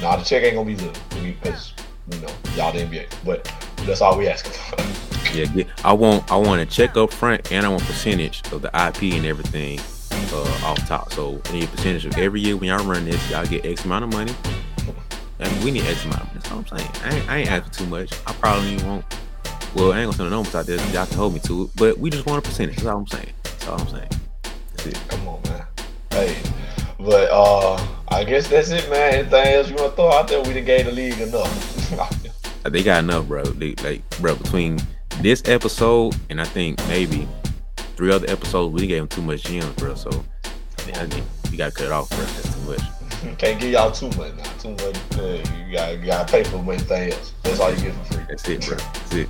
Now, 0.01 0.17
the 0.17 0.25
check 0.25 0.45
ain't 0.45 0.55
gonna 0.55 0.67
be 0.67 0.77
little 0.77 1.03
because, 1.23 1.73
you 2.11 2.21
know, 2.21 2.29
y'all 2.55 2.73
the 2.73 2.81
NBA. 2.81 3.07
But 3.25 3.53
that's 3.85 4.01
all 4.01 4.17
we 4.17 4.29
asking 4.29 4.53
for. 4.53 5.35
yeah, 5.35 5.65
I 5.85 5.93
want 5.93 6.31
I 6.31 6.37
want 6.37 6.61
a 6.61 6.67
check 6.67 6.97
up 6.97 7.13
front 7.13 7.53
and 7.53 7.67
I 7.67 7.69
want 7.69 7.83
percentage 7.83 8.43
of 8.53 8.63
the 8.63 8.69
IP 8.69 9.15
and 9.15 9.27
everything 9.27 9.81
uh, 10.33 10.67
off 10.67 10.87
top. 10.87 11.13
So 11.13 11.41
I 11.47 11.53
need 11.53 11.69
percentage 11.69 12.07
of 12.07 12.17
every 12.17 12.41
year 12.41 12.57
when 12.57 12.69
y'all 12.69 12.85
run 12.87 13.05
this, 13.05 13.31
y'all 13.31 13.45
get 13.47 13.67
X 13.67 13.85
amount 13.85 14.05
of 14.05 14.13
money. 14.13 14.35
And 15.41 15.65
we 15.65 15.71
need 15.71 15.85
X 15.85 16.05
amount. 16.05 16.33
That's 16.35 16.51
all 16.51 16.59
I'm 16.59 16.67
saying. 16.67 16.91
I 17.05 17.15
ain't, 17.15 17.31
I 17.31 17.37
ain't 17.39 17.51
asking 17.51 17.73
too 17.73 17.91
much. 17.91 18.13
I 18.27 18.33
probably 18.33 18.77
won't. 18.85 19.05
Well, 19.75 19.93
I 19.93 20.01
ain't 20.01 20.07
gonna 20.07 20.13
send 20.13 20.27
the 20.27 20.31
numbers 20.31 20.55
out 20.55 20.67
there. 20.67 20.79
Y'all 20.93 21.07
can 21.07 21.17
hold 21.17 21.35
me 21.35 21.41
to 21.41 21.65
it, 21.65 21.71
but 21.77 21.99
we 21.99 22.11
just 22.11 22.27
want 22.27 22.45
a 22.45 22.49
percentage. 22.49 22.77
That's 22.77 22.89
all 22.89 22.99
I'm 22.99 23.07
saying. 23.07 23.33
That's 23.43 23.69
all 23.69 23.81
I'm 23.81 23.89
saying. 23.89 24.09
That's 24.89 25.05
it. 25.05 25.09
Come 25.09 25.29
on, 25.29 25.43
man. 25.43 25.67
Hey, 26.11 26.37
but 26.99 27.31
uh, 27.31 27.87
I 28.09 28.25
guess 28.25 28.49
that's 28.49 28.71
it, 28.71 28.89
man. 28.91 29.15
Anything 29.15 29.55
else 29.55 29.69
you 29.69 29.77
want 29.77 29.91
to 29.91 29.97
throw 29.97 30.13
out 30.13 30.29
there? 30.29 30.43
We 30.43 30.55
done 30.55 30.65
gave 30.65 30.87
the 30.87 30.93
league 30.93 31.21
enough. 31.21 32.25
They 32.65 32.83
got 32.83 33.05
enough, 33.05 33.29
bro. 33.29 33.45
They, 33.45 33.75
like, 33.77 34.03
bro, 34.21 34.35
between 34.35 34.79
this 35.23 35.43
episode 35.47 36.15
and 36.29 36.39
I 36.39 36.45
think 36.45 36.77
maybe 36.89 37.27
three 37.97 38.13
other 38.13 38.29
episodes, 38.29 38.75
we 38.75 38.87
gave 38.87 38.99
them 38.99 39.09
too 39.09 39.23
much 39.23 39.45
gems, 39.45 39.75
bro. 39.77 39.95
So 39.95 40.11
I 40.89 41.07
think 41.07 41.25
you 41.51 41.57
gotta 41.57 41.73
cut 41.73 41.87
it 41.87 41.93
off, 41.93 42.11
bro. 42.11 42.19
That's 42.19 42.55
too 42.55 42.61
much. 42.63 43.39
Can't 43.39 43.59
give 43.59 43.71
y'all 43.71 43.91
too 43.91 44.09
much 44.19 44.35
now. 44.35 44.53
Too 44.59 44.71
much. 44.71 44.99
Uh, 45.17 45.43
you 45.67 45.73
got 45.73 45.99
you 45.99 46.05
got 46.05 46.29
to 46.29 46.33
pay 46.33 46.45
for 46.45 46.59
anything 46.59 47.13
else. 47.13 47.33
That's 47.43 47.59
all 47.59 47.71
you 47.73 47.81
get 47.81 47.95
for 47.95 48.15
free. 48.15 48.25
That's 48.29 48.49
it, 48.49 48.67
bro. 48.67 48.77
That's 48.77 49.15
it. 49.15 49.29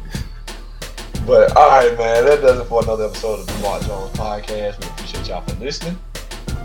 But 1.28 1.54
all 1.58 1.68
right, 1.68 1.90
man, 1.98 2.24
that 2.24 2.40
does 2.40 2.58
it 2.58 2.64
for 2.64 2.82
another 2.82 3.04
episode 3.04 3.40
of 3.40 3.46
the 3.46 3.58
Mark 3.58 3.82
Jones 3.82 4.10
podcast. 4.16 4.80
We 4.80 4.88
appreciate 4.88 5.28
y'all 5.28 5.42
for 5.42 5.54
listening. 5.62 5.98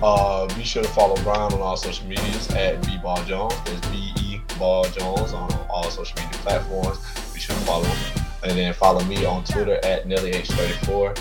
Uh, 0.01 0.47
be 0.55 0.63
sure 0.63 0.81
to 0.81 0.87
follow 0.87 1.21
Brian 1.21 1.51
on 1.51 1.59
all 1.59 1.75
social 1.75 2.07
medias 2.07 2.49
at 2.51 2.81
B 2.87 2.97
Ball 3.03 3.21
jones. 3.25 3.53
That's 3.65 3.85
B 3.89 4.13
E 4.21 4.39
Ball 4.57 4.85
Jones 4.85 5.33
on 5.33 5.51
all 5.69 5.83
social 5.89 6.15
media 6.15 6.39
platforms. 6.39 6.97
Be 7.33 7.41
sure 7.41 7.53
to 7.53 7.61
follow 7.63 7.83
him, 7.83 8.25
and 8.43 8.57
then 8.57 8.73
follow 8.73 9.03
me 9.03 9.25
on 9.25 9.43
Twitter 9.43 9.81
at 9.83 10.07
NellyH34, 10.07 11.19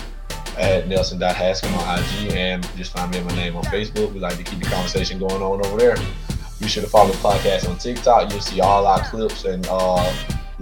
at 0.57 0.87
Nelson.Haskin 0.87 1.77
on 1.79 1.99
IG, 1.99 2.31
and 2.31 2.65
just 2.77 2.93
find 2.93 3.11
me 3.11 3.17
and 3.17 3.27
my 3.27 3.35
name 3.35 3.57
on 3.57 3.63
Facebook. 3.65 4.13
We 4.13 4.21
like 4.21 4.37
to 4.37 4.43
keep 4.43 4.59
the 4.59 4.69
conversation 4.69 5.19
going 5.19 5.41
on 5.41 5.65
over 5.65 5.77
there. 5.77 5.97
Be 6.61 6.69
sure 6.69 6.81
to 6.81 6.89
follow 6.89 7.11
the 7.11 7.17
podcast 7.17 7.69
on 7.69 7.77
TikTok. 7.77 8.31
You'll 8.31 8.39
see 8.39 8.61
all 8.61 8.87
our 8.87 9.03
clips 9.03 9.43
and 9.43 9.67
uh, 9.69 10.13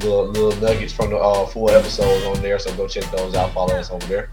little 0.04 0.28
little 0.28 0.56
nuggets 0.62 0.94
from 0.94 1.10
the 1.10 1.18
uh, 1.18 1.46
full 1.46 1.70
episodes 1.70 2.26
on 2.26 2.42
there. 2.42 2.60
So 2.60 2.76
go 2.76 2.88
check 2.88 3.10
those 3.12 3.36
out. 3.36 3.54
Follow 3.54 3.76
us 3.76 3.92
over 3.92 4.06
there. 4.08 4.30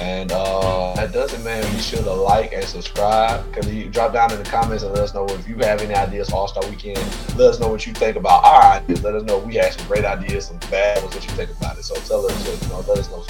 And 0.00 0.32
uh, 0.32 0.94
that 0.94 1.12
does 1.12 1.32
it, 1.32 1.44
man. 1.44 1.62
Be 1.72 1.80
sure 1.80 2.02
to 2.02 2.12
like 2.12 2.52
and 2.52 2.64
subscribe. 2.64 3.54
Cause 3.54 3.72
you 3.72 3.88
drop 3.88 4.12
down 4.12 4.32
in 4.32 4.38
the 4.38 4.44
comments 4.44 4.82
and 4.82 4.92
let 4.92 5.04
us 5.04 5.14
know 5.14 5.26
if 5.26 5.46
you 5.46 5.54
have 5.58 5.80
any 5.80 5.94
ideas 5.94 6.30
for 6.30 6.36
All 6.36 6.48
Star 6.48 6.68
Weekend. 6.68 6.98
Let 7.36 7.50
us 7.50 7.60
know 7.60 7.68
what 7.68 7.86
you 7.86 7.92
think 7.92 8.16
about 8.16 8.42
our 8.42 8.62
ideas. 8.62 9.04
Let 9.04 9.14
us 9.14 9.22
know 9.22 9.38
we 9.38 9.54
had 9.54 9.72
some 9.72 9.86
great 9.86 10.04
ideas, 10.04 10.46
some 10.46 10.58
bad 10.70 11.00
ones. 11.02 11.14
What 11.14 11.24
you 11.24 11.30
think 11.30 11.50
about 11.50 11.78
it? 11.78 11.84
So 11.84 11.94
tell 11.94 12.26
us, 12.26 12.62
you 12.62 12.68
know, 12.68 12.80
let 12.80 12.98
us 12.98 13.10
know. 13.10 13.24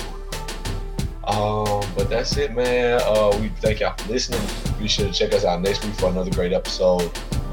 Um, 1.24 1.86
but 1.94 2.08
that's 2.08 2.36
it, 2.38 2.54
man. 2.54 3.00
Uh, 3.04 3.36
we 3.38 3.48
thank 3.60 3.80
y'all 3.80 3.94
for 3.96 4.10
listening. 4.10 4.40
Be 4.78 4.88
sure 4.88 5.06
to 5.06 5.12
check 5.12 5.34
us 5.34 5.44
out 5.44 5.60
next 5.60 5.84
week 5.84 5.94
for 5.94 6.08
another 6.08 6.30
great 6.30 6.54
episode. 6.54 7.12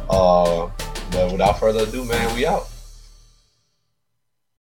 Uh, 0.09 0.69
but 1.11 1.31
without 1.31 1.59
further 1.59 1.83
ado, 1.83 2.05
man, 2.05 2.35
we 2.35 2.47
out. 2.47 2.68